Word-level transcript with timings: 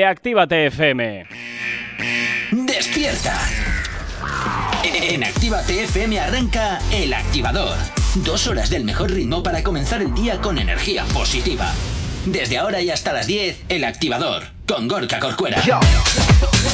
Actívate 0.00 0.66
FM. 0.66 1.26
¡Despierta! 2.52 3.36
En 4.84 5.24
Actívate 5.24 5.82
FM 5.82 6.20
arranca 6.20 6.78
El 6.92 7.12
Activador. 7.12 7.76
Dos 8.14 8.46
horas 8.46 8.70
del 8.70 8.84
mejor 8.84 9.10
ritmo 9.10 9.42
para 9.42 9.64
comenzar 9.64 10.00
el 10.00 10.14
día 10.14 10.40
con 10.40 10.60
energía 10.60 11.04
positiva. 11.06 11.72
Desde 12.26 12.58
ahora 12.58 12.80
y 12.80 12.90
hasta 12.90 13.12
las 13.12 13.26
10, 13.26 13.64
El 13.68 13.82
Activador, 13.82 14.44
con 14.68 14.86
Gorka 14.86 15.18
Corcuera. 15.18 15.60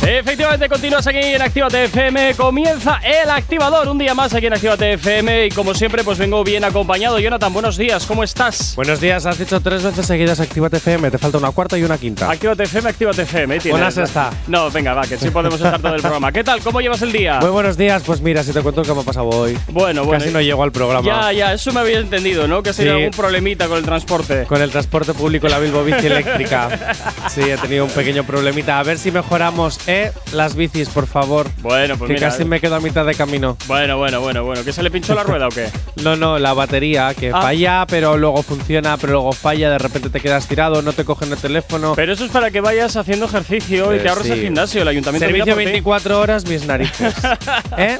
Efectivamente, 0.07 0.69
continúas 0.69 1.07
aquí 1.07 1.19
en 1.19 1.41
Actívate 1.43 1.85
FM. 1.85 2.35
Comienza 2.35 3.01
el 3.03 3.31
activador. 3.31 3.89
Un 3.89 3.99
día 3.99 4.15
más 4.15 4.35
aquí 4.35 4.47
en 4.47 4.53
Actívate 4.55 4.93
FM. 4.95 5.47
Y 5.47 5.51
como 5.51 5.75
siempre, 5.75 6.05
pues 6.05 6.19
vengo 6.19 6.45
bien 6.45 6.65
acompañado. 6.65 7.19
Jonathan, 7.19 7.53
buenos 7.53 7.77
días. 7.77 8.05
¿Cómo 8.07 8.23
estás? 8.23 8.75
Buenos 8.77 9.01
días. 9.01 9.25
Has 9.27 9.39
dicho 9.39 9.61
tres 9.61 9.83
veces 9.83 10.07
seguidas 10.07 10.41
Actívate 10.41 10.77
FM. 10.77 11.11
Te 11.11 11.19
falta 11.19 11.39
una 11.39 11.51
cuarta 11.53 11.79
y 11.79 11.83
una 11.85 11.97
quinta. 11.99 12.31
Actívate 12.31 12.65
FM, 12.65 12.89
Actívate 12.91 13.23
FM. 13.23 13.59
Buenas 13.71 13.97
está. 13.97 14.31
No, 14.47 14.71
venga, 14.71 14.95
va, 14.95 15.07
que 15.07 15.17
sí 15.17 15.31
podemos 15.31 15.61
estar 15.61 15.81
todo 15.81 15.95
el 15.95 16.01
programa. 16.03 16.33
¿Qué 16.33 16.45
tal? 16.45 16.61
¿Cómo 16.61 16.81
llevas 16.81 17.01
el 17.03 17.13
día? 17.13 17.39
Muy 17.41 17.51
buenos 17.51 17.77
días. 17.77 18.03
Pues 18.05 18.21
mira, 18.21 18.43
si 18.43 18.53
te 18.53 18.61
cuento 18.61 18.83
lo 18.83 18.87
que 18.87 18.95
me 18.95 19.01
ha 19.01 19.05
pasado 19.05 19.29
hoy. 19.29 19.59
Bueno, 19.69 20.05
bueno. 20.05 20.19
Casi 20.23 20.33
no 20.33 20.41
llego 20.41 20.63
al 20.63 20.73
programa. 20.73 21.07
Ya, 21.07 21.33
ya, 21.33 21.53
eso 21.55 21.73
me 21.73 21.81
había 21.81 21.99
entendido, 21.99 22.47
¿no? 22.47 22.63
Que 22.63 22.71
ha 22.71 22.73
sido 22.73 22.93
Sí. 22.95 22.97
algún 22.99 23.11
problemita 23.13 23.67
con 23.69 23.79
el 23.79 23.85
transporte. 23.85 24.45
Con 24.45 24.61
el 24.61 24.71
transporte 24.71 25.15
público, 25.15 25.49
la 25.49 25.59
Bilbo 25.59 25.83
Bici 25.83 26.07
eléctrica. 26.07 26.69
Sí, 27.31 27.41
he 27.41 27.57
tenido 27.57 27.85
un 27.87 27.91
pequeño 27.91 28.25
problemita. 28.25 28.79
A 28.79 28.83
ver 28.83 28.99
si 28.99 29.11
mejoramos, 29.11 29.74
¿eh? 29.87 30.13
Las 30.33 30.55
bicis, 30.55 30.89
por 30.89 31.07
favor. 31.07 31.47
Bueno, 31.63 31.97
pues 31.97 32.09
que 32.09 32.15
mira. 32.15 32.29
casi 32.31 32.45
me 32.45 32.61
quedo 32.61 32.77
a 32.77 32.81
mitad 32.81 33.05
de 33.07 33.15
camino. 33.15 33.57
Bueno, 33.67 33.97
bueno, 33.99 34.21
bueno, 34.21 34.45
bueno. 34.45 34.65
¿Que 34.65 34.73
se 34.73 34.83
le 34.83 34.91
pinchó 34.91 35.15
la 35.15 35.23
rueda 35.23 35.47
o 35.49 35.51
qué? 35.51 35.69
No, 36.03 36.17
no, 36.17 36.39
la 36.39 36.53
batería 36.55 37.15
que 37.15 37.31
Ah. 37.33 37.41
falla, 37.41 37.87
pero 37.89 38.17
luego 38.19 38.43
funciona, 38.43 38.97
pero 38.97 39.13
luego 39.15 39.33
falla, 39.33 39.71
de 39.71 39.79
repente 39.79 40.11
te 40.11 40.21
quedas 40.21 40.47
tirado, 40.47 40.83
no 40.83 40.93
te 40.93 41.05
cogen 41.05 41.33
el 41.33 41.39
teléfono. 41.39 41.95
Pero 41.97 42.13
eso 42.13 42.25
es 42.25 42.31
para 42.31 42.51
que 42.51 42.61
vayas 42.61 42.97
haciendo 42.97 43.27
ejercicio 43.27 43.95
y 43.95 43.99
Eh, 43.99 44.01
te 44.01 44.09
ahorres 44.09 44.27
sí. 44.27 44.33
el 44.33 44.41
gimnasio. 44.43 44.83
El 44.83 44.89
ayuntamiento 44.89 45.27
Servicio 45.27 45.55
por 45.55 45.59
ti. 45.61 45.65
24 45.67 46.21
horas, 46.21 46.47
mis 46.47 46.67
narices. 46.67 47.15
¿Eh? 47.79 47.99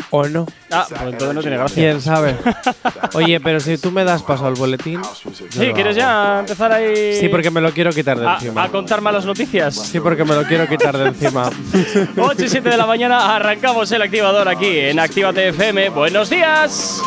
¿O 0.10 0.28
no? 0.28 0.46
Ah, 0.72 0.86
pues 0.90 1.02
entonces 1.02 1.34
no 1.34 1.42
tiene 1.42 1.58
gracia. 1.58 1.76
¿Quién 1.76 2.02
sabe? 2.02 2.36
Oye, 3.14 3.40
pero 3.40 3.60
si 3.60 3.78
tú 3.78 3.92
me 3.92 4.04
das 4.04 4.22
paso 4.22 4.46
al 4.46 4.54
boletín. 4.54 5.02
Sí, 5.50 5.72
¿quieres 5.74 5.96
ya 5.96 6.40
empezar 6.40 6.72
ahí? 6.72 7.20
Sí, 7.20 7.30
porque 7.30 7.50
me 7.50 7.62
lo 7.62 7.72
quiero 7.72 7.92
quitar 7.92 8.20
de 8.20 8.28
a, 8.28 8.34
encima. 8.36 8.64
a 8.64 8.70
contar 8.70 9.02
malas 9.02 9.26
noticias. 9.26 9.76
Sí, 9.76 10.00
porque 10.00 10.24
me 10.24 10.36
lo 10.36 10.44
quiero 10.44 10.68
quitar 10.68 10.98
de 10.98 11.08
encima. 11.08 11.50
8 12.18 12.46
y 12.46 12.50
7 12.50 12.70
de 12.70 12.78
la 12.78 12.86
mañana 12.86 13.36
arrancamos 13.36 13.92
el 13.92 14.02
activador 14.02 14.48
aquí 14.50 14.78
en 14.80 15.00
Actívate 15.00 15.50
FM. 15.50 15.90
¡Buenos 15.90 16.30
días! 16.30 17.02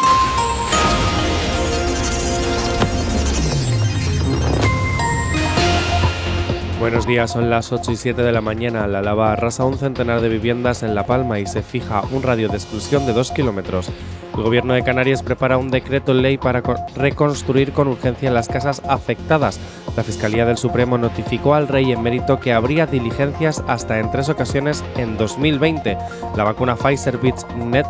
Buenos 6.78 7.06
días, 7.06 7.30
son 7.30 7.48
las 7.48 7.72
8 7.72 7.92
y 7.92 7.96
7 7.96 8.22
de 8.22 8.32
la 8.32 8.42
mañana. 8.42 8.86
La 8.86 9.00
lava 9.00 9.32
arrasa 9.32 9.64
un 9.64 9.78
centenar 9.78 10.20
de 10.20 10.28
viviendas 10.28 10.82
en 10.82 10.94
La 10.94 11.06
Palma 11.06 11.40
y 11.40 11.46
se 11.46 11.62
fija 11.62 12.02
un 12.12 12.22
radio 12.22 12.50
de 12.50 12.56
exclusión 12.56 13.06
de 13.06 13.14
2 13.14 13.32
kilómetros. 13.32 13.90
El 14.36 14.42
gobierno 14.42 14.74
de 14.74 14.84
Canarias 14.84 15.22
prepara 15.22 15.56
un 15.56 15.70
decreto 15.70 16.12
ley 16.12 16.36
para 16.36 16.60
co- 16.60 16.76
reconstruir 16.94 17.72
con 17.72 17.88
urgencia 17.88 18.30
las 18.30 18.48
casas 18.48 18.82
afectadas. 18.86 19.58
La 19.96 20.02
Fiscalía 20.02 20.44
del 20.44 20.58
Supremo 20.58 20.98
notificó 20.98 21.54
al 21.54 21.68
rey 21.68 21.90
emérito 21.90 22.38
que 22.38 22.52
habría 22.52 22.86
diligencias 22.86 23.64
hasta 23.66 23.98
en 23.98 24.10
tres 24.10 24.28
ocasiones 24.28 24.84
en 24.98 25.16
2020. 25.16 25.96
La 26.36 26.44
vacuna 26.44 26.76
Pfizer 26.76 27.16
BioNTech 27.16 27.86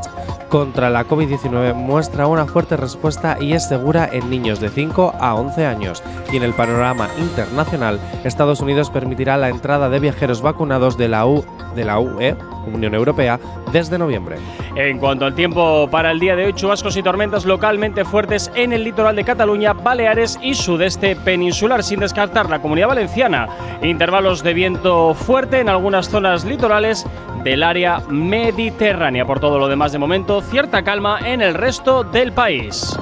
contra 0.49 0.89
la 0.89 1.05
COVID-19 1.05 1.75
muestra 1.75 2.29
una 2.29 2.47
fuerte 2.47 2.77
respuesta 2.77 3.37
y 3.41 3.55
es 3.55 3.67
segura 3.67 4.09
en 4.13 4.31
niños 4.31 4.61
de 4.61 4.69
5 4.69 5.15
a 5.19 5.35
11 5.35 5.67
años. 5.67 6.01
Y 6.33 6.37
en 6.37 6.45
el 6.45 6.53
panorama 6.55 7.09
internacional, 7.19 7.99
Estados 8.23 8.61
Unidos 8.61 8.91
permitirá 8.91 9.37
la 9.37 9.49
entrada 9.49 9.89
de 9.89 9.99
viajeros 9.99 10.43
vacunados 10.43 10.97
de 10.97 11.09
la, 11.09 11.27
U, 11.27 11.45
de 11.75 11.85
la 11.85 11.99
UE, 11.99 12.37
Unión 12.73 12.95
Europea, 12.95 13.41
desde 13.73 13.99
noviembre. 13.99 14.37
En 14.77 14.99
cuanto 14.99 15.25
al 15.25 15.35
tiempo 15.35 15.89
para 15.91 16.13
el 16.13 16.21
día 16.21 16.36
de 16.37 16.45
hoy, 16.45 16.53
chubascos 16.53 16.97
y 16.97 17.03
tormentas 17.03 17.45
localmente 17.45 18.05
fuertes 18.05 18.51
en 18.55 18.73
el 18.73 18.85
litoral 18.85 19.17
de 19.17 19.25
Cataluña, 19.25 19.73
Baleares 19.73 20.39
y 20.43 20.55
sudeste 20.55 21.17
peninsular, 21.17 21.83
sin 21.83 22.01
descartar 22.01 22.49
la 22.51 22.61
comunidad 22.61 22.89
valenciana. 22.89 23.49
Intervalos 23.83 24.43
de 24.43 24.55
viento 24.55 25.15
fuerte 25.15 25.61
en 25.61 25.69
algunas 25.69 26.09
zonas 26.09 26.45
litorales 26.45 27.07
del 27.43 27.63
área 27.63 28.01
mediterránea. 28.09 29.25
Por 29.25 29.41
todo 29.41 29.59
lo 29.59 29.69
demás, 29.69 29.93
de 29.93 29.99
momento, 29.99 30.43
cierta 30.43 30.85
calma 30.85 31.19
en 31.25 31.41
el 31.41 31.55
resto 31.55 32.05
del 32.05 32.33
país. 32.33 32.97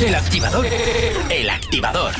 El 0.00 0.14
activador. 0.14 0.66
El 1.30 1.48
activador. 1.48 2.12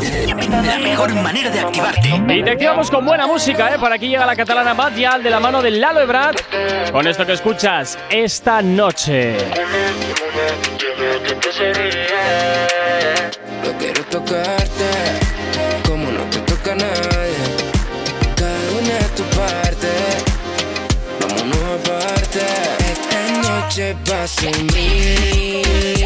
La 0.00 0.78
mejor 0.78 1.14
manera 1.14 1.50
de 1.50 1.60
activarte. 1.60 2.08
Y 2.08 2.42
te 2.42 2.50
activamos 2.50 2.90
con 2.90 3.04
buena 3.04 3.26
música, 3.26 3.74
¿eh? 3.74 3.78
Por 3.78 3.92
aquí 3.92 4.08
llega 4.08 4.24
la 4.24 4.34
catalana 4.34 4.72
Bad 4.72 4.96
Yal 4.96 5.22
de 5.22 5.30
la 5.30 5.40
mano 5.40 5.60
de 5.60 5.70
Lalo 5.72 6.00
Ebrard. 6.00 6.36
Con 6.90 7.06
esto 7.06 7.26
que 7.26 7.32
escuchas 7.32 7.98
esta 8.08 8.62
noche. 8.62 9.36
Yo 13.64 13.72
quiero 13.78 14.02
tocarte 14.04 14.90
como 15.86 16.10
no 16.10 16.22
te 16.30 16.38
toca 16.40 16.74
nadie. 16.74 17.36
Cada 18.36 18.70
una 18.80 18.98
es 18.98 19.14
tu 19.14 19.22
parte. 19.24 19.88
Vámonos 21.20 21.58
aparte. 21.78 22.40
Esta 22.90 23.20
noche 23.42 23.96
va 24.10 24.26
sin 24.26 24.66
mí. 24.66 25.99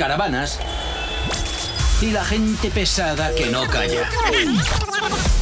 Caravanas 0.00 0.58
y 2.00 2.10
la 2.10 2.24
gente 2.24 2.70
pesada 2.70 3.34
que 3.34 3.50
no 3.50 3.66
calla. 3.66 4.08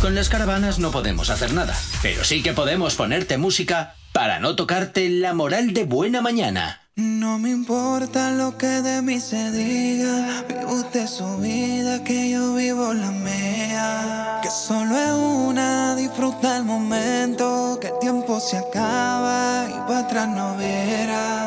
Con 0.01 0.17
las 0.17 0.29
caravanas 0.29 0.81
no 0.81 0.91
podemos 0.91 1.31
hacer 1.31 1.53
nada, 1.53 1.79
pero 2.03 2.25
sí 2.25 2.43
que 2.43 2.55
podemos 2.55 2.97
ponerte 2.97 3.39
música 3.39 3.95
para 4.13 4.41
no 4.41 4.57
tocarte 4.57 5.09
la 5.11 5.33
moral 5.33 5.75
de 5.75 5.85
buena 5.85 6.23
mañana. 6.23 6.81
No 6.97 7.39
me 7.39 7.51
importa 7.51 8.33
lo 8.33 8.59
que 8.59 8.67
de 8.67 9.01
mí 9.01 9.21
se 9.21 9.53
diga, 9.53 10.43
vive 10.49 10.67
usted 10.67 11.07
su 11.07 11.39
vida, 11.39 12.03
que 12.03 12.31
yo 12.31 12.55
vivo 12.55 12.93
la 12.95 13.13
mía. 13.13 14.41
Que 14.43 14.51
solo 14.51 14.97
es 14.99 15.13
una, 15.13 15.95
disfruta 15.95 16.57
el 16.57 16.65
momento, 16.65 17.79
que 17.81 17.87
el 17.87 17.99
tiempo 18.01 18.41
se 18.41 18.59
acaba 18.59 19.69
y 19.71 19.79
para 19.87 20.01
atrás 20.01 20.29
no 20.29 20.57
verá. 20.57 21.38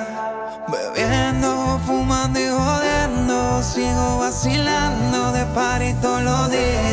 Vacilando 5.54 6.48
de 6.50 6.91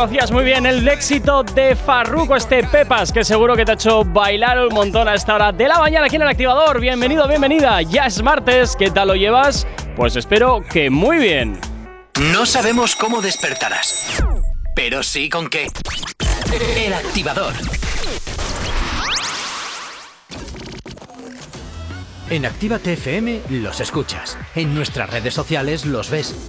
conocías 0.00 0.30
muy 0.30 0.44
bien, 0.44 0.64
el 0.64 0.88
éxito 0.88 1.42
de 1.42 1.76
Farruko, 1.76 2.34
este 2.34 2.64
Pepas, 2.64 3.12
que 3.12 3.22
seguro 3.22 3.54
que 3.54 3.66
te 3.66 3.72
ha 3.72 3.74
hecho 3.74 4.02
bailar 4.02 4.58
un 4.58 4.72
montón 4.72 5.06
a 5.08 5.14
esta 5.14 5.34
hora 5.34 5.52
de 5.52 5.68
la 5.68 5.78
mañana 5.78 6.06
aquí 6.06 6.16
en 6.16 6.22
el 6.22 6.28
activador. 6.28 6.80
Bienvenido, 6.80 7.28
bienvenida. 7.28 7.82
Ya 7.82 8.06
es 8.06 8.22
martes, 8.22 8.76
¿qué 8.76 8.90
tal 8.90 9.08
lo 9.08 9.14
llevas? 9.14 9.66
Pues 9.96 10.16
espero 10.16 10.62
que 10.62 10.88
muy 10.88 11.18
bien. 11.18 11.60
No 12.32 12.46
sabemos 12.46 12.96
cómo 12.96 13.20
despertarás, 13.20 14.24
pero 14.74 15.02
sí 15.02 15.28
con 15.28 15.50
qué. 15.50 15.66
El 16.78 16.94
activador. 16.94 17.52
En 22.30 22.46
Actívate 22.46 22.94
FM 22.94 23.42
los 23.50 23.80
escuchas. 23.80 24.38
En 24.54 24.74
nuestras 24.74 25.10
redes 25.10 25.34
sociales 25.34 25.84
los 25.84 26.08
ves. 26.08 26.48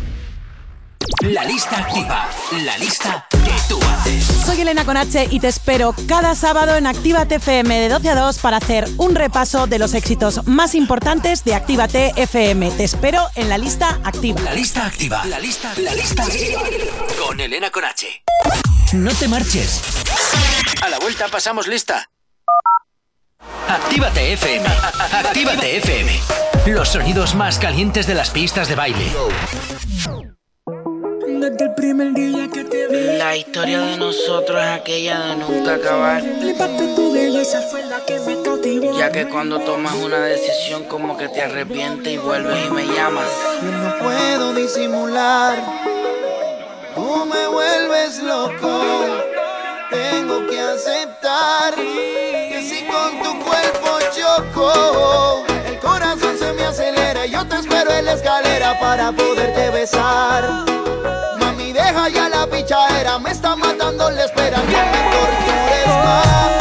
La 1.21 1.43
lista 1.43 1.77
activa. 1.77 2.29
La 2.63 2.77
lista 2.77 3.27
que 3.29 3.53
tú 3.67 3.79
haces. 3.83 4.25
Soy 4.45 4.61
Elena 4.61 4.85
Conache 4.85 5.27
y 5.29 5.39
te 5.39 5.47
espero 5.47 5.95
cada 6.07 6.35
sábado 6.35 6.75
en 6.75 6.87
Actívate 6.87 7.35
FM 7.35 7.79
de 7.79 7.89
12 7.89 8.09
a 8.09 8.15
2 8.15 8.37
para 8.39 8.57
hacer 8.57 8.87
un 8.97 9.15
repaso 9.15 9.67
de 9.67 9.79
los 9.79 9.93
éxitos 9.93 10.45
más 10.47 10.75
importantes 10.75 11.43
de 11.43 11.55
Actívate 11.55 12.13
FM. 12.15 12.71
Te 12.71 12.83
espero 12.83 13.27
en 13.35 13.49
la 13.49 13.57
lista 13.57 13.99
activa. 14.03 14.41
La 14.41 14.53
lista 14.53 14.85
activa. 14.85 15.25
La 15.25 15.39
lista, 15.39 15.73
la 15.77 15.93
lista 15.93 16.23
activa. 16.23 16.61
Con 17.25 17.39
Elena 17.39 17.69
Conache. 17.69 18.23
No 18.93 19.11
te 19.13 19.27
marches. 19.27 19.81
A 20.81 20.89
la 20.89 20.99
vuelta 20.99 21.27
pasamos 21.27 21.67
lista. 21.67 22.09
Actívate 23.67 24.33
FM. 24.33 24.67
Actívate 25.13 25.77
FM. 25.77 26.19
Los 26.67 26.89
sonidos 26.89 27.35
más 27.35 27.57
calientes 27.57 28.05
de 28.05 28.15
las 28.15 28.29
pistas 28.29 28.67
de 28.67 28.75
baile. 28.75 29.11
La 33.21 33.37
historia 33.37 33.79
de 33.81 33.97
nosotros 33.97 34.59
es 34.59 34.67
aquella 34.67 35.19
de 35.19 35.35
nunca 35.35 35.75
acabar. 35.75 36.23
Flipaste 36.23 36.87
tu 36.95 37.13
belleza 37.13 37.61
fue 37.61 37.85
la 37.85 38.03
que 38.03 38.19
me 38.21 38.41
cautivó. 38.41 38.97
Ya 38.97 39.11
que 39.11 39.29
cuando 39.29 39.59
tomas 39.59 39.93
una 39.93 40.21
decisión 40.21 40.85
como 40.85 41.15
que 41.15 41.29
te 41.29 41.43
arrepientes 41.43 42.11
y 42.11 42.17
vuelves 42.17 42.65
y 42.65 42.71
me 42.71 42.83
llamas. 42.87 43.27
Yo 43.61 43.71
no 43.73 43.99
puedo 43.99 44.55
disimular. 44.55 45.55
Tú 46.95 47.25
me 47.27 47.47
vuelves 47.47 48.23
loco. 48.23 48.81
Tengo 49.91 50.47
que 50.47 50.59
aceptar 50.59 51.75
que 51.75 52.67
si 52.67 52.83
con 52.85 53.21
tu 53.21 53.45
cuerpo 53.45 53.99
choco, 54.17 55.45
el 55.67 55.77
corazón 55.77 56.39
se 56.39 56.51
me 56.53 56.63
acelera. 56.63 57.27
Yo 57.27 57.47
te 57.47 57.57
espero 57.57 57.91
en 57.91 58.05
la 58.05 58.13
escalera 58.13 58.79
para 58.79 59.11
poderte 59.11 59.69
besar. 59.69 60.71
Deja 61.91 62.07
ya 62.07 62.29
la 62.29 62.47
pichadera, 62.47 63.19
me 63.19 63.31
está 63.31 63.53
matando 63.53 64.09
la 64.11 64.23
espera. 64.23 64.59
No 64.59 64.63
me 64.63 65.11
tortures 65.11 65.87
más. 65.87 66.60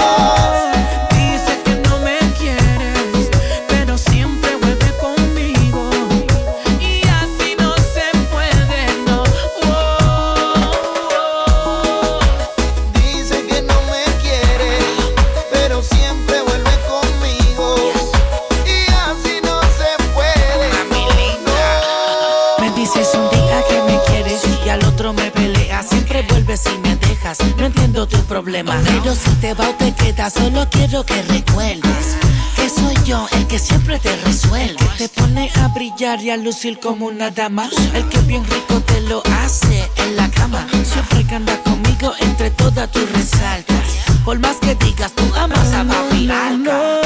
Pero 28.63 29.15
si 29.15 29.31
te 29.41 29.55
va 29.55 29.71
o 29.71 29.75
te 29.75 29.95
quedas, 29.95 30.35
solo 30.35 30.69
quiero 30.71 31.05
que 31.05 31.23
recuerdes 31.23 32.17
que 32.57 32.69
soy 32.69 32.95
yo 33.07 33.27
el 33.33 33.47
que 33.47 33.59
siempre 33.59 33.99
te 33.99 34.15
resuelve. 34.17 34.77
Te 34.99 35.09
pone 35.09 35.51
a 35.57 35.69
brillar 35.69 36.21
y 36.21 36.31
a 36.31 36.37
lucir 36.37 36.79
como 36.79 37.07
una 37.07 37.31
dama. 37.31 37.71
El 37.95 38.07
que 38.11 38.19
bien 38.21 38.45
rico 38.45 38.81
te 38.83 39.01
lo 39.03 39.23
hace 39.43 39.89
en 39.97 40.17
la 40.17 40.31
cama. 40.31 40.67
Siempre 40.85 41.27
que 41.27 41.35
anda 41.37 41.57
conmigo, 41.63 42.13
entre 42.21 42.51
todas 42.51 42.91
tú 42.91 43.01
resaltas. 43.15 43.85
Por 44.27 44.39
más 44.41 44.57
que 44.57 44.75
digas, 44.75 45.13
tú 45.13 45.25
amas 45.37 45.73
a 45.73 45.83
papi 45.83 46.31
Alca. 46.31 47.00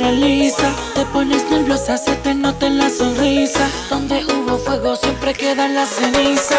Te 0.00 1.04
pones 1.12 1.44
nerviosa, 1.50 1.98
se 1.98 2.16
te 2.16 2.34
nota 2.34 2.66
en 2.66 2.78
la 2.78 2.88
sonrisa. 2.88 3.68
Donde 3.90 4.24
hubo 4.24 4.56
fuego 4.56 4.96
siempre 4.96 5.34
quedan 5.34 5.74
las 5.74 5.90
cenizas. 5.90 6.58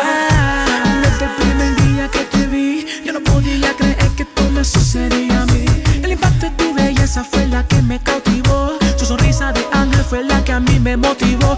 Desde 1.01 1.25
el 1.25 1.31
primer 1.31 1.75
día 1.83 2.07
que 2.09 2.19
te 2.25 2.45
vi, 2.45 2.85
yo 3.03 3.13
no 3.13 3.19
podía 3.21 3.73
creer 3.73 4.09
que 4.15 4.25
todo 4.25 4.47
me 4.51 4.63
sucedía 4.63 5.41
a 5.41 5.45
mí. 5.47 5.65
El 6.03 6.11
impacto 6.11 6.45
de 6.45 6.51
tu 6.51 6.73
belleza 6.75 7.23
fue 7.23 7.47
la 7.47 7.67
que 7.67 7.81
me 7.81 7.99
cautivó. 7.99 8.77
Tu 8.99 9.05
sonrisa 9.05 9.51
de 9.51 9.65
ángel 9.71 10.03
fue 10.03 10.23
la 10.23 10.43
que 10.43 10.51
a 10.51 10.59
mí 10.59 10.79
me 10.79 10.95
motivó. 10.95 11.57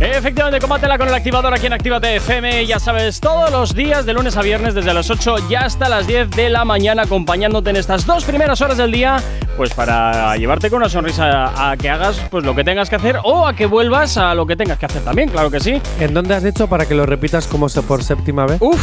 Efectivamente, 0.00 0.60
combátela 0.60 0.96
con 0.96 1.08
el 1.08 1.14
activador 1.14 1.52
aquí 1.52 1.66
en 1.66 1.74
Actívate 1.74 2.16
FM. 2.16 2.64
Ya 2.64 2.78
sabes, 2.78 3.20
todos 3.20 3.50
los 3.50 3.74
días, 3.74 4.06
de 4.06 4.14
lunes 4.14 4.34
a 4.38 4.40
viernes, 4.40 4.72
desde 4.72 4.94
las 4.94 5.10
8 5.10 5.50
y 5.50 5.56
hasta 5.56 5.90
las 5.90 6.06
10 6.06 6.30
de 6.30 6.48
la 6.48 6.64
mañana, 6.64 7.02
acompañándote 7.02 7.68
en 7.68 7.76
estas 7.76 8.06
dos 8.06 8.24
primeras 8.24 8.62
horas 8.62 8.78
del 8.78 8.92
día, 8.92 9.18
pues 9.58 9.74
para 9.74 10.34
llevarte 10.38 10.70
con 10.70 10.78
una 10.78 10.88
sonrisa 10.88 11.70
a 11.70 11.76
que 11.76 11.90
hagas 11.90 12.18
pues 12.30 12.46
lo 12.46 12.54
que 12.54 12.64
tengas 12.64 12.88
que 12.88 12.96
hacer 12.96 13.18
o 13.24 13.46
a 13.46 13.54
que 13.54 13.66
vuelvas 13.66 14.16
a 14.16 14.34
lo 14.34 14.46
que 14.46 14.56
tengas 14.56 14.78
que 14.78 14.86
hacer 14.86 15.02
también, 15.02 15.28
claro 15.28 15.50
que 15.50 15.60
sí. 15.60 15.82
¿En 16.00 16.14
dónde 16.14 16.34
has 16.34 16.42
dicho 16.42 16.66
para 16.66 16.86
que 16.86 16.94
lo 16.94 17.04
repitas 17.04 17.46
como 17.46 17.68
por 17.68 18.02
séptima 18.02 18.46
vez? 18.46 18.56
Uf, 18.62 18.80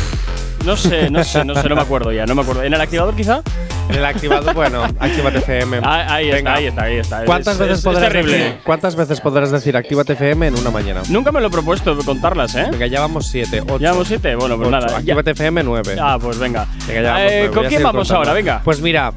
no 0.66 0.78
sé, 0.78 1.10
no 1.10 1.24
sé, 1.24 1.44
no 1.44 1.56
sé, 1.56 1.68
no 1.68 1.76
me 1.76 1.82
acuerdo 1.82 2.12
ya, 2.12 2.28
no 2.28 2.36
me 2.36 2.44
acuerdo. 2.44 2.62
¿En 2.62 2.76
el 2.76 2.80
activador 2.82 3.16
quizá? 3.16 3.42
El 3.89 4.06
activador, 4.06 4.53
bueno, 4.53 4.84
Actívate 5.00 5.38
FM. 5.39 5.79
Ah, 5.84 6.06
ahí 6.15 6.29
está, 6.29 6.53
ahí 6.53 6.65
está, 6.67 6.84
ahí 6.84 6.98
está. 6.98 7.25
¿Cuántas 7.25 7.53
Es- 7.53 7.60
veces 7.60 7.74
es- 7.74 7.79
es 7.79 7.84
podrás 7.86 8.03
terrible. 8.12 8.38
decir? 8.38 8.58
¿Cuántas 8.63 8.96
veces 8.96 9.22
podrás 9.22 9.51
decir 9.51 9.75
Actívate 9.77 10.13
FM 10.13 10.48
en 10.48 10.56
una 10.60 10.70
mañana? 10.72 11.01
Nunca 11.10 11.32
me 11.32 11.39
lo 11.41 11.48
he 11.48 11.50
propuesto 11.50 11.98
contarlas, 12.00 12.53
¿eh? 12.56 12.67
Venga, 12.72 12.86
ya 12.88 13.00
vamos 13.00 13.27
siete, 13.27 13.62
ocho. 13.62 13.79
¿Ya 13.79 13.91
vamos 13.91 14.08
siete? 14.08 14.36
Bueno, 14.36 14.56
pues 14.58 14.67
ocho. 14.67 14.77
nada. 14.77 14.88
ya- 14.91 14.98
Actívate 14.98 15.32
FM 15.32 15.63
9. 15.63 15.96
Ah, 16.00 16.17
pues 16.22 16.38
venga. 16.38 16.67
Venga, 16.88 17.01
ya 17.01 17.12
vamos 17.13 17.32
Eh, 17.32 17.36
nueve. 17.39 17.53
¿Con 17.56 17.65
quién 17.67 17.84
vamos 17.84 18.00
contando. 18.08 18.17
ahora? 18.20 18.34
Venga. 18.34 18.62
Pues 18.63 18.82
mira, 18.82 19.13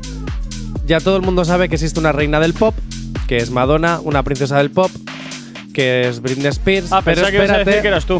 ya 0.86 1.00
todo 1.00 1.16
el 1.16 1.22
mundo 1.22 1.44
sabe 1.44 1.68
que 1.68 1.74
existe 1.74 1.98
una 2.00 2.12
reina 2.12 2.38
del 2.40 2.54
pop, 2.54 2.74
que 3.26 3.36
es 3.38 3.50
Madonna, 3.50 4.00
una 4.02 4.22
princesa 4.22 4.56
del 4.58 4.70
pop, 4.70 4.90
que 5.74 6.08
es 6.08 6.20
Britney 6.22 6.46
Spears. 6.46 6.92
Ah, 6.92 7.02
pero 7.04 7.16
pensaba 7.22 7.30
que 7.30 7.36
ibas 7.36 7.50
a 7.50 7.58
decir 7.64 7.82
que 7.82 7.88
eras 7.88 8.04
tú. 8.06 8.18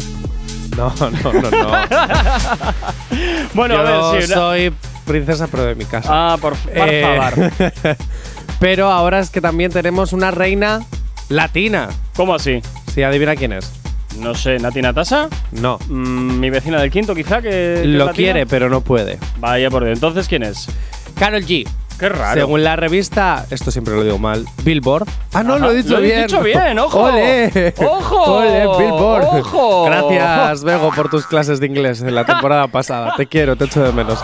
No, 0.77 0.93
no, 0.99 1.09
no, 1.33 1.41
no. 1.51 1.71
Bueno, 3.53 3.75
Yo 3.75 3.79
a 3.81 4.11
ver, 4.13 4.23
sí. 4.23 4.31
soy 4.33 4.73
princesa, 5.11 5.47
pero 5.49 5.63
de 5.65 5.75
mi 5.75 5.85
casa. 5.85 6.09
Ah, 6.11 6.37
por, 6.39 6.55
por 6.55 6.71
Eh, 6.75 7.03
favor. 7.03 7.51
pero 8.59 8.91
ahora 8.91 9.19
es 9.19 9.29
que 9.29 9.41
también 9.41 9.71
tenemos 9.71 10.13
una 10.13 10.31
reina 10.31 10.81
latina. 11.29 11.89
¿Cómo 12.15 12.35
así? 12.35 12.61
Sí, 12.93 13.03
adivina 13.03 13.35
quién 13.35 13.53
es. 13.53 13.71
No 14.19 14.35
sé, 14.35 14.59
¿Nati 14.59 14.81
Natasa? 14.81 15.29
No. 15.51 15.79
Mm, 15.87 16.39
mi 16.39 16.49
vecina 16.49 16.79
del 16.81 16.91
quinto, 16.91 17.15
quizá, 17.15 17.41
que. 17.41 17.49
que 17.49 17.81
Lo 17.85 18.05
latina. 18.05 18.13
quiere, 18.15 18.45
pero 18.45 18.69
no 18.69 18.81
puede. 18.81 19.17
Vaya 19.37 19.69
por 19.69 19.83
Dios. 19.85 19.95
Entonces, 19.97 20.27
¿quién 20.27 20.43
es? 20.43 20.67
Carol 21.17 21.43
G. 21.45 21.67
Qué 21.97 22.09
raro. 22.09 22.41
Según 22.41 22.63
la 22.63 22.75
revista, 22.75 23.45
esto 23.51 23.69
siempre 23.69 23.93
lo 23.95 24.03
digo 24.03 24.17
mal, 24.17 24.45
Billboard. 24.63 25.07
Ah, 25.33 25.43
no, 25.43 25.53
Ajá, 25.53 25.65
lo 25.67 25.71
he 25.71 25.75
dicho 25.75 25.91
lo 25.91 25.99
he 25.99 26.01
bien. 26.01 26.21
dicho 26.23 26.41
bien, 26.41 26.79
ojo. 26.79 26.99
¡Ole! 27.03 27.73
¡Ojo! 27.77 28.23
¡Ole, 28.39 28.61
Billboard! 28.61 29.23
¡Ojo! 29.39 29.85
Gracias, 29.85 30.63
Bego, 30.63 30.91
por 30.95 31.09
tus 31.11 31.27
clases 31.27 31.59
de 31.59 31.67
inglés 31.67 32.01
en 32.01 32.15
la 32.15 32.25
temporada 32.25 32.67
pasada. 32.67 33.13
Te 33.17 33.27
quiero, 33.27 33.55
te 33.55 33.65
echo 33.65 33.83
de 33.83 33.91
menos. 33.93 34.17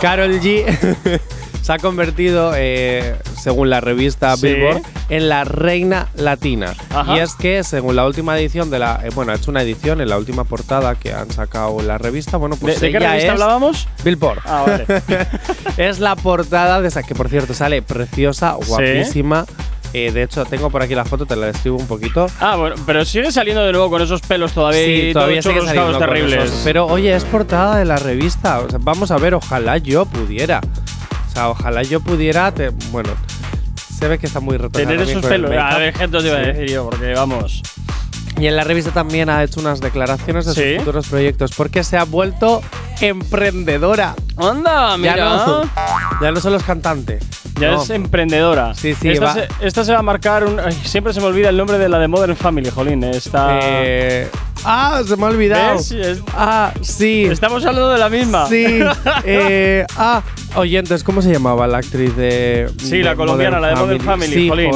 Carol 0.00 0.40
G 0.40 0.64
se 1.62 1.72
ha 1.72 1.78
convertido, 1.78 2.52
eh, 2.56 3.16
según 3.40 3.70
la 3.70 3.80
revista 3.80 4.36
Sí. 4.36 4.46
Billboard, 4.48 4.82
en 5.08 5.28
la 5.28 5.44
reina 5.44 6.08
latina. 6.16 6.74
Ajá. 6.90 7.16
Y 7.16 7.20
es 7.20 7.34
que, 7.34 7.62
según 7.64 7.96
la 7.96 8.06
última 8.06 8.38
edición 8.38 8.70
de 8.70 8.78
la. 8.78 9.00
eh, 9.04 9.10
bueno, 9.14 9.32
ha 9.32 9.36
hecho 9.36 9.50
una 9.50 9.62
edición 9.62 10.00
en 10.00 10.08
la 10.08 10.18
última 10.18 10.44
portada 10.44 10.94
que 10.94 11.12
han 11.12 11.30
sacado 11.30 11.80
la 11.82 11.98
revista. 11.98 12.36
Bueno, 12.36 12.56
pues. 12.56 12.80
¿De, 12.80 12.86
de 12.88 12.92
qué 12.92 12.98
revista 12.98 13.32
hablábamos? 13.32 13.88
Billboard. 14.04 14.40
Ah, 14.44 14.64
vale. 14.66 14.86
es 15.76 15.98
la 15.98 16.14
portada 16.16 16.80
de 16.80 16.88
esa 16.88 17.02
que, 17.02 17.14
por 17.14 17.28
cierto, 17.28 17.54
sale 17.54 17.82
preciosa, 17.82 18.52
guapísima. 18.66 19.46
Eh, 19.98 20.12
de 20.12 20.24
hecho, 20.24 20.44
tengo 20.44 20.68
por 20.68 20.82
aquí 20.82 20.94
la 20.94 21.06
foto, 21.06 21.24
te 21.24 21.34
la 21.36 21.46
describo 21.46 21.78
un 21.78 21.86
poquito. 21.86 22.26
ah, 22.40 22.56
bueno, 22.56 22.76
pero 22.84 23.02
sigue 23.06 23.32
saliendo 23.32 23.64
de 23.64 23.72
nuevo 23.72 23.88
con 23.88 24.02
esos 24.02 24.20
pelos 24.20 24.52
todavía. 24.52 24.84
Sí, 24.84 25.10
todavía 25.14 25.40
sigue 25.40 25.62
saliendo 25.62 25.92
con 25.98 26.00
terribles. 26.00 26.44
esos. 26.44 26.60
Pero 26.64 26.84
oye, 26.84 27.14
es 27.16 27.24
portada 27.24 27.78
de 27.78 27.86
la 27.86 27.96
revista. 27.96 28.60
O 28.60 28.68
sea, 28.68 28.78
vamos 28.82 29.10
a 29.10 29.16
ver, 29.16 29.32
ojalá 29.32 29.78
yo 29.78 30.04
pudiera. 30.04 30.60
O 31.28 31.32
sea, 31.32 31.48
ojalá 31.48 31.82
yo 31.82 32.00
pudiera. 32.00 32.52
te- 32.52 32.68
bueno, 32.90 33.08
se 33.98 34.06
ve 34.06 34.18
que 34.18 34.26
está 34.26 34.40
muy 34.40 34.58
retrasada 34.58 34.94
Tener 34.98 35.08
esos 35.08 35.24
pelos. 35.24 35.50
A 35.58 35.78
ver, 35.78 35.94
gente, 35.96 36.16
os 36.18 36.24
iba 36.26 36.36
a 36.36 36.40
decir 36.40 36.68
yo, 36.68 36.90
porque 36.90 37.14
vamos. 37.14 37.62
Y 38.38 38.46
en 38.46 38.56
la 38.56 38.64
revista 38.64 38.90
también 38.90 39.30
ha 39.30 39.42
hecho 39.42 39.60
unas 39.60 39.80
declaraciones 39.80 40.44
de 40.46 40.52
Sí. 40.54 40.60
sus 40.74 40.78
futuros 40.84 41.06
proyectos 41.08 41.52
porque 41.56 41.82
se 41.82 41.96
ha 41.96 42.04
vuelto 42.04 42.62
emprendedora. 43.00 44.14
¡Anda, 44.36 44.96
mira! 44.98 45.16
Ya 45.16 45.24
no, 45.46 45.62
ya 46.20 46.30
no 46.32 46.40
solo 46.40 46.56
es 46.58 46.62
cantante. 46.62 47.18
Ya 47.58 47.70
no. 47.72 47.82
es 47.82 47.88
emprendedora. 47.90 48.74
Sí, 48.74 48.94
sí, 48.94 49.08
esta, 49.08 49.24
va- 49.24 49.32
se, 49.34 49.48
esta 49.62 49.84
se 49.84 49.92
va 49.92 50.00
a 50.00 50.02
marcar 50.02 50.44
un. 50.44 50.60
ay, 50.60 50.72
siempre 50.84 51.14
se 51.14 51.20
me 51.20 51.26
olvida 51.26 51.48
el 51.48 51.56
nombre 51.56 51.78
de 51.78 51.88
la 51.88 51.98
de 51.98 52.08
Modern 52.08 52.36
Family, 52.36 52.68
jolín. 52.70 53.02
Esta. 53.04 53.58
Eh, 53.62 54.28
ah, 54.64 55.02
se 55.06 55.16
me 55.16 55.24
ha 55.24 55.28
olvidado. 55.28 55.76
¿Ves? 55.76 55.90
Es- 55.92 56.22
Ah, 56.34 56.72
sí. 56.80 57.24
Estamos 57.30 57.64
hablando 57.64 57.90
de 57.90 57.98
la 57.98 58.08
misma. 58.08 58.46
Sí. 58.48 58.64
eh, 59.24 59.84
ah, 59.96 60.22
oyentes, 60.56 61.02
¿cómo 61.04 61.22
se 61.22 61.32
llamaba 61.32 61.66
la 61.66 61.78
actriz 61.78 62.14
de. 62.16 62.70
Sí, 62.78 63.02
la 63.02 63.14
colombiana, 63.16 63.60
la 63.60 63.68
de 63.68 63.76
Modern 63.76 64.00
Family, 64.00 64.32
Sí, 64.34 64.48
jolín. 64.48 64.70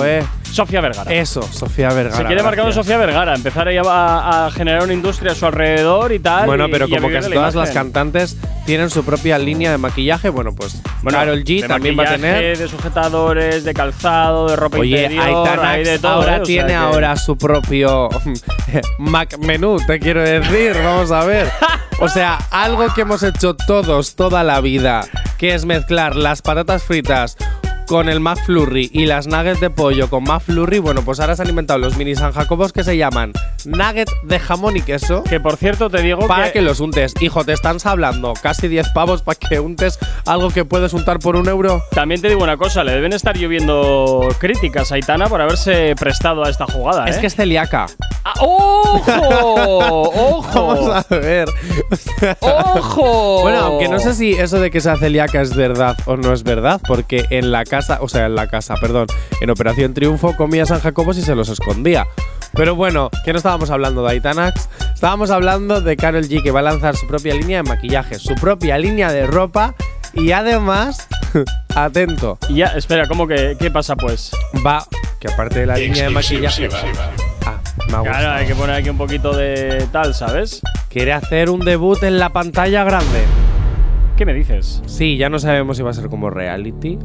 Sofía 0.50 0.80
Vergara. 0.80 1.12
Eso, 1.12 1.42
Sofía 1.42 1.90
Vergara. 1.90 2.16
Se 2.16 2.24
quiere 2.24 2.42
marcar 2.42 2.64
un 2.64 2.70
gracias. 2.70 2.84
Sofía 2.84 2.98
Vergara, 2.98 3.34
empezar 3.36 3.68
ahí 3.68 3.76
a, 3.80 4.50
generar 4.52 4.82
una 4.82 4.92
industria 4.92 5.30
a 5.30 5.34
su 5.36 5.46
alrededor 5.46 6.10
y 6.12 6.18
tal. 6.18 6.46
Bueno, 6.46 6.66
y- 6.66 6.72
pero 6.72 6.88
y 6.88 6.92
a 6.94 6.96
como 6.96 7.06
vivir 7.08 7.20
que 7.20 7.24
de 7.28 7.30
la 7.30 7.34
todas 7.36 7.54
las 7.54 7.68
imagen. 7.70 7.82
cantantes 7.92 8.36
tienen 8.70 8.88
su 8.88 9.04
propia 9.04 9.36
línea 9.36 9.72
de 9.72 9.78
maquillaje, 9.78 10.28
bueno, 10.28 10.54
pues 10.54 10.80
Bueno, 11.02 11.18
Karol 11.18 11.42
G 11.42 11.66
también 11.66 11.98
va 11.98 12.04
a 12.04 12.12
tener. 12.12 12.56
de 12.56 12.68
sujetadores, 12.68 13.64
de 13.64 13.74
calzado, 13.74 14.48
de 14.48 14.54
ropa 14.54 14.78
Oye, 14.78 15.02
interior, 15.02 15.24
Aitana 15.48 15.70
hay 15.72 15.82
de 15.82 15.98
todo. 15.98 16.12
ahora 16.12 16.32
¿eh? 16.32 16.34
O 16.34 16.36
sea 16.36 16.42
tiene 16.44 16.68
que- 16.68 16.74
ahora 16.76 17.16
su 17.16 17.36
propio 17.36 18.08
Mac 18.98 19.36
menú, 19.38 19.78
te 19.84 19.98
quiero 19.98 20.22
decir, 20.22 20.74
vamos 20.84 21.10
a 21.10 21.24
ver. 21.24 21.50
O 21.98 22.08
sea, 22.08 22.36
algo 22.52 22.86
que 22.94 23.00
hemos 23.00 23.24
hecho 23.24 23.54
todos 23.54 24.14
toda 24.14 24.44
la 24.44 24.60
vida, 24.60 25.04
que 25.36 25.52
es 25.54 25.64
mezclar 25.64 26.14
las 26.14 26.40
patatas 26.40 26.84
fritas 26.84 27.36
con 27.90 28.08
el 28.08 28.20
McFlurry 28.20 28.88
y 28.92 29.06
las 29.06 29.26
nuggets 29.26 29.58
de 29.58 29.68
pollo 29.68 30.08
con 30.08 30.22
McFlurry, 30.22 30.78
bueno, 30.78 31.02
pues 31.02 31.18
ahora 31.18 31.34
se 31.34 31.42
han 31.42 31.48
inventado 31.48 31.80
los 31.80 31.96
mini 31.96 32.14
San 32.14 32.30
Jacobos 32.30 32.72
que 32.72 32.84
se 32.84 32.96
llaman 32.96 33.32
nuggets 33.64 34.12
de 34.22 34.38
jamón 34.38 34.76
y 34.76 34.80
queso. 34.80 35.24
Que 35.24 35.40
por 35.40 35.56
cierto 35.56 35.90
te 35.90 36.00
digo 36.00 36.28
Para 36.28 36.46
que, 36.46 36.52
que 36.52 36.62
los 36.62 36.78
untes. 36.78 37.14
Hijo, 37.20 37.44
te 37.44 37.52
están 37.52 37.78
hablando 37.82 38.34
casi 38.40 38.68
10 38.68 38.90
pavos 38.90 39.22
para 39.22 39.36
que 39.40 39.58
untes 39.58 39.98
algo 40.24 40.50
que 40.50 40.64
puedes 40.64 40.92
untar 40.92 41.18
por 41.18 41.34
un 41.34 41.48
euro. 41.48 41.82
También 41.90 42.20
te 42.20 42.28
digo 42.28 42.44
una 42.44 42.56
cosa, 42.56 42.84
le 42.84 42.92
deben 42.92 43.12
estar 43.12 43.36
lloviendo 43.36 44.28
críticas 44.38 44.92
a 44.92 44.94
Aitana 44.94 45.26
por 45.26 45.40
haberse 45.40 45.96
prestado 45.98 46.44
a 46.44 46.48
esta 46.48 46.66
jugada. 46.66 47.06
Es 47.06 47.16
¿eh? 47.16 47.20
que 47.20 47.26
es 47.26 47.34
celíaca. 47.34 47.86
Ah, 48.24 48.34
¡Ojo! 48.38 50.12
Vamos 50.54 50.78
¡Ojo! 50.78 50.92
a 50.92 51.04
ver. 51.16 51.48
¡Ojo! 52.38 53.40
Bueno, 53.42 53.58
aunque 53.58 53.88
no 53.88 53.98
sé 53.98 54.14
si 54.14 54.32
eso 54.34 54.60
de 54.60 54.70
que 54.70 54.80
sea 54.80 54.96
celíaca 54.96 55.40
es 55.40 55.56
verdad 55.56 55.96
o 56.06 56.16
no 56.16 56.32
es 56.32 56.44
verdad, 56.44 56.80
porque 56.86 57.24
en 57.30 57.50
la 57.50 57.64
casa, 57.64 57.79
o 58.00 58.08
sea, 58.08 58.26
en 58.26 58.34
la 58.34 58.48
casa, 58.48 58.74
perdón, 58.80 59.06
en 59.40 59.50
Operación 59.50 59.94
Triunfo 59.94 60.36
comía 60.36 60.66
San 60.66 60.80
Jacobos 60.80 61.18
y 61.18 61.22
se 61.22 61.34
los 61.34 61.48
escondía. 61.48 62.06
Pero 62.52 62.74
bueno, 62.74 63.10
que 63.24 63.32
no 63.32 63.38
estábamos 63.38 63.70
hablando 63.70 64.02
de 64.02 64.10
Aitanax, 64.10 64.68
estábamos 64.92 65.30
hablando 65.30 65.80
de 65.80 65.96
Carol 65.96 66.24
G 66.24 66.42
que 66.42 66.50
va 66.50 66.60
a 66.60 66.64
lanzar 66.64 66.96
su 66.96 67.06
propia 67.06 67.34
línea 67.34 67.62
de 67.62 67.68
maquillaje, 67.68 68.18
su 68.18 68.34
propia 68.34 68.76
línea 68.76 69.12
de 69.12 69.26
ropa 69.26 69.74
y 70.12 70.32
además, 70.32 71.08
atento, 71.74 72.38
Y 72.48 72.56
ya, 72.56 72.66
espera, 72.68 73.06
¿cómo 73.06 73.28
que 73.28 73.56
qué 73.58 73.70
pasa 73.70 73.94
pues? 73.94 74.32
va 74.66 74.84
que 75.20 75.28
aparte 75.28 75.60
de 75.60 75.66
la 75.66 75.76
línea 75.76 76.04
de 76.04 76.10
maquillaje, 76.10 76.68
ah, 77.46 77.60
me 77.88 77.96
ha 77.96 78.02
Claro, 78.02 78.32
hay 78.32 78.46
que 78.46 78.54
poner 78.54 78.76
aquí 78.76 78.90
un 78.90 78.98
poquito 78.98 79.36
de 79.36 79.86
tal, 79.92 80.14
¿sabes? 80.14 80.60
quiere 80.90 81.12
hacer 81.12 81.50
un 81.50 81.60
debut 81.60 82.02
en 82.02 82.18
la 82.18 82.30
pantalla 82.30 82.82
grande. 82.84 83.22
¿Qué 84.16 84.26
me 84.26 84.34
dices? 84.34 84.82
Sí, 84.86 85.16
ya 85.16 85.30
no 85.30 85.38
sabemos 85.38 85.76
si 85.76 85.82
va 85.82 85.90
a 85.90 85.94
ser 85.94 86.08
como 86.08 86.28
reality, 86.28 86.98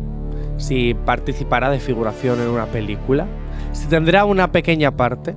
si 0.58 0.94
participará 0.94 1.70
de 1.70 1.80
figuración 1.80 2.42
en 2.42 2.48
una 2.48 2.66
película, 2.66 3.28
si 3.74 3.88
tendrá 3.88 4.26
una 4.26 4.52
pequeña 4.52 4.92
parte, 4.92 5.36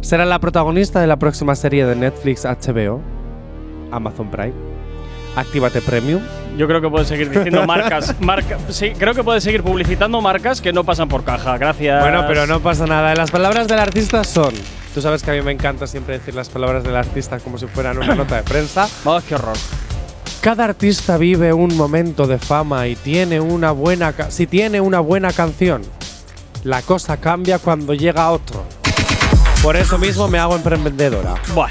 será 0.00 0.24
la 0.24 0.38
protagonista 0.38 1.00
de 1.00 1.06
la 1.06 1.18
próxima 1.18 1.54
serie 1.54 1.86
de 1.86 1.96
Netflix 1.96 2.44
HBO, 2.44 3.00
Amazon 3.90 4.30
Prime, 4.30 4.54
Actívate 5.36 5.80
Premium. 5.80 6.22
Yo 6.56 6.68
creo 6.68 6.80
que 6.80 6.88
puedes 6.88 7.08
seguir 7.08 7.30
diciendo 7.30 7.66
marcas. 7.66 8.14
marca, 8.20 8.58
sí, 8.68 8.92
creo 8.96 9.14
que 9.14 9.24
puedes 9.24 9.42
seguir 9.42 9.62
publicitando 9.62 10.20
marcas 10.20 10.60
que 10.60 10.72
no 10.72 10.84
pasan 10.84 11.08
por 11.08 11.24
caja. 11.24 11.58
Gracias. 11.58 12.00
Bueno, 12.00 12.24
pero 12.28 12.46
no 12.46 12.60
pasa 12.60 12.86
nada. 12.86 13.14
Las 13.14 13.30
palabras 13.30 13.66
del 13.66 13.78
artista 13.78 14.22
son. 14.24 14.54
Tú 14.94 15.00
sabes 15.00 15.24
que 15.24 15.32
a 15.32 15.34
mí 15.34 15.42
me 15.42 15.50
encanta 15.50 15.88
siempre 15.88 16.18
decir 16.18 16.34
las 16.34 16.48
palabras 16.48 16.84
del 16.84 16.94
artista 16.94 17.40
como 17.40 17.58
si 17.58 17.66
fueran 17.66 17.98
una 17.98 18.14
nota 18.14 18.36
de 18.36 18.42
prensa. 18.44 18.88
Oh, 19.04 19.20
qué 19.26 19.34
horror. 19.34 19.56
Cada 20.44 20.64
artista 20.64 21.16
vive 21.16 21.54
un 21.54 21.74
momento 21.74 22.26
de 22.26 22.38
fama 22.38 22.86
y 22.86 22.96
tiene 22.96 23.40
una 23.40 23.72
buena 23.72 24.12
si 24.28 24.46
tiene 24.46 24.78
una 24.78 25.00
buena 25.00 25.32
canción, 25.32 25.80
la 26.64 26.82
cosa 26.82 27.16
cambia 27.16 27.58
cuando 27.58 27.94
llega 27.94 28.30
otro. 28.30 28.62
Por 29.62 29.74
eso 29.74 29.96
mismo 29.96 30.28
me 30.28 30.38
hago 30.38 30.54
emprendedora. 30.54 31.36
Buah. 31.54 31.70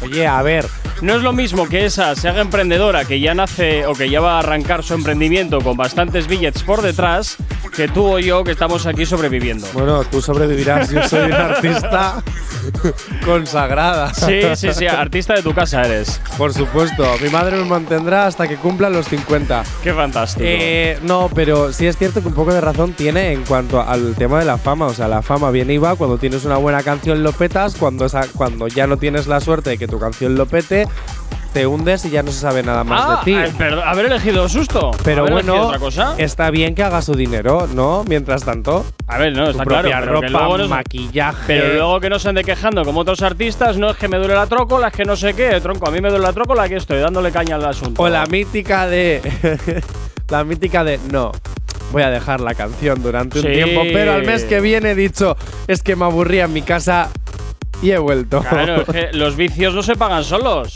Oye, 0.00 0.26
a 0.26 0.40
ver, 0.40 0.66
No 1.02 1.14
es 1.16 1.22
lo 1.22 1.32
mismo 1.32 1.68
que 1.68 1.84
esa 1.84 2.14
se 2.16 2.28
haga 2.28 2.40
emprendedora, 2.40 3.04
que 3.04 3.20
ya 3.20 3.32
nace 3.34 3.86
o 3.86 3.92
que 3.94 4.10
ya 4.10 4.20
va 4.20 4.36
a 4.36 4.38
arrancar 4.40 4.82
su 4.82 4.94
emprendimiento 4.94 5.60
con 5.60 5.76
bastantes 5.76 6.26
billets 6.26 6.62
por 6.64 6.82
detrás, 6.82 7.36
que 7.76 7.86
tú 7.88 8.04
o 8.14 8.18
yo 8.18 8.42
que 8.42 8.50
estamos 8.52 8.84
aquí 8.86 9.06
sobreviviendo. 9.06 9.66
Bueno, 9.74 10.02
tú 10.04 10.20
sobrevivirás, 10.20 10.90
yo 10.90 11.06
soy 11.08 11.26
un 11.26 11.32
artista 11.34 12.22
consagrada. 13.24 14.12
Sí, 14.14 14.40
sí, 14.56 14.72
sí, 14.72 14.86
artista 14.86 15.34
de 15.34 15.42
tu 15.42 15.54
casa 15.54 15.82
eres. 15.82 16.20
Por 16.36 16.52
supuesto, 16.52 17.04
mi 17.22 17.28
madre 17.30 17.56
me 17.56 17.64
mantendrá 17.64 18.26
hasta 18.26 18.48
que 18.48 18.56
cumpla 18.56 18.90
los 18.90 19.06
50. 19.08 19.62
Qué 19.82 19.92
fantástico. 19.92 20.44
Eh, 20.46 20.98
no, 21.02 21.30
pero 21.34 21.72
sí 21.72 21.86
es 21.86 21.96
cierto 21.96 22.20
que 22.22 22.28
un 22.28 22.34
poco 22.34 22.52
de 22.52 22.60
razón 22.60 22.92
tiene 22.92 23.32
en 23.32 23.44
cuanto 23.44 23.80
al 23.80 24.14
tema 24.14 24.38
de 24.40 24.44
la 24.46 24.58
fama. 24.58 24.86
O 24.86 24.94
sea, 24.94 25.06
la 25.08 25.22
fama 25.22 25.50
viene 25.50 25.74
y 25.74 25.78
va. 25.78 25.94
Cuando 25.96 26.18
tienes 26.18 26.44
una 26.44 26.56
buena 26.56 26.82
canción 26.82 27.22
lo 27.22 27.32
petas. 27.32 27.76
Cuando, 27.76 28.06
esa- 28.06 28.26
cuando 28.34 28.66
ya 28.68 28.86
no 28.86 28.96
tienes 28.96 29.26
la 29.28 29.40
suerte 29.40 29.70
de 29.70 29.78
que 29.78 29.86
tu 29.86 29.98
canción 29.98 30.34
lo 30.36 30.46
pete, 30.46 30.87
te 31.52 31.66
hundes 31.66 32.04
y 32.04 32.10
ya 32.10 32.22
no 32.22 32.30
se 32.30 32.40
sabe 32.40 32.62
nada 32.62 32.84
más 32.84 33.02
ah, 33.04 33.16
de 33.16 33.24
ti. 33.24 33.34
eh, 33.34 33.52
perdón, 33.56 33.82
haber 33.86 34.06
elegido 34.06 34.48
susto. 34.48 34.90
Pero 35.02 35.22
Haber 35.22 35.32
bueno, 35.32 35.66
otra 35.68 35.78
cosa. 35.78 36.14
está 36.18 36.50
bien 36.50 36.74
que 36.74 36.82
haga 36.82 37.00
su 37.00 37.14
dinero, 37.14 37.66
¿no? 37.74 38.04
Mientras 38.06 38.44
tanto. 38.44 38.84
A 39.06 39.16
ver, 39.16 39.34
no, 39.34 39.44
tu 39.44 39.50
está 39.52 39.64
claro. 39.64 39.88
propia 39.88 40.00
pero 40.00 40.20
que 40.20 40.26
ropa, 40.28 40.38
luego 40.40 40.58
no- 40.58 40.68
maquillaje. 40.68 41.44
Pero 41.46 41.72
luego 41.74 42.00
que 42.00 42.10
no 42.10 42.18
se 42.18 42.28
ande 42.28 42.44
quejando 42.44 42.84
como 42.84 43.00
otros 43.00 43.22
artistas, 43.22 43.78
no 43.78 43.90
es 43.90 43.96
que 43.96 44.08
me 44.08 44.18
duele 44.18 44.34
la 44.34 44.46
trócola, 44.46 44.88
es 44.88 44.94
que 44.94 45.04
no 45.04 45.16
sé 45.16 45.32
qué, 45.34 45.58
tronco, 45.62 45.88
a 45.88 45.90
mí 45.90 46.00
me 46.02 46.10
duele 46.10 46.24
la 46.26 46.32
trócola, 46.34 46.64
aquí 46.64 46.74
estoy 46.74 47.00
dándole 47.00 47.32
caña 47.32 47.56
al 47.56 47.64
asunto. 47.64 48.02
O 48.02 48.08
la 48.08 48.26
mítica 48.26 48.86
de. 48.86 49.22
la 50.28 50.44
mítica 50.44 50.84
de. 50.84 51.00
No. 51.10 51.32
Voy 51.90 52.02
a 52.02 52.10
dejar 52.10 52.42
la 52.42 52.54
canción 52.54 53.02
durante 53.02 53.38
un 53.40 53.46
tiempo, 53.46 53.80
pero 53.90 54.12
al 54.12 54.22
mes 54.26 54.44
que 54.44 54.60
viene 54.60 54.90
he 54.90 54.94
dicho, 54.94 55.34
es 55.66 55.82
que 55.82 55.96
me 55.96 56.04
aburría 56.04 56.44
en 56.44 56.52
mi 56.52 56.60
casa 56.60 57.08
y 57.82 57.90
he 57.90 57.98
vuelto. 57.98 58.40
Claro, 58.42 58.82
es 58.82 58.84
que 58.88 59.08
los 59.12 59.36
vicios 59.36 59.74
no 59.74 59.82
se 59.82 59.94
pagan 59.96 60.24
solos. 60.24 60.74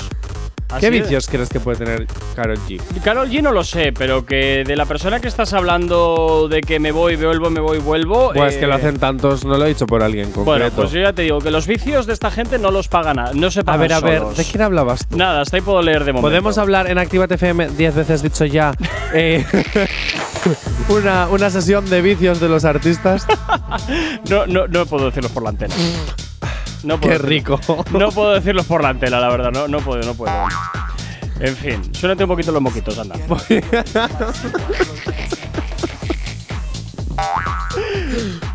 ¿Qué 0.80 0.86
Así 0.86 1.00
vicios 1.00 1.28
crees 1.28 1.50
que 1.50 1.60
puede 1.60 1.76
tener 1.76 2.06
Karol 2.34 2.56
G? 2.66 2.80
Carol 3.04 3.28
G 3.28 3.42
no 3.42 3.52
lo 3.52 3.62
sé, 3.62 3.92
pero 3.92 4.24
que 4.24 4.64
de 4.66 4.74
la 4.74 4.86
persona 4.86 5.20
que 5.20 5.28
estás 5.28 5.52
hablando 5.52 6.48
de 6.48 6.62
que 6.62 6.80
me 6.80 6.92
voy, 6.92 7.14
vuelvo, 7.16 7.50
me 7.50 7.60
voy, 7.60 7.78
vuelvo. 7.78 8.32
Pues 8.34 8.54
eh, 8.54 8.60
que 8.60 8.66
lo 8.66 8.76
hacen 8.76 8.98
tantos, 8.98 9.44
no 9.44 9.58
lo 9.58 9.66
he 9.66 9.68
dicho 9.68 9.84
por 9.86 10.02
alguien 10.02 10.30
concreto. 10.32 10.44
Bueno, 10.46 10.70
pues 10.74 10.90
yo 10.92 11.02
ya 11.02 11.12
te 11.12 11.22
digo 11.22 11.40
que 11.40 11.50
los 11.50 11.66
vicios 11.66 12.06
de 12.06 12.14
esta 12.14 12.30
gente 12.30 12.58
no 12.58 12.70
los 12.70 12.88
pagan, 12.88 13.18
a- 13.18 13.32
no 13.34 13.50
se 13.50 13.60
a 13.60 13.64
pagan 13.64 13.80
ver, 13.82 13.92
a 13.92 14.00
ver. 14.00 14.22
¿de 14.34 14.44
quién 14.46 14.62
hablabas 14.62 15.06
tú? 15.06 15.18
Nada, 15.18 15.42
hasta 15.42 15.56
ahí 15.58 15.60
puedo 15.60 15.82
leer 15.82 16.04
de 16.04 16.12
momento. 16.14 16.26
Podemos 16.28 16.56
hablar 16.56 16.88
en 16.90 16.96
Actívate 16.96 17.34
FM 17.34 17.68
10 17.76 17.94
veces 17.94 18.22
dicho 18.22 18.46
ya. 18.46 18.72
eh, 19.12 19.44
una, 20.88 21.28
una 21.28 21.50
sesión 21.50 21.88
de 21.90 22.00
vicios 22.00 22.40
de 22.40 22.48
los 22.48 22.64
artistas. 22.64 23.26
No, 24.30 24.46
no, 24.46 24.66
no 24.68 24.86
puedo 24.86 25.06
decirlos 25.06 25.32
por 25.32 25.42
la 25.42 25.50
antena. 25.50 25.74
No 26.84 26.98
puedo 27.00 27.12
Qué 27.12 27.18
rico. 27.18 27.60
No 27.92 28.10
puedo 28.10 28.32
decirlos 28.32 28.66
por 28.66 28.82
la 28.82 28.88
antena, 28.90 29.20
la 29.20 29.28
verdad. 29.28 29.50
No, 29.52 29.68
no 29.68 29.78
puedo, 29.80 30.02
no 30.02 30.14
puedo. 30.14 30.32
En 31.40 31.56
fin, 31.56 31.80
suénate 31.94 32.24
un 32.24 32.30
poquito 32.30 32.52
los 32.52 32.62
moquitos, 32.62 32.98
anda. 32.98 33.16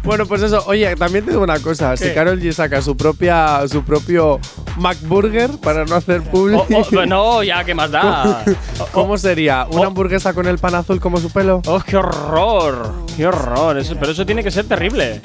Bueno, 0.03 0.25
pues 0.25 0.41
eso. 0.41 0.63
Oye, 0.67 0.95
también 0.95 1.25
te 1.25 1.31
digo 1.31 1.43
una 1.43 1.59
cosa. 1.59 1.97
Si 1.97 2.05
¿Qué? 2.05 2.13
Karol 2.13 2.39
G 2.39 2.51
saca 2.53 2.81
su 2.81 2.95
propia, 2.95 3.67
su 3.67 3.83
propio 3.83 4.39
McBurger 4.77 5.51
para 5.61 5.85
no 5.85 5.95
hacer 5.95 6.21
publi, 6.21 6.55
Oh, 6.55 6.65
oh, 6.97 7.05
no, 7.05 7.43
ya, 7.43 7.63
¿qué 7.63 7.73
más 7.75 7.91
da? 7.91 8.43
¿cómo 8.91 9.17
sería? 9.17 9.67
¿Una 9.69 9.81
Oh. 9.81 9.85
hamburguesa 9.87 10.33
con 10.33 10.47
el 10.47 10.57
pan 10.59 10.75
azul 10.75 10.99
como 11.01 11.17
su 11.19 11.29
pelo? 11.29 11.61
¡Oh, 11.65 11.79
qué 11.85 11.97
horror! 11.97 12.93
¡Qué 13.17 13.27
horror! 13.27 13.77
Eso- 13.77 13.95
pero 13.99 14.11
eso 14.13 14.25
tiene 14.25 14.43
que 14.43 14.51
ser 14.51 14.65
terrible. 14.65 15.21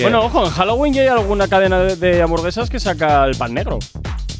Bueno, 0.00 0.22
ojo, 0.24 0.44
en 0.44 0.50
Halloween 0.50 0.92
ya 0.94 1.02
hay 1.02 1.08
alguna 1.08 1.48
cadena 1.48 1.78
de, 1.80 1.96
de 1.96 2.22
hamburguesas 2.22 2.68
que 2.70 2.80
saca 2.80 3.24
el 3.24 3.36
pan 3.36 3.54
negro. 3.54 3.78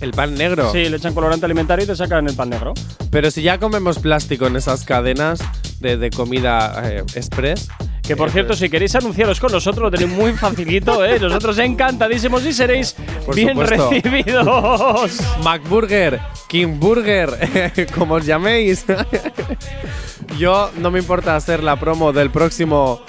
el 0.00 0.10
pan 0.12 0.34
negro. 0.34 0.70
Sí, 0.72 0.88
le 0.88 0.96
echan 0.96 1.14
colorante 1.14 1.44
alimentario 1.46 1.84
y 1.84 1.86
te 1.86 1.96
sacan 1.96 2.26
el 2.28 2.34
pan 2.34 2.50
negro. 2.50 2.74
Pero 3.10 3.30
si 3.30 3.42
ya 3.42 3.58
comemos 3.58 3.98
plástico 3.98 4.46
en 4.46 4.56
esas 4.56 4.84
cadenas 4.84 5.40
de, 5.80 5.96
de 5.96 6.10
comida 6.10 6.82
eh, 6.84 7.04
express. 7.14 7.68
Que 8.02 8.16
por 8.16 8.28
eh, 8.28 8.32
cierto, 8.32 8.54
si 8.54 8.68
queréis 8.70 8.94
anunciaros 8.94 9.38
con 9.38 9.52
nosotros, 9.52 9.82
lo 9.84 9.90
tenéis 9.90 10.16
muy 10.16 10.32
facilito, 10.32 11.04
¿eh? 11.04 11.18
Nosotros 11.20 11.58
encantadísimos 11.58 12.44
y 12.46 12.52
seréis 12.52 12.96
Por 13.26 13.34
bien 13.34 13.50
supuesto. 13.50 13.90
recibidos. 13.90 15.18
McBurger, 15.44 16.18
King 16.48 16.78
Burger, 16.80 17.86
como 17.94 18.14
os 18.14 18.24
llaméis. 18.26 18.84
Yo 20.38 20.70
no 20.78 20.90
me 20.90 20.98
importa 21.00 21.36
hacer 21.36 21.62
la 21.62 21.76
promo 21.78 22.12
del 22.12 22.30
próximo 22.30 23.00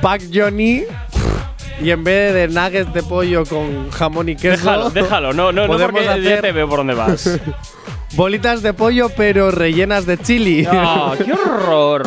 Pack 0.00 0.22
Johnny. 0.32 0.84
Y 1.80 1.90
en 1.90 2.02
vez 2.02 2.34
de 2.34 2.48
nuggets 2.48 2.92
de 2.92 3.02
pollo 3.02 3.44
con 3.44 3.90
jamón 3.90 4.28
y 4.28 4.36
queso, 4.36 4.56
Déjalo, 4.56 4.90
déjalo. 4.90 5.32
No, 5.32 5.52
no, 5.52 5.62
no, 5.62 5.66
podemos 5.68 5.92
porque 5.92 6.06
ya 6.06 6.14
hacer 6.14 6.40
te 6.42 6.52
veo 6.52 6.68
por 6.68 6.78
dónde 6.78 6.94
vas. 6.94 7.38
bolitas 8.14 8.62
de 8.62 8.72
pollo 8.72 9.10
pero 9.16 9.50
rellenas 9.50 10.06
de 10.06 10.18
chili. 10.18 10.66
¡Ah, 10.70 11.14
qué 11.24 11.32
horror! 11.32 12.02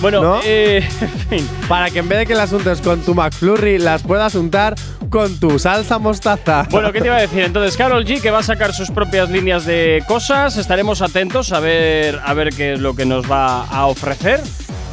Bueno, 0.00 0.22
¿No? 0.22 0.40
eh, 0.44 0.86
en 1.00 1.08
fin. 1.28 1.48
Para 1.68 1.90
que 1.90 2.00
en 2.00 2.08
vez 2.08 2.18
de 2.18 2.26
que 2.26 2.34
las 2.34 2.52
untes 2.52 2.80
con 2.80 3.00
tu 3.02 3.14
McFlurry, 3.14 3.78
las 3.78 4.02
puedas 4.02 4.34
untar 4.34 4.74
con 5.08 5.38
tu 5.38 5.58
salsa 5.58 5.98
mostaza. 5.98 6.66
Bueno, 6.70 6.92
¿qué 6.92 7.00
te 7.00 7.06
iba 7.06 7.16
a 7.16 7.20
decir? 7.20 7.44
Entonces, 7.44 7.76
Carol 7.76 8.04
G, 8.04 8.20
que 8.20 8.30
va 8.30 8.40
a 8.40 8.42
sacar 8.42 8.74
sus 8.74 8.90
propias 8.90 9.30
líneas 9.30 9.64
de 9.64 10.02
cosas. 10.08 10.56
Estaremos 10.56 11.02
atentos 11.02 11.52
a 11.52 11.60
ver, 11.60 12.20
a 12.24 12.34
ver 12.34 12.50
qué 12.50 12.74
es 12.74 12.80
lo 12.80 12.94
que 12.94 13.06
nos 13.06 13.30
va 13.30 13.64
a 13.64 13.86
ofrecer. 13.86 14.40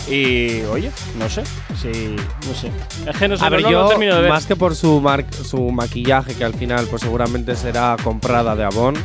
Y, 0.10 0.62
oye, 0.64 0.92
no 1.18 1.30
sé. 1.30 1.44
Sí, 1.82 2.16
no 2.48 2.54
sé. 2.54 2.72
Es 3.10 3.18
que 3.18 3.28
no 3.28 3.38
sé, 3.38 3.46
A 3.46 3.50
ver, 3.50 3.62
no 3.62 3.70
lo 3.72 3.82
yo, 3.84 3.88
termino 3.90 4.16
de 4.16 4.22
ver. 4.22 4.30
más 4.32 4.46
que 4.46 4.56
por 4.56 4.76
su, 4.76 5.00
mar- 5.00 5.26
su 5.44 5.72
maquillaje, 5.72 6.34
que 6.36 6.44
al 6.44 6.54
final 6.54 6.88
pues 6.90 7.02
seguramente 7.02 7.56
será 7.56 7.96
comprada 8.04 8.56
de 8.56 8.64
Avon, 8.64 8.96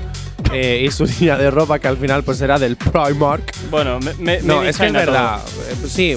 eh, 0.53 0.85
y 0.87 0.91
su 0.91 1.05
línea 1.21 1.37
de 1.37 1.51
ropa, 1.51 1.79
que 1.79 1.89
al 1.89 1.97
final 1.97 2.23
pues 2.25 2.39
será 2.39 2.59
del 2.59 2.77
Primark. 2.77 3.53
Bueno, 3.71 4.01
me, 4.01 4.15
me- 4.15 4.41
No, 4.43 4.63
me 4.63 4.71
es 4.71 4.77
que 4.79 4.87
es 4.87 4.93
todo. 4.93 5.01
verdad. 5.01 5.41
eh, 5.71 5.87
Sí, 5.89 6.17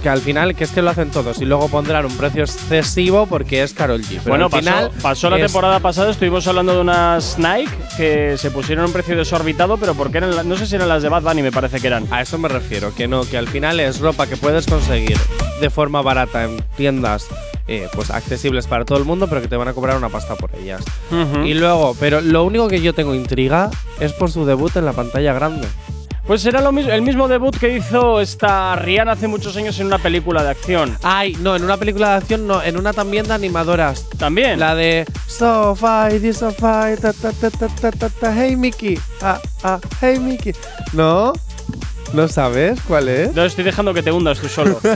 que 0.00 0.08
al 0.08 0.20
final 0.20 0.54
que 0.54 0.64
es 0.64 0.70
que 0.70 0.82
lo 0.82 0.90
hacen 0.90 1.10
todos 1.10 1.40
y 1.40 1.44
luego 1.44 1.68
pondrán 1.68 2.06
un 2.06 2.16
precio 2.16 2.42
excesivo 2.42 3.26
porque 3.26 3.62
es 3.62 3.72
Carol 3.72 4.00
G. 4.02 4.08
Pero 4.08 4.22
Bueno, 4.26 4.46
al 4.46 4.50
final 4.52 4.88
pasó, 4.90 5.02
pasó 5.02 5.30
la 5.30 5.36
temporada 5.36 5.80
pasada, 5.80 6.10
estuvimos 6.10 6.46
hablando 6.46 6.74
de 6.74 6.80
unas 6.80 7.38
Nike 7.38 7.70
que 7.96 8.36
se 8.36 8.50
pusieron 8.50 8.86
un 8.86 8.92
precio 8.92 9.16
desorbitado, 9.16 9.76
pero 9.76 9.94
porque 9.94 10.18
eran, 10.18 10.48
no 10.48 10.56
sé 10.56 10.66
si 10.66 10.74
eran 10.76 10.88
las 10.88 11.02
de 11.02 11.08
Bad 11.08 11.22
Bunny, 11.22 11.42
me 11.42 11.52
parece 11.52 11.80
que 11.80 11.86
eran. 11.86 12.06
A 12.10 12.22
eso 12.22 12.38
me 12.38 12.48
refiero, 12.48 12.94
que 12.94 13.06
no, 13.08 13.22
que 13.24 13.38
al 13.38 13.48
final 13.48 13.80
es 13.80 14.00
ropa 14.00 14.26
que 14.26 14.36
puedes 14.36 14.66
conseguir 14.66 15.16
de 15.60 15.70
forma 15.70 16.00
barata 16.02 16.44
en 16.44 16.62
tiendas 16.76 17.26
eh, 17.68 17.88
pues 17.94 18.10
accesibles 18.10 18.66
para 18.66 18.84
todo 18.84 18.98
el 18.98 19.04
mundo, 19.04 19.28
pero 19.28 19.40
que 19.42 19.48
te 19.48 19.56
van 19.56 19.68
a 19.68 19.74
cobrar 19.74 19.96
una 19.96 20.08
pasta 20.08 20.34
por 20.34 20.50
ellas. 20.56 20.82
Y 21.44 21.54
luego, 21.54 21.94
pero 22.00 22.20
lo 22.20 22.44
único 22.44 22.68
que 22.68 22.80
yo 22.80 22.94
tengo 22.94 23.14
intriga 23.14 23.70
es 24.00 24.12
por 24.12 24.30
su 24.30 24.44
debut 24.44 24.74
en 24.76 24.86
la 24.86 24.92
pantalla 24.92 25.32
grande. 25.32 25.68
Pues 26.30 26.46
era 26.46 26.60
lo 26.60 26.70
mismo, 26.70 26.92
el 26.92 27.02
mismo 27.02 27.26
debut 27.26 27.56
que 27.58 27.76
hizo 27.76 28.20
esta 28.20 28.76
Rihanna 28.76 29.14
hace 29.14 29.26
muchos 29.26 29.56
años 29.56 29.80
en 29.80 29.88
una 29.88 29.98
película 29.98 30.44
de 30.44 30.50
acción. 30.50 30.96
Ay, 31.02 31.36
no, 31.40 31.56
en 31.56 31.64
una 31.64 31.76
película 31.76 32.10
de 32.10 32.14
acción 32.18 32.46
no, 32.46 32.62
en 32.62 32.76
una 32.76 32.92
también 32.92 33.26
de 33.26 33.34
animadoras. 33.34 34.08
También. 34.10 34.60
La 34.60 34.76
de 34.76 35.06
So 35.26 35.74
fight, 35.74 36.32
so 36.32 36.52
fight, 36.52 37.00
ta 37.00 37.12
ta 37.12 37.32
ta 37.32 37.50
ta 37.50 37.68
ta 37.68 37.90
ta 37.90 38.08
ta, 38.08 38.32
hey 38.32 38.54
Mickey, 38.54 38.96
ah 39.22 39.40
ah, 39.64 39.80
hey 40.00 40.20
Mickey. 40.20 40.52
¿No? 40.92 41.32
¿No 42.12 42.26
sabes 42.28 42.80
cuál 42.82 43.08
es? 43.08 43.34
No 43.34 43.44
estoy 43.44 43.64
dejando 43.64 43.94
que 43.94 44.02
te 44.02 44.10
hundas 44.10 44.38
tú 44.38 44.48
solo. 44.48 44.80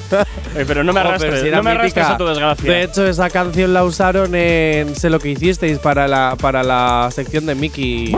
Eh, 0.56 0.64
pero 0.68 0.84
no 0.84 0.92
me 0.92 1.00
arrastres, 1.00 1.32
pero 1.32 1.44
si 1.44 1.50
no 1.50 1.64
me 1.64 1.72
arrastres 1.72 2.06
a 2.06 2.16
tu 2.16 2.26
desgracia. 2.26 2.70
De 2.70 2.84
hecho, 2.84 3.04
esa 3.04 3.28
canción 3.28 3.74
la 3.74 3.82
usaron 3.82 4.32
en 4.36 4.94
Sé 4.94 5.10
lo 5.10 5.18
que 5.18 5.30
hicisteis 5.30 5.80
para 5.80 6.06
la, 6.06 6.36
para 6.40 6.62
la 6.62 7.08
sección 7.10 7.44
de 7.46 7.56
Mickey. 7.56 8.16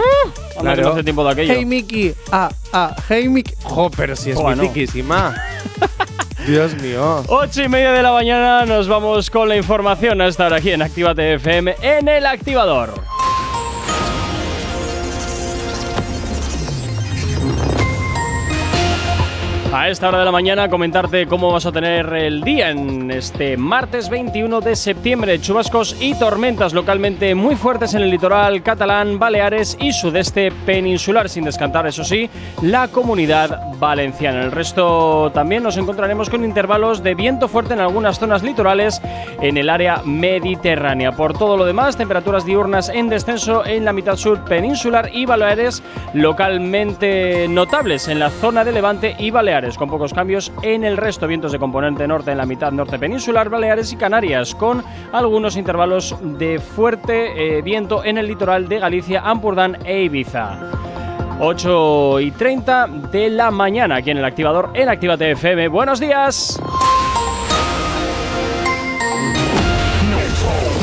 anda 0.58 0.74
que 0.74 0.82
no 0.82 0.90
hace 0.90 1.02
tiempo 1.02 1.24
de 1.24 1.30
aquello. 1.30 1.54
Hey 1.54 1.64
Mickey, 1.64 2.14
ah, 2.30 2.50
ah, 2.74 2.94
hey 3.08 3.30
Mickey. 3.30 3.54
Jo, 3.62 3.90
pero 3.90 4.14
si 4.16 4.32
es 4.32 4.38
no. 4.38 4.54
mitiquísima. 4.54 5.34
Dios 6.46 6.74
mío. 6.82 7.24
Ocho 7.28 7.62
y 7.62 7.68
media 7.70 7.92
de 7.92 8.02
la 8.02 8.12
mañana 8.12 8.66
nos 8.66 8.86
vamos 8.86 9.30
con 9.30 9.48
la 9.48 9.56
información 9.56 10.20
a 10.20 10.26
estar 10.26 10.52
aquí 10.52 10.72
en 10.72 10.82
Actívate 10.82 11.34
FM 11.34 11.74
en 11.80 12.08
el 12.08 12.26
activador. 12.26 12.92
A 19.72 19.88
esta 19.90 20.08
hora 20.08 20.20
de 20.20 20.24
la 20.24 20.32
mañana 20.32 20.70
comentarte 20.70 21.26
cómo 21.26 21.52
vas 21.52 21.66
a 21.66 21.72
tener 21.72 22.06
el 22.14 22.42
día 22.42 22.70
en 22.70 23.10
este 23.10 23.56
martes 23.56 24.08
21 24.08 24.60
de 24.60 24.76
septiembre. 24.76 25.40
Chubascos 25.40 25.96
y 26.00 26.14
tormentas 26.18 26.72
localmente 26.72 27.34
muy 27.34 27.56
fuertes 27.56 27.92
en 27.94 28.02
el 28.02 28.10
litoral 28.10 28.62
catalán, 28.62 29.18
Baleares 29.18 29.76
y 29.80 29.92
sudeste 29.92 30.52
peninsular, 30.64 31.28
sin 31.28 31.44
descantar, 31.44 31.86
eso 31.86 32.04
sí, 32.04 32.30
la 32.62 32.88
comunidad 32.88 33.74
valenciana. 33.78 34.42
El 34.42 34.52
resto 34.52 35.30
también 35.34 35.62
nos 35.62 35.76
encontraremos 35.76 36.30
con 36.30 36.44
intervalos 36.44 37.02
de 37.02 37.14
viento 37.14 37.48
fuerte 37.48 37.74
en 37.74 37.80
algunas 37.80 38.18
zonas 38.18 38.42
litorales 38.42 39.02
en 39.40 39.56
el 39.56 39.68
área 39.68 40.00
mediterránea. 40.04 41.12
Por 41.12 41.36
todo 41.36 41.56
lo 41.56 41.64
demás, 41.64 41.96
temperaturas 41.96 42.46
diurnas 42.46 42.88
en 42.88 43.08
descenso 43.08 43.66
en 43.66 43.84
la 43.84 43.92
mitad 43.92 44.16
sur 44.16 44.44
peninsular 44.44 45.10
y 45.12 45.26
Baleares 45.26 45.82
localmente 46.14 47.46
notables 47.48 48.08
en 48.08 48.20
la 48.20 48.30
zona 48.30 48.64
de 48.64 48.72
Levante 48.72 49.16
y 49.18 49.30
Baleares, 49.30 49.55
con 49.56 49.88
pocos 49.88 50.12
cambios 50.12 50.52
en 50.60 50.84
el 50.84 50.98
resto, 50.98 51.26
vientos 51.26 51.50
de 51.50 51.58
componente 51.58 52.06
norte 52.06 52.30
en 52.30 52.36
la 52.36 52.44
mitad 52.44 52.70
norte 52.70 52.98
peninsular, 52.98 53.48
Baleares 53.48 53.90
y 53.90 53.96
Canarias, 53.96 54.54
con 54.54 54.84
algunos 55.12 55.56
intervalos 55.56 56.14
de 56.20 56.58
fuerte 56.58 57.56
eh, 57.56 57.62
viento 57.62 58.04
en 58.04 58.18
el 58.18 58.26
litoral 58.26 58.68
de 58.68 58.78
Galicia, 58.78 59.22
Ampurdán 59.24 59.78
e 59.86 60.02
Ibiza. 60.02 60.58
8 61.40 62.20
y 62.20 62.30
30 62.32 62.86
de 63.10 63.30
la 63.30 63.50
mañana 63.50 63.96
aquí 63.96 64.10
en 64.10 64.18
el 64.18 64.26
activador 64.26 64.72
en 64.74 64.90
Actívate 64.90 65.30
FM. 65.30 65.68
Buenos 65.68 66.00
días. 66.00 66.60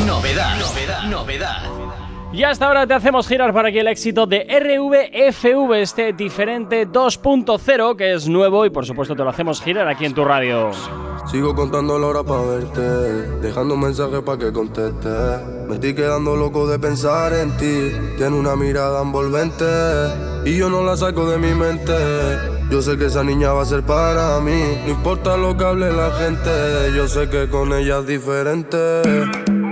Novedad, 0.08 0.58
novedad, 0.58 1.04
novedad. 1.04 1.73
Y 2.34 2.42
hasta 2.42 2.66
ahora 2.66 2.88
te 2.88 2.96
hacemos 2.96 3.28
girar 3.28 3.54
para 3.54 3.72
que 3.72 3.82
el 3.82 3.88
éxito 3.88 4.26
de 4.26 4.40
RVFV 4.40 5.74
esté 5.76 6.14
diferente 6.14 6.88
2.0, 6.88 7.96
que 7.96 8.16
es 8.16 8.28
nuevo 8.28 8.66
y 8.66 8.72
por 8.72 8.88
supuesto 8.88 9.16
te 9.16 9.24
lo 9.24 9.30
hacemos 9.30 9.62
girar 9.62 9.88
aquí 9.88 10.06
en 10.06 10.16
tu 10.16 10.26
radio. 10.26 10.72
Sigo 11.30 11.54
contando 11.54 12.00
la 12.00 12.08
hora 12.08 12.24
para 12.24 12.42
verte, 12.42 12.82
dejando 13.40 13.76
un 13.76 13.82
mensaje 13.82 14.24
para 14.24 14.40
que 14.40 14.52
conteste. 14.52 15.10
Me 15.68 15.76
estoy 15.76 15.94
quedando 15.94 16.36
loco 16.36 16.66
de 16.66 16.80
pensar 16.80 17.34
en 17.34 17.56
ti. 17.56 17.92
Tiene 18.18 18.36
una 18.36 18.56
mirada 18.56 19.04
envolvente 19.04 19.66
y 20.44 20.58
yo 20.58 20.72
no 20.72 20.84
la 20.84 20.98
saco 20.98 21.30
de 21.30 21.38
mi 21.38 21.54
mente. 21.54 21.94
Yo 22.72 22.82
sé 22.82 22.98
que 22.98 23.06
esa 23.06 23.24
niña 23.24 23.54
va 23.54 23.62
a 23.62 23.66
ser 23.66 23.84
para 23.84 24.40
mí. 24.40 24.60
No 24.86 24.90
importa 24.90 25.38
lo 25.38 25.56
que 25.56 25.66
hable 25.66 25.94
la 25.94 26.10
gente, 26.10 26.50
yo 26.96 27.08
sé 27.08 27.30
que 27.30 27.48
con 27.48 27.74
ella 27.74 28.00
es 28.00 28.08
diferente. 28.08 29.63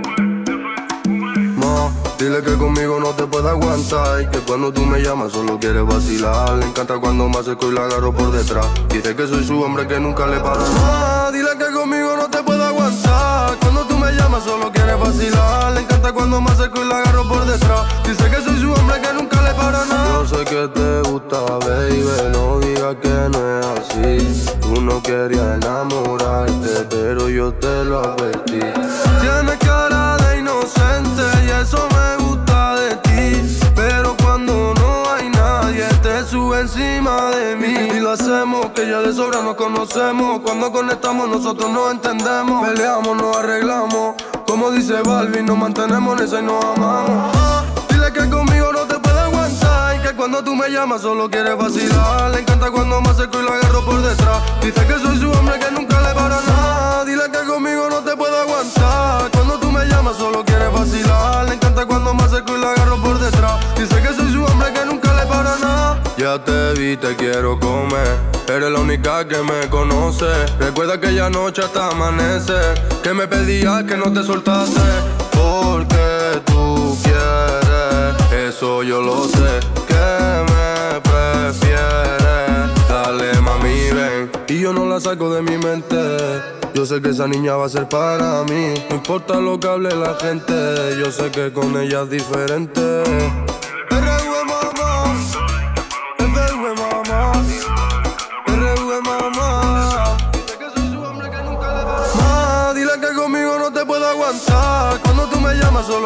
Dile 2.22 2.40
que 2.40 2.56
conmigo 2.56 3.00
no 3.00 3.08
te 3.08 3.26
puede 3.26 3.48
aguantar 3.48 4.22
y 4.22 4.28
que 4.28 4.38
cuando 4.38 4.72
tú 4.72 4.86
me 4.86 5.00
llamas 5.00 5.32
solo 5.32 5.58
quieres 5.58 5.84
vacilar. 5.84 6.52
Le 6.52 6.66
encanta 6.66 6.96
cuando 7.00 7.28
me 7.28 7.38
acerco 7.38 7.68
y 7.68 7.74
la 7.74 7.86
agarro 7.86 8.12
por 8.12 8.30
detrás. 8.30 8.64
Dice 8.90 9.16
que 9.16 9.26
soy 9.26 9.44
su 9.44 9.60
hombre 9.60 9.88
que 9.88 9.98
nunca 9.98 10.28
le 10.28 10.38
para 10.38 10.60
nada. 10.60 11.32
Dile 11.32 11.50
que 11.58 11.74
conmigo 11.74 12.16
no 12.16 12.28
te 12.30 12.40
puede 12.44 12.62
aguantar. 12.62 13.58
Cuando 13.58 13.80
tú 13.86 13.98
me 13.98 14.12
llamas 14.12 14.44
solo 14.44 14.70
quieres 14.70 15.00
vacilar. 15.00 15.72
Le 15.72 15.80
encanta 15.80 16.12
cuando 16.12 16.40
me 16.40 16.48
acerco 16.52 16.84
y 16.84 16.88
la 16.88 16.98
agarro 16.98 17.28
por 17.28 17.44
detrás. 17.44 17.80
Dice 18.06 18.30
que 18.30 18.40
soy 18.40 18.60
su 18.60 18.72
hombre 18.72 19.00
que 19.00 19.12
nunca 19.14 19.42
le 19.42 19.54
para 19.54 19.84
nada. 19.84 20.12
Yo 20.12 20.26
sé 20.28 20.44
que 20.44 20.68
te 20.68 21.10
gusta, 21.10 21.40
baby, 21.40 22.04
no 22.32 22.60
digas 22.60 22.96
que 23.02 23.28
no 23.32 23.58
es 23.58 23.66
así. 23.66 24.44
Tú 24.60 24.80
no 24.80 25.02
querías 25.02 25.56
enamorarte, 25.56 26.86
pero 26.88 27.28
yo 27.28 27.52
te 27.54 27.84
lo 27.84 27.98
advertí. 27.98 28.60
Tienes 29.20 29.58
hacemos, 38.12 38.66
que 38.74 38.86
ya 38.86 39.00
de 39.00 39.12
sobra 39.12 39.42
nos 39.42 39.54
conocemos. 39.54 40.40
Cuando 40.40 40.70
conectamos, 40.70 41.28
nosotros 41.28 41.70
nos 41.70 41.92
entendemos. 41.92 42.68
Peleamos, 42.68 43.16
nos 43.16 43.36
arreglamos. 43.36 44.16
Como 44.46 44.70
dice 44.70 45.00
Balvin, 45.02 45.46
nos 45.46 45.56
mantenemos 45.56 46.18
en 46.18 46.26
esa 46.26 46.40
y 46.40 46.42
nos 46.42 46.62
amamos. 46.62 47.32
Dile 47.88 48.12
que 48.12 48.28
conmigo 48.28 48.72
no 48.72 48.80
te 48.80 48.98
puede 48.98 49.18
aguantar. 49.18 49.96
Y 49.96 50.00
que 50.00 50.14
cuando 50.14 50.44
tú 50.44 50.54
me 50.54 50.68
llamas, 50.68 51.00
solo 51.00 51.30
quieres 51.30 51.56
vacilar. 51.56 52.30
Le 52.32 52.40
encanta 52.40 52.70
cuando 52.70 53.00
me 53.00 53.08
acerco 53.08 53.40
y 53.40 53.42
lo 53.44 53.52
agarro 53.52 53.84
por 53.84 54.02
detrás. 54.02 54.42
Dice 54.60 54.86
que 54.86 54.98
soy 54.98 55.18
su 55.18 55.30
hombre 55.30 55.58
que 55.58 55.70
nunca 55.70 56.00
le 56.02 56.14
para 56.14 56.40
nada. 56.42 57.04
Dile 57.04 57.24
que 57.30 57.46
conmigo 57.46 57.88
no 57.88 58.00
te 58.00 58.14
puede 58.14 58.38
aguantar. 58.38 59.30
Cuando 59.32 59.58
tú 59.58 59.72
me 59.72 59.86
llamas, 59.86 60.16
solo 60.16 60.44
quieres 60.44 60.70
vacilar. 60.72 61.46
Le 61.46 61.54
encanta 61.54 61.86
cuando 61.86 62.12
me 62.12 62.22
acerco 62.24 62.56
y 62.56 62.60
lo 62.60 62.68
agarro 62.68 62.96
por 63.00 63.18
detrás. 63.18 63.58
Dice 63.76 64.02
que 64.02 64.14
soy 64.14 64.32
su 64.32 64.44
hombre 64.44 64.72
que 64.72 64.84
nunca 64.84 65.12
le 65.14 65.26
para 65.26 65.56
nada. 65.58 65.91
Ya 66.22 66.38
te 66.38 66.74
vi, 66.74 66.96
te 66.96 67.16
quiero 67.16 67.58
comer. 67.58 68.16
Eres 68.46 68.70
la 68.70 68.78
única 68.78 69.26
que 69.26 69.38
me 69.38 69.68
conoce. 69.68 70.26
Recuerda 70.60 70.94
aquella 70.94 71.28
noche 71.28 71.62
hasta 71.62 71.88
amanecer. 71.88 72.80
Que 73.02 73.12
me 73.12 73.26
pedías 73.26 73.82
que 73.82 73.96
no 73.96 74.12
te 74.12 74.22
soltase. 74.22 74.80
Porque 75.32 76.40
tú 76.46 76.96
quieres, 77.02 78.54
eso 78.54 78.84
yo 78.84 79.02
lo 79.02 79.24
sé. 79.24 79.58
Que 79.88 80.44
me 80.52 81.00
prefieres. 81.00 82.88
Dale, 82.88 83.40
mami, 83.40 83.90
ven. 83.90 84.30
Y 84.46 84.60
yo 84.60 84.72
no 84.72 84.86
la 84.86 85.00
saco 85.00 85.34
de 85.34 85.42
mi 85.42 85.58
mente. 85.58 85.96
Yo 86.72 86.86
sé 86.86 87.02
que 87.02 87.08
esa 87.08 87.26
niña 87.26 87.56
va 87.56 87.66
a 87.66 87.68
ser 87.68 87.88
para 87.88 88.44
mí. 88.44 88.74
No 88.88 88.94
importa 88.94 89.40
lo 89.40 89.58
que 89.58 89.66
hable 89.66 89.92
la 89.96 90.14
gente. 90.14 90.54
Yo 91.00 91.10
sé 91.10 91.32
que 91.32 91.52
con 91.52 91.76
ella 91.76 92.02
es 92.02 92.10
diferente. 92.10 93.02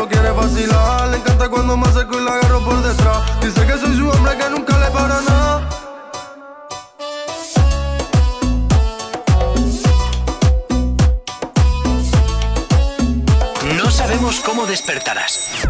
Quieres 0.09 0.35
vacilar. 0.35 1.09
Le 1.09 1.17
encanta 1.19 1.49
cuando 1.49 1.77
me 1.77 1.87
acerco 1.87 2.21
y 2.21 2.25
la 2.25 2.35
agarro 2.35 2.65
por 2.65 2.83
detrás. 2.83 3.41
Dice 3.41 3.67
que 3.67 3.79
soy 3.79 3.97
su 3.97 4.09
hombre 4.09 4.37
que 4.37 4.51
nunca 4.51 4.79
le 4.79 4.91
para 4.91 5.21
nada. 5.23 5.69
No 13.77 13.91
sabemos 13.91 14.41
cómo 14.41 14.67
despertarás, 14.67 15.69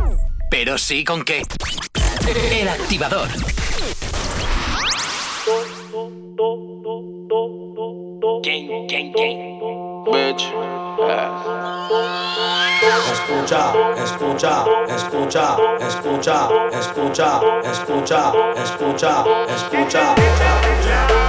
pero 0.50 0.78
sí 0.78 1.04
con 1.04 1.24
qué. 1.24 1.42
El 2.50 2.68
activador. 2.68 3.28
Bitch. 10.04 10.52
Escucha, 13.12 13.62
escucha, 13.96 14.64
escucha, 14.86 15.56
escucha, 15.80 16.48
escucha, 16.70 17.40
escucha, 17.64 18.32
escucha, 18.54 19.24
escucha. 19.48 20.14
Esta 20.14 21.25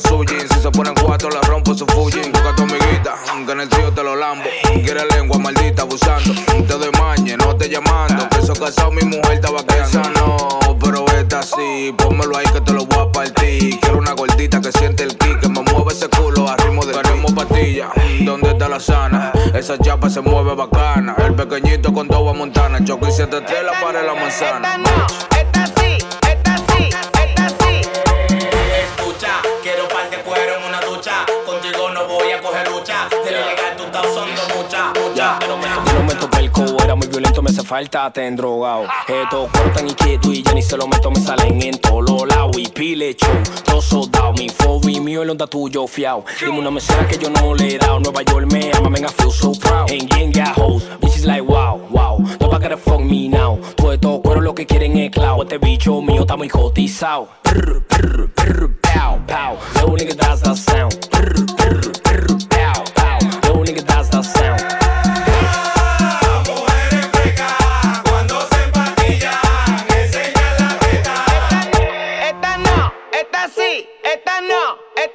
los 0.00 0.10
suyos. 0.10 0.44
Si 0.50 0.60
se 0.60 0.70
ponen 0.70 0.94
cuatro, 0.94 1.30
la 1.30 1.40
rompo 1.42 1.74
su 1.74 1.86
Fujin. 1.86 2.32
Busca 2.32 2.50
a 2.50 2.54
tu 2.54 2.62
amiguita, 2.62 3.14
que 3.46 3.52
en 3.52 3.60
el 3.60 3.68
trío 3.68 3.92
te 3.92 4.02
lo 4.02 4.16
lambo. 4.16 4.44
Quiere 4.82 5.04
lengua 5.14 5.38
maldita 5.38 5.82
abusando. 5.82 6.32
Te 6.66 6.74
doy 6.78 6.90
mañe, 6.98 7.36
no 7.36 7.56
te 7.56 7.68
llamando. 7.68 8.28
Preso 8.28 8.54
casado, 8.54 8.90
mi 8.90 9.02
mujer 9.02 9.34
estaba 9.34 9.60
Esa 9.60 10.02
no, 10.10 10.78
pero 10.80 11.04
esta 11.18 11.42
sí. 11.42 11.94
Pónmelo 11.96 12.36
ahí 12.36 12.46
que 12.52 12.60
te 12.60 12.72
lo 12.72 12.84
voy 12.86 13.08
a 13.08 13.12
partir. 13.12 13.80
Quiero 13.80 13.98
una 13.98 14.12
gordita 14.12 14.60
que 14.60 14.72
siente 14.72 15.02
el 15.02 15.16
kick, 15.16 15.40
que 15.40 15.48
me 15.48 15.62
mueve 15.62 15.92
ese 15.92 16.08
culo 16.08 16.48
a 16.48 16.56
ritmo 16.56 16.84
de 16.84 16.92
Queremos 16.92 17.32
pastilla, 17.32 17.90
¿dónde 18.20 18.50
está 18.50 18.68
la 18.68 18.80
sana? 18.80 19.32
Esa 19.54 19.78
chapa 19.78 20.10
se 20.10 20.20
mueve 20.20 20.54
bacana. 20.54 21.14
El 21.18 21.34
pequeñito 21.34 21.92
con 21.92 22.08
toda 22.08 22.32
montana. 22.32 22.84
Choco 22.84 23.08
y 23.08 23.12
siete 23.12 23.38
estrellas 23.38 23.74
para 23.82 24.02
la 24.02 24.14
manzana. 24.14 24.78
Me 37.42 37.50
hace 37.50 37.62
falta, 37.62 38.10
te 38.12 38.30
drogado. 38.32 38.86
Estos 39.08 39.50
cuerpos 39.50 39.72
tan 39.74 39.88
inquietos 39.88 40.34
y 40.34 40.42
ya 40.42 40.52
ni 40.52 40.62
se 40.62 40.76
lo 40.76 40.86
meto, 40.86 41.10
me 41.10 41.20
salen 41.20 41.62
en 41.62 41.78
todos 41.78 42.08
los 42.08 42.26
lados. 42.26 42.56
Y 42.58 42.68
pile 42.68 43.14
show, 43.14 43.30
todo 43.64 43.80
soldado, 43.80 44.32
mi 44.34 44.48
fobi 44.48 45.00
mío, 45.00 45.22
el 45.22 45.30
onda 45.30 45.46
tuyo 45.46 45.86
fiao. 45.86 46.24
Dime 46.40 46.58
una 46.58 46.70
mesera 46.70 47.06
que 47.06 47.18
yo 47.18 47.30
no 47.30 47.54
le 47.54 47.74
he 47.74 47.78
dado. 47.78 48.00
Nueva 48.00 48.22
York 48.22 48.52
me 48.52 48.70
ama, 48.72 48.98
I 48.98 49.08
feel 49.08 49.30
so 49.30 49.52
proud. 49.52 49.90
Got 50.32 50.56
hoes, 50.56 50.84
bitches 51.00 51.24
like 51.24 51.42
wow, 51.42 51.80
wow. 51.90 52.18
Nobody 52.40 52.62
gotta 52.62 52.76
fuck 52.76 53.00
me 53.00 53.28
now. 53.28 53.58
Todo 53.76 53.92
estos 53.92 54.20
cueros 54.20 54.44
lo 54.44 54.54
que 54.54 54.66
quieren 54.66 54.96
es 54.96 55.10
clout. 55.10 55.42
Este 55.42 55.58
bicho 55.58 56.00
mío 56.02 56.22
está 56.22 56.36
muy 56.36 56.48
cotizado. 56.48 57.28
Pow, 58.82 59.18
pow. 59.26 59.56
Little 59.74 59.96
nigga, 59.96 60.16
that's 60.16 60.42
the 60.42 60.54
sound. 60.54 60.92
Prr, 61.10 61.49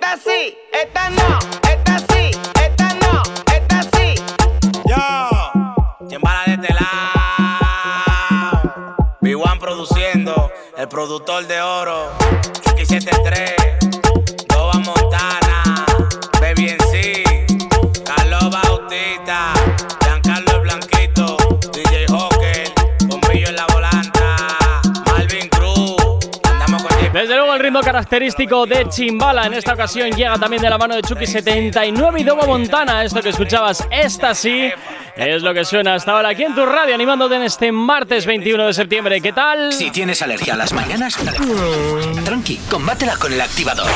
Esta 0.06 0.18
sí, 0.18 0.56
esta 0.72 1.10
no, 1.10 1.40
esta 1.68 1.98
sí, 1.98 2.30
esta 2.62 2.94
no, 3.02 3.24
esta 3.52 3.82
sí. 3.98 4.14
Yo, 4.86 4.98
quien 6.08 6.22
de 6.22 6.54
este 6.54 6.74
lado. 6.76 7.02
B1 9.20 9.60
produciendo, 9.60 10.52
el 10.78 10.88
productor 10.88 11.48
de 11.48 11.60
oro. 11.60 12.12
Chucky 12.62 12.86
73. 12.86 13.65
Característico 27.84 28.66
de 28.66 28.88
Chimbala. 28.90 29.46
En 29.46 29.54
esta 29.54 29.74
ocasión 29.74 30.12
llega 30.12 30.38
también 30.38 30.62
de 30.62 30.70
la 30.70 30.78
mano 30.78 30.96
de 30.96 31.02
Chucky79 31.02 32.20
y 32.20 32.24
Dobo 32.24 32.46
Montana. 32.46 33.04
Esto 33.04 33.22
que 33.22 33.30
escuchabas, 33.30 33.88
esta 33.92 34.34
sí, 34.34 34.72
es 35.16 35.42
lo 35.42 35.54
que 35.54 35.66
suena 35.66 35.96
hasta 35.96 36.12
ahora 36.12 36.30
aquí 36.30 36.44
en 36.44 36.56
tu 36.56 36.66
radio, 36.66 36.96
animándote 36.96 37.36
en 37.36 37.44
este 37.44 37.72
martes 37.72 38.26
21 38.26 38.68
de 38.68 38.74
septiembre. 38.74 39.22
¿Qué 39.22 39.34
tal? 39.34 39.74
Si 39.74 39.92
tienes 39.92 40.22
alergia 40.22 40.54
a 40.54 40.58
las 40.58 40.74
mañanas, 40.74 41.18
tranqui, 42.24 42.58
combátela 42.70 43.16
con 43.18 43.34
el 43.34 43.42
activador. 43.42 43.88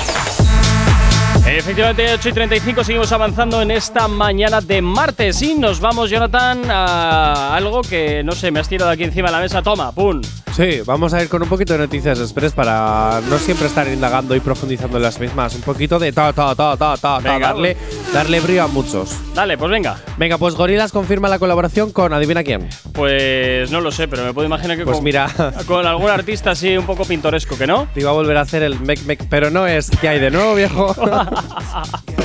Efectivamente, 1.58 2.14
8 2.14 2.30
y 2.30 2.34
35 2.34 2.84
seguimos 2.84 3.12
avanzando 3.12 3.62
en 3.62 3.72
esta 3.72 4.08
mañana 4.08 4.62
de 4.62 4.82
martes 4.84 5.42
y 5.42 5.56
nos 5.56 5.80
vamos, 5.80 6.10
Jonathan, 6.10 6.62
a 6.70 7.56
algo 7.56 7.82
que 7.82 8.24
no 8.24 8.34
sé, 8.34 8.52
me 8.52 8.60
has 8.60 8.70
tirado 8.70 8.92
aquí 8.92 9.04
encima 9.04 9.30
de 9.30 9.34
la 9.34 9.40
mesa. 9.42 9.62
Toma, 9.64 9.92
pum. 9.92 10.22
Sí, 10.56 10.82
vamos 10.86 11.14
a 11.14 11.22
ir 11.22 11.30
con 11.30 11.42
un 11.42 11.48
poquito 11.48 11.74
de 11.74 11.80
noticias 11.80 12.20
express 12.20 12.54
para 12.54 13.22
no 13.30 13.38
siempre 13.40 13.68
estar 13.68 13.88
indagando 13.88 14.36
y 14.36 14.40
profundizando 14.42 14.98
en 14.98 15.04
las 15.04 15.20
mismas. 15.20 15.56
Un 15.56 15.62
poquito 15.62 16.00
de 16.00 16.12
ta, 16.12 16.34
ta, 16.34 16.54
ta, 16.54 16.76
ta, 16.76 16.98
ta, 16.98 16.98
ta, 16.98 17.20
Venga, 17.20 17.48
darle, 17.48 17.78
darle 18.14 18.40
brío 18.42 18.64
a 18.64 18.68
muchos. 18.68 19.16
Dale, 19.34 19.58
pues 19.58 19.72
venga. 19.72 19.98
Venga, 20.18 20.38
pues 20.38 20.56
Gorilas 20.56 20.92
confirma 20.92 21.30
la 21.30 21.40
colaboración 21.40 21.92
con 21.92 22.14
adivina 22.14 22.44
quién. 22.44 22.68
Pues 22.94 23.72
no 23.72 23.80
lo 23.80 23.92
sé, 23.92 24.08
pero 24.08 24.24
me 24.24 24.34
puedo 24.34 24.48
imaginar 24.48 24.76
que 24.76 24.84
Pues 24.84 24.98
con, 24.98 25.04
mira. 25.04 25.30
con 25.68 25.86
algún 25.86 26.10
artista 26.10 26.52
así 26.52 26.76
un 26.78 26.86
poco 26.86 27.06
pintoresco, 27.06 27.58
¿que 27.58 27.66
no? 27.66 27.88
Te 27.94 28.02
iba 28.02 28.10
a 28.10 28.14
volver 28.14 28.36
a 28.38 28.42
hacer 28.42 28.62
el 28.64 28.80
mec 28.82 29.02
mec, 29.04 29.26
pero 29.30 29.50
no 29.50 29.66
es 29.66 29.90
que 29.90 30.10
hay 30.10 30.20
de 30.20 30.30
nuevo, 30.30 30.56
viejo. 30.56 30.94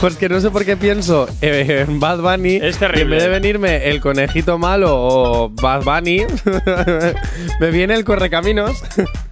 Pues 0.00 0.16
que 0.16 0.28
no 0.28 0.40
sé 0.40 0.50
por 0.50 0.64
qué 0.64 0.76
pienso 0.76 1.28
eh, 1.40 1.84
en 1.86 2.00
Bad 2.00 2.18
Bunny. 2.18 2.56
Es 2.56 2.62
Y 2.62 2.66
en 2.66 2.78
terrible. 2.78 3.14
vez 3.14 3.22
de 3.22 3.28
venirme 3.28 3.88
el 3.88 4.00
conejito 4.00 4.58
malo 4.58 4.88
o 4.96 5.48
Bad 5.50 5.84
Bunny, 5.84 6.22
me 7.60 7.70
viene 7.70 7.94
el 7.94 8.02
correcaminos. 8.04 8.82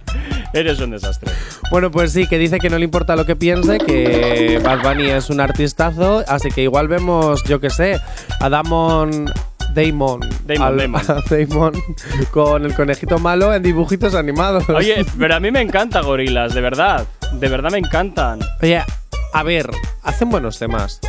Eres 0.53 0.79
un 0.79 0.91
desastre. 0.91 1.29
Bueno, 1.71 1.91
pues 1.91 2.13
sí, 2.13 2.25
que 2.25 2.37
dice 2.37 2.57
que 2.59 2.69
no 2.69 2.77
le 2.77 2.85
importa 2.85 3.17
lo 3.17 3.25
que 3.25 3.35
piense, 3.35 3.79
que 3.79 4.61
Bad 4.63 4.81
Bunny 4.81 5.09
es 5.09 5.29
un 5.29 5.41
artistazo, 5.41 6.23
así 6.25 6.49
que 6.51 6.61
igual 6.63 6.87
vemos, 6.87 7.43
yo 7.43 7.59
que 7.59 7.69
sé, 7.69 7.99
a 8.39 8.47
Damon. 8.49 9.25
Damon. 9.75 10.21
Damon, 10.45 10.61
al- 10.63 10.77
Damon. 10.77 11.01
Damon 11.29 11.73
con 12.31 12.63
el 12.65 12.73
conejito 12.75 13.19
malo 13.19 13.53
en 13.53 13.61
dibujitos 13.61 14.15
animados. 14.15 14.69
Oye, 14.69 15.05
pero 15.19 15.35
a 15.35 15.39
mí 15.41 15.51
me 15.51 15.59
encanta 15.59 15.99
Gorilas, 16.01 16.53
de 16.53 16.61
verdad. 16.61 17.05
De 17.33 17.47
verdad 17.49 17.71
me 17.71 17.77
encantan. 17.79 18.39
Oye, 18.61 18.83
a 19.33 19.43
ver, 19.43 19.69
hacen 20.03 20.29
buenos 20.29 20.59
temas. 20.59 20.99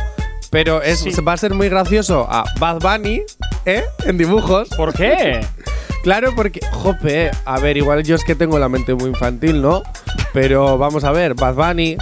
Pero 0.49 0.81
es, 0.81 0.99
Sí. 0.99 1.11
va 1.21 1.33
a 1.33 1.37
ser 1.37 1.53
muy 1.53 1.67
gracioso 1.69 2.27
a 2.29 2.43
Bad 2.59 2.79
Bunny, 2.79 3.21
¿eh? 3.65 3.83
En 4.05 4.17
dibujos. 4.17 4.69
¿Por 4.69 4.93
qué? 4.93 5.41
Claro, 6.03 6.33
porque, 6.35 6.59
jope, 6.73 7.31
a 7.45 7.59
ver, 7.61 7.77
igual 7.77 8.03
yo 8.03 8.15
es 8.15 8.25
que 8.25 8.35
tengo 8.35 8.59
la 8.59 8.67
mente 8.67 8.93
muy 8.93 9.07
infantil, 9.07 9.61
¿no? 9.61 9.83
Pero 10.33 10.77
vamos 10.77 11.05
a 11.05 11.13
ver, 11.13 11.33
Bad 11.33 11.53
Bunny. 11.55 11.95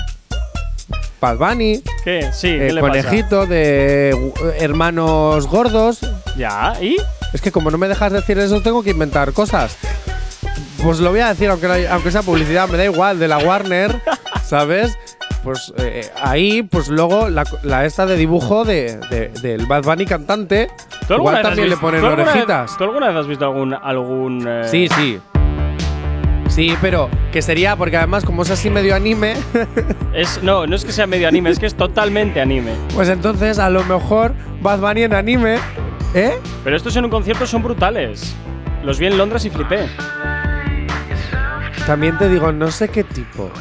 Bad 1.22 1.38
Bunny, 1.38 1.84
¿Qué? 2.04 2.32
Sí, 2.34 2.48
¿qué 2.48 2.70
eh, 2.70 2.74
pasa? 2.74 2.82
conejito 2.82 3.46
de 3.46 4.34
hermanos 4.58 5.46
gordos. 5.46 6.00
Ya, 6.36 6.74
¿y? 6.82 6.98
Es 7.32 7.42
que 7.42 7.52
como 7.52 7.70
no 7.70 7.78
me 7.78 7.88
dejas 7.88 8.12
decir 8.12 8.40
eso, 8.40 8.62
tengo 8.62 8.82
que 8.82 8.90
inventar 8.90 9.34
cosas. 9.34 9.78
Pues 10.84 11.00
lo 11.00 11.12
voy 11.12 11.20
a 11.20 11.30
decir, 11.30 11.50
aunque, 11.50 11.68
no- 11.68 11.94
aunque 11.94 12.12
sea 12.12 12.24
publicidad, 12.24 12.68
me 12.68 12.78
da 12.78 12.86
igual, 12.86 13.20
de 13.20 13.28
la 13.28 13.38
Warner, 13.38 14.02
¿sabes? 14.44 14.98
Pues 15.44 15.74
eh, 15.78 16.10
ahí, 16.22 16.64
pues 16.64 16.88
luego 16.90 17.30
la, 17.30 17.44
la 17.64 17.86
esta 17.86 18.06
de 18.06 18.16
dibujo 18.16 18.64
de, 18.66 18.98
de- 19.10 19.30
del 19.42 19.66
Bad 19.68 19.84
Bunny 19.84 20.06
cantante, 20.06 20.70
¿Tú 21.08 21.14
alguna 21.14 21.18
igual 21.18 21.36
vez 21.36 21.40
has 21.40 21.50
también 21.50 21.70
le 21.70 21.76
visto- 21.76 21.82
ponen 21.82 22.02
tú 22.02 22.06
alguna 22.08 22.24
vez- 22.26 22.34
orejitas. 22.34 22.78
¿Tú 22.78 22.84
alguna 22.84 23.08
vez 23.08 23.16
has 23.18 23.28
visto 23.28 23.46
algún. 23.46 23.74
algún 23.74 24.46
eh, 24.48 24.62
Sí, 24.66 24.88
sí. 24.96 25.20
Sí, 26.48 26.76
pero 26.82 27.10
que 27.32 27.42
sería, 27.42 27.76
porque 27.78 27.96
además 27.98 28.26
como 28.26 28.42
es 28.44 28.52
así 28.52 28.70
medio 28.70 28.94
anime, 28.96 29.36
Es, 30.14 30.44
no, 30.44 30.68
no 30.68 30.76
es 30.76 30.84
que 30.84 30.92
sea 30.92 31.08
medio 31.08 31.28
anime, 31.28 31.50
es 31.50 31.60
que 31.60 31.66
es 31.66 31.76
totalmente 31.76 32.42
anime. 32.42 32.74
pues 32.94 33.08
entonces 33.08 33.58
a 33.58 33.70
lo 33.70 33.84
mejor 33.86 34.34
Bad 34.62 34.80
Bunny 34.80 35.04
en 35.04 35.14
anime, 35.14 35.58
¿eh? 36.14 36.34
Pero 36.64 36.76
estos 36.76 36.96
en 36.98 37.06
un 37.06 37.12
concierto 37.12 37.46
son 37.46 37.64
brutales. 37.64 38.36
Los 38.84 39.00
vi 39.00 39.06
en 39.08 39.18
Londres 39.18 39.46
y 39.46 39.50
flipé. 39.50 39.86
También 41.88 42.18
te 42.18 42.30
digo, 42.30 42.52
no 42.52 42.72
sé 42.72 42.90
qué 42.90 43.04
tipo 43.04 43.52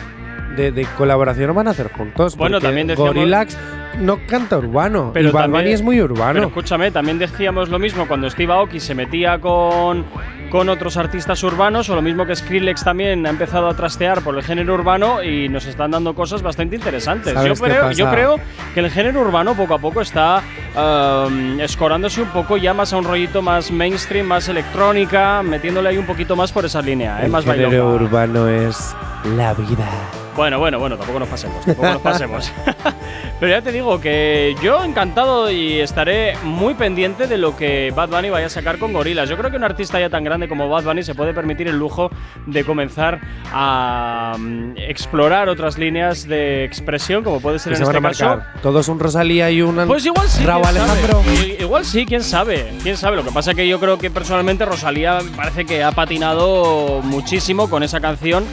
de, 0.57 0.71
de 0.73 0.85
colaboración 0.97 1.55
van 1.55 1.69
a 1.69 1.71
hacer 1.73 1.91
juntos. 1.93 2.37
Bueno, 2.37 2.61
también 2.61 2.87
decíamos- 2.87 3.15
Gorillax 3.15 3.57
no 3.99 4.19
canta 4.27 4.59
urbano. 4.59 5.11
Pero 5.13 5.29
y 5.29 5.33
Bad 5.33 5.43
también- 5.43 5.63
Bunny 5.65 5.73
es 5.75 5.83
muy 5.83 5.97
Pero 5.97 6.13
urbano. 6.15 6.43
escúchame, 6.47 6.91
también 6.91 7.19
decíamos 7.19 7.69
lo 7.69 7.79
mismo 7.79 8.07
cuando 8.09 8.29
Steve 8.31 8.53
Aoki 8.53 8.81
se 8.81 8.95
metía 8.95 9.39
con, 9.41 10.05
con 10.51 10.69
otros 10.69 10.97
artistas 10.97 11.43
urbanos, 11.43 11.89
o 11.91 11.95
lo 11.95 12.03
mismo 12.03 12.27
que 12.27 12.35
Skrillex 12.35 12.85
también 12.85 13.27
ha 13.27 13.31
empezado 13.31 13.69
a 13.69 13.75
trastear 13.75 14.23
por 14.23 14.37
el 14.37 14.43
género 14.43 14.75
urbano 14.75 15.23
y 15.23 15.49
nos 15.49 15.67
están 15.67 15.91
dando 15.91 16.15
cosas 16.15 16.43
bastante 16.43 16.77
interesantes. 16.77 17.35
Yo 17.35 17.41
¿Sabes 17.41 17.61
qué 17.61 17.67
creo, 17.69 17.91
yo 17.93 18.05
pasa? 18.07 18.17
creo 18.17 18.41
que 18.75 18.81
el 18.81 18.91
género 18.91 19.21
urbano 19.21 19.55
poco 19.55 19.75
a 19.75 19.79
poco 19.79 20.01
está 20.01 20.43
um, 20.77 21.61
escorándose 21.61 22.23
un 22.23 22.29
poco 22.29 22.57
ya 22.57 22.73
más 22.75 22.93
a 22.93 22.97
un 22.97 23.05
rollito 23.05 23.43
más 23.43 23.71
mainstream, 23.71 24.27
más 24.27 24.49
electrónica, 24.49 25.43
metiéndole 25.43 25.89
ahí 25.91 25.99
un 25.99 26.07
poquito 26.07 26.37
más 26.37 26.53
por 26.53 26.65
esa 26.65 26.81
línea, 26.83 27.21
¿eh? 27.21 27.27
el 27.27 27.31
más 27.31 27.45
género 27.45 27.69
bailonga. 27.69 27.95
urbano 28.05 28.49
es 28.49 28.95
la 29.37 29.53
vida. 29.55 29.89
Bueno, 30.37 30.59
bueno, 30.59 30.79
bueno, 30.79 30.97
tampoco 30.97 31.19
nos 31.19 31.29
pasemos, 31.29 31.65
tampoco 31.67 31.89
nos 31.91 32.01
pasemos. 32.03 32.53
Pero 33.41 33.53
ya 33.53 33.63
te 33.63 33.73
digo 33.73 33.99
que 34.03 34.55
yo 34.63 34.85
encantado 34.85 35.51
y 35.51 35.81
estaré 35.81 36.37
muy 36.45 36.75
pendiente 36.75 37.27
de 37.27 37.39
lo 37.39 37.57
que 37.57 37.91
Bad 37.97 38.11
Bunny 38.11 38.29
vaya 38.29 38.47
a 38.47 38.51
sacar 38.51 38.79
con 38.79 38.93
Gorilas. 38.93 39.31
Yo 39.31 39.39
creo 39.39 39.51
que 39.51 39.57
un 39.57 39.65
artista 39.65 39.99
ya 39.99 40.11
tan 40.11 40.25
grande 40.25 40.47
como 40.47 40.69
Bad 40.69 40.85
Bunny 40.85 41.03
se 41.03 41.15
puede 41.15 41.33
permitir 41.33 41.67
el 41.67 41.79
lujo 41.79 42.11
de 42.47 42.65
comenzar 42.65 43.19
a 43.51 44.37
mm, 44.39 44.75
explorar 44.77 45.49
otras 45.49 45.79
líneas 45.79 46.29
de 46.29 46.65
expresión, 46.65 47.25
como 47.25 47.41
puede 47.41 47.59
ser 47.59 47.73
en 47.73 47.79
se 47.79 47.85
este 47.85 47.99
caso. 48.01 48.41
Todos 48.63 48.89
un 48.89 49.01
Rosalía 49.01 49.51
y 49.51 49.63
un 49.63 49.87
Pues 49.87 50.05
igual 50.05 50.29
sí. 50.29 50.45
Raúl. 50.45 50.67
Alejandro. 50.67 51.23
I- 51.43 51.57
Igual 51.63 51.85
sí, 51.87 52.05
quién 52.05 52.23
sabe. 52.23 52.73
Quién 52.83 52.97
sabe. 52.97 53.17
Lo 53.17 53.25
que 53.25 53.31
pasa 53.31 53.53
es 53.53 53.57
que 53.57 53.67
yo 53.67 53.81
creo 53.81 53.97
que 53.97 54.11
personalmente 54.11 54.65
Rosalía 54.67 55.21
parece 55.37 55.65
que 55.65 55.83
ha 55.83 55.93
patinado 55.93 57.01
muchísimo 57.03 57.71
con 57.71 57.83
esa 57.83 58.01
canción. 58.01 58.45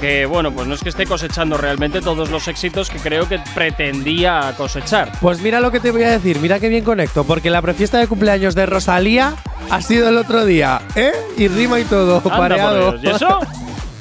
Que 0.00 0.26
bueno, 0.26 0.52
pues 0.52 0.66
no 0.68 0.74
es 0.74 0.82
que 0.82 0.90
esté 0.90 1.06
cosechando 1.06 1.56
realmente 1.56 2.02
todos 2.02 2.30
los 2.30 2.48
éxitos 2.48 2.90
que 2.90 2.98
creo 2.98 3.26
que 3.30 3.40
pretendía 3.54 4.35
cosechar. 4.56 5.12
Pues 5.20 5.40
mira 5.40 5.60
lo 5.60 5.70
que 5.70 5.80
te 5.80 5.90
voy 5.90 6.02
a 6.04 6.10
decir, 6.10 6.38
mira 6.40 6.58
qué 6.60 6.68
bien 6.68 6.84
conecto, 6.84 7.24
porque 7.24 7.50
la 7.50 7.62
prefiesta 7.62 7.98
de 7.98 8.06
cumpleaños 8.06 8.54
de 8.54 8.66
Rosalía 8.66 9.34
ha 9.70 9.82
sido 9.82 10.08
el 10.08 10.16
otro 10.16 10.44
día, 10.44 10.80
¿eh? 10.94 11.12
Y 11.36 11.48
rima 11.48 11.78
y 11.80 11.84
todo, 11.84 12.16
Anda, 12.24 12.36
pareado. 12.36 12.90
por 12.92 13.00
Dios. 13.00 13.12
¿Y 13.20 13.24
eso? 13.24 13.40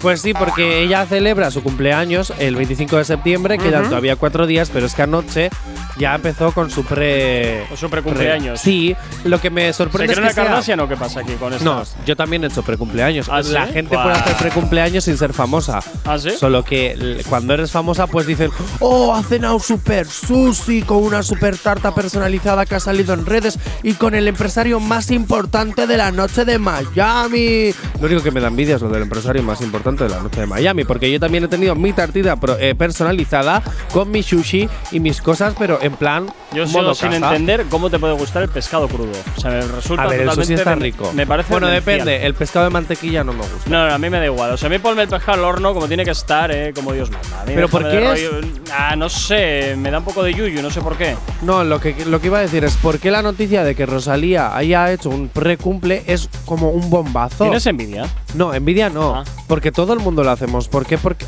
Pues 0.02 0.22
sí, 0.22 0.34
porque 0.36 0.82
ella 0.84 1.04
celebra 1.08 1.50
su 1.50 1.64
cumpleaños 1.64 2.32
el 2.38 2.56
25 2.56 2.98
de 2.98 3.06
septiembre, 3.06 3.58
quedan 3.58 3.82
Ujú. 3.84 3.90
todavía 3.90 4.16
cuatro 4.18 4.46
días, 4.46 4.70
pero 4.72 4.86
es 4.86 4.94
que 4.94 5.02
anoche 5.02 5.50
ya 5.98 6.16
empezó 6.16 6.52
con 6.52 6.70
su 6.70 6.84
pre. 6.84 7.66
Con 7.70 7.78
su 7.78 7.90
precumpleaños. 7.90 8.60
Sí, 8.60 8.96
lo 9.24 9.40
que 9.40 9.50
me 9.50 9.68
¿Se 9.68 9.74
sorprende 9.74 10.14
es 10.14 10.20
que 10.20 10.34
sea- 10.34 10.44
Kardashian 10.46 10.80
o 10.80 10.88
qué 10.88 10.98
pasa 10.98 11.22
aquí 11.22 11.34
con 11.34 11.54
esto? 11.54 11.64
No, 11.66 11.84
yo 12.06 12.16
también 12.16 12.44
he 12.44 12.48
hecho 12.48 12.64
precumpleaños. 12.64 13.28
¿Ah, 13.30 13.42
sí? 13.44 13.52
La 13.52 13.68
gente 13.68 13.96
puede 13.96 14.12
hacer 14.12 14.36
precumpleaños 14.38 15.04
sin 15.06 15.18
ser 15.18 15.34
famosa. 15.34 15.80
¿Ah, 16.06 16.18
sí? 16.18 16.32
Solo 16.32 16.64
que 16.64 17.24
cuando 17.30 17.54
eres 17.54 17.72
famosa, 17.72 18.08
pues 18.08 18.28
dicen, 18.28 18.52
oh, 18.80 19.14
ha 19.14 19.24
cenado 19.24 19.60
super 19.60 20.06
sushi 20.08 20.82
con 20.84 20.98
una 21.04 21.24
super 21.24 21.58
tarta 21.58 21.94
personalizada 21.96 22.66
que 22.66 22.76
ha 22.76 22.80
salido 22.80 23.14
en 23.14 23.26
redes 23.26 23.58
y 23.84 23.94
con 23.94 24.16
el 24.16 24.28
empresario 24.28 24.80
más 24.80 25.12
importante 25.12 25.88
de 25.88 25.98
la 25.98 26.12
noche 26.12 26.46
de 26.46 26.58
Miami. 26.60 27.74
Lo 28.00 28.08
único 28.08 28.22
que 28.24 28.32
me 28.32 28.40
da 28.42 28.48
envidia 28.48 28.76
es 28.76 28.82
lo 28.82 28.90
del 28.90 29.04
empresario 29.04 29.44
más 29.44 29.62
importante 29.62 30.04
de 30.04 30.10
la 30.10 30.20
noche 30.22 30.42
de 30.42 30.48
Miami, 30.48 30.84
porque 30.84 31.12
yo 31.12 31.20
también 31.20 31.44
he 31.44 31.48
tenido 31.48 31.76
mi 31.76 31.94
tartita 31.94 32.38
eh, 32.60 32.76
personalizada 32.76 33.62
con 33.92 34.12
mi 34.12 34.24
sushi 34.24 34.68
y 34.92 35.00
mis 35.00 35.22
cosas, 35.22 35.54
pero 35.58 35.80
en 35.86 35.94
plan. 35.96 36.28
Yo 36.54 36.68
sigo 36.68 36.94
sin 36.94 37.14
entender 37.14 37.66
cómo 37.70 37.90
te 37.90 38.00
puede 38.00 38.14
gustar 38.14 38.44
el 38.44 38.50
pescado 38.50 38.88
crudo. 38.88 39.12
O 39.36 39.40
sea, 39.40 39.52
me 39.52 39.62
resulta 39.62 40.04
A 40.04 40.08
ver, 40.08 40.22
eso 40.22 40.32
totalmente 40.32 40.46
sí 40.46 40.54
está 40.54 40.76
rico. 40.76 41.12
Me 41.14 41.28
parece 41.28 41.52
bueno, 41.52 41.68
demencial. 41.68 42.00
depende. 42.00 42.26
El 42.26 42.34
pescado 42.34 42.66
de 42.66 42.72
mantequilla 42.72 43.24
no 43.24 43.34
me 43.34 43.40
gusta. 43.40 43.70
No, 43.70 43.88
no, 43.88 43.94
a 43.94 43.98
mí 43.98 44.10
me 44.10 44.20
da 44.20 44.26
igual. 44.26 44.52
O 44.52 44.58
sea, 44.58 44.68
a 44.68 44.70
mí 44.70 44.80
ponme 44.80 45.04
el 45.04 45.10
pescado 45.10 45.34
al 45.40 45.44
horno 45.46 45.74
como 45.74 45.88
tiene 45.88 46.06
que 46.06 46.12
estar, 46.12 46.52
eh, 46.52 46.72
como 46.74 46.94
Dios 46.94 47.12
manda. 47.12 47.42
A 47.42 47.46
mí 47.46 47.52
¿Pero 47.56 47.70
por 47.70 47.84
qué 47.90 48.14
es? 48.14 48.30
Ah, 48.74 48.96
no 48.96 49.10
sé, 49.10 49.76
me 49.78 49.92
da 49.92 50.00
un 50.00 50.06
poco 50.06 50.24
de 50.24 50.34
yuyu, 50.34 50.62
no 50.62 50.70
sé 50.70 50.82
por 50.82 50.98
qué. 50.98 51.16
No, 51.42 51.64
lo 51.64 51.80
que, 51.80 52.06
lo 52.06 52.20
que 52.20 52.28
iba 52.28 52.40
a 52.40 52.42
decir 52.42 52.64
es 52.64 52.76
por 52.78 53.00
qué 53.00 53.12
la 53.12 53.22
noticia 53.22 53.64
de 53.64 53.76
que 53.76 53.86
Rosalía 53.86 54.56
haya 54.56 54.92
hecho 54.92 55.10
un 55.10 55.30
precumple 55.30 56.04
es 56.08 56.30
como 56.46 56.70
un 56.70 56.90
bombazo. 56.90 57.44
¿Tienes 57.44 57.66
envidia? 57.66 58.08
No, 58.34 58.54
envidia 58.54 58.90
no. 58.90 59.16
Ah. 59.16 59.24
Porque 59.48 59.72
todo 59.72 59.94
el 59.94 60.00
mundo 60.00 60.24
lo 60.24 60.32
hacemos. 60.32 60.68
¿Por 60.68 60.86
qué? 60.86 60.98
Porque. 60.98 61.26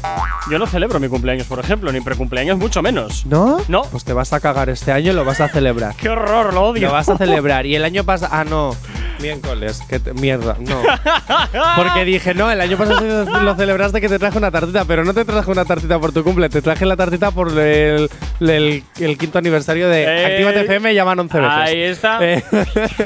Yo 0.49 0.59
no 0.59 0.67
celebro 0.67 0.99
mi 0.99 1.07
cumpleaños, 1.07 1.45
por 1.47 1.59
ejemplo, 1.59 1.91
ni 1.91 2.01
precumpleaños, 2.01 2.57
mucho 2.57 2.81
menos. 2.81 3.25
¿No? 3.25 3.59
No. 3.67 3.83
Pues 3.83 4.03
te 4.03 4.13
vas 4.13 4.33
a 4.33 4.39
cagar 4.53 4.69
este 4.69 4.91
año 4.91 5.13
lo 5.13 5.25
vas 5.25 5.41
a 5.41 5.49
celebrar. 5.49 5.95
¡Qué 5.99 6.09
horror, 6.09 6.53
lo 6.53 6.61
odio! 6.63 6.87
Lo 6.87 6.93
vas 6.93 7.09
a 7.09 7.17
celebrar. 7.17 7.65
Y 7.65 7.75
el 7.75 7.83
año 7.83 8.03
pasado. 8.03 8.31
Ah, 8.33 8.43
no. 8.43 8.75
Miércoles. 9.19 9.81
Que 9.89 9.99
te- 9.99 10.13
mierda. 10.13 10.55
No. 10.59 10.81
Porque 11.75 12.05
dije, 12.05 12.33
no, 12.35 12.51
el 12.51 12.61
año 12.61 12.77
pasado 12.77 13.25
lo 13.41 13.55
celebraste 13.55 13.99
que 13.99 14.09
te 14.09 14.19
traje 14.19 14.37
una 14.37 14.51
tartita, 14.51 14.85
pero 14.85 15.03
no 15.03 15.13
te 15.13 15.25
traje 15.25 15.49
una 15.51 15.65
tartita 15.65 15.97
por 15.99 16.11
tu 16.11 16.23
cumple, 16.23 16.49
te 16.49 16.61
traje 16.61 16.85
la 16.85 16.95
tartita 16.95 17.31
por 17.31 17.49
el, 17.57 18.09
el- 18.39 18.83
el 18.99 19.17
quinto 19.17 19.39
aniversario 19.39 19.89
de 19.89 20.03
Eh, 20.03 20.25
Actívate 20.25 20.61
FM, 20.61 20.93
llaman 20.93 21.19
11 21.19 21.39
veces. 21.39 21.53
Ahí 21.57 21.81
está. 21.81 22.19
Eh, 22.21 22.43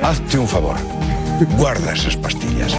Hazte 0.02 0.38
un 0.38 0.48
favor. 0.50 0.76
Guarda 1.58 1.94
esas 1.94 2.18
pastillas. 2.18 2.78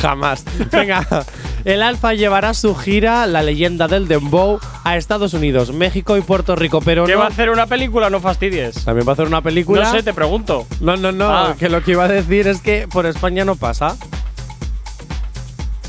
Jamás. 0.00 0.44
Venga, 0.72 1.06
El 1.64 1.82
Alfa 1.82 2.12
llevará 2.12 2.52
su 2.52 2.74
gira 2.74 3.26
La 3.26 3.42
leyenda 3.42 3.88
del 3.88 4.06
Dembow 4.06 4.60
a 4.84 4.96
Estados 4.98 5.32
Unidos, 5.32 5.72
México 5.72 6.16
y 6.18 6.20
Puerto 6.20 6.54
Rico, 6.56 6.80
pero 6.82 7.06
¿Qué 7.06 7.12
no. 7.14 7.20
va 7.20 7.24
a 7.24 7.28
hacer 7.28 7.48
una 7.48 7.66
película? 7.66 8.10
No 8.10 8.20
fastidies. 8.20 8.84
También 8.84 9.06
va 9.08 9.12
a 9.12 9.14
hacer 9.14 9.26
una 9.26 9.40
película. 9.40 9.84
No 9.84 9.90
sé, 9.92 10.02
te 10.02 10.12
pregunto. 10.12 10.66
No, 10.80 10.96
no, 10.98 11.10
no, 11.10 11.30
Ah. 11.32 11.54
que 11.58 11.70
lo 11.70 11.82
que 11.82 11.92
iba 11.92 12.04
a 12.04 12.08
decir 12.08 12.48
es 12.48 12.60
que 12.60 12.86
por 12.86 13.06
España 13.06 13.46
no 13.46 13.56
pasa. 13.56 13.96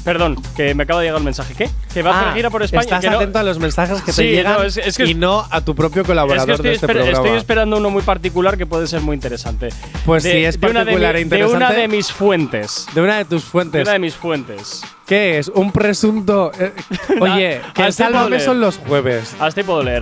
Perdón, 0.05 0.41
que 0.55 0.73
me 0.75 0.83
acaba 0.83 1.01
de 1.01 1.07
llegar 1.07 1.19
un 1.19 1.25
mensaje. 1.25 1.53
¿Qué? 1.55 1.69
¿Que 1.95 2.01
va 2.03 2.11
a 2.11 2.15
hacer 2.19 2.27
Ah, 2.29 2.33
gira 2.35 2.49
por 2.49 2.61
España? 2.61 2.81
Estás 2.83 2.99
que 3.01 3.09
no- 3.09 3.15
atento 3.15 3.39
a 3.39 3.43
los 3.43 3.57
mensajes 3.57 4.01
que 4.01 4.11
Sí, 4.11 4.17
te 4.23 4.31
llegan 4.31 4.53
no, 4.57 4.63
es- 4.63 4.75
es 4.77 4.97
que 4.97 5.05
y 5.05 5.13
no 5.15 5.47
a 5.49 5.61
tu 5.61 5.73
propio 5.75 6.01
Es 6.01 6.07
colaborador 6.07 6.45
que 6.45 6.51
estoy, 6.53 6.67
de 6.69 6.73
este 6.75 6.85
esper- 6.87 6.91
programa. 6.93 7.17
estoy 7.25 7.37
esperando 7.37 7.77
uno 7.77 7.89
muy 7.89 8.03
particular 8.03 8.57
que 8.57 8.65
puede 8.65 8.85
ser 8.85 8.99
muy 9.01 9.15
interesante. 9.15 9.69
Pues 10.05 10.23
De- 10.23 10.31
si 10.31 10.37
es 10.45 10.59
de 10.59 10.67
de 10.67 10.73
particular 10.73 11.15
e 11.15 11.21
interesante. 11.21 11.57
De 11.57 11.65
una 11.65 11.71
de 11.73 11.87
mis 11.87 12.11
fuentes. 12.11 12.85
De 12.93 13.01
una 13.01 13.17
de 13.17 13.25
tus 13.25 13.43
De 13.43 13.49
fuentes. 13.49 13.81
una 13.83 13.93
de 13.93 13.99
mis 13.99 14.13
fuentes. 14.15 14.81
¿Qué 15.07 15.37
es? 15.37 15.49
Un 15.49 15.71
presunto. 15.71 16.51
eh, 16.59 16.73
oye, 17.21 17.61
que 17.75 17.83
el 17.83 17.87
puedo 17.87 17.91
sálvame 17.91 18.39
son 18.39 18.59
los 18.59 18.77
jueves. 18.79 19.35
Hasta 19.39 19.61
ahí 19.61 19.65
puedo 19.65 19.83
leer. 19.83 20.01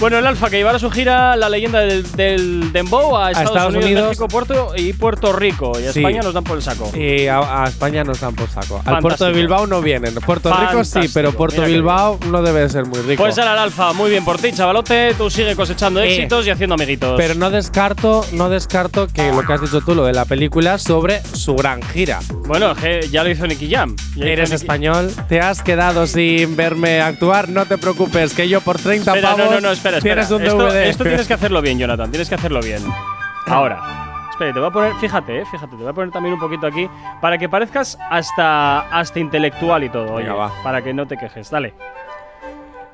bueno, 0.00 0.18
el 0.18 0.26
Alfa 0.26 0.50
que 0.50 0.56
llevará 0.56 0.78
su 0.80 0.90
gira 0.90 1.36
La 1.36 1.48
leyenda 1.48 1.78
del, 1.80 2.10
del 2.12 2.72
Dembow 2.72 3.16
a 3.16 3.30
Estados, 3.30 3.50
Estados 3.50 3.74
Unidos, 3.74 3.84
Unidos. 3.92 4.08
México, 4.08 4.26
Puerto 4.28 4.72
y 4.76 4.92
Puerto 4.92 5.32
Rico. 5.32 5.72
Y 5.80 5.86
a 5.86 5.92
Sí. 5.92 6.00
España 6.00 6.22
nos 6.22 6.34
dan 6.34 6.42
por 6.42 6.56
el 6.56 6.62
saco. 6.64 6.90
Y 6.96 7.28
a, 7.28 7.62
a 7.62 7.68
España 7.68 8.02
nos 8.02 8.18
dan 8.20 8.34
por 8.34 8.50
saco. 8.50 8.82
Al 8.84 8.98
puerto 8.98 9.24
de 9.26 9.32
Bilbao 9.32 9.68
no 9.68 9.80
vienen. 9.80 10.12
Puerto 10.16 10.52
Rico 10.52 10.82
sí, 10.82 11.08
pero 11.14 11.29
Puerto 11.32 11.56
mira 11.56 11.66
qué 11.68 11.72
Bilbao 11.74 12.18
no 12.30 12.42
debe 12.42 12.60
de 12.60 12.68
ser 12.68 12.86
muy 12.86 13.00
rico. 13.00 13.22
Pues 13.22 13.36
el 13.38 13.46
Alfa, 13.48 13.92
muy 13.92 14.10
bien 14.10 14.24
por 14.24 14.38
ti, 14.38 14.52
chavalote. 14.52 15.14
Tú 15.14 15.30
sigue 15.30 15.54
cosechando 15.56 16.00
Eh, 16.00 16.12
éxitos 16.14 16.46
y 16.46 16.50
haciendo 16.50 16.74
amiguitos. 16.74 17.14
Pero 17.16 17.34
no 17.34 17.50
descarto, 17.50 18.24
no 18.32 18.48
descarto 18.48 19.06
que 19.08 19.30
lo 19.32 19.42
que 19.42 19.52
has 19.52 19.60
dicho 19.60 19.80
tú, 19.80 19.94
lo 19.94 20.04
de 20.04 20.12
la 20.12 20.24
película, 20.24 20.78
sobre 20.78 21.22
su 21.22 21.54
gran 21.56 21.82
gira. 21.82 22.20
Bueno, 22.46 22.74
ya 23.10 23.22
lo 23.24 23.30
hizo 23.30 23.46
Nicky 23.46 23.70
Jam. 23.70 23.96
Ya 24.16 24.24
Eres 24.26 24.50
Nicky- 24.50 24.54
español, 24.62 25.12
te 25.28 25.40
has 25.40 25.62
quedado 25.62 26.06
sin 26.06 26.56
verme 26.56 27.00
actuar, 27.00 27.48
no 27.48 27.66
te 27.66 27.78
preocupes, 27.78 28.34
que 28.34 28.48
yo 28.48 28.60
por 28.60 28.78
30 28.78 29.10
Espera, 29.12 29.36
pavos 29.36 29.50
no, 29.50 29.54
no, 29.56 29.60
no, 29.60 29.70
espera, 29.72 29.98
espera. 29.98 30.26
tienes 30.26 30.30
un 30.30 30.42
esto, 30.42 30.58
DVD. 30.72 30.88
esto 30.88 31.04
tienes 31.04 31.26
que 31.26 31.34
hacerlo 31.34 31.62
bien, 31.62 31.78
Jonathan. 31.78 32.10
Tienes 32.10 32.28
que 32.28 32.34
hacerlo 32.34 32.60
bien. 32.60 32.82
Ahora. 33.46 34.09
Espera, 34.40 34.54
te 34.54 34.60
voy 34.60 34.68
a 34.70 34.72
poner, 34.72 34.94
fíjate, 34.94 35.38
eh, 35.40 35.44
fíjate, 35.44 35.72
te 35.76 35.82
voy 35.82 35.90
a 35.90 35.92
poner 35.92 36.10
también 36.10 36.32
un 36.32 36.40
poquito 36.40 36.66
aquí 36.66 36.88
para 37.20 37.36
que 37.36 37.46
parezcas 37.46 37.98
hasta, 38.08 38.80
hasta 38.88 39.20
intelectual 39.20 39.84
y 39.84 39.90
todo, 39.90 40.14
oye, 40.14 40.24
Venga, 40.24 40.34
va. 40.34 40.52
para 40.62 40.80
que 40.80 40.94
no 40.94 41.06
te 41.06 41.18
quejes. 41.18 41.50
Dale. 41.50 41.74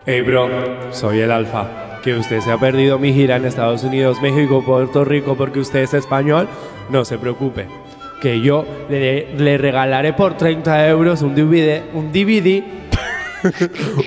Hey 0.04 0.22
bro, 0.22 0.48
soy 0.90 1.20
el 1.20 1.30
Alfa. 1.30 2.00
Que 2.02 2.14
usted 2.14 2.40
se 2.40 2.50
ha 2.50 2.58
perdido 2.58 2.98
mi 2.98 3.12
gira 3.12 3.36
en 3.36 3.44
Estados 3.44 3.84
Unidos, 3.84 4.20
México, 4.20 4.60
Puerto 4.64 5.04
Rico 5.04 5.36
porque 5.36 5.60
usted 5.60 5.80
es 5.82 5.94
español, 5.94 6.48
no 6.90 7.04
se 7.04 7.16
preocupe. 7.16 7.66
Que 8.20 8.40
yo 8.40 8.64
le, 8.88 9.32
le 9.36 9.56
regalaré 9.56 10.14
por 10.14 10.36
30 10.36 10.88
euros 10.88 11.22
un 11.22 11.32
DVD, 11.36 11.84
un 11.94 12.10
DVD, 12.10 12.64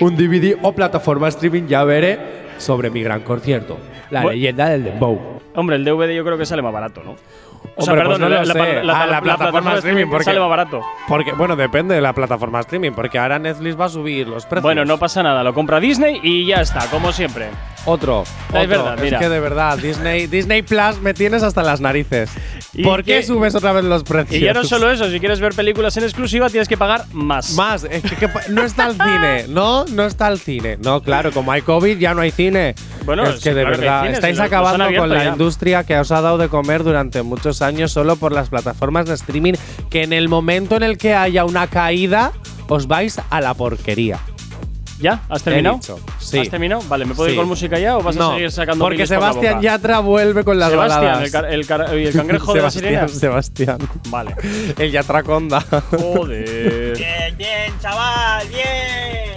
un 0.02 0.14
DVD 0.14 0.58
o 0.60 0.72
plataforma 0.72 1.28
streaming, 1.28 1.66
ya 1.68 1.84
veré, 1.84 2.18
sobre 2.58 2.90
mi 2.90 3.02
gran 3.02 3.22
concierto, 3.22 3.78
la 4.10 4.24
Bu- 4.24 4.32
leyenda 4.32 4.68
del 4.68 4.84
Dembow. 4.84 5.39
Hombre, 5.54 5.76
el 5.76 5.84
DVD 5.84 6.14
yo 6.14 6.24
creo 6.24 6.38
que 6.38 6.46
sale 6.46 6.62
más 6.62 6.72
barato, 6.72 7.02
¿no? 7.02 7.16
O 7.76 7.84
Hombre, 7.84 8.04
pues 8.04 8.18
no 8.18 8.28
la, 8.28 8.40
lo 8.44 8.52
sé. 8.52 8.58
la- 8.58 8.82
la- 8.82 9.02
Ah, 9.02 9.06
la 9.06 9.20
plataforma 9.22 9.74
streaming, 9.76 10.06
porque- 10.10 10.24
sale 10.24 10.40
más 10.40 10.50
barato. 10.50 10.82
Porque, 11.08 11.32
bueno, 11.32 11.56
depende 11.56 11.94
de 11.94 12.00
la 12.00 12.12
plataforma 12.12 12.60
streaming, 12.60 12.90
porque 12.92 13.18
ahora 13.18 13.38
Netflix 13.38 13.78
va 13.80 13.86
a 13.86 13.88
subir 13.88 14.26
los 14.28 14.44
precios. 14.44 14.62
Bueno, 14.62 14.84
no 14.84 14.98
pasa 14.98 15.22
nada, 15.22 15.42
lo 15.44 15.54
compra 15.54 15.80
Disney 15.80 16.20
y 16.22 16.46
ya 16.46 16.60
está, 16.60 16.86
como 16.90 17.12
siempre. 17.12 17.48
Otro. 17.86 18.22
Es 18.22 18.28
otro. 18.50 18.68
verdad, 18.68 18.98
mira. 19.00 19.18
que 19.18 19.28
de 19.30 19.40
verdad, 19.40 19.78
Disney, 19.78 20.26
Disney 20.26 20.60
Plus 20.60 21.00
me 21.00 21.14
tienes 21.14 21.42
hasta 21.42 21.62
las 21.62 21.80
narices. 21.80 22.30
¿Y 22.74 22.84
¿Por 22.84 23.02
qué 23.02 23.22
subes 23.22 23.54
otra 23.54 23.72
vez 23.72 23.84
los 23.84 24.04
precios? 24.04 24.36
Y 24.40 24.44
ya 24.44 24.52
no 24.52 24.62
solo 24.64 24.90
eso, 24.90 25.10
si 25.10 25.18
quieres 25.18 25.40
ver 25.40 25.54
películas 25.54 25.96
en 25.96 26.04
exclusiva 26.04 26.48
tienes 26.50 26.68
que 26.68 26.76
pagar 26.76 27.04
más. 27.12 27.54
Más, 27.54 27.84
es 27.84 28.02
que, 28.02 28.16
que 28.16 28.28
pa- 28.28 28.42
no 28.50 28.62
está 28.62 28.86
el 28.86 28.92
cine, 28.94 29.44
no, 29.48 29.86
no 29.86 30.04
está 30.04 30.28
el 30.28 30.38
cine. 30.38 30.76
No, 30.82 31.00
claro, 31.02 31.32
como 31.32 31.50
hay 31.52 31.62
COVID 31.62 31.98
ya 31.98 32.12
no 32.14 32.20
hay 32.20 32.30
cine. 32.30 32.74
Bueno, 33.06 33.24
es 33.24 33.36
sí, 33.40 33.44
que 33.44 33.54
de 33.54 33.62
claro 33.62 33.76
que 33.78 33.82
hay 33.82 33.88
verdad 33.88 34.02
cines, 34.02 34.14
estáis 34.18 34.36
si 34.36 34.42
los- 34.42 34.50
los 34.50 34.52
han 34.52 34.58
acabando 34.60 34.84
abierto 34.84 35.02
con 35.08 35.16
la 35.16 35.24
ya. 35.24 35.30
industria 35.30 35.84
que 35.84 35.98
os 35.98 36.12
ha 36.12 36.20
dado 36.20 36.38
de 36.38 36.48
comer 36.48 36.84
durante 36.84 37.22
muchos 37.50 37.62
años 37.62 37.90
solo 37.90 38.14
por 38.14 38.30
las 38.32 38.48
plataformas 38.48 39.06
de 39.06 39.14
streaming 39.14 39.54
que 39.90 40.04
en 40.04 40.12
el 40.12 40.28
momento 40.28 40.76
en 40.76 40.84
el 40.84 40.96
que 40.96 41.14
haya 41.14 41.44
una 41.44 41.66
caída 41.66 42.30
os 42.68 42.86
vais 42.86 43.18
a 43.28 43.40
la 43.40 43.54
porquería. 43.54 44.20
¿Ya? 45.00 45.22
¿Has 45.28 45.42
terminado? 45.42 45.80
sí. 46.20 46.38
¿Has 46.38 46.48
terminado? 46.48 46.80
Vale, 46.88 47.06
¿me 47.06 47.14
puedo 47.14 47.28
Sí. 47.28 47.32
ir 47.34 47.38
con 47.40 47.48
música 47.48 47.76
ya 47.80 47.96
o 47.96 48.02
vas 48.04 48.14
No, 48.14 48.30
a 48.30 48.34
seguir 48.34 48.52
sacando 48.52 48.84
Porque 48.84 48.98
por 48.98 49.06
Sebastián 49.08 49.54
boca? 49.54 49.62
Yatra 49.64 49.98
vuelve 49.98 50.44
con 50.44 50.58
las 50.60 50.70
Sebastián, 50.70 51.00
baladas. 51.00 51.24
el, 51.24 51.66
car- 51.66 51.92
el 51.92 52.06
el 52.06 52.12
cangrejo 52.16 52.54
de 52.54 52.62
la 52.62 52.70
Sebastián, 52.70 53.08
sirena. 53.08 53.20
Sebastián. 53.20 53.78
Vale. 54.10 54.34
El 54.78 54.92
Yatraconda. 54.92 55.60
Joder. 55.90 56.96
Bien, 56.98 57.36
bien, 57.36 57.72
chaval, 57.80 58.46
bien. 58.48 59.34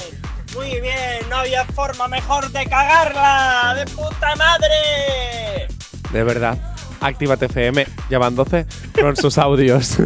Muy 0.53 0.81
bien, 0.81 1.27
no 1.31 1.37
había 1.37 1.65
forma 1.65 2.07
mejor 2.09 2.51
de 2.51 2.63
cagarla. 2.67 3.73
¡De 3.75 3.85
puta 3.87 4.35
madre! 4.35 5.67
De 6.11 6.23
verdad. 6.23 6.72
Actívate 7.03 7.45
FM, 7.45 7.85
ya 8.09 8.17
van 8.17 8.35
12 8.35 8.65
con 8.99 9.15
sus 9.15 9.37
audios. 9.37 9.97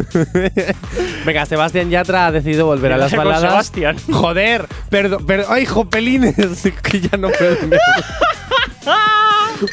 Venga, 1.24 1.46
Sebastián 1.46 1.90
Yatra 1.90 2.26
ha 2.26 2.32
decidido 2.32 2.66
volver 2.66 2.92
a 2.92 2.96
las 2.96 3.14
baladas. 3.14 3.42
Sebastián. 3.42 3.96
Joder, 4.10 4.66
perdón, 4.90 5.24
pero 5.26 5.44
ay, 5.48 5.64
jopelines, 5.64 6.34
que 6.82 7.00
ya 7.00 7.16
no 7.16 7.28
puedo. 7.30 7.56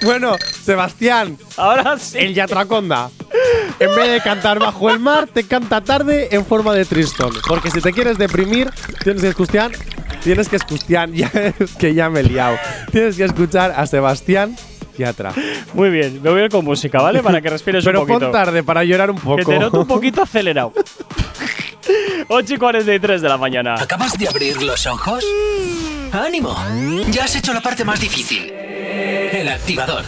bueno, 0.03 0.35
Sebastián, 0.63 1.37
ahora 1.57 1.97
sí. 1.97 2.19
El 2.19 2.33
Yatraconda. 2.35 3.09
En 3.79 3.93
vez 3.95 4.09
de 4.09 4.21
cantar 4.21 4.59
bajo 4.59 4.89
el 4.89 4.99
mar, 4.99 5.27
te 5.27 5.43
canta 5.43 5.81
tarde 5.81 6.29
en 6.31 6.45
forma 6.45 6.73
de 6.73 6.85
tristón. 6.85 7.33
Porque 7.47 7.71
si 7.71 7.81
te 7.81 7.91
quieres 7.91 8.17
deprimir, 8.17 8.69
tienes 9.03 9.21
que 9.21 9.29
escuchar. 9.29 9.71
Tienes 10.23 10.47
que 10.47 10.55
escuchar. 10.57 11.09
Ya 11.15 11.29
es 11.59 11.75
que 11.75 11.93
ya 11.93 12.09
me 12.09 12.21
he 12.21 12.23
liado. 12.23 12.57
Tienes 12.91 13.17
que 13.17 13.25
escuchar 13.25 13.73
a 13.75 13.85
Sebastián 13.87 14.55
Yatra. 14.97 15.33
Muy 15.73 15.89
bien, 15.89 16.21
me 16.21 16.29
voy 16.29 16.41
a 16.41 16.45
ir 16.45 16.51
con 16.51 16.63
música, 16.65 17.01
¿vale? 17.01 17.21
Para 17.21 17.41
que 17.41 17.49
respires 17.49 17.83
Pero 17.83 18.01
un 18.01 18.07
poquito. 18.07 18.25
pon 18.27 18.31
tarde 18.31 18.63
para 18.63 18.83
llorar 18.83 19.11
un 19.11 19.17
poco. 19.17 19.37
Que 19.37 19.45
te 19.45 19.59
noto 19.59 19.81
un 19.81 19.87
poquito 19.87 20.21
acelerado. 20.21 20.73
8 22.27 22.53
y 22.53 22.57
43 22.57 23.21
de 23.21 23.29
la 23.29 23.37
mañana. 23.37 23.75
¿Acabas 23.75 24.17
de 24.17 24.27
abrir 24.27 24.61
los 24.61 24.85
ojos? 24.87 25.23
¡Ánimo! 26.11 26.55
Ya 27.09 27.25
has 27.25 27.35
hecho 27.35 27.53
la 27.53 27.61
parte 27.61 27.83
más 27.83 27.99
difícil. 27.99 28.51
El 28.51 29.47
activador. 29.49 30.03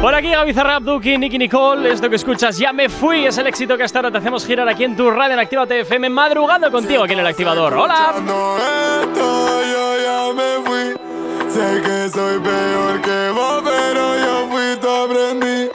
Por 0.00 0.14
aquí 0.14 0.30
Gaby 0.30 0.52
Zarrap, 0.52 0.82
Duki, 0.82 1.18
Nicky 1.18 1.38
Nicole. 1.38 1.90
Esto 1.90 2.08
que 2.08 2.16
escuchas, 2.16 2.56
ya 2.58 2.72
me 2.72 2.88
fui. 2.88 3.26
Es 3.26 3.38
el 3.38 3.46
éxito 3.46 3.76
que 3.76 3.82
hasta 3.82 3.98
ahora 3.98 4.10
te 4.10 4.18
hacemos 4.18 4.46
girar 4.46 4.68
aquí 4.68 4.84
en 4.84 4.96
tu 4.96 5.10
radio 5.10 5.34
en 5.34 5.40
Activa 5.40 5.64
FM, 5.68 6.10
madrugando 6.10 6.70
contigo 6.70 7.04
aquí 7.04 7.14
en 7.14 7.20
el 7.20 7.26
activador. 7.26 7.74
¡Hola! 7.74 8.14
esto, 8.16 9.62
yo 9.62 9.96
ya 10.02 10.34
me 10.34 10.66
fui. 10.66 11.15
Sé 11.54 11.68
que 11.86 11.98
soy 12.10 12.38
peor 12.40 13.00
que 13.06 13.30
vos, 13.34 13.62
pero 13.64 14.04
yo 14.24 14.34
fui 14.50 14.76
tu 14.80 14.88
aprendí. 14.88 15.70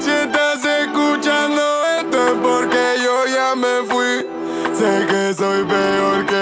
Si 0.00 0.10
estás 0.10 0.64
escuchando 0.64 1.62
esto 1.98 2.18
es 2.28 2.36
porque 2.42 2.82
yo 3.04 3.16
ya 3.36 3.54
me 3.54 3.74
fui. 3.90 4.12
Sé 4.78 4.92
que 5.10 5.34
soy 5.34 5.64
peor 5.64 6.26
que 6.26 6.39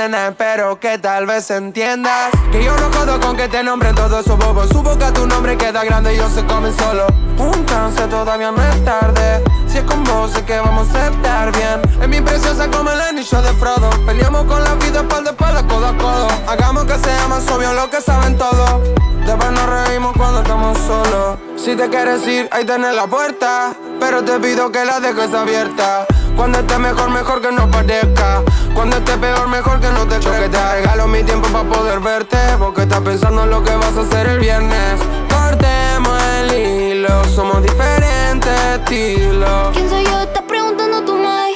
Nena, 0.00 0.28
espero 0.28 0.80
que 0.80 0.96
tal 0.96 1.26
vez 1.26 1.50
entiendas 1.50 2.30
Que 2.50 2.64
yo 2.64 2.74
no 2.74 2.90
jodo 2.90 3.20
con 3.20 3.36
que 3.36 3.48
te 3.48 3.62
nombren 3.62 3.94
todos 3.94 4.24
esos 4.24 4.38
bobos. 4.38 4.70
Su 4.70 4.82
boca 4.82 5.12
tu 5.12 5.26
nombre 5.26 5.58
queda 5.58 5.84
grande 5.84 6.14
y 6.14 6.16
ellos 6.16 6.32
se 6.32 6.42
comen 6.46 6.74
solo. 6.74 7.06
Un 7.36 7.66
chance 7.66 8.02
todavía 8.06 8.50
es 8.72 8.82
tarde. 8.82 9.44
Si 9.68 9.76
es 9.76 9.84
con 9.84 10.02
vos 10.04 10.30
sé 10.30 10.42
que 10.46 10.58
vamos 10.58 10.88
a 10.94 11.08
estar 11.08 11.52
bien. 11.52 11.82
Es 12.00 12.08
mi 12.08 12.22
preciosa 12.22 12.70
como 12.70 12.90
el 12.90 12.98
anillo 12.98 13.42
de 13.42 13.52
Frodo. 13.52 13.90
Peleamos 14.06 14.46
con 14.46 14.64
la 14.64 14.74
vida 14.76 15.00
espalda 15.00 15.32
espalda, 15.32 15.66
codo 15.66 15.88
a 15.88 15.96
codo. 15.98 16.28
Hagamos 16.46 16.84
que 16.84 16.96
sea 16.98 17.28
más 17.28 17.46
obvio 17.50 17.74
lo 17.74 17.90
que 17.90 18.00
saben 18.00 18.38
todos 18.38 18.80
Después 19.26 19.50
nos 19.52 19.66
reímos 19.66 20.14
cuando 20.16 20.40
estamos 20.40 20.78
solos. 20.78 21.38
Si 21.58 21.76
te 21.76 21.90
quieres 21.90 22.26
ir, 22.26 22.48
ahí 22.52 22.64
tenés 22.64 22.94
la 22.94 23.06
puerta. 23.06 23.74
Pero 24.00 24.24
te 24.24 24.40
pido 24.40 24.72
que 24.72 24.82
la 24.82 24.98
dejes 24.98 25.34
abierta. 25.34 26.06
Cuando 26.36 26.60
esté 26.60 26.78
mejor, 26.78 27.10
mejor 27.10 27.42
que 27.42 27.52
no 27.52 27.70
parezca 27.70 28.42
Cuando 28.80 28.96
esté 28.96 29.18
peor, 29.18 29.46
mejor 29.46 29.78
que 29.78 29.90
no 29.90 30.08
te 30.08 30.18
choque 30.20 30.48
Te 30.48 30.72
regalo 30.72 31.06
mi 31.06 31.22
tiempo 31.22 31.46
para 31.48 31.68
poder 31.68 32.00
verte 32.00 32.38
Porque 32.58 32.80
estás 32.80 33.00
pensando 33.00 33.42
en 33.42 33.50
lo 33.50 33.62
que 33.62 33.76
vas 33.76 33.94
a 33.94 34.00
hacer 34.00 34.26
el 34.26 34.38
viernes 34.38 34.98
Cortemos 35.28 36.18
el 36.40 36.54
hilo 36.54 37.22
Somos 37.24 37.62
diferentes 37.62 38.50
estilos 38.76 39.68
¿Quién 39.74 39.86
soy 39.90 40.04
yo? 40.04 40.22
Estás 40.22 40.44
preguntando 40.44 41.02
tú, 41.02 41.14
Mai. 41.18 41.52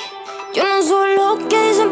Yo 0.52 0.64
no 0.64 0.82
soy 0.82 1.16
lo 1.16 1.48
que 1.48 1.68
dicen 1.70 1.90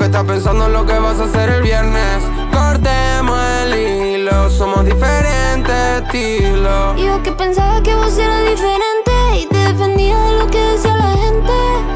Porque 0.00 0.16
estás 0.16 0.24
pensando 0.24 0.64
en 0.64 0.72
lo 0.72 0.86
que 0.86 0.98
vas 0.98 1.20
a 1.20 1.24
hacer 1.24 1.50
el 1.50 1.60
viernes 1.60 2.24
Cortemos 2.50 3.38
el 3.64 3.74
hilo 3.74 4.48
Somos 4.48 4.82
diferentes 4.86 6.02
estilos 6.02 6.96
Yo 6.96 7.22
que 7.22 7.30
pensaba 7.32 7.82
que 7.82 7.94
vos 7.94 8.16
eras 8.16 8.48
diferente 8.48 9.10
y 9.36 9.44
te 9.44 9.58
defendía 9.58 10.18
de 10.18 10.38
lo 10.38 10.46
que 10.46 10.58
decía 10.58 10.96
la 10.96 11.10
gente. 11.18 11.52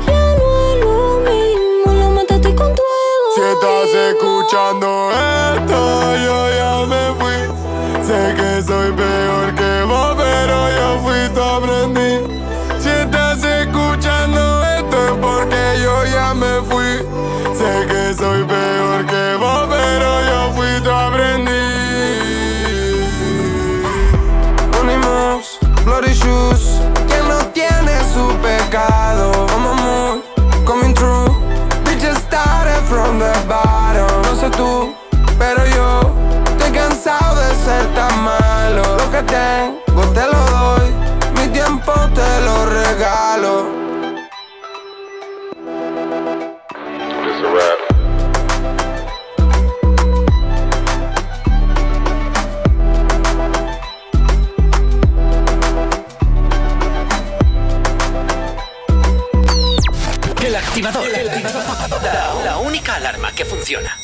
Ya 0.07 0.35
no 0.37 0.61
es 0.69 0.85
lo 0.85 1.21
mismo, 1.31 1.93
lo 1.95 2.11
mataste 2.11 2.55
con 2.55 2.75
tu 2.75 2.83
ego. 2.83 3.29
Si 3.35 3.41
estás 3.41 3.89
escuchando 4.13 4.94
pero 35.39 35.67
yo 35.75 36.15
Estoy 36.45 36.71
cansado 36.73 37.41
de 37.41 37.55
ser 37.65 37.95
tan 37.95 38.23
malo 38.23 38.97
Lo 38.97 39.11
que 39.11 39.23
tengo 39.23 40.03
te 40.13 40.27
lo 40.27 40.41
doy 40.51 40.91
Mi 41.37 41.49
tiempo 41.49 41.93
te 42.15 42.41
lo 42.45 42.67
regalo 42.67 43.85
El 60.43 60.57
activador. 60.57 61.05
La 62.45 62.59
única 62.59 62.97
alarma 62.97 63.33
que 63.33 63.47
funciona. 63.47 64.04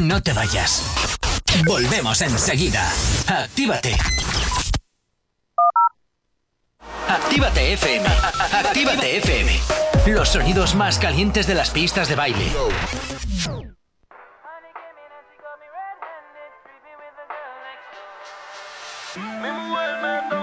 No 0.00 0.22
te 0.22 0.32
vayas. 0.32 0.82
Volvemos 1.66 2.22
enseguida. 2.22 2.90
Actívate. 3.26 3.96
Actívate 7.06 7.74
FM. 7.74 8.06
Actívate 8.52 9.18
FM. 9.18 9.60
Los 10.06 10.30
sonidos 10.30 10.74
más 10.74 10.98
calientes 10.98 11.46
de 11.46 11.54
las 11.54 11.70
pistas 11.70 12.08
de 12.08 12.14
baile. 12.14 12.50
Contigo 19.14 20.39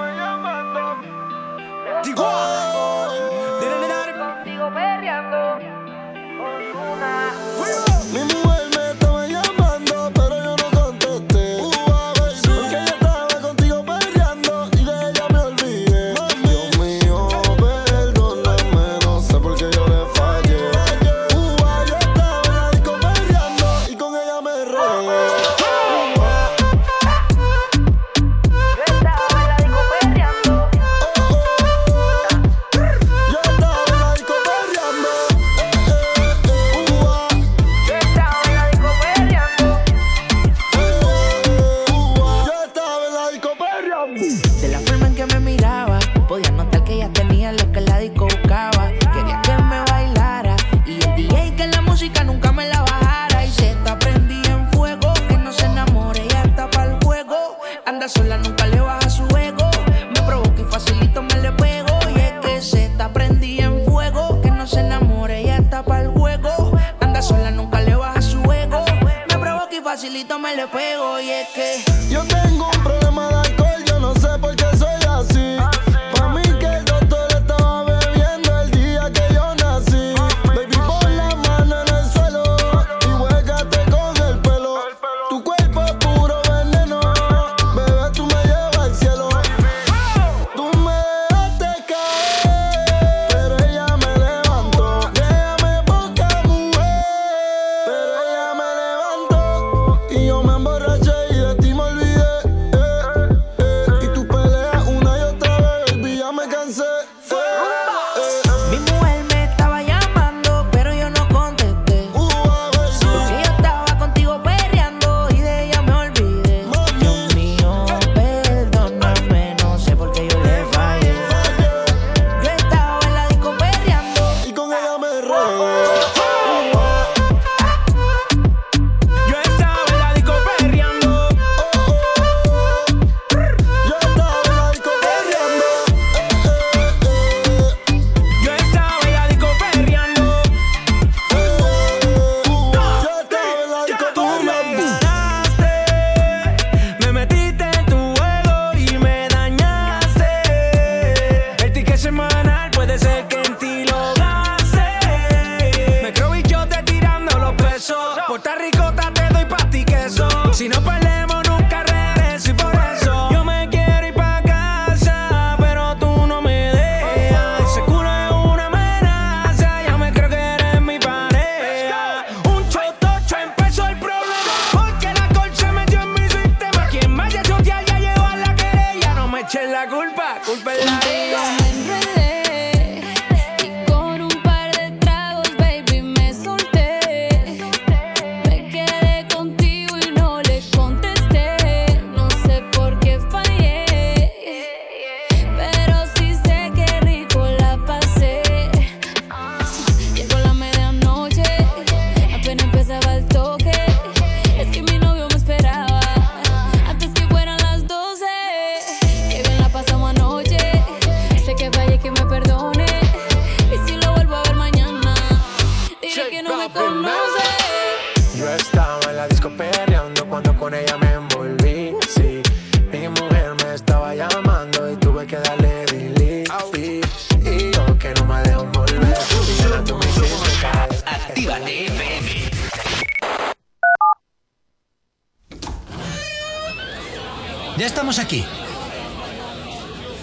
estamos 238.18 238.20
aquí. 238.20 238.46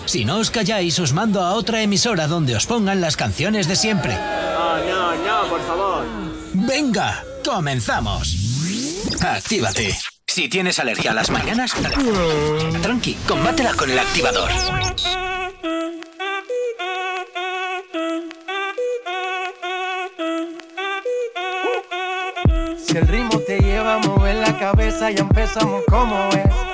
Si 0.06 0.24
no 0.24 0.38
os 0.38 0.50
calláis, 0.50 0.98
os 0.98 1.12
mando 1.12 1.40
a 1.40 1.54
otra 1.54 1.82
emisora 1.82 2.26
donde 2.26 2.54
os 2.54 2.66
pongan 2.66 3.00
las 3.00 3.16
canciones 3.16 3.66
de 3.68 3.76
siempre. 3.76 4.14
No, 4.14 4.78
no, 4.84 5.14
no, 5.16 5.48
por 5.48 5.60
favor. 5.66 6.04
Venga, 6.52 7.24
comenzamos. 7.44 8.36
Actívate. 9.20 9.96
Si 10.26 10.48
tienes 10.48 10.78
alergia 10.78 11.12
a 11.12 11.14
las 11.14 11.30
mañanas, 11.30 11.72
tranqui, 12.82 13.14
combátela 13.26 13.72
con 13.74 13.90
el 13.90 13.98
activador. 13.98 14.50
Si 22.84 22.96
el 22.98 23.08
ritmo 23.08 23.38
te 23.40 23.58
lleva 23.58 23.94
a 23.94 23.98
mover 23.98 24.36
la 24.36 24.58
cabeza, 24.58 25.10
ya 25.10 25.22
empezamos 25.22 25.82
como 25.88 26.28
es. 26.30 26.73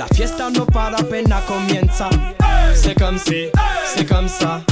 La 0.00 0.06
fiesta 0.08 0.48
no 0.48 0.64
para 0.64 0.96
apenas 0.96 1.42
comienza. 1.44 2.08
C'est 2.74 2.98
comme 2.98 3.18
si, 3.18 3.50
c'est 3.94 4.06
comme 4.08 4.28
ça, 4.28 4.62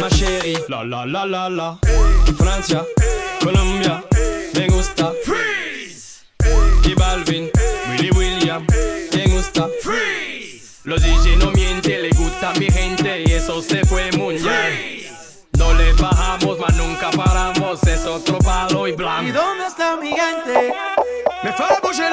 ma 0.00 0.08
chérie. 0.08 0.56
La 0.68 0.84
la 0.84 1.04
la 1.04 1.26
la 1.26 1.48
la. 1.50 1.78
Francia, 2.38 2.84
Colombia, 3.40 4.04
me 4.54 4.68
gusta. 4.68 5.12
Freeze. 5.24 6.22
Y 6.84 6.94
Balvin, 6.94 7.50
Willy 7.90 8.10
William, 8.12 8.64
me 9.12 9.24
gusta. 9.26 9.68
Freeze. 9.82 10.82
Los 10.84 11.02
DJ 11.02 11.36
no 11.38 11.50
mienten, 11.50 12.02
le 12.02 12.10
gusta 12.10 12.50
a 12.50 12.54
mi 12.54 12.70
gente 12.70 13.24
y 13.26 13.32
eso 13.32 13.60
se 13.60 13.84
fue 13.84 14.12
muy 14.12 14.34
bien. 14.38 15.02
No 15.58 15.74
le 15.74 15.92
bajamos, 15.94 16.60
mas 16.60 16.76
nunca 16.76 17.10
paramos, 17.10 17.82
es 17.82 18.06
otro 18.06 18.38
palo 18.38 18.86
y 18.86 18.90
¿Y 18.92 18.94
blanco. 18.94 19.32
dónde 19.32 19.66
está 19.66 19.96
mi 19.96 20.10
gente? 20.10 20.72
Me 21.42 21.50
fait 21.52 21.80
bouger 21.82 22.12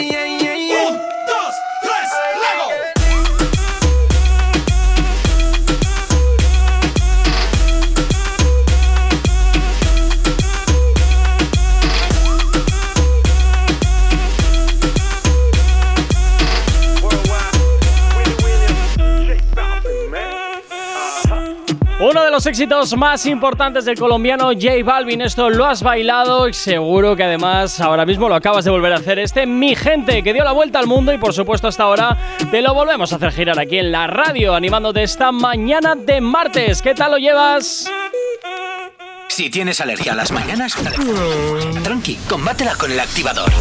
Say 0.00 0.06
yeah, 0.06 0.12
yeah, 0.12 0.24
yeah. 0.24 0.29
Uno 22.10 22.24
de 22.24 22.30
los 22.32 22.44
éxitos 22.46 22.96
más 22.96 23.24
importantes 23.24 23.84
del 23.84 23.96
colombiano 23.96 24.46
J 24.46 24.82
Balvin. 24.82 25.20
Esto 25.20 25.48
lo 25.48 25.64
has 25.64 25.80
bailado 25.80 26.48
y 26.48 26.52
seguro 26.52 27.14
que 27.14 27.22
además 27.22 27.80
ahora 27.80 28.04
mismo 28.04 28.28
lo 28.28 28.34
acabas 28.34 28.64
de 28.64 28.72
volver 28.72 28.92
a 28.92 28.96
hacer. 28.96 29.20
Este 29.20 29.46
Mi 29.46 29.76
Gente 29.76 30.24
que 30.24 30.32
dio 30.32 30.42
la 30.42 30.50
vuelta 30.50 30.80
al 30.80 30.88
mundo 30.88 31.12
y 31.12 31.18
por 31.18 31.32
supuesto 31.32 31.68
hasta 31.68 31.84
ahora 31.84 32.18
te 32.50 32.62
lo 32.62 32.74
volvemos 32.74 33.12
a 33.12 33.16
hacer 33.16 33.30
girar 33.30 33.60
aquí 33.60 33.78
en 33.78 33.92
la 33.92 34.08
radio 34.08 34.56
animándote 34.56 35.04
esta 35.04 35.30
mañana 35.30 35.94
de 35.94 36.20
martes. 36.20 36.82
¿Qué 36.82 36.96
tal 36.96 37.12
lo 37.12 37.18
llevas? 37.18 37.88
Si 39.28 39.48
tienes 39.48 39.80
alergia 39.80 40.12
a 40.12 40.16
las 40.16 40.32
mañanas, 40.32 40.74
tranqui, 41.84 42.16
combátela 42.28 42.74
con 42.74 42.90
el 42.90 42.98
activador. 42.98 43.52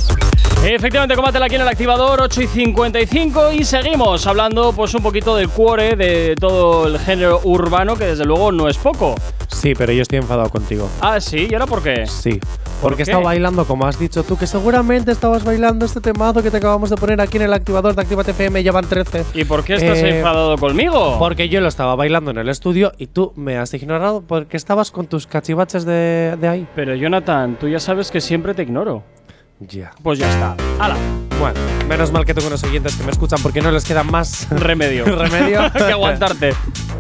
Efectivamente, 0.66 1.16
combátela 1.16 1.45
aquí 1.45 1.55
en 1.55 1.62
el 1.62 1.68
activador 1.70 2.22
8 2.22 2.41
y 2.41 2.47
55 2.47 3.53
y 3.53 3.64
seguimos 3.64 4.28
hablando 4.28 4.74
pues 4.74 4.93
un 4.93 5.01
poquito 5.01 5.36
del 5.36 5.47
cuore 5.49 5.95
de 5.95 6.36
todo 6.39 6.86
el 6.88 6.99
género 6.99 7.39
urbano 7.45 7.95
que 7.95 8.05
desde 8.05 8.26
luego 8.26 8.51
no 8.51 8.68
es 8.68 8.78
poco. 8.78 9.16
Sí, 9.47 9.74
pero 9.76 9.93
yo 9.93 10.01
estoy 10.01 10.20
enfadado 10.20 10.49
contigo. 10.49 10.88
Ah, 11.01 11.20
sí, 11.22 11.47
¿y 11.49 11.53
ahora 11.53 11.66
por 11.66 11.82
qué? 11.82 12.05
Sí. 12.07 12.39
¿Por 12.82 12.91
Porque 12.91 13.01
he 13.01 13.03
estado 13.03 13.24
bailando, 13.24 13.66
como 13.66 13.86
has 13.88 13.97
dicho 13.97 14.24
tú, 14.24 14.38
que 14.38 14.47
seguramente 14.47 15.12
estabas 15.12 15.43
bailando 15.43 15.86
este 15.86 16.01
temazo 16.01 16.43
que 16.43 16.51
te 16.51 16.57
acabamos 16.57 16.89
de 16.89 16.97
poner 16.97 17.20
aquí 17.20 17.38
en 17.38 17.43
el 17.43 17.53
activador 17.53 17.95
de 17.95 18.01
Actívate 18.01 18.32
FM, 18.32 18.62
llevan 18.62 18.86
13. 18.88 19.26
¿Y 19.34 19.45
por 19.45 19.64
qué 19.64 19.76
estás 19.76 19.97
Eh, 19.99 20.18
enfadado 20.20 20.57
conmigo? 20.57 21.16
Porque 21.20 21.49
yo 21.49 21.62
lo 21.62 21.68
estaba 21.70 21.95
bailando 21.95 22.32
en 22.32 22.38
el 22.38 22.47
estudio 22.49 22.91
y 22.97 23.07
tú 23.07 23.34
me 23.36 23.57
has 23.57 23.74
ignorado 23.74 24.22
porque 24.26 24.55
estabas 24.57 24.91
con 24.91 25.07
tus 25.07 25.26
cachivaches 25.26 25.84
de, 25.86 26.38
de 26.39 26.47
ahí. 26.47 26.68
Pero 26.76 26.95
Jonathan, 26.95 27.57
tú 27.60 27.68
ya 27.70 27.80
sabes 27.80 28.12
que 28.12 28.22
siempre 28.22 28.53
te 28.53 28.64
ignoro. 28.64 29.03
Ya. 29.60 29.91
Pues 30.01 30.18
ya 30.20 30.30
está. 30.32 30.55
¡Hala! 30.80 30.95
Bueno, 31.39 31.60
menos 31.88 32.12
mal 32.12 32.26
que 32.26 32.34
tengo 32.34 32.47
unos 32.47 32.64
oyentes 32.64 32.95
que 32.95 33.03
me 33.03 33.12
escuchan 33.12 33.39
porque 33.41 33.62
no 33.62 33.72
les 33.72 33.84
queda 33.84 34.03
más 34.03 34.47
Remedio. 34.51 35.03
remedio 35.18 35.72
que 35.74 35.84
aguantarte. 35.84 36.53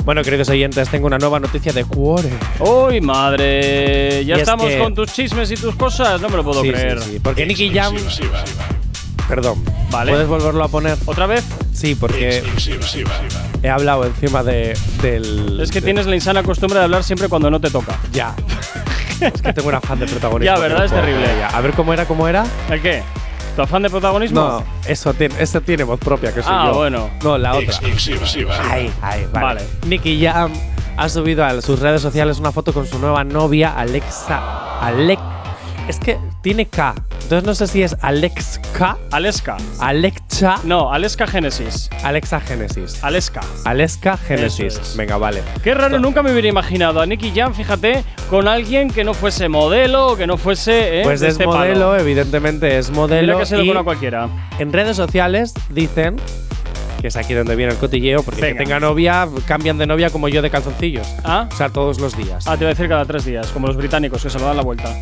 Bueno, 0.05 0.23
queridos 0.23 0.49
oyentes, 0.49 0.89
tengo 0.89 1.07
una 1.07 1.17
nueva 1.17 1.39
noticia 1.39 1.71
de 1.71 1.85
Cuore. 1.85 2.29
¡Uy, 2.59 2.99
madre! 3.01 4.25
¿Ya 4.25 4.33
Y 4.35 4.37
es 4.37 4.39
estamos 4.41 4.67
que- 4.67 4.77
con 4.79 4.93
tus 4.95 5.11
chismes 5.13 5.51
y 5.51 5.55
tus 5.55 5.75
cosas? 5.75 6.19
No 6.21 6.29
me 6.29 6.37
lo 6.37 6.43
puedo 6.43 6.61
Sí, 6.61 6.67
sí, 6.67 6.73
creer. 6.73 7.01
sí, 7.01 7.19
porque 7.23 7.45
Nicky 7.45 7.69
Jam. 7.73 7.95
Perdón. 9.29 9.63
Vale. 9.91 10.11
¿Puedes 10.11 10.27
volverlo 10.27 10.63
a 10.63 10.67
poner? 10.67 10.97
¿Otra 11.05 11.25
vez? 11.27 11.45
Sí, 11.71 11.95
porque 11.95 12.43
he 13.63 13.69
hablado 13.69 14.03
encima 14.05 14.43
de, 14.43 14.77
del. 15.01 15.59
Es 15.61 15.71
que 15.71 15.79
de- 15.79 15.85
tienes 15.85 16.05
la 16.07 16.15
insana 16.15 16.43
costumbre 16.43 16.79
de 16.79 16.85
hablar 16.85 17.03
siempre 17.03 17.29
cuando 17.29 17.49
no 17.49 17.61
te 17.61 17.69
toca. 17.69 17.95
Ya. 18.11 18.35
es 19.21 19.41
que 19.41 19.53
tengo 19.53 19.69
un 19.69 19.75
afán 19.75 19.99
de 19.99 20.07
protagonismo. 20.07 20.53
Ya, 20.55 20.59
¿verdad? 20.59 20.83
Es 20.85 20.91
terrible. 20.91 21.23
ella. 21.35 21.47
A 21.49 21.61
ver 21.61 21.71
cómo 21.73 21.93
era, 21.93 22.05
cómo 22.05 22.27
era. 22.27 22.43
¿El 22.69 22.81
qué? 22.81 23.03
¿Tu 23.55 23.61
afán 23.61 23.83
de 23.83 23.89
protagonismo? 23.89 24.39
No, 24.41 24.63
eso 24.87 25.13
tiene, 25.13 25.35
eso 25.39 25.61
tiene 25.61 25.83
voz 25.83 25.99
propia, 25.99 26.33
que 26.33 26.41
soy 26.41 26.51
Ah, 26.53 26.65
yo. 26.71 26.75
bueno. 26.77 27.09
No, 27.23 27.37
la 27.37 27.55
otra. 27.55 27.73
Ay, 28.69 28.91
ay, 29.01 29.27
vale. 29.31 29.45
Vale. 29.45 29.61
Nicky 29.87 30.23
Jam 30.23 30.51
ha 30.97 31.09
subido 31.09 31.43
a 31.45 31.61
sus 31.61 31.79
redes 31.79 32.01
sociales 32.01 32.39
una 32.39 32.51
foto 32.51 32.73
con 32.73 32.87
su 32.87 32.97
nueva 32.99 33.23
novia, 33.23 33.73
Alexa. 33.77 34.79
Alec. 34.81 35.19
Es 35.89 35.99
que 35.99 36.19
tiene 36.43 36.67
K. 36.67 36.93
Entonces 37.23 37.43
no 37.43 37.55
sé 37.55 37.65
si 37.65 37.81
es 37.81 37.97
Alexa. 38.01 38.95
Aleska. 39.09 39.57
Alexa. 39.79 40.59
No, 40.63 40.93
Aleska 40.93 41.25
Genesis. 41.25 41.89
Alexa 42.03 42.39
Genesis. 42.41 43.03
Aleska. 43.03 43.41
Aleska 43.65 44.15
Genesis. 44.15 44.77
Es. 44.77 44.95
Venga, 44.95 45.17
vale. 45.17 45.41
Qué 45.63 45.73
raro, 45.73 45.97
nunca 45.97 46.21
me 46.21 46.31
hubiera 46.31 46.47
imaginado 46.47 47.01
a 47.01 47.07
Nicky 47.07 47.31
Jam, 47.35 47.55
fíjate, 47.55 48.03
con 48.29 48.47
alguien 48.47 48.91
que 48.91 49.03
no 49.03 49.15
fuese 49.15 49.49
modelo, 49.49 50.15
que 50.15 50.27
no 50.27 50.37
fuese. 50.37 50.99
¿eh? 50.99 51.03
Pues 51.03 51.23
es 51.23 51.29
este 51.29 51.47
modelo, 51.47 51.89
palo. 51.89 51.97
evidentemente 51.97 52.77
es 52.77 52.91
modelo. 52.91 53.33
Mira 53.33 53.39
que 53.39 53.45
se 53.47 53.57
lo 53.57 53.63
y 53.63 53.83
cualquiera. 53.83 54.29
En 54.59 54.71
redes 54.71 54.95
sociales 54.95 55.55
dicen, 55.71 56.17
que 57.01 57.07
es 57.07 57.15
aquí 57.15 57.33
donde 57.33 57.55
viene 57.55 57.71
el 57.71 57.77
cotilleo, 57.77 58.23
porque 58.23 58.41
Venga. 58.41 58.57
que 58.57 58.63
tenga 58.65 58.79
novia, 58.79 59.27
cambian 59.45 59.77
de 59.77 59.87
novia 59.87 60.09
como 60.09 60.27
yo 60.27 60.41
de 60.41 60.49
calzoncillos. 60.49 61.07
¿Ah? 61.23 61.47
O 61.51 61.55
sea, 61.55 61.69
todos 61.69 61.99
los 61.99 62.15
días. 62.17 62.45
Ah, 62.47 62.57
te 62.57 62.63
iba 62.63 62.69
a 62.71 62.73
decir 62.73 62.87
cada 62.89 63.05
tres 63.05 63.25
días, 63.25 63.47
como 63.47 63.67
los 63.67 63.77
británicos 63.77 64.21
que 64.23 64.29
se 64.29 64.37
lo 64.39 64.45
dan 64.45 64.57
la 64.57 64.63
vuelta. 64.63 64.93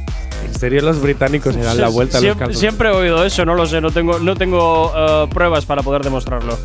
¿En 0.45 0.53
serio 0.53 0.81
los 0.81 1.01
británicos 1.01 1.55
se 1.55 1.61
dan 1.61 1.79
la 1.81 1.89
vuelta 1.89 2.19
a 2.19 2.21
los 2.21 2.25
siempre, 2.25 2.39
calzoncillos? 2.45 2.59
siempre 2.59 2.89
he 2.89 2.91
oído 2.91 3.23
eso, 3.25 3.43
no 3.45 3.55
lo 3.55 3.65
sé, 3.65 3.81
no 3.81 3.91
tengo, 3.91 4.19
no 4.19 4.35
tengo 4.35 4.93
eh, 4.95 5.27
pruebas 5.33 5.65
para 5.65 5.81
poder 5.81 6.03
demostrarlo. 6.03 6.57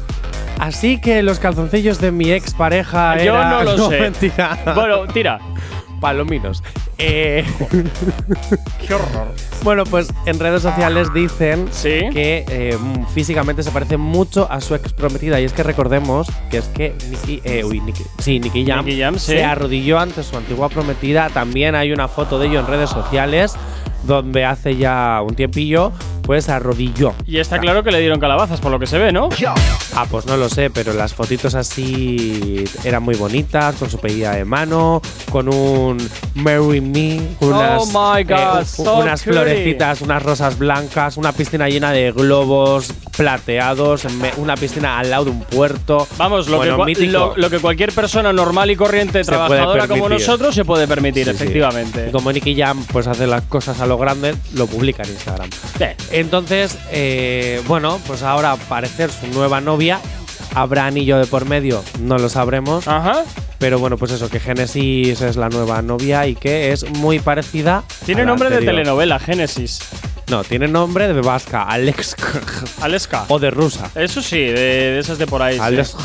Así 0.58 1.00
que 1.00 1.22
los 1.22 1.38
calzoncillos 1.38 1.98
de 1.98 2.12
mi 2.12 2.30
ex 2.30 2.54
pareja 2.54 3.16
Yo 3.22 3.32
no 3.42 3.64
lo 3.64 3.88
sé. 3.90 4.00
mentira. 4.00 4.58
Bueno, 4.74 5.06
tira. 5.12 5.38
Palominos. 6.00 6.62
Eh, 7.04 7.44
Qué 8.86 8.94
horror. 8.94 9.34
bueno, 9.64 9.84
pues 9.84 10.08
en 10.26 10.38
redes 10.38 10.62
sociales 10.62 11.12
dicen 11.12 11.66
¿Sí? 11.72 12.00
que 12.12 12.44
eh, 12.48 12.78
físicamente 13.12 13.62
se 13.64 13.70
parece 13.72 13.96
mucho 13.96 14.46
a 14.50 14.60
su 14.60 14.74
ex 14.74 14.92
prometida. 14.92 15.40
Y 15.40 15.44
es 15.44 15.52
que 15.52 15.62
recordemos 15.64 16.28
que 16.50 16.58
es 16.58 16.66
que 16.68 16.94
Nicky, 17.10 17.40
eh, 17.44 17.64
uy, 17.64 17.80
Nicky- 17.80 18.06
sí, 18.18 18.38
Nicky 18.38 18.64
Jam, 18.64 18.84
Nicky 18.84 19.00
Jam, 19.00 19.18
sí. 19.18 19.32
se 19.32 19.44
arrodilló 19.44 19.98
ante 19.98 20.22
su 20.22 20.36
antigua 20.36 20.68
prometida. 20.68 21.28
También 21.30 21.74
hay 21.74 21.92
una 21.92 22.06
foto 22.08 22.38
de 22.38 22.46
ello 22.46 22.60
en 22.60 22.66
redes 22.68 22.90
sociales 22.90 23.54
donde 24.04 24.44
hace 24.44 24.76
ya 24.76 25.20
un 25.24 25.36
tiempillo, 25.36 25.92
pues 26.22 26.48
arrodilló. 26.48 27.14
Y 27.24 27.38
está 27.38 27.60
claro 27.60 27.84
que 27.84 27.92
le 27.92 28.00
dieron 28.00 28.18
calabazas, 28.18 28.60
por 28.60 28.72
lo 28.72 28.80
que 28.80 28.86
se 28.88 28.98
ve, 28.98 29.12
¿no? 29.12 29.28
Ah, 29.94 30.06
pues 30.10 30.26
no 30.26 30.36
lo 30.36 30.48
sé, 30.48 30.70
pero 30.70 30.92
las 30.92 31.14
fotitos 31.14 31.54
así 31.54 32.64
eran 32.82 33.04
muy 33.04 33.14
bonitas, 33.14 33.76
con 33.76 33.88
su 33.88 33.98
pedida 33.98 34.34
de 34.34 34.44
mano, 34.44 35.00
con 35.30 35.48
un 35.48 35.98
Marry 36.34 36.80
Con 37.38 37.52
Oh 37.54 37.86
my 37.86 38.22
God, 38.24 38.64
so 38.66 38.98
unas 38.98 39.22
florecitas, 39.22 40.00
unas 40.02 40.22
rosas 40.22 40.58
blancas, 40.58 41.16
una 41.16 41.32
piscina 41.32 41.68
llena 41.68 41.90
de 41.92 42.12
globos 42.12 42.92
plateados, 43.16 44.04
una 44.36 44.56
piscina 44.56 44.98
al 44.98 45.10
lado 45.10 45.24
de 45.26 45.30
un 45.30 45.40
puerto. 45.40 46.06
Vamos, 46.18 46.48
lo, 46.48 46.58
Bueno, 46.58 46.76
que, 46.76 46.82
cua- 46.82 46.86
mítico. 46.86 47.12
lo, 47.12 47.36
lo 47.36 47.50
que 47.50 47.58
cualquier 47.60 47.92
persona 47.92 48.32
normal 48.32 48.70
y 48.70 48.76
corriente, 48.76 49.22
trabajadora 49.24 49.88
como 49.88 50.08
nosotros, 50.08 50.54
se 50.54 50.64
puede 50.64 50.86
permitir, 50.86 51.24
Sí, 51.26 51.30
sí. 51.30 51.36
efectivamente. 51.36 52.08
Y 52.08 52.12
como 52.12 52.30
Nicky 52.32 52.54
Jam 52.56 52.84
pues 52.92 53.06
hace 53.06 53.26
las 53.26 53.42
cosas 53.44 53.80
a 53.80 53.86
lo 53.86 53.96
grande, 53.98 54.34
lo 54.54 54.66
publica 54.66 55.02
en 55.02 55.10
Instagram. 55.10 55.50
Sí. 55.78 55.84
Entonces, 56.10 56.78
eh, 56.90 57.62
bueno, 57.66 57.98
pues 58.06 58.22
ahora 58.22 58.52
al 58.52 58.58
parecer 58.58 59.10
su 59.10 59.26
nueva 59.28 59.60
novia. 59.60 59.98
¿Habrá 60.54 60.86
anillo 60.86 61.18
de 61.18 61.26
por 61.26 61.46
medio? 61.46 61.82
No 62.00 62.18
lo 62.18 62.28
sabremos. 62.28 62.86
Ajá. 62.86 63.24
Pero 63.58 63.78
bueno, 63.78 63.96
pues 63.96 64.10
eso, 64.12 64.28
que 64.28 64.40
Genesis 64.40 65.20
es 65.20 65.36
la 65.36 65.48
nueva 65.48 65.82
novia 65.82 66.26
y 66.26 66.34
que 66.34 66.72
es 66.72 66.88
muy 66.90 67.20
parecida. 67.20 67.84
Tiene 68.04 68.22
a 68.22 68.24
la 68.24 68.30
nombre 68.30 68.50
de 68.50 68.58
telenovela, 68.58 69.18
Génesis. 69.18 69.80
No, 70.28 70.44
tiene 70.44 70.66
nombre 70.68 71.08
de 71.12 71.20
vasca, 71.20 71.62
Alex. 71.64 72.16
Aleska. 72.80 73.24
o 73.28 73.38
de 73.38 73.50
rusa. 73.50 73.90
Eso 73.94 74.20
sí, 74.22 74.38
de, 74.38 74.52
de 74.54 74.98
esas 74.98 75.18
de 75.18 75.26
por 75.26 75.42
ahí. 75.42 75.58
Alex. 75.58 75.88
Sí, 75.88 75.96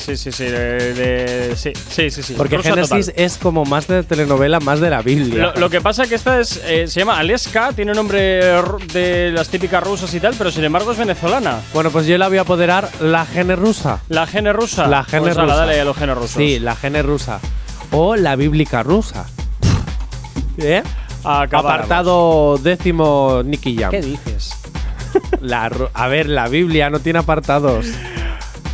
sí, 0.00 0.16
sí, 0.16 0.32
sí. 0.32 0.44
de- 0.44 0.94
de- 0.94 1.56
sí, 1.56 1.72
sí, 1.88 2.10
sí, 2.10 2.22
sí. 2.22 2.34
Porque 2.36 2.56
Rusa 2.58 2.70
Génesis 2.70 3.06
total. 3.06 3.24
es 3.24 3.38
como 3.38 3.64
más 3.64 3.86
de 3.86 4.02
telenovela, 4.02 4.60
más 4.60 4.80
de 4.80 4.90
la 4.90 5.00
Biblia. 5.02 5.52
Lo, 5.54 5.60
lo 5.60 5.70
que 5.70 5.80
pasa 5.80 6.06
que 6.06 6.14
esta 6.14 6.40
es, 6.40 6.60
eh, 6.64 6.86
se 6.88 7.00
llama 7.00 7.18
Aleska, 7.18 7.72
tiene 7.72 7.92
nombre 7.94 8.60
ru- 8.62 8.84
de 8.92 9.30
las 9.32 9.48
típicas 9.48 9.82
rusas 9.82 10.12
y 10.14 10.20
tal, 10.20 10.34
pero 10.36 10.50
sin 10.50 10.64
embargo 10.64 10.92
es 10.92 10.98
venezolana. 10.98 11.60
Bueno, 11.72 11.90
pues 11.90 12.06
yo 12.06 12.18
la 12.18 12.28
voy 12.28 12.38
a 12.38 12.42
apoderar 12.42 12.88
la 13.00 13.24
gene 13.24 13.56
rusa. 13.56 14.00
¿La 14.08 14.26
gene 14.26 14.52
rusa? 14.52 14.86
La 14.88 15.04
gene 15.04 15.22
Pues 15.22 15.36
ala, 15.38 15.44
rusa. 15.44 15.56
dale 15.56 15.80
a 15.80 15.84
los 15.84 15.96
genes 15.96 16.16
rusos. 16.16 16.30
Sí, 16.32 16.58
la 16.58 16.76
gene 16.76 17.02
rusa. 17.02 17.40
O 17.92 18.16
la 18.16 18.36
bíblica 18.36 18.82
rusa. 18.82 19.26
¿Eh? 20.58 20.82
Acabáramos. 21.24 21.54
Apartado 21.74 22.58
décimo 22.58 23.42
Nicky 23.44 23.76
Jam. 23.76 23.90
¿Qué 23.90 24.00
dices? 24.02 24.50
La 25.40 25.68
ru- 25.70 25.90
a 25.92 26.08
ver, 26.08 26.28
la 26.28 26.48
Biblia 26.48 26.90
no 26.90 26.98
tiene 27.00 27.18
apartados. 27.20 27.86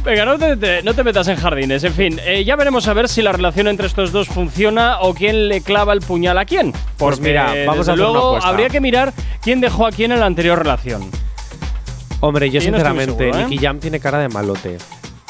Venga, 0.04 0.24
no 0.24 0.38
te, 0.38 0.56
te- 0.56 0.82
no 0.82 0.94
te 0.94 1.04
metas 1.04 1.28
en 1.28 1.36
jardines. 1.36 1.84
En 1.84 1.92
fin, 1.92 2.18
eh, 2.24 2.44
ya 2.44 2.56
veremos 2.56 2.86
a 2.88 2.94
ver 2.94 3.08
si 3.08 3.20
la 3.20 3.32
relación 3.32 3.68
entre 3.68 3.86
estos 3.86 4.10
dos 4.12 4.28
funciona 4.28 5.00
o 5.00 5.12
quién 5.12 5.48
le 5.48 5.60
clava 5.60 5.92
el 5.92 6.00
puñal 6.00 6.38
a 6.38 6.44
quién. 6.44 6.72
Porque, 6.72 6.96
Pues 6.98 7.20
mira, 7.20 7.52
vamos 7.66 7.88
a 7.88 7.92
hacer 7.92 7.98
luego 7.98 8.36
habría 8.42 8.68
que 8.70 8.80
mirar 8.80 9.12
quién 9.42 9.60
dejó 9.60 9.86
a 9.86 9.90
quién 9.92 10.12
en 10.12 10.20
la 10.20 10.26
anterior 10.26 10.58
relación. 10.58 11.10
Hombre, 12.20 12.48
yo 12.50 12.58
no 12.60 12.64
sinceramente, 12.64 13.12
seguro, 13.24 13.38
¿eh? 13.38 13.44
Nicky 13.48 13.58
Jam 13.64 13.78
tiene 13.80 14.00
cara 14.00 14.18
de 14.18 14.28
malote. 14.28 14.78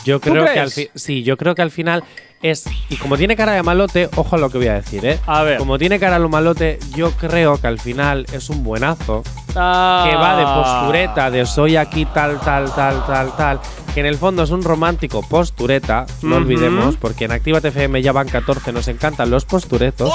Yo 0.04 0.20
creo 0.20 0.44
que 0.44 0.60
al 0.60 0.70
sí, 0.70 1.22
yo 1.22 1.36
creo 1.36 1.54
que 1.54 1.62
al 1.62 1.70
final 1.70 2.02
es 2.42 2.64
y 2.88 2.96
como 2.96 3.16
tiene 3.16 3.34
cara 3.36 3.52
de 3.52 3.62
malote, 3.62 4.08
ojo 4.16 4.36
a 4.36 4.38
lo 4.38 4.48
que 4.50 4.58
voy 4.58 4.68
a 4.68 4.74
decir, 4.74 5.04
¿eh? 5.04 5.18
A 5.26 5.42
ver. 5.42 5.58
Como 5.58 5.78
tiene 5.78 5.98
cara 5.98 6.18
de 6.18 6.28
malote, 6.28 6.78
yo 6.94 7.10
creo 7.12 7.60
que 7.60 7.66
al 7.66 7.78
final 7.80 8.26
es 8.32 8.48
un 8.50 8.62
buenazo 8.62 9.22
Ah. 9.56 10.06
que 10.08 10.14
va 10.16 10.36
de 10.36 10.44
postureta, 10.44 11.30
de 11.30 11.44
soy 11.46 11.76
aquí 11.76 12.04
tal, 12.06 12.38
tal, 12.40 12.72
tal, 12.74 13.04
tal, 13.06 13.36
tal, 13.36 13.60
que 13.94 14.00
en 14.00 14.06
el 14.06 14.16
fondo 14.16 14.42
es 14.44 14.50
un 14.50 14.62
romántico 14.62 15.22
postureta, 15.22 16.06
no 16.22 16.36
Ujú. 16.36 16.36
olvidemos, 16.44 16.96
porque 16.96 17.24
en 17.24 17.32
Activa 17.32 17.58
FM 17.58 18.00
ya 18.02 18.12
van 18.12 18.28
14, 18.28 18.72
nos 18.72 18.86
encantan 18.88 19.30
los 19.30 19.44
posturetos. 19.44 20.12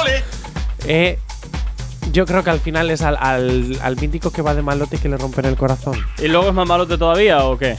Eh, 0.86 1.20
yo 2.12 2.26
creo 2.26 2.44
que 2.44 2.52
al 2.52 2.60
final 2.60 2.92
es 2.92 3.02
al, 3.02 3.18
al, 3.20 3.78
al 3.82 3.96
mítico 3.98 4.32
que 4.32 4.42
va 4.42 4.54
de 4.54 4.62
malote 4.62 4.98
que 4.98 5.10
le 5.10 5.18
rompen 5.18 5.46
el 5.46 5.56
corazón. 5.58 5.98
¿Y 6.20 6.28
luego 6.28 6.48
es 6.50 6.54
más 6.54 6.68
malote 6.68 6.98
todavía 6.98 7.44
o 7.44 7.58
qué? 7.58 7.78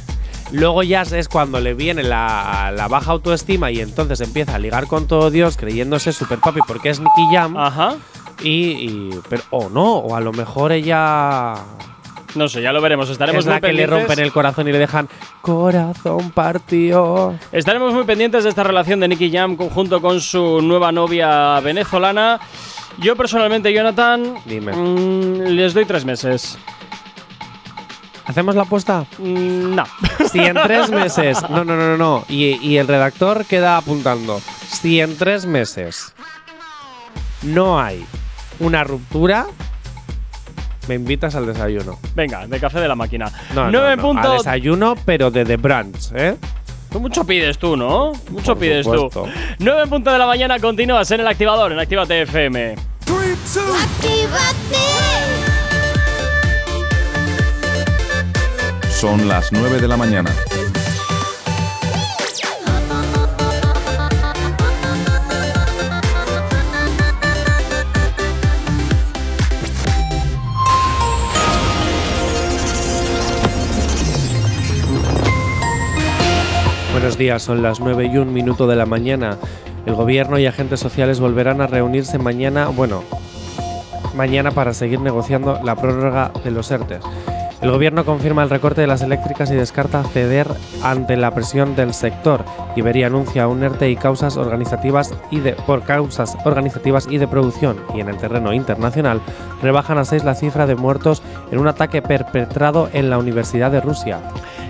Luego 0.54 0.82
ya 0.82 1.02
es 1.02 1.28
cuando 1.28 1.58
le 1.60 1.74
viene 1.74 2.02
la, 2.02 2.72
la 2.74 2.88
baja 2.88 3.10
autoestima 3.12 3.70
y 3.70 3.80
entonces 3.80 4.20
empieza 4.20 4.54
a 4.54 4.58
ligar 4.58 4.86
con 4.86 5.06
todo 5.06 5.30
Dios 5.30 5.56
creyéndose 5.56 6.12
super 6.12 6.38
papi 6.38 6.60
porque 6.66 6.90
es 6.90 7.00
Nicky 7.00 7.26
Jam. 7.34 7.56
Ajá. 7.56 7.96
Y, 8.42 8.50
y- 8.50 9.10
pero 9.28 9.42
o 9.50 9.68
no, 9.68 9.94
o 9.96 10.14
a 10.16 10.20
lo 10.20 10.32
mejor 10.32 10.72
ella 10.72 11.54
No 12.36 12.48
sé, 12.48 12.62
ya 12.62 12.72
lo 12.72 12.80
veremos. 12.80 13.08
Estaremos 13.10 13.40
es 13.40 13.46
la 13.46 13.54
muy 13.54 13.60
que 13.62 13.72
le 13.72 13.86
rompen 13.86 14.18
el 14.20 14.32
corazón 14.32 14.68
y 14.68 14.72
le 14.72 14.78
dejan 14.78 15.08
corazón 15.40 16.30
partido. 16.30 17.34
Estaremos 17.52 17.92
muy 17.92 18.04
pendientes 18.04 18.44
de 18.44 18.50
esta 18.50 18.62
relación 18.64 19.00
de 19.00 19.08
Nicky 19.08 19.30
Jam 19.32 19.56
junto 19.56 20.00
con 20.00 20.20
su 20.20 20.60
nueva 20.62 20.90
novia 20.92 21.60
venezolana. 21.60 22.40
Yo 22.98 23.16
personalmente, 23.16 23.72
Jonathan, 23.72 24.36
Dime. 24.44 24.72
mm, 24.72 25.42
les 25.56 25.74
doy 25.74 25.84
tres 25.84 26.04
meses. 26.04 26.56
¿Hacemos 28.26 28.54
la 28.54 28.62
apuesta? 28.62 29.06
Mm, 29.18 29.74
no. 29.74 29.84
Si 30.30 30.40
en 30.40 30.54
tres 30.54 30.90
meses. 30.90 31.40
No, 31.48 31.64
no, 31.64 31.76
no, 31.76 31.96
no, 31.96 31.96
no. 31.96 32.24
Y, 32.28 32.56
y 32.66 32.78
el 32.78 32.88
redactor 32.88 33.44
queda 33.44 33.76
apuntando. 33.76 34.40
Si 34.68 35.00
en 35.00 35.16
tres 35.16 35.46
meses 35.46 36.14
no 37.42 37.80
hay 37.80 38.04
una 38.58 38.82
ruptura, 38.84 39.46
me 40.88 40.94
invitas 40.96 41.34
al 41.34 41.46
desayuno. 41.46 41.98
Venga, 42.14 42.46
de 42.46 42.58
café 42.58 42.80
de 42.80 42.88
la 42.88 42.94
máquina. 42.96 43.30
No, 43.54 43.70
Nueve 43.70 43.96
no, 43.96 43.96
no, 43.96 44.02
puntos. 44.02 44.30
Al 44.32 44.38
desayuno, 44.38 44.94
pero 45.04 45.30
de 45.30 45.44
The 45.44 45.56
Brunch, 45.56 46.12
¿eh? 46.14 46.36
Tú 46.90 47.00
mucho 47.00 47.24
pides 47.26 47.58
tú, 47.58 47.76
¿no? 47.76 48.12
Mucho 48.30 48.52
Por 48.52 48.58
pides 48.58 48.84
supuesto. 48.86 49.24
tú. 49.24 49.28
9 49.58 49.82
en 49.82 49.90
punto 49.90 50.12
de 50.12 50.18
la 50.18 50.26
mañana 50.26 50.60
continúas 50.60 51.10
en 51.10 51.20
el 51.20 51.26
activador, 51.26 51.72
en 51.72 51.80
Actívate 51.80 52.22
FM. 52.22 52.76
Son 59.04 59.28
las 59.28 59.52
9 59.52 59.82
de 59.82 59.86
la 59.86 59.98
mañana. 59.98 60.30
Buenos 76.92 77.18
días, 77.18 77.42
son 77.42 77.62
las 77.62 77.80
9 77.80 78.06
y 78.10 78.16
un 78.16 78.32
minuto 78.32 78.66
de 78.66 78.74
la 78.74 78.86
mañana. 78.86 79.36
El 79.84 79.96
gobierno 79.96 80.38
y 80.38 80.46
agentes 80.46 80.80
sociales 80.80 81.20
volverán 81.20 81.60
a 81.60 81.66
reunirse 81.66 82.18
mañana, 82.18 82.68
bueno, 82.68 83.04
mañana 84.16 84.50
para 84.50 84.72
seguir 84.72 85.00
negociando 85.00 85.60
la 85.62 85.76
prórroga 85.76 86.32
de 86.42 86.50
los 86.50 86.70
ERTES. 86.70 87.02
El 87.64 87.70
gobierno 87.70 88.04
confirma 88.04 88.42
el 88.42 88.50
recorte 88.50 88.82
de 88.82 88.86
las 88.86 89.00
eléctricas 89.00 89.50
y 89.50 89.54
descarta 89.54 90.04
ceder 90.04 90.46
ante 90.82 91.16
la 91.16 91.30
presión 91.30 91.74
del 91.74 91.94
sector. 91.94 92.44
Iberia 92.76 93.06
anuncia 93.06 93.48
un 93.48 93.62
ERTE 93.62 93.88
y 93.88 93.96
causas 93.96 94.36
organizativas 94.36 95.14
y 95.30 95.40
de, 95.40 95.54
por 95.54 95.82
causas 95.82 96.36
organizativas 96.44 97.06
y 97.08 97.16
de 97.16 97.26
producción. 97.26 97.78
Y 97.94 98.00
en 98.00 98.10
el 98.10 98.18
terreno 98.18 98.52
internacional 98.52 99.22
rebajan 99.62 99.96
a 99.96 100.04
seis 100.04 100.24
la 100.24 100.34
cifra 100.34 100.66
de 100.66 100.74
muertos 100.74 101.22
en 101.50 101.58
un 101.58 101.66
ataque 101.66 102.02
perpetrado 102.02 102.90
en 102.92 103.08
la 103.08 103.16
Universidad 103.16 103.70
de 103.70 103.80
Rusia. 103.80 104.20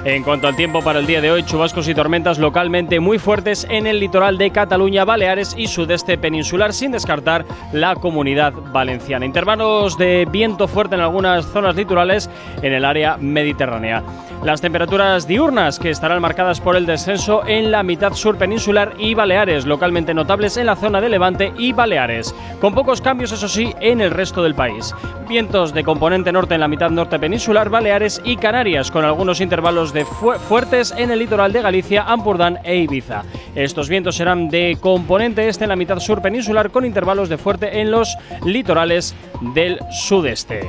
En 0.05 0.22
cuanto 0.22 0.46
al 0.46 0.55
tiempo 0.55 0.82
para 0.82 0.98
el 0.98 1.07
día 1.07 1.22
de 1.22 1.30
hoy, 1.30 1.44
chubascos 1.44 1.88
y 1.88 1.94
tormentas 1.94 2.38
localmente 2.38 3.00
muy 3.00 3.18
fuertes 3.18 3.66
en 3.70 3.86
el 3.86 4.00
litoral 4.00 4.36
de 4.36 4.50
Cataluña, 4.50 5.07
Baleares 5.07 5.55
y 5.57 5.66
sudeste 5.66 6.18
peninsular, 6.18 6.74
sin 6.74 6.92
descartar 6.92 7.46
la 7.72 7.94
comunidad 7.94 8.52
valenciana. 8.52 9.24
Intervalos 9.24 9.96
de 9.96 10.28
viento 10.30 10.68
fuerte 10.68 10.96
en 10.96 11.00
algunas 11.00 11.46
zonas 11.46 11.74
litorales 11.74 12.28
en 12.61 12.74
el 12.74 12.84
área 12.84 13.16
mediterránea. 13.16 14.02
Las 14.42 14.61
temperaturas 14.61 15.26
diurnas 15.26 15.78
que 15.78 15.88
estarán 15.88 16.20
marcadas 16.20 16.61
por 16.61 16.76
el 16.76 16.84
descenso 16.84 17.46
en 17.46 17.70
la 17.70 17.82
mitad 17.82 18.12
sur 18.12 18.36
peninsular 18.36 18.92
y 18.98 19.14
Baleares, 19.14 19.64
localmente 19.64 20.12
notables 20.12 20.59
en 20.59 20.66
la 20.66 20.76
zona 20.76 21.00
de 21.00 21.09
Levante 21.09 21.55
y 21.57 21.72
Baleares, 21.72 22.34
con 22.61 22.74
pocos 22.74 23.00
cambios, 23.00 23.32
eso 23.32 23.48
sí, 23.48 23.72
en 23.80 24.02
el 24.02 24.11
resto 24.11 24.42
del 24.42 24.55
país. 24.55 24.94
Vientos 25.26 25.72
de 25.72 25.82
componente 25.82 26.30
norte 26.30 26.52
en 26.52 26.61
la 26.61 26.68
mitad 26.68 26.90
norte 26.90 27.18
peninsular, 27.18 27.70
Baleares 27.70 28.20
y 28.22 28.36
Canarias, 28.36 28.90
con 28.90 29.07
algunos 29.07 29.40
intervalos 29.40 29.93
de 29.95 30.05
fu- 30.05 30.32
fuertes 30.49 30.92
en 30.97 31.11
el 31.11 31.20
litoral 31.20 31.53
de 31.53 31.62
Galicia, 31.62 32.03
Ampurdán 32.03 32.59
e 32.64 32.76
Ibiza. 32.76 33.22
Estos 33.55 33.88
vientos 33.88 34.16
serán 34.16 34.49
de 34.51 34.76
componente 34.80 35.49
este 35.49 35.64
en 35.64 35.70
la 35.70 35.76
mitad 35.76 35.99
sur 36.01 36.20
peninsular, 36.20 36.70
con 36.70 36.84
intervalos 36.84 37.28
de 37.28 37.38
fuerte 37.38 37.80
en 37.80 37.90
los 37.90 38.16
litorales 38.45 39.14
del 39.55 39.78
sudeste. 39.90 40.68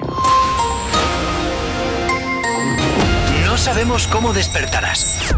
No 3.46 3.58
sabemos 3.58 4.08
cómo 4.08 4.32
despertarás, 4.34 5.36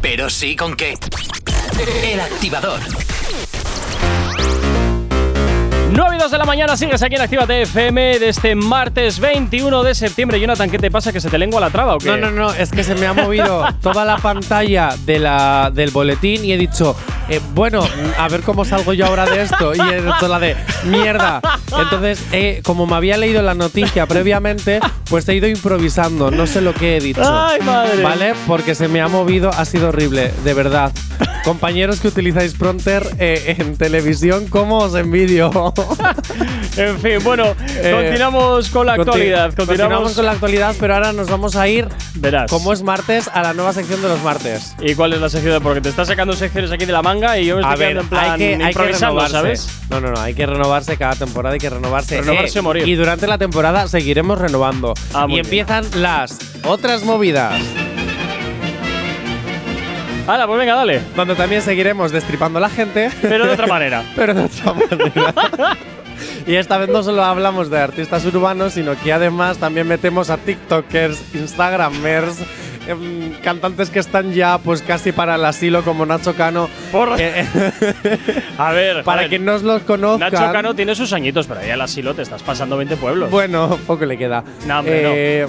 pero 0.00 0.28
sí 0.30 0.54
con 0.56 0.76
qué. 0.76 0.94
El 2.04 2.20
activador. 2.20 2.80
9 6.00 6.16
y 6.16 6.18
2 6.18 6.30
de 6.30 6.38
la 6.38 6.46
mañana 6.46 6.78
sigues 6.78 7.02
aquí 7.02 7.16
en 7.16 7.20
Actívate 7.20 7.60
FM 7.60 8.20
de 8.20 8.30
este 8.30 8.54
martes 8.54 9.20
21 9.20 9.82
de 9.82 9.94
septiembre. 9.94 10.40
Jonathan, 10.40 10.70
¿qué 10.70 10.78
te 10.78 10.90
pasa? 10.90 11.12
¿Que 11.12 11.20
se 11.20 11.28
te 11.28 11.36
lengua 11.36 11.60
la 11.60 11.68
traba 11.68 11.96
o 11.96 11.98
qué? 11.98 12.08
No, 12.08 12.16
no, 12.16 12.30
no, 12.30 12.54
es 12.54 12.70
que 12.70 12.82
se 12.84 12.94
me 12.94 13.06
ha 13.06 13.12
movido 13.12 13.66
toda 13.82 14.06
la 14.06 14.16
pantalla 14.16 14.94
de 15.04 15.18
la, 15.18 15.70
del 15.70 15.90
boletín 15.90 16.42
y 16.42 16.54
he 16.54 16.56
dicho, 16.56 16.96
eh, 17.30 17.40
bueno, 17.54 17.82
a 18.18 18.28
ver 18.28 18.42
cómo 18.42 18.64
salgo 18.64 18.92
yo 18.92 19.06
ahora 19.06 19.24
de 19.24 19.42
esto. 19.42 19.72
Y 19.74 19.80
hecho 19.80 20.28
la 20.28 20.38
de 20.38 20.56
mierda. 20.84 21.40
Entonces, 21.78 22.22
eh, 22.32 22.60
como 22.64 22.86
me 22.86 22.96
había 22.96 23.16
leído 23.16 23.40
la 23.42 23.54
noticia 23.54 24.06
previamente, 24.06 24.80
pues 25.08 25.28
he 25.28 25.34
ido 25.34 25.48
improvisando. 25.48 26.30
No 26.30 26.46
sé 26.46 26.60
lo 26.60 26.74
que 26.74 26.96
he 26.96 27.00
dicho. 27.00 27.22
¡Ay, 27.24 27.60
madre! 27.62 28.02
¿Vale? 28.02 28.34
Porque 28.46 28.74
se 28.74 28.88
me 28.88 29.00
ha 29.00 29.08
movido, 29.08 29.50
ha 29.50 29.64
sido 29.64 29.88
horrible, 29.88 30.32
de 30.44 30.54
verdad. 30.54 30.92
Compañeros 31.44 32.00
que 32.00 32.08
utilizáis 32.08 32.52
Pronter 32.54 33.06
eh, 33.18 33.56
en 33.58 33.76
televisión, 33.76 34.46
¿cómo 34.48 34.78
os 34.78 34.94
envidio? 34.94 35.50
En 36.76 36.98
fin, 37.00 37.18
bueno, 37.24 37.56
Eh, 37.68 37.90
continuamos 37.92 38.70
con 38.70 38.86
la 38.86 38.92
actualidad. 38.94 39.52
Continuamos 39.54 39.66
Continuamos 39.66 40.12
con 40.14 40.24
la 40.24 40.32
actualidad, 40.32 40.74
pero 40.78 40.94
ahora 40.94 41.12
nos 41.12 41.28
vamos 41.28 41.56
a 41.56 41.66
ir, 41.68 41.88
Verás. 42.14 42.48
como 42.50 42.72
es 42.72 42.82
martes, 42.82 43.28
a 43.28 43.42
la 43.42 43.52
nueva 43.52 43.72
sección 43.72 44.00
de 44.00 44.08
los 44.08 44.22
martes. 44.22 44.74
¿Y 44.80 44.94
cuál 44.94 45.12
es 45.12 45.20
la 45.20 45.28
sección? 45.28 45.60
Porque 45.62 45.80
te 45.80 45.88
estás 45.88 46.06
sacando 46.08 46.32
secciones 46.34 46.70
aquí 46.70 46.84
de 46.86 46.92
la 46.92 47.02
manga 47.02 47.19
y 47.38 47.44
yo 47.46 47.56
me 47.56 47.62
estoy 47.62 47.74
A 47.74 47.76
ver, 47.76 47.88
quedando 47.88 48.00
en 48.02 48.08
plan 48.08 48.30
hay 48.32 48.38
que, 48.38 48.44
hay 48.54 48.58
que 48.58 48.64
improvisando, 48.64 49.06
renovarse. 49.20 49.32
¿sabes? 49.32 49.80
No, 49.90 50.00
no, 50.00 50.10
no, 50.12 50.20
hay 50.20 50.34
que 50.34 50.46
renovarse 50.46 50.96
cada 50.96 51.14
temporada, 51.14 51.52
hay 51.54 51.60
que 51.60 51.70
renovarse. 51.70 52.18
Eh, 52.18 52.22
Renovarse 52.22 52.58
o 52.58 52.62
morir. 52.62 52.88
Y 52.88 52.94
durante 52.94 53.26
la 53.26 53.38
temporada 53.38 53.86
seguiremos 53.88 54.38
renovando. 54.38 54.94
Ah, 55.14 55.24
y 55.28 55.32
bien. 55.34 55.44
empiezan 55.44 55.84
las 55.96 56.38
otras 56.64 57.02
movidas, 57.04 57.60
Hala, 60.26 60.46
pues 60.46 60.58
venga, 60.60 60.74
dale. 60.76 61.00
donde 61.16 61.34
también 61.34 61.60
seguiremos 61.62 62.12
destripando 62.12 62.58
a 62.58 62.62
la 62.62 62.68
gente. 62.70 63.10
Pero 63.20 63.46
de 63.46 63.52
otra 63.52 63.66
manera. 63.66 64.04
pero 64.16 64.32
de 64.34 64.44
otra 64.44 64.74
manera. 64.74 65.76
Y 66.46 66.54
esta 66.56 66.78
vez 66.78 66.88
no 66.88 67.02
solo 67.02 67.24
hablamos 67.24 67.70
de 67.70 67.78
artistas 67.80 68.24
urbanos, 68.26 68.74
sino 68.74 68.98
que 69.00 69.12
además 69.12 69.58
también 69.58 69.88
metemos 69.88 70.30
a 70.30 70.36
TikTokers, 70.36 71.34
Instagramers, 71.34 72.36
em, 72.86 73.32
cantantes 73.42 73.90
que 73.90 73.98
están 73.98 74.32
ya 74.32 74.58
pues 74.58 74.82
casi 74.82 75.12
para 75.12 75.34
el 75.36 75.44
asilo 75.44 75.82
como 75.82 76.06
Nacho 76.06 76.34
Cano. 76.34 76.68
Por- 76.92 77.20
Eh, 77.20 77.46
A 78.58 78.72
ver, 78.72 79.04
para 79.04 79.20
a 79.20 79.22
ver, 79.22 79.30
que 79.30 79.38
no 79.38 79.54
os 79.54 79.62
los 79.62 79.82
conozcan. 79.82 80.32
Nacho 80.32 80.52
Cano 80.52 80.74
tiene 80.74 80.94
sus 80.94 81.12
añitos, 81.12 81.46
pero 81.46 81.60
ahí 81.60 81.70
al 81.70 81.80
asilo 81.80 82.14
te 82.14 82.22
estás 82.22 82.42
pasando 82.42 82.76
20 82.76 82.96
pueblos. 82.96 83.30
Bueno, 83.30 83.78
poco 83.86 84.04
le 84.06 84.16
queda. 84.18 84.42
No, 84.66 84.78
hombre, 84.80 85.42
Eh, 85.42 85.46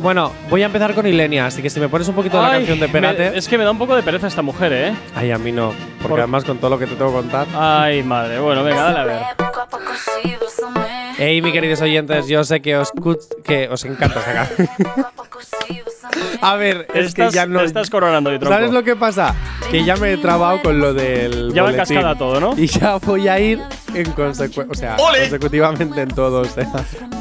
Bueno, 0.00 0.32
voy 0.50 0.62
a 0.62 0.66
empezar 0.66 0.94
con 0.94 1.06
Ilenia, 1.06 1.46
así 1.46 1.62
que 1.62 1.70
si 1.70 1.78
me 1.78 1.88
pones 1.88 2.08
un 2.08 2.14
poquito 2.16 2.36
de 2.38 2.42
la 2.42 2.50
canción 2.52 2.80
de 2.80 2.88
Pérate. 2.88 3.30
me- 3.30 3.38
es 3.38 3.46
que 3.46 3.56
me 3.56 3.62
da 3.62 3.70
un 3.70 3.78
poco 3.78 3.94
de 3.94 4.02
pereza 4.02 4.26
esta 4.26 4.42
mujer, 4.42 4.72
¿eh? 4.72 4.92
Ay, 5.14 5.30
a 5.30 5.38
mí 5.38 5.52
no, 5.52 5.72
porque 5.98 6.08
Por- 6.08 6.18
además 6.20 6.42
con 6.44 6.58
todo 6.58 6.70
lo 6.70 6.78
que 6.78 6.86
te 6.86 6.96
tengo 6.96 7.10
que 7.12 7.18
contar. 7.18 7.46
Ay, 7.54 8.02
madre. 8.02 8.40
Bueno, 8.40 8.64
venga, 8.64 8.82
dale 8.82 8.98
a 8.98 9.04
ver. 9.04 9.18
Hey, 11.18 11.40
mis 11.40 11.52
queridos 11.52 11.80
oyentes, 11.82 12.26
yo 12.26 12.42
sé 12.42 12.60
que 12.60 12.76
os, 12.78 12.90
que 13.44 13.68
os 13.68 13.84
encanta 13.84 14.18
esta 14.18 14.32
canción. 14.34 14.68
A 16.40 16.56
ver, 16.56 16.86
es 16.94 17.06
Estás, 17.06 17.30
que 17.30 17.36
ya 17.36 17.46
no. 17.46 17.60
te 17.60 17.66
estás 17.66 17.88
coronando, 17.90 18.32
y 18.34 18.38
tronco. 18.38 18.54
¿Sabes 18.54 18.70
lo 18.72 18.82
que 18.82 18.96
pasa? 18.96 19.34
Que 19.70 19.84
ya 19.84 19.96
me 19.96 20.12
he 20.12 20.16
trabado 20.16 20.60
con 20.62 20.78
lo 20.80 20.92
del. 20.92 21.52
Ya 21.54 21.62
va 21.62 21.72
cascada 21.72 22.14
todo, 22.16 22.40
¿no? 22.40 22.54
Y 22.58 22.66
ya 22.66 22.96
voy 22.96 23.28
a 23.28 23.38
ir 23.38 23.60
en 23.94 24.10
consecu 24.12 24.64
o 24.68 24.74
sea, 24.74 24.96
consecutivamente 24.96 26.00
en 26.02 26.08
todo. 26.08 26.40
o 26.40 26.44
sea. 26.44 26.66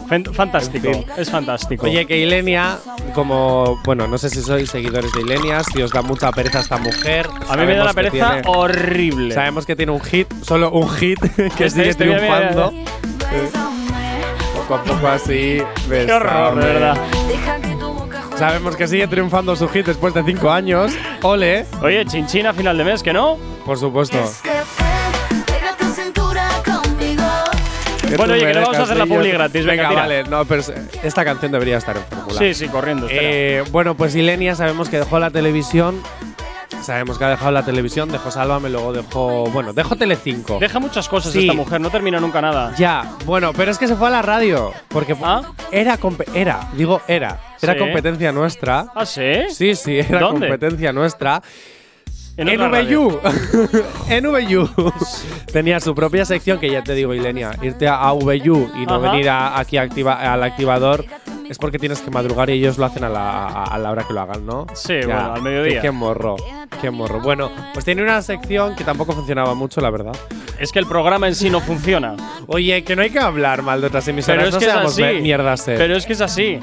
Fan- 0.10 0.26
Fantástico, 0.34 0.88
En 0.88 0.94
fin. 0.96 1.06
es 1.18 1.30
fantástico. 1.30 1.86
Oye, 1.86 2.06
que 2.06 2.18
Ilenia, 2.18 2.78
como. 3.14 3.80
Bueno, 3.86 4.08
no 4.08 4.18
sé 4.18 4.30
si 4.30 4.42
sois 4.42 4.70
seguidores 4.70 5.12
de 5.14 5.22
Ilenia, 5.22 5.64
si 5.64 5.82
os 5.82 5.92
da 5.92 6.02
mucha 6.02 6.32
pereza 6.32 6.60
esta 6.60 6.78
mujer. 6.78 7.28
a 7.50 7.56
mí 7.56 7.66
me 7.66 7.76
da 7.76 7.84
una 7.84 7.94
pereza 7.94 8.42
tiene- 8.42 8.42
horrible. 8.48 9.34
Sabemos 9.34 9.66
que 9.66 9.76
tiene 9.76 9.92
un 9.94 10.02
hit, 10.02 10.28
solo 10.44 10.72
un 10.72 10.89
hit, 10.89 11.20
que 11.58 11.66
Este, 11.66 11.70
sigue 11.70 11.89
este, 11.89 12.06
mira, 12.06 12.20
mira, 12.22 12.38
triunfando. 12.50 12.72
Eh, 13.32 13.50
Poco 14.56 14.76
a 14.76 14.84
poco 14.84 15.08
así. 15.08 15.62
Qué 15.89 16.12
horror, 16.12 16.56
de 16.56 16.66
verdad. 16.66 16.98
Sabemos 18.42 18.76
que 18.76 18.88
sigue 18.88 19.06
triunfando 19.08 19.56
su 19.56 19.70
hit 19.70 19.86
después 19.86 20.16
de 20.16 20.24
cinco 20.24 20.50
años. 20.50 20.92
Ole, 21.22 21.68
Oye, 21.84 22.04
chinchina 22.08 22.50
a 22.50 22.54
final 22.54 22.76
de 22.76 22.84
mes, 22.84 23.04
¿que 23.04 23.14
no? 23.14 23.38
por 23.68 23.78
supuesto. 23.78 24.18
Pega 25.46 25.78
tu 25.78 25.86
cintura 25.94 26.50
conmigo. 26.66 27.22
Que 28.10 28.18
Bueno, 28.18 28.34
oye, 28.34 28.48
que 28.48 28.54
no 28.56 28.62
vamos 28.62 28.78
a 28.78 28.82
hacer 28.82 28.98
la 28.98 29.06
publi 29.06 29.30
gratis, 29.30 29.64
venga, 29.64 29.89
tira. 29.89 30.02
vale. 30.02 30.24
No, 30.24 30.44
pero 30.46 30.62
es- 30.62 30.74
esta 31.04 31.24
canción 31.24 31.52
debería 31.52 31.78
estar 31.78 31.96
en 31.96 32.04
fórmula. 32.04 32.39
Sí, 32.39 32.56
sí, 32.56 32.68
corriendo. 32.68 33.06
Eh, 33.12 33.64
bueno, 33.70 33.94
pues 33.94 34.16
Ilenia 34.16 34.56
sabemos 34.56 34.89
que 34.89 34.98
dejó 34.98 35.20
la 35.20 35.30
televisión. 35.30 36.02
Sabemos 36.82 37.18
que 37.18 37.26
ha 37.26 37.30
dejado 37.30 37.52
la 37.52 37.64
televisión, 37.64 38.10
dejó 38.12 38.32
Sálvame, 38.32 38.70
luego 38.70 38.92
dejó. 38.92 39.46
Bueno, 39.52 39.72
dejó 39.72 39.96
Telecinco. 39.96 40.58
Deja 40.60 40.80
muchas 40.80 41.08
cosas 41.08 41.32
Sí. 41.32 41.42
esta 41.42 41.54
mujer, 41.54 41.80
no 41.80 41.90
termina 41.92 42.20
nunca 42.20 42.42
nada. 42.42 42.74
Ya, 42.76 43.14
bueno, 43.26 43.54
pero 43.54 43.70
es 43.72 43.78
que 43.78 43.88
se 43.88 43.96
fue 43.96 44.08
a 44.08 44.12
la 44.12 44.22
radio. 44.24 44.72
Porque 44.88 45.14
fu- 45.16 45.26
¿Ah? 45.26 45.44
era, 45.72 46.00
compe- 46.00 46.28
era, 46.34 46.70
digo, 46.76 47.02
era. 47.08 47.40
Era 47.62 47.74
Sí. 47.74 47.80
competencia 47.80 48.32
nuestra. 48.32 48.88
¿Ah, 48.96 49.06
sí? 49.06 49.22
Sí, 49.52 49.76
sí, 49.76 50.00
era 50.00 50.20
¿Dónde? 50.20 50.48
competencia 50.48 50.92
nuestra. 50.92 51.42
En 52.38 52.48
En, 52.48 52.56
otra 52.62 52.70
radio. 52.82 53.08
VU. 53.22 53.22
en 54.10 54.26
VU. 54.26 54.94
Tenía 55.52 55.80
su 55.80 55.94
propia 55.94 56.26
sección, 56.26 56.60
que 56.60 56.72
ya 56.72 56.82
te 56.84 56.96
digo, 56.96 57.14
Ilenia, 57.14 57.52
irte 57.62 57.88
a, 57.88 57.96
a 58.02 58.14
VU 58.14 58.72
y 58.76 58.86
no 58.88 58.96
Ajá. 58.96 59.12
venir 59.12 59.30
a- 59.30 59.60
aquí 59.60 59.78
a 59.78 59.84
activa- 59.84 60.16
al 60.34 60.42
activador 60.42 61.06
es 61.52 61.58
porque 61.58 61.78
tienes 61.78 61.99
que 62.02 62.10
madrugar 62.10 62.49
y 62.49 62.54
ellos 62.54 62.78
lo 62.78 62.86
hacen 62.86 63.04
a 63.04 63.10
la, 63.10 63.45
a- 63.47 63.64
a 63.66 63.78
la 63.78 63.91
hora 63.91 64.06
que 64.08 64.14
lo 64.14 64.22
hagan, 64.22 64.45
¿no? 64.45 64.66
Sí, 64.74 64.93
bueno, 65.06 65.34
al 65.34 65.41
mediodía. 65.41 65.76
Qué, 65.76 65.88
qué 65.88 65.91
morro, 65.91 66.38
qué 66.80 66.89
morro. 66.91 67.20
Bueno, 67.20 67.52
pues 67.74 67.84
tiene 67.84 68.02
una 68.04 68.22
sección 68.22 68.74
que 68.76 68.84
tampoco 68.86 69.12
funcionaba 69.14 69.54
mucho, 69.54 69.82
la 69.82 69.89
verdad. 69.89 70.14
Es 70.58 70.72
que 70.72 70.80
el 70.80 70.86
programa 70.86 71.28
en 71.28 71.36
sí 71.36 71.49
no 71.49 71.60
funciona. 71.60 72.16
Oye, 72.47 72.84
que 72.86 72.95
no 72.95 73.02
hay 73.02 73.10
que 73.10 73.20
hablar 73.20 73.64
mal 73.64 73.82
de 73.82 73.88
otras 73.88 74.08
emisoras, 74.08 74.38
Pero 74.38 74.47
es 74.47 74.54
no 74.54 74.60
que 74.60 74.66
es 74.66 74.72
seamos 74.72 74.93
así. 74.93 75.02
me- 75.02 75.14
mierdas. 75.22 75.68
eh. 75.68 75.76
Pero 75.78 75.95
es 75.97 76.06
que 76.06 76.14
es 76.14 76.22
así. 76.22 76.60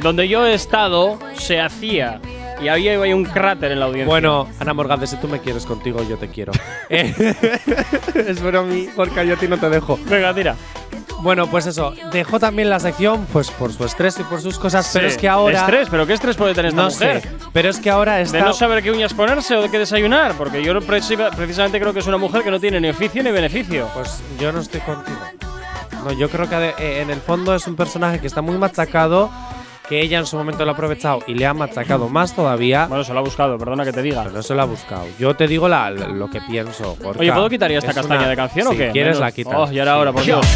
Donde 0.00 0.26
yo 0.26 0.46
he 0.46 0.54
estado, 0.54 1.18
se 1.34 1.60
hacía. 1.60 2.20
Y 2.62 2.68
ahí 2.68 2.88
hay 2.88 3.12
un 3.12 3.24
cráter 3.24 3.72
en 3.72 3.80
la 3.80 3.86
audiencia. 3.86 4.06
Bueno, 4.08 4.48
Ana 4.58 4.72
Morgade, 4.72 5.06
si 5.06 5.16
tú 5.16 5.28
me 5.28 5.40
quieres 5.40 5.66
contigo, 5.66 6.02
yo 6.08 6.16
te 6.16 6.28
quiero. 6.28 6.52
Eh, 6.92 7.14
es 8.26 8.40
mí, 8.42 8.88
porque 8.96 9.24
yo 9.26 9.34
a 9.34 9.36
ti 9.36 9.46
no 9.46 9.58
te 9.58 9.68
dejo. 9.70 9.98
Venga, 10.08 10.34
tira. 10.34 10.56
Bueno, 11.22 11.46
pues 11.48 11.66
eso, 11.66 11.92
dejó 12.12 12.40
también 12.40 12.70
la 12.70 12.80
sección 12.80 13.26
pues 13.32 13.50
por 13.50 13.72
su 13.72 13.84
estrés 13.84 14.18
y 14.18 14.22
por 14.22 14.40
sus 14.40 14.58
cosas, 14.58 14.88
pero 14.92 15.06
Sí. 15.08 15.14
es 15.14 15.18
que 15.20 15.28
ahora 15.28 15.60
Estrés, 15.60 15.88
pero 15.90 16.06
¿qué 16.06 16.14
estrés 16.14 16.36
puede 16.36 16.54
tener 16.54 16.70
esta 16.70 16.82
no 16.82 16.88
mujer? 16.88 17.20
sé, 17.22 17.28
pero 17.52 17.68
es 17.68 17.78
que 17.78 17.90
ahora 17.90 18.20
está 18.20 18.38
De 18.38 18.44
no 18.44 18.52
saber 18.54 18.82
qué 18.82 18.90
uñas 18.90 19.12
ponerse 19.12 19.54
o 19.56 19.62
de 19.62 19.70
qué 19.70 19.78
desayunar, 19.78 20.32
porque 20.38 20.62
yo 20.62 20.72
preci- 20.80 21.30
precisamente 21.36 21.78
creo 21.78 21.92
que 21.92 21.98
es 22.00 22.06
una 22.06 22.16
mujer 22.16 22.42
que 22.42 22.50
no 22.50 22.58
tiene 22.58 22.80
ni 22.80 22.88
oficio 22.88 23.22
ni 23.22 23.30
beneficio. 23.30 23.86
pues 23.92 24.22
yo 24.40 24.50
no 24.52 24.60
estoy 24.60 24.80
contigo. 24.80 25.18
No, 26.04 26.12
yo 26.12 26.30
creo 26.30 26.48
que 26.48 26.74
eh, 26.78 27.02
en 27.02 27.10
el 27.10 27.20
fondo 27.20 27.54
es 27.54 27.66
un 27.66 27.76
personaje 27.76 28.18
que 28.20 28.26
está 28.26 28.40
muy 28.40 28.56
machacado, 28.56 29.30
que 29.86 30.00
ella 30.00 30.18
en 30.20 30.24
su 30.26 30.36
momento 30.38 30.64
lo 30.64 30.70
ha 30.70 30.74
aprovechado 30.74 31.18
y 31.26 31.34
le 31.34 31.44
ha 31.46 31.52
machacado 31.52 32.08
más 32.08 32.34
todavía. 32.34 32.86
Bueno, 32.86 33.04
se 33.04 33.12
lo 33.12 33.18
ha 33.18 33.22
buscado, 33.22 33.58
perdona 33.58 33.84
que 33.84 33.92
te 33.92 34.00
diga. 34.00 34.22
Pero 34.22 34.36
no 34.36 34.42
se 34.42 34.54
lo 34.54 34.62
ha 34.62 34.64
buscado. 34.64 35.04
Yo 35.18 35.34
te 35.36 35.46
digo 35.46 35.68
la- 35.68 35.90
lo 35.90 36.30
que 36.30 36.40
pienso. 36.40 36.96
Gorka. 36.98 37.20
Oye, 37.20 37.30
¿puedo 37.32 37.50
quitar 37.50 37.70
ya 37.70 37.78
esta 37.78 37.90
Es 37.90 37.96
castaña 37.96 38.20
una- 38.20 38.28
de 38.30 38.36
canción 38.36 38.68
o 38.68 38.70
si 38.70 38.76
qué? 38.78 38.90
quieres 38.92 39.16
Menos- 39.16 39.20
la 39.20 39.32
quitas. 39.32 39.54
Oh, 39.54 39.70
y 39.70 39.78
ahora, 39.80 39.92
ahora, 39.94 40.12
por. 40.12 40.22
Dios. 40.24 40.46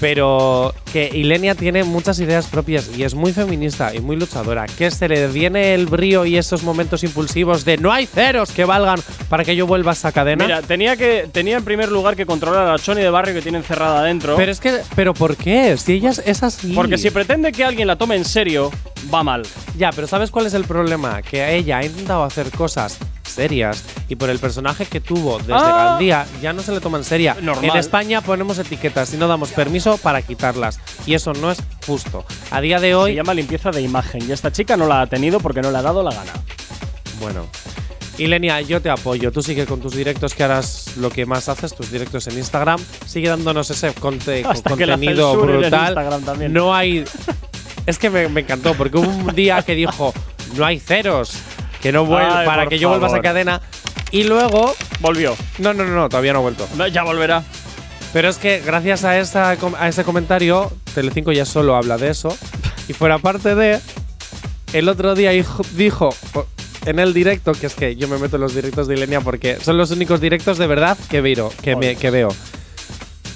Pero 0.00 0.74
que 0.92 1.10
Ilenia 1.12 1.54
tiene 1.54 1.84
muchas 1.84 2.18
ideas 2.20 2.46
propias 2.46 2.90
y 2.96 3.02
es 3.02 3.14
muy 3.14 3.32
feminista 3.32 3.94
y 3.94 4.00
muy 4.00 4.16
luchadora. 4.16 4.66
Que 4.66 4.90
se 4.90 5.08
le 5.08 5.26
viene 5.28 5.74
el 5.74 5.86
brío 5.86 6.24
y 6.24 6.36
esos 6.36 6.62
momentos 6.62 7.02
impulsivos 7.04 7.64
de 7.64 7.76
no 7.78 7.92
hay 7.92 8.06
ceros 8.06 8.50
que 8.50 8.64
valgan 8.64 9.00
para 9.28 9.44
que 9.44 9.56
yo 9.56 9.66
vuelva 9.66 9.90
a 9.90 9.94
esta 9.94 10.12
cadena. 10.12 10.44
Mira, 10.44 10.62
tenía 10.62 10.96
que 10.96 11.28
tenía 11.32 11.56
en 11.56 11.64
primer 11.64 11.90
lugar 11.90 12.16
que 12.16 12.26
controlar 12.26 12.68
a 12.68 12.72
la 12.72 12.78
Choni 12.78 13.00
de 13.02 13.10
barrio 13.10 13.34
que 13.34 13.42
tiene 13.42 13.58
encerrada 13.58 14.00
adentro. 14.00 14.36
pero 14.36 14.52
es 14.52 14.60
que, 14.60 14.78
¿pero 14.94 15.14
por 15.14 15.36
qué? 15.36 15.76
Si 15.76 15.94
ella 15.94 16.10
es- 16.10 16.42
así. 16.42 16.72
porque 16.72 16.98
si 16.98 17.10
pretende 17.10 17.50
que 17.52 17.64
alguien 17.64 17.88
la 17.88 17.96
tome 17.96 18.14
en 18.14 18.24
serio, 18.24 18.70
va 19.12 19.22
mal. 19.24 19.42
Ya, 19.76 19.90
pero 19.90 20.06
¿sabes 20.06 20.30
cuál 20.30 20.46
es 20.46 20.54
el 20.54 20.64
problema? 20.64 21.20
Que 21.22 21.56
ella 21.56 21.78
ha 21.78 21.84
intentado 21.84 22.22
hacer 22.22 22.50
cosas 22.50 22.98
serias 23.28 23.84
y 24.08 24.16
por 24.16 24.30
el 24.30 24.38
personaje 24.38 24.86
que 24.86 25.00
tuvo 25.00 25.38
desde 25.38 25.52
Ah. 25.54 25.84
Gandía 25.92 26.26
ya 26.42 26.52
no 26.52 26.62
se 26.62 26.72
le 26.72 26.80
toma 26.80 26.98
en. 26.98 27.04
Normal. 27.40 27.64
En 27.70 27.76
España 27.76 28.20
ponemos 28.20 28.58
etiquetas 28.58 29.12
y 29.14 29.16
no 29.16 29.28
damos 29.28 29.50
permiso 29.50 29.96
para 29.98 30.22
quitarlas 30.22 30.80
y 31.06 31.14
eso 31.14 31.32
no 31.34 31.50
es 31.50 31.58
justo. 31.86 32.24
A 32.50 32.60
día 32.60 32.80
de 32.80 32.88
Se 32.88 32.94
hoy, 32.94 33.14
llama 33.14 33.34
limpieza 33.34 33.70
de 33.70 33.82
imagen 33.82 34.28
y 34.28 34.32
esta 34.32 34.50
chica 34.52 34.76
no 34.76 34.86
la 34.86 35.02
ha 35.02 35.06
tenido 35.06 35.40
porque 35.40 35.60
no 35.62 35.70
le 35.70 35.78
ha 35.78 35.82
dado 35.82 36.02
la 36.02 36.10
gana. 36.14 36.32
bueno. 37.20 37.46
Ilenia, 38.18 38.60
yo 38.62 38.82
te 38.82 38.90
apoyo. 38.90 39.30
Tú 39.30 39.42
sigue 39.42 39.64
con 39.64 39.80
tus 39.80 39.94
directos 39.94 40.34
que 40.34 40.42
harás 40.42 40.96
lo 40.96 41.08
que 41.08 41.24
más 41.24 41.48
haces, 41.48 41.72
tus 41.72 41.92
directos 41.92 42.26
en 42.26 42.36
Instagram. 42.36 42.80
Sigue 43.06 43.28
dándonos 43.28 43.70
ese 43.70 43.94
conte- 43.94 44.44
Hasta 44.48 44.70
contenido 44.70 45.36
brutal. 45.40 45.94
No 46.50 46.74
hay. 46.74 47.04
Es 47.86 47.96
que 47.96 48.10
me, 48.10 48.28
me 48.28 48.40
encantó 48.42 48.74
porque 48.74 48.98
hubo 48.98 49.08
un 49.08 49.34
día 49.34 49.62
que 49.62 49.74
dijo: 49.74 50.12
No 50.56 50.66
hay 50.66 50.78
ceros. 50.80 51.32
Que 51.82 51.92
no 51.92 52.04
vuelva 52.04 52.40
Ay, 52.40 52.46
para 52.46 52.62
por 52.64 52.70
que 52.70 52.78
yo 52.78 52.88
vuelva 52.88 53.06
a 53.06 53.08
esa 53.08 53.16
favor. 53.16 53.24
cadena. 53.24 53.60
Y 54.10 54.24
luego. 54.24 54.74
Volvió. 55.00 55.36
No, 55.58 55.72
no, 55.74 55.84
no, 55.84 55.94
no, 55.94 56.08
todavía 56.08 56.32
no 56.32 56.38
ha 56.40 56.42
vuelto. 56.42 56.66
No, 56.76 56.86
Ya 56.86 57.02
volverá. 57.04 57.44
Pero 58.12 58.28
es 58.30 58.38
que 58.38 58.60
gracias 58.64 59.04
a, 59.04 59.18
esa, 59.18 59.56
com- 59.58 59.74
a 59.78 59.86
ese 59.88 60.02
comentario, 60.02 60.72
Telecinco 60.94 61.30
ya 61.30 61.44
solo 61.44 61.76
habla 61.76 61.98
de 61.98 62.08
eso. 62.10 62.36
Y 62.88 62.94
fuera 62.94 63.18
parte 63.18 63.54
de. 63.54 63.80
El 64.72 64.88
otro 64.88 65.14
día 65.14 65.32
hijo- 65.34 65.62
dijo 65.74 66.08
o- 66.34 66.46
en 66.86 66.98
el 66.98 67.12
directo, 67.12 67.52
que 67.52 67.66
es 67.66 67.74
que 67.74 67.96
yo 67.96 68.08
me 68.08 68.16
meto 68.18 68.36
en 68.36 68.42
los 68.42 68.54
directos 68.54 68.86
de 68.88 68.94
Ilenia 68.94 69.20
porque 69.20 69.58
son 69.62 69.76
los 69.76 69.90
únicos 69.90 70.20
directos 70.20 70.56
de 70.58 70.66
verdad 70.66 70.96
que 71.10 71.20
veo. 71.20 71.52
Que, 71.62 71.76
me- 71.76 71.96
que 71.96 72.10
veo. 72.10 72.34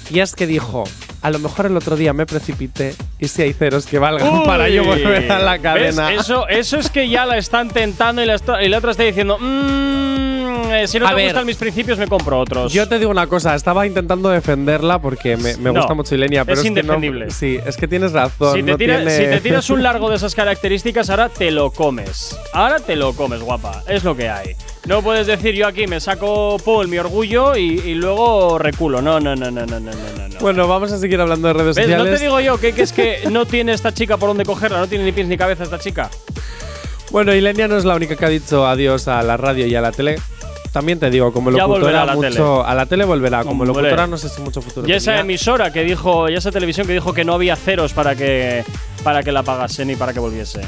Y 0.09 0.19
es 0.19 0.33
que 0.35 0.47
dijo. 0.47 0.83
A 1.23 1.29
lo 1.31 1.39
mejor 1.39 1.65
el 1.67 1.77
otro 1.77 1.95
día 1.95 2.11
me 2.13 2.25
precipité 2.25 2.93
y 3.17 3.27
si 3.29 3.41
hay 3.43 3.53
ceros 3.53 3.85
que 3.85 3.97
valgan 3.97 4.43
para 4.43 4.67
yo 4.67 4.83
volver 4.83 5.31
a 5.31 5.39
la 5.39 5.53
¿Ves? 5.53 5.61
cadena. 5.61 6.11
Eso, 6.13 6.47
eso 6.49 6.77
es 6.77 6.89
que 6.89 7.07
ya 7.09 7.25
la 7.25 7.37
están 7.37 7.69
tentando 7.69 8.21
y 8.21 8.25
la, 8.25 8.35
está- 8.35 8.61
y 8.61 8.71
está 8.71 9.03
diciendo, 9.03 9.37
"Mm, 9.39 10.71
eh, 10.73 10.87
si 10.87 10.99
no 10.99 11.05
A 11.05 11.09
te 11.11 11.15
ver. 11.15 11.25
gustan 11.27 11.45
mis 11.45 11.55
principios, 11.55 11.97
me 11.97 12.07
compro 12.07 12.39
otros. 12.39 12.73
Yo 12.73 12.87
te 12.89 12.99
digo 12.99 13.09
una 13.09 13.27
cosa, 13.27 13.55
estaba 13.55 13.87
intentando 13.87 14.29
defenderla 14.29 14.99
porque 14.99 15.37
me, 15.37 15.55
me 15.57 15.71
No, 15.71 15.75
gusta 15.79 15.93
mucho 15.93 16.13
Ilenia, 16.13 16.43
pero 16.43 16.55
es 16.55 16.59
es, 16.59 16.63
que 16.65 16.69
no- 16.71 16.79
indefendible. 16.81 17.29
sí, 17.31 17.57
es 17.65 17.77
que 17.77 17.87
tienes 17.87 18.11
razón. 18.11 18.55
si, 18.57 18.63
te 18.63 18.71
no 18.71 18.77
tira- 18.77 18.97
tiene- 18.97 19.11
si 19.17 19.23
te 19.23 19.39
tiras 19.39 19.69
un 19.69 19.81
largo 19.81 20.09
de 20.09 20.17
esas 20.17 20.35
características, 20.35 21.09
ahora 21.09 21.29
te 21.29 21.51
lo 21.51 21.71
comes. 21.71 22.37
Ahora 22.51 22.79
te 22.79 22.97
lo 22.97 23.13
comes, 23.13 23.41
guapa. 23.41 23.81
Es 23.87 24.03
lo 24.03 24.15
que 24.15 24.29
hay. 24.29 24.55
No 24.85 25.01
puedes 25.01 25.27
decir 25.27 25.55
yo 25.55 25.65
aquí 25.67 25.87
me 25.87 25.99
saco 26.01 26.57
Paul 26.63 26.89
mi 26.89 26.97
orgullo 26.97 27.55
y, 27.55 27.79
y 27.79 27.95
luego 27.95 28.57
reculo. 28.57 29.01
No, 29.01 29.19
no, 29.19 29.33
no, 29.35 29.49
no, 29.49 29.65
no, 29.65 29.79
no, 29.79 29.91
no. 29.91 30.27
no. 30.27 30.39
Bueno, 30.41 30.67
vamos 30.67 30.91
a 30.91 30.97
seguir 30.97 31.21
hablando 31.21 31.47
de 31.47 31.53
redes 31.53 31.75
¿Ves? 31.77 31.87
No 31.87 31.97
sociales. 31.99 32.19
te 32.19 32.25
digo 32.25 32.39
yo 32.41 32.59
que, 32.59 32.73
que 32.73 32.81
es 32.81 32.91
que 32.91 33.19
no 33.31 33.45
tiene 33.45 33.71
esta 33.71 33.93
chica 33.93 34.17
por 34.17 34.27
dónde 34.29 34.43
cogerla, 34.43 34.79
no 34.79 34.87
tiene 34.87 35.05
ni 35.05 35.13
pies 35.13 35.27
ni 35.27 35.37
cabeza 35.37 35.63
esta 35.63 35.79
chica. 35.79 36.09
Bueno, 37.11 37.33
Ilenia 37.33 37.67
no 37.67 37.77
es 37.77 37.85
la 37.85 37.95
única 37.95 38.15
que 38.17 38.25
ha 38.25 38.29
dicho 38.29 38.65
adiós 38.67 39.07
a 39.07 39.21
la 39.23 39.37
radio 39.37 39.65
y 39.67 39.75
a 39.75 39.81
la 39.81 39.91
tele. 39.91 40.15
También 40.73 40.99
te 40.99 41.09
digo, 41.11 41.31
como 41.31 41.51
Ya 41.51 41.59
locutora 41.67 42.01
a 42.01 42.05
la 42.05 42.15
mucho 42.15 42.29
tele. 42.29 42.41
a 42.65 42.73
la 42.73 42.85
tele 42.87 43.05
volverá, 43.05 43.43
como 43.43 43.61
Hombre. 43.63 43.67
locutora 43.67 44.07
no 44.07 44.17
sé 44.17 44.27
si 44.27 44.41
mucho 44.41 44.59
futuro. 44.61 44.87
Y 44.89 44.91
esa 44.91 45.19
emisora 45.19 45.71
que 45.71 45.83
dijo, 45.83 46.27
y 46.29 46.33
esa 46.33 46.51
televisión 46.51 46.87
que 46.87 46.93
dijo 46.93 47.13
que 47.13 47.23
no 47.23 47.35
había 47.35 47.55
ceros 47.55 47.93
para 47.93 48.15
que 48.15 48.63
para 49.03 49.21
que 49.21 49.31
la 49.31 49.43
pagasen 49.43 49.91
y 49.91 49.95
para 49.95 50.11
que 50.13 50.19
volviese. 50.19 50.61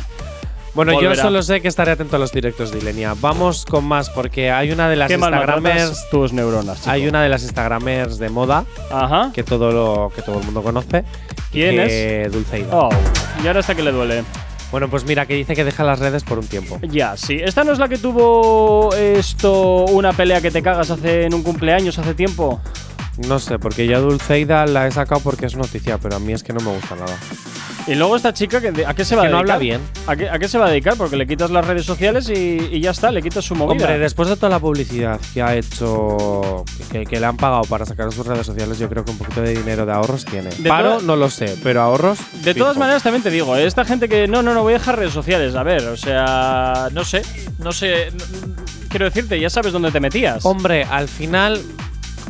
Bueno, 0.76 0.92
volverá. 0.94 1.16
yo 1.16 1.22
solo 1.22 1.42
sé 1.42 1.62
que 1.62 1.70
estaré 1.70 1.92
atento 1.92 2.18
a 2.18 2.20
los 2.20 2.32
directos 2.34 2.72
de 2.72 2.80
Ilenia. 2.80 3.16
Vamos 3.20 3.66
con 3.66 3.86
más 3.86 4.10
porque 4.10 4.52
hay 4.52 4.72
una 4.72 4.90
de 4.90 4.98
las 4.98 5.08
Qué 5.08 5.14
Instagramers 5.16 6.10
tus 6.12 6.34
neuronas. 6.34 6.80
chico. 6.80 6.92
hay 6.92 7.08
una 7.08 7.24
de 7.24 7.30
las 7.30 7.44
Instagramers 7.44 8.18
de 8.20 8.30
moda 8.30 8.66
Ajá. 8.92 9.32
que 9.34 9.44
todo 9.44 9.72
lo 9.72 10.12
que 10.14 10.22
todo 10.22 10.40
el 10.40 10.46
mundo 10.46 10.62
conoce. 10.62 11.06
¿Quién 11.52 11.80
es? 11.80 12.32
Dulceida. 12.32 12.68
Oh, 12.76 12.90
y 13.44 13.48
ahora 13.48 13.62
está 13.62 13.74
que 13.74 13.84
le 13.84 13.92
duele. 13.92 14.24
Bueno, 14.72 14.90
pues 14.90 15.06
mira, 15.06 15.26
que 15.26 15.36
dice 15.36 15.56
que 15.56 15.64
deja 15.64 15.86
las 15.86 16.00
redes 16.00 16.24
por 16.26 16.38
un 16.40 16.48
tiempo. 16.48 16.78
Ya, 16.90 17.16
sí. 17.16 17.40
Esta 17.42 17.64
no 17.64 17.72
es 17.72 17.80
la 17.80 17.88
que 17.88 17.98
tuvo 17.98 18.94
esto 18.94 19.86
una 19.86 20.12
pelea 20.12 20.42
que 20.42 20.52
te 20.52 20.62
cagas 20.62 20.90
hace 20.92 21.24
en 21.24 21.34
un 21.34 21.44
cumpleaños 21.44 21.98
hace 22.00 22.14
tiempo. 22.14 22.60
No 23.30 23.40
sé, 23.40 23.58
porque 23.60 23.88
yo 23.88 23.96
a 23.96 24.00
Dulceida 24.02 24.66
la 24.66 24.88
he 24.88 24.92
sacado 24.92 25.22
porque 25.22 25.46
es 25.46 25.56
noticia, 25.56 25.98
pero 26.00 26.18
a 26.18 26.20
mí 26.20 26.34
es 26.34 26.44
que 26.44 26.52
no 26.52 26.60
me 26.60 26.74
gusta 26.74 26.96
nada. 26.96 27.16
Y 27.88 27.94
luego 27.96 28.16
esta 28.16 28.34
chica 28.34 28.60
¿a 28.88 28.94
qué 28.96 29.06
se 29.06 29.16
va 29.16 29.22
Que 29.24 29.28
a 29.28 29.32
no 29.32 29.38
dedicar? 29.38 29.56
habla 29.56 29.58
bien. 29.58 29.82
¿A 30.08 30.16
qué, 30.16 30.28
a 30.30 30.40
qué 30.40 30.48
se 30.48 30.58
va 30.58 30.66
a 30.66 30.70
dedicar? 30.70 30.96
Porque 30.98 31.16
le 31.18 31.28
quitas 31.28 31.52
las 31.52 31.66
redes 31.68 31.86
sociales 31.86 32.30
y, 32.30 32.58
y 32.72 32.80
ya 32.82 32.90
está, 32.92 33.12
le 33.12 33.22
quitas 33.22 33.46
su 33.46 33.54
movida. 33.54 33.74
Hombre, 33.74 34.00
después 34.00 34.28
de 34.28 34.36
toda 34.36 34.50
la 34.50 34.60
publicidad 34.60 35.20
que 35.34 35.42
ha 35.44 35.56
hecho, 35.56 36.66
que, 36.92 37.06
que 37.06 37.20
le 37.20 37.26
han 37.28 37.38
pagado 37.38 37.62
para 37.66 37.86
sacar 37.86 38.12
sus 38.12 38.26
redes 38.26 38.46
sociales, 38.48 38.80
yo 38.80 38.90
creo 38.90 39.06
que 39.06 39.12
un 39.12 39.18
poquito 39.20 39.42
de 39.42 39.54
dinero 39.56 39.86
de 39.86 39.92
ahorros 39.94 40.26
tiene. 40.26 40.50
De 40.50 40.68
Paro, 40.70 41.00
no 41.02 41.16
lo 41.16 41.30
sé, 41.30 41.58
pero 41.64 41.82
ahorros. 41.82 42.18
De 42.44 42.54
fijo. 42.54 42.66
todas 42.66 42.78
maneras, 42.78 43.04
también 43.04 43.22
te 43.22 43.30
digo, 43.30 43.56
¿eh? 43.56 43.66
esta 43.68 43.86
gente 43.86 44.10
que 44.10 44.28
no, 44.28 44.42
no, 44.42 44.56
no 44.56 44.64
voy 44.64 44.74
a 44.74 44.78
dejar 44.80 44.98
redes 44.98 45.14
sociales. 45.14 45.54
A 45.56 45.62
ver, 45.64 45.84
o 45.88 45.98
sea, 45.98 46.90
no 46.92 47.06
sé, 47.06 47.22
no 47.60 47.72
sé. 47.72 48.12
no- 48.12 48.56
quiero 48.90 49.06
decirte, 49.06 49.40
ya 49.40 49.50
sabes 49.50 49.74
dónde 49.74 49.92
te 49.92 50.00
metías. 50.00 50.44
Hombre, 50.46 50.86
al 50.86 51.08
final. 51.08 51.62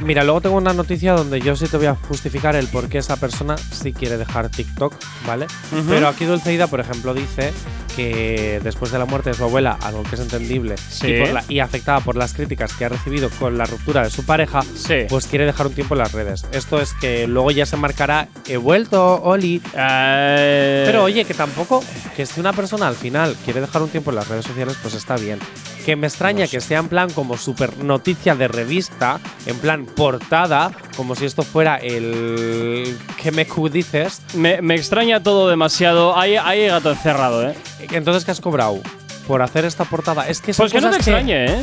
Mira, 0.02 0.24
luego 0.24 0.42
tengo 0.42 0.58
una 0.58 0.74
noticia 0.74 1.14
donde 1.14 1.40
yo 1.40 1.56
sí 1.56 1.68
te 1.68 1.78
voy 1.78 1.86
a 1.88 1.96
justificar 1.96 2.56
el 2.56 2.68
por 2.68 2.90
qué 2.90 2.98
esa 2.98 3.16
persona 3.18 3.58
sí 3.58 3.94
quiere 3.94 4.18
dejar 4.18 4.50
TikTok, 4.50 4.94
¿vale? 5.26 5.48
Pero 5.88 6.08
aquí 6.08 6.26
Dulceida, 6.26 6.68
por 6.68 6.80
ejemplo, 6.80 7.14
dice 7.14 7.54
que 7.96 8.60
después 8.64 8.92
de 8.92 9.00
la 9.00 9.06
muerte 9.06 9.30
de 9.32 9.36
su 9.36 9.44
abuela, 9.44 9.78
algo 9.82 10.04
que 10.04 10.16
es 10.16 10.22
entendible, 10.22 10.76
Sí. 10.78 11.08
y, 11.08 11.20
por 11.22 11.30
la- 11.34 11.44
y 11.48 11.60
afectada 11.60 12.00
por 12.02 12.16
las 12.16 12.34
críticas 12.34 12.74
que 12.74 12.86
ha 12.86 12.90
recibido 12.90 13.30
con 13.40 13.58
la 13.58 13.66
ruptura 13.66 14.04
de 14.04 14.10
su 14.10 14.26
pareja, 14.26 14.62
Sí. 14.76 15.06
pues 15.10 15.28
quiere 15.28 15.46
dejar 15.46 15.68
un 15.68 15.74
tiempo 15.74 15.96
en 15.96 16.00
las 16.00 16.12
redes. 16.12 16.46
Esto 16.52 16.82
es 16.82 16.94
que 16.94 17.28
luego 17.28 17.52
ya 17.52 17.66
se 17.66 17.78
marcará, 17.78 18.28
he 18.48 18.58
vuelto, 18.58 19.22
Oli. 19.24 19.62
Eh, 19.76 20.84
Pero 20.86 21.04
oye, 21.04 21.26
que 21.26 21.34
tampoco, 21.34 21.84
que 22.16 22.26
si 22.26 22.40
una 22.40 22.54
persona 22.54 22.88
al 22.88 22.96
final 22.96 23.36
quiere 23.46 23.62
dejar 23.62 23.82
un 23.82 23.90
tiempo 23.90 24.12
en 24.12 24.16
las 24.18 24.28
redes 24.28 24.46
sociales, 24.46 24.76
pues 24.82 24.94
está 24.94 25.16
bien. 25.18 25.40
Que 25.86 25.96
me 25.96 26.08
extraña 26.08 26.48
que 26.48 26.62
sea 26.62 26.80
en 26.80 26.88
plan 26.88 27.12
como 27.12 27.38
super 27.38 27.78
noticia 27.78 28.36
de 28.36 28.48
revista, 28.48 29.20
en 29.46 29.58
plan 29.60 29.86
portada, 29.86 30.72
como 30.98 31.16
si 31.16 31.26
esto 31.26 31.44
fuera 31.44 31.76
el 31.78 32.98
que 33.22 33.32
me 33.32 33.46
dices. 33.72 34.22
Me, 34.34 34.62
me 34.64 34.76
extraña 34.76 35.22
todo 35.22 35.48
demasiado. 35.48 36.18
Hay, 36.18 36.36
hay 36.38 36.68
gato 36.68 36.92
encerrado, 36.92 37.48
¿eh? 37.48 37.56
Entonces, 37.92 38.26
¿qué 38.26 38.32
has 38.32 38.42
cobrado? 38.42 38.80
Por 39.28 39.42
hacer 39.42 39.66
esta 39.66 39.86
portada. 39.86 40.28
Es 40.28 40.42
que 40.42 40.54
son 40.54 40.66
Pues 40.66 40.74
que 40.74 40.82
no 40.82 40.90
te 40.92 40.98
extrañe, 40.98 41.46
¿eh? 41.46 41.60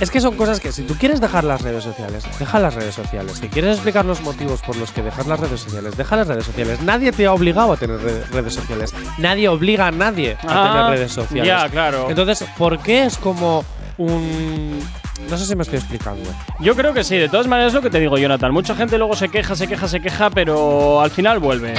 Es 0.00 0.10
que 0.10 0.20
son 0.20 0.34
cosas 0.36 0.60
que 0.60 0.72
si 0.72 0.82
tú 0.82 0.94
quieres 0.94 1.20
dejar 1.20 1.44
las 1.44 1.60
redes 1.60 1.84
sociales, 1.84 2.24
deja 2.38 2.58
las 2.58 2.74
redes 2.74 2.94
sociales. 2.94 3.36
Si 3.40 3.48
quieres 3.48 3.74
explicar 3.76 4.04
los 4.06 4.22
motivos 4.22 4.62
por 4.62 4.76
los 4.76 4.90
que 4.92 5.02
dejas 5.02 5.26
las 5.26 5.38
redes 5.38 5.60
sociales, 5.60 5.96
deja 5.96 6.16
las 6.16 6.26
redes 6.26 6.44
sociales. 6.46 6.80
Nadie 6.80 7.12
te 7.12 7.26
ha 7.26 7.32
obligado 7.34 7.72
a 7.74 7.76
tener 7.76 8.00
re- 8.00 8.24
redes 8.32 8.54
sociales. 8.54 8.94
Nadie 9.18 9.48
obliga 9.48 9.88
a 9.88 9.90
nadie 9.90 10.38
a 10.42 10.46
Ah, 10.48 10.72
tener 10.72 10.98
redes 10.98 11.12
sociales. 11.12 11.46
ya, 11.46 11.68
claro. 11.68 12.06
Entonces, 12.08 12.44
¿por 12.56 12.78
qué 12.78 13.04
es 13.04 13.18
como 13.18 13.62
un 13.98 14.80
no 15.28 15.36
sé 15.36 15.44
si 15.44 15.54
me 15.54 15.62
estoy 15.62 15.78
explicando. 15.78 16.28
Yo 16.60 16.74
creo 16.74 16.94
que 16.94 17.04
sí, 17.04 17.16
de 17.16 17.28
todas 17.28 17.46
maneras 17.46 17.68
es 17.70 17.74
lo 17.74 17.82
que 17.82 17.90
te 17.90 18.00
digo, 18.00 18.16
Jonathan. 18.16 18.52
Mucha 18.52 18.74
gente 18.74 18.96
luego 18.96 19.14
se 19.14 19.28
queja, 19.28 19.54
se 19.54 19.68
queja, 19.68 19.86
se 19.86 20.00
queja, 20.00 20.30
pero 20.30 21.00
al 21.02 21.10
final 21.10 21.38
vuelve. 21.38 21.74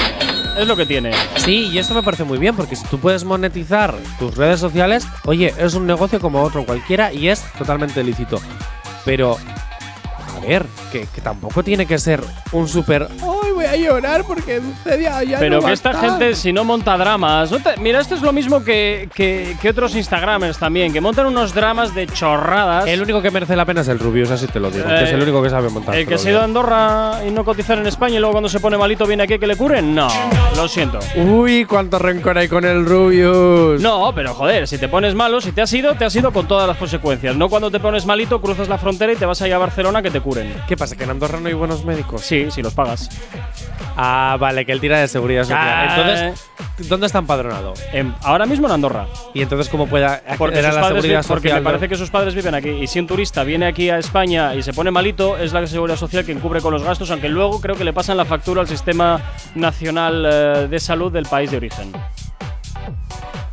Es 0.57 0.67
lo 0.67 0.75
que 0.75 0.85
tiene. 0.85 1.11
Sí, 1.37 1.69
y 1.71 1.77
esto 1.77 1.93
me 1.93 2.03
parece 2.03 2.23
muy 2.23 2.37
bien, 2.37 2.55
porque 2.55 2.75
si 2.75 2.85
tú 2.87 2.99
puedes 2.99 3.23
monetizar 3.23 3.95
tus 4.19 4.35
redes 4.35 4.59
sociales, 4.59 5.07
oye, 5.25 5.53
es 5.57 5.73
un 5.73 5.87
negocio 5.87 6.19
como 6.19 6.41
otro 6.41 6.65
cualquiera 6.65 7.13
y 7.13 7.29
es 7.29 7.41
totalmente 7.57 8.03
lícito. 8.03 8.39
Pero, 9.05 9.37
ver, 10.41 10.65
que, 10.91 11.07
que 11.13 11.21
tampoco 11.21 11.63
tiene 11.63 11.85
que 11.85 11.97
ser 11.99 12.21
un 12.51 12.67
súper. 12.67 13.07
¡Ay, 13.21 13.51
voy 13.53 13.65
a 13.65 13.75
llorar 13.75 14.23
porque 14.25 14.59
Dulcedia 14.59 15.23
ya 15.23 15.39
Pero 15.39 15.61
no 15.61 15.67
que 15.67 15.73
esta 15.73 15.91
estar". 15.91 16.09
gente, 16.09 16.35
si 16.35 16.51
no 16.53 16.63
monta 16.63 16.97
dramas. 16.97 17.51
no 17.51 17.59
te- 17.59 17.77
mira, 17.77 17.99
esto 18.01 18.15
es 18.15 18.21
lo 18.21 18.33
mismo 18.33 18.63
que, 18.63 19.09
que, 19.13 19.55
que 19.61 19.69
otros 19.69 19.95
Instagramers 19.95 20.57
también, 20.57 20.91
que 20.93 21.01
montan 21.01 21.27
unos 21.27 21.53
dramas 21.53 21.93
de 21.95 22.07
chorradas. 22.07 22.87
El 22.87 23.01
único 23.01 23.21
que 23.21 23.31
merece 23.31 23.55
la 23.55 23.65
pena 23.65 23.81
es 23.81 23.87
el 23.87 23.99
Rubius, 23.99 24.31
así 24.31 24.47
te 24.47 24.59
lo 24.59 24.69
digo. 24.71 24.85
que 24.87 25.03
es 25.03 25.11
el 25.11 25.19
Eh, 25.19 25.23
único 25.23 25.41
que 25.43 25.49
sabe 25.49 25.69
montar. 25.69 25.95
El 25.95 26.07
que 26.07 26.17
se 26.17 26.29
ha 26.29 26.31
ido 26.31 26.41
a 26.41 26.43
Andorra 26.43 27.19
y 27.27 27.31
no 27.31 27.43
cotizar 27.45 27.77
en 27.77 27.87
España 27.87 28.15
y 28.15 28.19
luego 28.19 28.31
cuando 28.33 28.49
se 28.49 28.59
pone 28.59 28.77
malito 28.77 29.05
viene 29.05 29.23
aquí 29.23 29.37
que 29.39 29.47
le 29.47 29.55
curen. 29.55 29.93
No, 29.95 30.07
lo 30.55 30.67
siento. 30.67 30.99
Uy, 31.15 31.65
cuánto 31.65 31.99
rencor 31.99 32.37
hay 32.37 32.47
con 32.47 32.65
el 32.65 32.85
Rubius. 32.85 33.81
No, 33.81 34.11
pero 34.15 34.33
joder, 34.33 34.67
si 34.67 34.77
te 34.77 34.87
pones 34.87 35.13
malo, 35.15 35.41
si 35.41 35.51
te 35.51 35.61
has 35.61 35.71
ido, 35.73 35.95
te 35.95 36.05
has 36.05 36.15
ido 36.15 36.31
con 36.31 36.47
todas 36.47 36.67
las 36.67 36.77
consecuencias. 36.77 37.35
No 37.35 37.49
cuando 37.49 37.69
te 37.71 37.79
pones 37.79 38.05
malito, 38.05 38.41
cruzas 38.41 38.67
la 38.69 38.77
frontera 38.77 39.13
y 39.13 39.15
te 39.15 39.25
vas 39.25 39.41
a 39.41 39.47
ir 39.47 39.53
a 39.53 39.57
Barcelona 39.57 40.01
que 40.01 40.09
te 40.11 40.19
curen. 40.21 40.30
¿Qué 40.67 40.77
pasa? 40.77 40.95
¿Que 40.95 41.03
en 41.03 41.09
Andorra 41.11 41.39
no 41.39 41.47
hay 41.47 41.53
buenos 41.53 41.83
médicos? 41.85 42.21
Sí, 42.21 42.47
si 42.51 42.61
los 42.61 42.73
pagas. 42.73 43.09
Ah, 43.97 44.37
vale, 44.39 44.65
que 44.65 44.71
él 44.71 44.79
tira 44.79 44.99
de 44.99 45.07
seguridad 45.07 45.43
social. 45.43 45.59
Ah, 45.61 45.95
Entonces, 45.97 46.49
¿dónde 46.89 47.05
está 47.07 47.19
empadronado? 47.19 47.73
En- 47.91 48.15
ahora 48.23 48.45
mismo 48.45 48.67
en 48.67 48.73
Andorra. 48.73 49.05
Y 49.33 49.41
entonces, 49.41 49.67
¿cómo 49.69 49.87
puede 49.87 50.05
acceder 50.05 50.37
Porque, 50.37 50.59
a 50.59 50.63
sus 50.63 50.75
la 50.75 50.81
padres 50.81 51.01
seguridad 51.01 51.21
vi- 51.23 51.27
porque 51.27 51.47
social? 51.49 51.61
me 51.63 51.69
parece 51.69 51.89
que 51.89 51.95
sus 51.97 52.09
padres 52.09 52.33
viven 52.35 52.55
aquí. 52.55 52.69
Y 52.69 52.87
si 52.87 52.99
un 52.99 53.07
turista 53.07 53.43
viene 53.43 53.65
aquí 53.67 53.89
a 53.89 53.97
España 53.97 54.55
y 54.55 54.63
se 54.63 54.71
pone 54.73 54.91
malito, 54.91 55.37
es 55.37 55.51
la 55.53 55.65
seguridad 55.67 55.97
social 55.97 56.23
quien 56.23 56.39
cubre 56.39 56.61
con 56.61 56.73
los 56.73 56.83
gastos, 56.83 57.11
aunque 57.11 57.27
luego 57.29 57.59
creo 57.59 57.75
que 57.75 57.83
le 57.83 57.91
pasan 57.93 58.15
la 58.17 58.25
factura 58.25 58.61
al 58.61 58.67
sistema 58.67 59.19
nacional 59.55 60.25
eh, 60.25 60.67
de 60.69 60.79
salud 60.79 61.11
del 61.11 61.25
país 61.25 61.51
de 61.51 61.57
origen. 61.57 61.91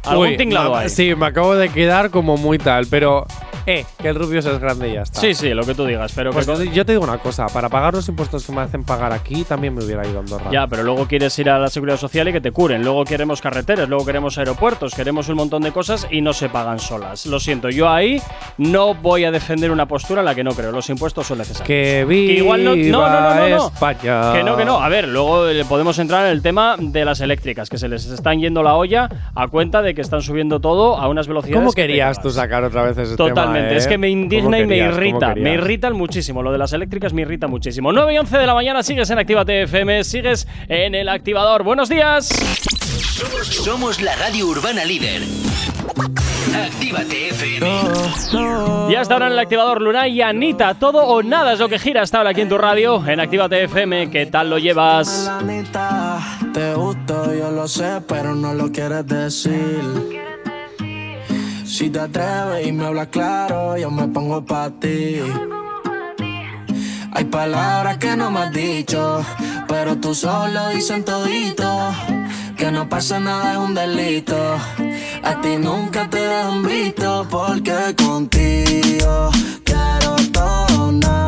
Algún 0.05 0.29
Uy, 0.29 0.37
tinglado 0.37 0.71
ma- 0.71 0.81
hay. 0.81 0.89
Sí, 0.89 1.15
me 1.15 1.27
acabo 1.27 1.55
de 1.57 1.69
quedar 1.69 2.11
como 2.11 2.37
muy 2.37 2.59
tal, 2.59 2.87
pero. 2.87 3.27
Eh, 3.71 3.85
que 4.01 4.09
el 4.09 4.15
Rubius 4.15 4.47
es 4.47 4.59
grande 4.59 4.89
y 4.89 4.95
ya 4.95 5.03
está. 5.03 5.21
Sí, 5.21 5.35
sí, 5.35 5.51
lo 5.53 5.63
que 5.65 5.75
tú 5.75 5.85
digas, 5.85 6.11
pero 6.15 6.33
Pues 6.33 6.47
que- 6.47 6.53
yo 6.53 6.59
te- 6.59 6.71
yo 6.71 6.87
te 6.87 6.93
digo 6.93 7.05
una 7.05 7.19
cosa, 7.19 7.47
para 7.49 7.69
pagar 7.69 7.93
los 7.95 8.09
impuestos 8.09 8.47
que 8.47 8.53
me 8.53 8.63
hacen 8.63 8.83
pagar 8.83 9.13
aquí, 9.13 9.45
también 9.45 9.75
me 9.75 9.85
hubiera 9.85 10.07
ido 10.07 10.17
a 10.19 10.21
Andorra. 10.21 10.51
Ya, 10.51 10.67
pero 10.67 10.83
luego 10.85 11.07
quieres 11.07 11.39
ir 11.39 11.51
a 11.51 11.59
la 11.59 11.69
seguridad 11.69 11.99
social 11.99 12.27
y 12.29 12.33
que 12.33 12.41
te 12.41 12.51
curen. 12.51 12.83
Luego 12.83 13.05
queremos 13.05 13.43
carreteras, 13.43 13.89
luego 13.89 14.07
queremos 14.07 14.39
aeropuertos, 14.39 14.95
queremos 14.95 15.29
un 15.29 15.37
montón 15.37 15.63
de 15.63 15.73
cosas 15.73 16.07
y 16.11 16.23
no 16.23 16.33
se 16.33 16.49
pagan 16.49 16.79
solas. 16.79 17.27
Lo 17.27 17.39
siento, 17.41 17.69
yo 17.69 17.91
ahí 17.91 18.23
no 18.57 18.95
voy 18.95 19.25
a 19.25 19.31
defender 19.31 19.71
una 19.71 19.87
postura 19.87 20.21
en 20.23 20.25
la 20.27 20.35
que 20.35 20.45
no 20.45 20.53
creo. 20.53 20.73
Los 20.73 20.89
impuestos 20.89 21.27
son 21.27 21.39
necesarios. 21.39 21.67
Que 21.67 22.07
Que 22.09 22.15
igual 22.35 22.65
no, 22.65 22.75
no, 22.75 23.09
no, 23.09 23.35
no, 23.35 23.49
no. 23.49 23.67
España. 23.69 24.33
Que 24.33 24.43
no, 24.45 24.57
que 24.57 24.65
no. 24.65 24.81
A 24.83 24.89
ver, 24.89 25.09
luego 25.09 25.47
eh, 25.49 25.65
podemos 25.69 25.99
entrar 25.99 26.25
en 26.27 26.33
el 26.33 26.41
tema 26.43 26.77
de 26.79 27.05
las 27.05 27.21
eléctricas, 27.21 27.69
que 27.69 27.77
se 27.77 27.89
les 27.89 28.07
están 28.07 28.41
yendo 28.41 28.63
la 28.63 28.75
olla 28.77 29.09
a 29.35 29.49
cuenta 29.49 29.83
de 29.83 29.95
que 29.95 30.01
están 30.01 30.23
subiendo 30.23 30.61
todo 30.61 30.97
a 30.97 31.09
unas 31.09 31.29
velocidades. 31.29 31.59
¿Cómo 31.61 31.73
que 31.73 31.83
querías 31.83 32.17
cagas. 32.17 32.23
tú 32.23 32.31
sacar 32.31 32.65
otra 32.65 32.83
vez 32.83 32.97
ese 32.97 33.17
Totalmente, 33.17 33.58
tema, 33.58 33.58
eh? 33.59 33.77
es 33.77 33.87
que 33.87 33.99
me 33.99 34.09
indigna 34.09 34.59
¿Cómo 34.59 34.63
y 34.63 34.67
me 34.67 34.77
irrita. 34.79 35.35
Me 35.35 35.55
irritan 35.55 35.95
muchísimo. 35.95 36.43
Lo 36.43 36.53
de 36.53 36.59
las 36.59 36.73
eléctricas 36.73 37.13
me 37.13 37.23
irrita 37.23 37.47
muchísimo. 37.47 37.93
9 37.93 38.15
y 38.15 38.19
11 38.19 38.39
de 38.39 38.47
la 38.47 38.55
mañana 38.55 38.83
sigues 38.83 39.11
en 39.11 39.19
Actívate 39.19 39.63
FM, 39.63 40.05
sigues 40.05 40.47
en 40.69 40.95
el 40.95 41.09
activador. 41.09 41.63
Buenos 41.63 41.89
días. 41.89 42.29
Somos 43.43 44.01
la 44.01 44.15
radio 44.17 44.47
urbana 44.47 44.85
líder. 44.85 45.23
Actívate 46.55 47.29
FM. 47.29 47.69
Y 48.91 48.95
hasta 48.95 49.15
ahora 49.15 49.27
en 49.27 49.33
el 49.33 49.39
activador 49.39 49.83
Luna 49.83 50.09
y 50.09 50.23
Anita. 50.23 50.75
Todo 50.75 51.05
o 51.05 51.23
nada 51.23 51.53
es 51.53 51.59
lo 51.59 51.69
que 51.69 51.79
gira 51.79 52.03
hasta 52.03 52.19
ahora 52.19 52.31
aquí 52.31 52.41
en 52.41 52.49
tu 52.49 52.59
radio, 52.59 53.05
en 53.07 53.21
Actívate 53.21 53.65
FM. 53.65 54.11
¿Qué 54.11 54.27
tal 54.27 54.51
lo 54.51 54.59
llevas? 54.59 55.29
Anita, 55.29 56.19
te 56.55 56.75
gusto, 56.75 57.35
yo 57.35 57.51
lo 57.51 57.69
sé, 57.69 58.01
pero 58.07 58.35
no 58.35 58.55
lo 58.55 58.71
quieres 58.73 59.07
decir. 59.07 59.83
Si 61.69 61.91
te 61.91 62.01
atreves 62.01 62.67
y 62.67 62.73
me 62.73 62.87
hablas 62.87 63.09
claro, 63.09 63.77
yo 63.77 63.91
me 63.91 64.09
pongo 64.09 64.43
pa' 64.43 64.71
ti. 64.71 65.21
Hay 67.13 67.25
palabras 67.25 67.99
que 67.99 68.17
no 68.17 68.31
me 68.31 68.41
has 68.41 68.53
dicho, 68.53 69.23
pero 69.69 69.99
tú 69.99 70.15
solo 70.15 70.71
dicen 70.71 71.05
todito. 71.05 71.93
Que 72.57 72.73
no 72.73 72.89
pasa 72.89 73.21
nada 73.21 73.53
es 73.53 73.59
un 73.59 73.75
delito. 73.75 74.35
A 75.23 75.41
ti 75.43 75.57
nunca 75.59 76.09
te 76.09 76.21
dejan 76.21 76.63
visto, 76.63 77.27
porque 77.31 77.95
contigo 78.03 79.31
quiero 79.63 80.17
todo 80.33 80.91
nada. 80.93 81.28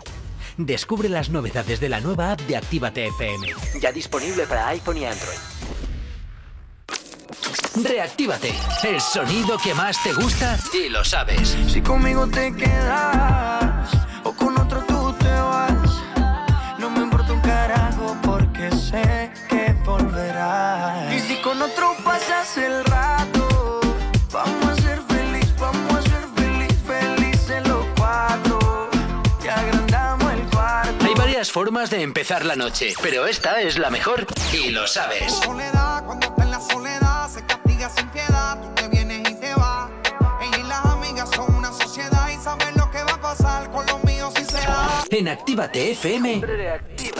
Descubre 0.57 1.09
las 1.09 1.29
novedades 1.29 1.79
de 1.79 1.89
la 1.89 1.99
nueva 1.99 2.33
app 2.33 2.41
de 2.41 2.57
Actívate 2.57 3.07
FM. 3.07 3.47
Ya 3.79 3.91
disponible 3.91 4.45
para 4.47 4.67
iPhone 4.69 4.97
y 4.97 5.05
Android. 5.05 5.37
Reactívate. 7.83 8.53
El 8.83 8.99
sonido 8.99 9.57
que 9.57 9.73
más 9.73 10.01
te 10.03 10.13
gusta 10.13 10.57
y 10.73 10.89
lo 10.89 11.03
sabes. 11.05 11.57
Si 11.67 11.81
conmigo 11.81 12.27
te 12.27 12.53
quedas 12.53 13.89
o 14.23 14.33
con 14.33 14.57
otro 14.59 14.83
tú 14.83 15.13
te 15.13 15.29
vas, 15.29 15.89
no 16.77 16.89
me 16.89 16.99
importa 16.99 17.31
un 17.31 17.41
carajo 17.41 18.17
porque 18.21 18.69
sé 18.71 19.31
que 19.47 19.73
volverás. 19.85 21.13
Y 21.13 21.19
si 21.21 21.41
con 21.41 21.61
otro 21.61 21.95
pasas 22.03 22.57
el 22.57 22.83
rato, 22.85 23.20
formas 31.51 31.89
de 31.89 32.01
empezar 32.01 32.45
la 32.45 32.55
noche, 32.55 32.93
pero 33.01 33.27
esta 33.27 33.61
es 33.61 33.77
la 33.77 33.89
mejor 33.89 34.25
y 34.53 34.69
lo 34.69 34.87
sabes. 34.87 35.33
soledad, 35.33 36.05
cuando 36.05 36.27
está 36.27 36.43
en 36.43 36.51
la 36.51 36.61
soledad, 36.61 37.29
se 37.29 37.45
castiga 37.45 37.89
sin 37.89 38.07
piedad. 38.07 38.57
Tú 38.61 38.69
te 38.73 38.87
vienes 38.87 39.29
y 39.29 39.35
te 39.35 39.53
vas. 39.55 39.89
Ella 40.41 40.57
y 40.57 40.63
las 40.63 40.85
amigas 40.85 41.29
son 41.35 41.53
una 41.53 41.73
sociedad 41.73 42.29
y 42.29 42.41
saben 42.41 42.73
lo 42.77 42.89
que 42.89 43.03
va 43.03 43.11
a 43.15 43.21
pasar 43.21 43.69
con 43.69 43.85
los 43.85 44.01
míos 44.05 44.33
si 44.37 44.45
se 44.45 44.65
da. 44.65 45.03
En 45.09 45.27
Actívate 45.27 45.91
FM, 45.91 46.41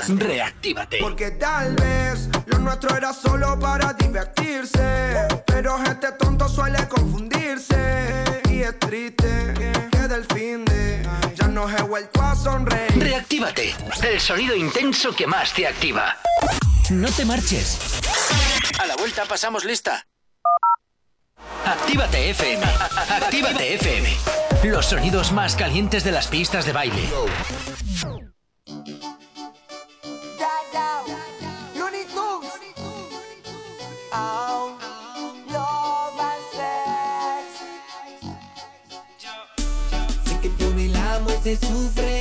reactívate. 0.07 0.99
Porque 1.01 1.31
tal 1.31 1.75
vez 1.75 2.29
lo 2.45 2.59
nuestro 2.59 2.95
era 2.95 3.11
solo 3.11 3.59
para 3.59 3.91
divertirse. 3.93 5.27
Pero 5.45 5.77
gente 5.79 6.07
tonto 6.17 6.47
suele 6.47 6.87
confundirse. 6.87 8.23
Y 8.49 8.61
es 8.61 8.79
triste 8.79 9.53
que 9.91 10.07
del 10.07 10.25
fin 10.25 10.63
de 10.63 10.70
he 11.69 11.81
vuelto 11.83 12.21
a 12.21 12.35
sonreír. 12.35 12.91
Reactívate. 12.97 13.75
El 14.03 14.19
sonido 14.19 14.55
intenso 14.55 15.15
que 15.15 15.27
más 15.27 15.53
te 15.53 15.67
activa. 15.67 16.17
No 16.89 17.09
te 17.11 17.25
marches. 17.25 17.79
A 18.79 18.85
la 18.85 18.95
vuelta 18.95 19.25
pasamos 19.25 19.63
lista. 19.65 20.05
Actívate 21.65 22.29
FM. 22.31 22.65
Actívate 23.09 23.75
FM. 23.75 24.17
Los 24.63 24.87
sonidos 24.87 25.31
más 25.31 25.55
calientes 25.55 26.03
de 26.03 26.11
las 26.11 26.27
pistas 26.27 26.65
de 26.65 26.73
baile. 26.73 27.09
Se 41.43 41.55
sufre 41.57 42.20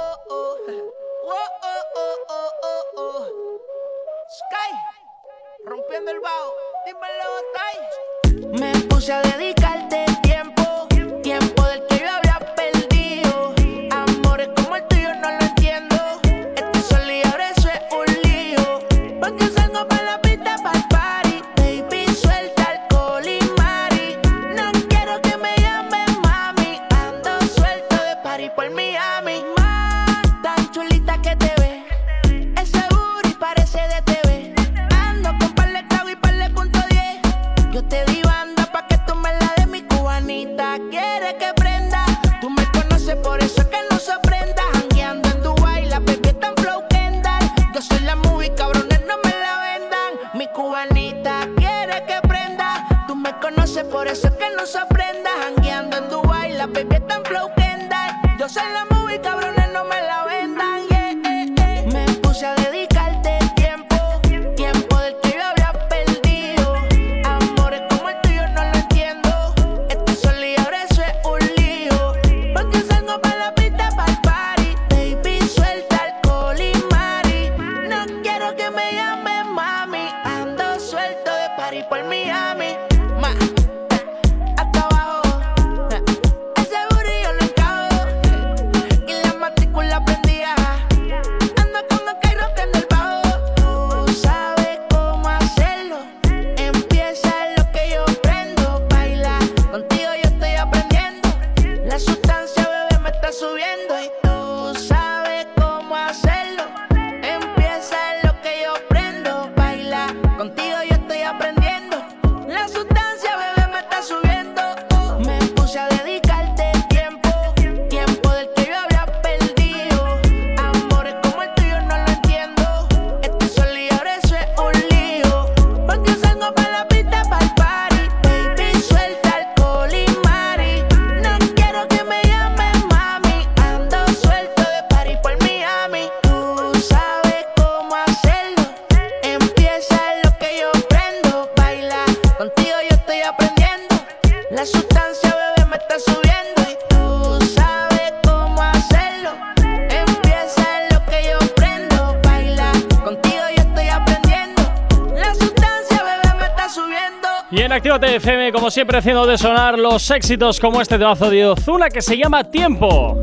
Siempre, 158.71 158.97
haciendo 158.97 159.25
de 159.25 159.37
sonar 159.37 159.77
los 159.77 160.09
éxitos 160.11 160.59
como 160.59 160.81
este 160.81 160.97
temazo 160.97 161.29
de 161.29 161.45
Ozuna 161.45 161.89
que 161.89 162.01
se 162.01 162.17
llama 162.17 162.49
Tiempo. 162.49 163.19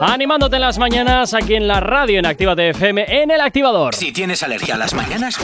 Animándote 0.00 0.56
en 0.56 0.62
las 0.62 0.78
mañanas 0.78 1.34
aquí 1.34 1.54
en 1.54 1.68
la 1.68 1.80
radio 1.80 2.18
en 2.18 2.26
Actívate 2.26 2.70
FM 2.70 3.22
en 3.22 3.30
el 3.30 3.40
activador. 3.40 3.94
Si 3.94 4.12
tienes 4.12 4.42
alergia 4.42 4.76
a 4.76 4.78
las 4.78 4.94
mañanas, 4.94 5.36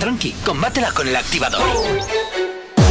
tranqui, 0.00 0.32
combátela 0.44 0.90
con 0.92 1.06
el 1.06 1.16
activador. 1.16 1.62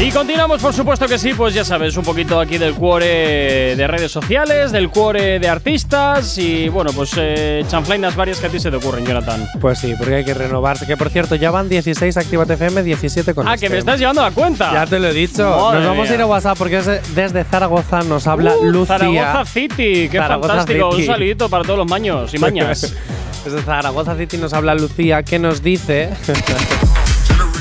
Y 0.04 0.10
continuamos, 0.10 0.60
por 0.64 0.74
supuesto 0.74 1.08
que 1.08 1.20
sí, 1.20 1.36
pues 1.36 1.54
ya 1.54 1.64
sabes, 1.64 1.96
un 1.96 2.04
poquito 2.04 2.40
aquí 2.40 2.58
del 2.58 2.74
cuore 2.74 3.76
de 3.76 3.88
redes 3.88 4.12
sociales, 4.12 4.72
del 4.72 4.90
cuore 4.90 5.38
de 5.38 5.48
artistas 5.48 6.40
y 6.40 6.70
bueno, 6.70 6.92
pues 6.92 7.12
eh, 7.18 7.64
chanflainas 7.68 8.16
varias 8.16 8.40
que 8.40 8.48
a 8.48 8.50
ti 8.50 8.60
se 8.60 8.72
te 8.72 8.78
ocurren, 8.78 9.06
Jonathan. 9.06 9.48
Pues 9.62 9.78
sí, 9.78 9.94
porque 9.96 10.16
hay 10.16 10.26
que 10.26 10.34
renovarse. 10.34 10.88
Que 10.88 10.98
por 10.98 11.12
cierto, 11.12 11.36
ya 11.36 11.52
van 11.52 11.70
16 11.70 12.18
Actívate 12.18 12.54
FM, 12.54 12.82
17 12.82 13.36
con 13.36 13.48
Ah, 13.48 13.54
este. 13.54 13.68
que 13.68 13.74
me 13.74 13.78
estás 13.78 14.00
llevando 14.00 14.24
la 14.24 14.32
cuenta. 14.32 14.74
Ya 14.74 14.88
te 14.88 14.98
lo 14.98 15.08
he 15.08 15.14
dicho. 15.14 15.44
Madre 15.48 15.80
nos 15.82 15.88
vamos 15.90 16.10
a 16.10 16.14
ir 16.16 16.22
a 16.22 16.26
WhatsApp 16.26 16.58
porque 16.58 16.78
es 16.80 16.86
de- 16.88 17.02
desde 17.14 17.44
Zaragoza 17.44 18.02
nos 18.02 18.26
habla 18.26 18.56
Uh, 18.56 18.66
Lucía. 18.66 18.98
Zaragoza 18.98 19.46
City, 19.46 20.10
qué 20.10 20.18
Zaragoza 20.18 20.48
fantástico. 20.56 20.92
City. 20.94 21.02
Un 21.04 21.14
saludito 21.14 21.48
para 21.50 21.64
todos 21.64 21.78
los 21.78 21.88
maños 21.88 22.34
y 22.34 22.40
mañas. 22.40 22.92
Desde 23.46 23.62
Zaragoza 23.62 24.16
City 24.18 24.38
nos 24.38 24.52
habla 24.54 24.74
Lucía 24.74 25.22
que 25.22 25.38
nos 25.38 25.62
dice. 25.62 26.10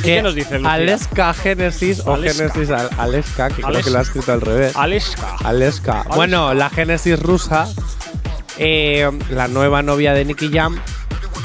qué 0.02 0.22
nos 0.22 0.34
dice 0.34 0.54
Lucía? 0.58 0.72
Aleska 0.72 1.34
Genesis 1.34 2.02
o 2.04 2.14
Aleska. 2.14 2.48
Genesis 2.50 2.70
Al- 2.70 2.90
Aleska, 2.98 3.48
que 3.48 3.62
creo 3.62 3.82
que 3.82 3.90
lo 3.90 3.98
ha 3.98 4.02
escrito 4.02 4.32
al 4.32 4.40
revés. 4.40 4.76
Aleska. 4.76 5.36
Aleska. 5.44 6.04
Bueno, 6.14 6.54
la 6.54 6.70
Genesis 6.70 7.18
rusa, 7.20 7.68
eh, 8.58 9.10
la 9.30 9.48
nueva 9.48 9.82
novia 9.82 10.12
de 10.12 10.24
Nicky 10.24 10.50
Jam, 10.52 10.78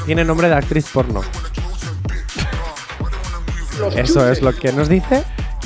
tiene 0.06 0.24
nombre 0.24 0.48
de 0.48 0.54
actriz 0.54 0.86
porno. 0.92 1.22
Eso 3.94 4.30
es 4.30 4.40
lo 4.42 4.54
que 4.54 4.72
nos 4.72 4.88
dice. 4.88 5.24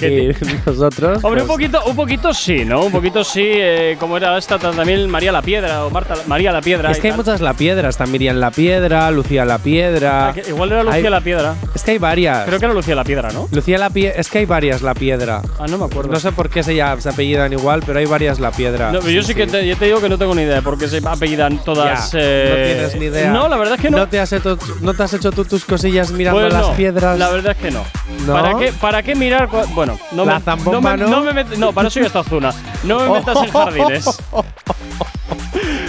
Y 0.08 0.34
nosotros. 0.66 1.22
Hombre, 1.22 1.42
un 1.42 1.46
pues, 1.48 1.58
poquito, 1.58 1.84
un 1.84 1.96
poquito 1.96 2.34
sí, 2.34 2.64
¿no? 2.64 2.84
Un 2.84 2.92
poquito 2.92 3.24
sí, 3.24 3.42
eh, 3.44 3.96
como 3.98 4.16
era 4.16 4.36
esta 4.38 4.58
también 4.58 5.08
María 5.08 5.32
la 5.32 5.42
Piedra 5.42 5.84
o 5.84 5.90
Marta 5.90 6.14
María 6.26 6.52
la 6.52 6.60
Piedra. 6.60 6.90
Es 6.90 6.98
que 6.98 7.08
hay 7.08 7.12
tal. 7.12 7.18
muchas 7.18 7.40
La 7.40 7.54
Piedra. 7.54 7.88
Está 7.88 8.06
Miriam 8.06 8.36
La 8.36 8.50
Piedra, 8.50 9.10
Lucía 9.10 9.44
La 9.44 9.58
Piedra. 9.58 10.28
Ah, 10.28 10.32
que 10.32 10.48
igual 10.48 10.72
era 10.72 10.82
Lucía 10.82 10.96
Hay- 10.96 11.10
la 11.10 11.20
Piedra. 11.20 11.54
Es 11.74 11.82
que 11.82 11.92
hay 11.92 11.98
varias. 11.98 12.44
Creo 12.46 12.58
que 12.58 12.64
era 12.64 12.74
Lucía 12.74 12.94
la 12.94 13.04
Piedra, 13.04 13.30
¿no? 13.32 13.48
Lucía 13.52 13.78
La 13.78 13.90
Piedra. 13.90 14.18
Es 14.20 14.28
que 14.28 14.38
hay 14.38 14.46
varias 14.46 14.82
La 14.82 14.94
Piedra. 14.94 15.42
Ah, 15.58 15.66
no 15.68 15.78
me 15.78 15.84
acuerdo. 15.84 16.12
No 16.12 16.20
sé 16.20 16.32
por 16.32 16.48
qué 16.50 16.62
se, 16.62 16.74
se 16.98 17.08
apellidan 17.08 17.52
igual, 17.52 17.82
pero 17.84 17.98
hay 17.98 18.06
varias 18.06 18.40
La 18.40 18.50
Piedra. 18.50 18.92
No, 18.92 19.00
pero 19.00 19.10
yo 19.10 19.22
sí, 19.22 19.34
que 19.34 19.46
te, 19.46 19.66
yo 19.66 19.76
te 19.76 19.86
digo 19.86 20.00
que 20.00 20.08
no 20.08 20.18
tengo 20.18 20.34
ni 20.34 20.42
idea 20.42 20.56
de 20.56 20.62
por 20.62 20.78
qué 20.78 20.88
se 20.88 20.98
apellidan 21.04 21.58
todas. 21.64 22.12
Ya, 22.12 22.18
eh, 22.20 22.46
no 22.48 22.54
tienes 22.74 22.96
ni 22.96 23.06
idea. 23.06 23.30
No, 23.32 23.48
la 23.48 23.56
verdad 23.56 23.74
es 23.74 23.80
que 23.80 23.90
no. 23.90 24.06
te 24.08 24.18
has 24.20 24.32
hecho, 24.32 24.58
no 24.80 24.94
te 24.94 25.02
has 25.02 25.12
hecho 25.14 25.30
tú 25.32 25.44
tus 25.44 25.64
cosillas 25.64 26.10
mirando 26.10 26.40
Pues 26.40 26.52
las 26.52 26.68
no, 26.68 26.74
piedras. 26.74 27.18
La 27.18 27.30
verdad 27.30 27.56
es 27.56 27.58
que 27.62 27.70
no. 27.70 27.84
¿No? 28.26 28.32
¿Para 28.34 28.58
qué, 28.58 28.72
¿Para 28.72 29.02
qué 29.02 29.14
mirar? 29.14 29.48
Bueno, 29.74 29.89
no 30.12 30.24
La 30.24 30.38
me, 30.38 30.44
zambomba, 30.44 30.96
no, 30.96 31.04
me, 31.06 31.10
¿no? 31.10 31.24
no 31.24 31.32
me 31.32 31.44
met- 31.44 31.56
no, 31.56 31.72
para 31.72 31.88
eso 31.88 32.00
ya 32.00 32.06
está 32.06 32.22
Zuna. 32.24 32.52
No 32.84 32.98
me 33.00 33.10
metas 33.18 33.36
en 33.42 33.50
jardines. 33.50 34.20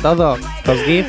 Todo. 0.00 0.36
Los 0.64 0.78
GIF. 0.84 1.06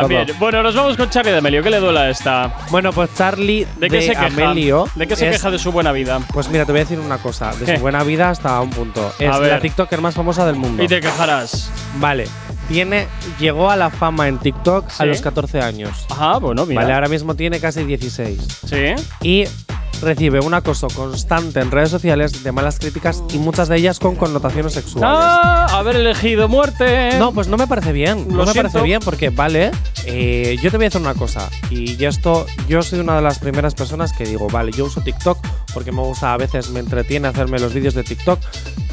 También. 0.00 0.26
todo. 0.26 0.36
Bueno, 0.38 0.62
nos 0.62 0.74
vamos 0.74 0.96
con 0.96 1.08
Charlie 1.10 1.32
de 1.32 1.38
Amelio. 1.38 1.62
¿Qué 1.62 1.70
le 1.70 1.78
duela 1.80 2.08
esta? 2.10 2.54
Bueno, 2.70 2.92
pues 2.92 3.10
Charlie 3.14 3.66
¿De 3.78 3.88
qué 3.90 4.00
se 4.02 4.08
queja? 4.08 4.26
Amelio 4.26 4.88
¿De 4.94 5.06
qué 5.06 5.16
se 5.16 5.26
es- 5.28 5.36
queja 5.36 5.50
de 5.50 5.58
su 5.58 5.72
buena 5.72 5.92
vida? 5.92 6.20
Pues 6.32 6.48
mira, 6.48 6.64
te 6.64 6.72
voy 6.72 6.80
a 6.80 6.84
decir 6.84 6.98
una 7.00 7.18
cosa. 7.18 7.52
De 7.54 7.64
¿Qué? 7.64 7.76
su 7.76 7.82
buena 7.82 8.02
vida 8.02 8.30
hasta 8.30 8.60
un 8.60 8.70
punto. 8.70 9.12
Es 9.18 9.30
A 9.30 9.38
ver. 9.38 9.52
la 9.52 9.60
TikToker 9.60 10.00
más 10.00 10.14
famosa 10.14 10.44
del 10.46 10.56
mundo. 10.56 10.82
Y 10.82 10.88
te 10.88 11.00
quejarás. 11.00 11.70
Vale. 11.98 12.26
Tiene, 12.68 13.06
llegó 13.38 13.70
a 13.70 13.76
la 13.76 13.90
fama 13.90 14.26
en 14.28 14.38
TikTok 14.38 14.86
a 14.98 15.04
los 15.04 15.20
14 15.20 15.60
años. 15.60 16.06
Ajá, 16.10 16.38
bueno, 16.38 16.64
mira. 16.64 16.80
Vale, 16.80 16.94
ahora 16.94 17.08
mismo 17.08 17.34
tiene 17.36 17.60
casi 17.60 17.84
16. 17.84 18.40
Sí. 18.66 18.94
Y 19.22 19.44
recibe 20.04 20.40
un 20.40 20.54
acoso 20.54 20.88
constante 20.88 21.60
en 21.60 21.70
redes 21.70 21.90
sociales 21.90 22.42
de 22.44 22.52
malas 22.52 22.78
críticas 22.78 23.22
y 23.32 23.38
muchas 23.38 23.68
de 23.68 23.76
ellas 23.76 23.98
con 23.98 24.16
connotaciones 24.16 24.72
sexuales. 24.74 25.08
Ah, 25.18 25.66
haber 25.72 25.96
elegido 25.96 26.48
muerte. 26.48 27.10
No, 27.18 27.32
pues 27.32 27.48
no 27.48 27.56
me 27.56 27.66
parece 27.66 27.92
bien. 27.92 28.26
Lo 28.28 28.36
no 28.36 28.46
me 28.46 28.52
siento. 28.52 28.70
parece 28.70 28.82
bien 28.82 29.00
porque, 29.04 29.30
vale, 29.30 29.70
eh, 30.06 30.56
yo 30.62 30.70
te 30.70 30.76
voy 30.76 30.84
a 30.86 30.88
decir 30.88 31.00
una 31.00 31.14
cosa. 31.14 31.48
Y 31.70 32.02
esto, 32.04 32.46
yo 32.68 32.82
soy 32.82 33.00
una 33.00 33.16
de 33.16 33.22
las 33.22 33.38
primeras 33.38 33.74
personas 33.74 34.12
que 34.12 34.24
digo, 34.24 34.48
vale, 34.48 34.72
yo 34.72 34.84
uso 34.84 35.00
TikTok 35.00 35.38
porque 35.72 35.90
me 35.90 36.02
gusta, 36.02 36.32
a 36.32 36.36
veces 36.36 36.70
me 36.70 36.80
entretiene 36.80 37.26
hacerme 37.28 37.58
los 37.58 37.74
vídeos 37.74 37.94
de 37.94 38.04
TikTok, 38.04 38.38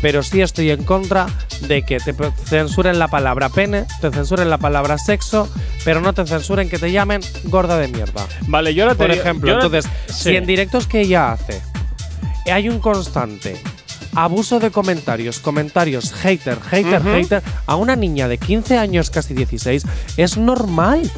pero 0.01 0.23
sí 0.23 0.41
estoy 0.41 0.71
en 0.71 0.83
contra 0.83 1.27
de 1.67 1.83
que 1.83 1.99
te 1.99 2.15
censuren 2.45 2.97
la 2.97 3.07
palabra 3.07 3.49
pene, 3.49 3.85
te 4.01 4.09
censuren 4.09 4.49
la 4.49 4.57
palabra 4.57 4.97
sexo, 4.97 5.47
pero 5.85 6.01
no 6.01 6.13
te 6.13 6.25
censuren 6.25 6.69
que 6.69 6.79
te 6.79 6.91
llamen 6.91 7.21
gorda 7.43 7.77
de 7.77 7.87
mierda. 7.87 8.25
Vale, 8.47 8.73
yo 8.73 8.83
ahora 8.83 8.95
te 8.95 9.03
Por 9.05 9.11
ejemplo, 9.11 9.49
yo 9.49 9.55
ahora- 9.61 9.65
entonces, 9.67 9.91
sí. 10.07 10.29
si 10.31 10.35
en 10.35 10.47
directos 10.47 10.87
que 10.87 11.00
ella 11.01 11.31
hace 11.33 11.61
hay 12.51 12.69
un 12.69 12.79
constante 12.79 13.55
abuso 14.15 14.59
de 14.59 14.71
comentarios, 14.71 15.39
comentarios 15.39 16.11
hater, 16.13 16.59
hater, 16.59 17.01
hater, 17.01 17.43
a 17.65 17.75
una 17.75 17.95
niña 17.95 18.27
de 18.27 18.37
15 18.37 18.77
años, 18.77 19.09
casi 19.09 19.33
16, 19.33 19.83
es 20.17 20.37
normal 20.37 21.09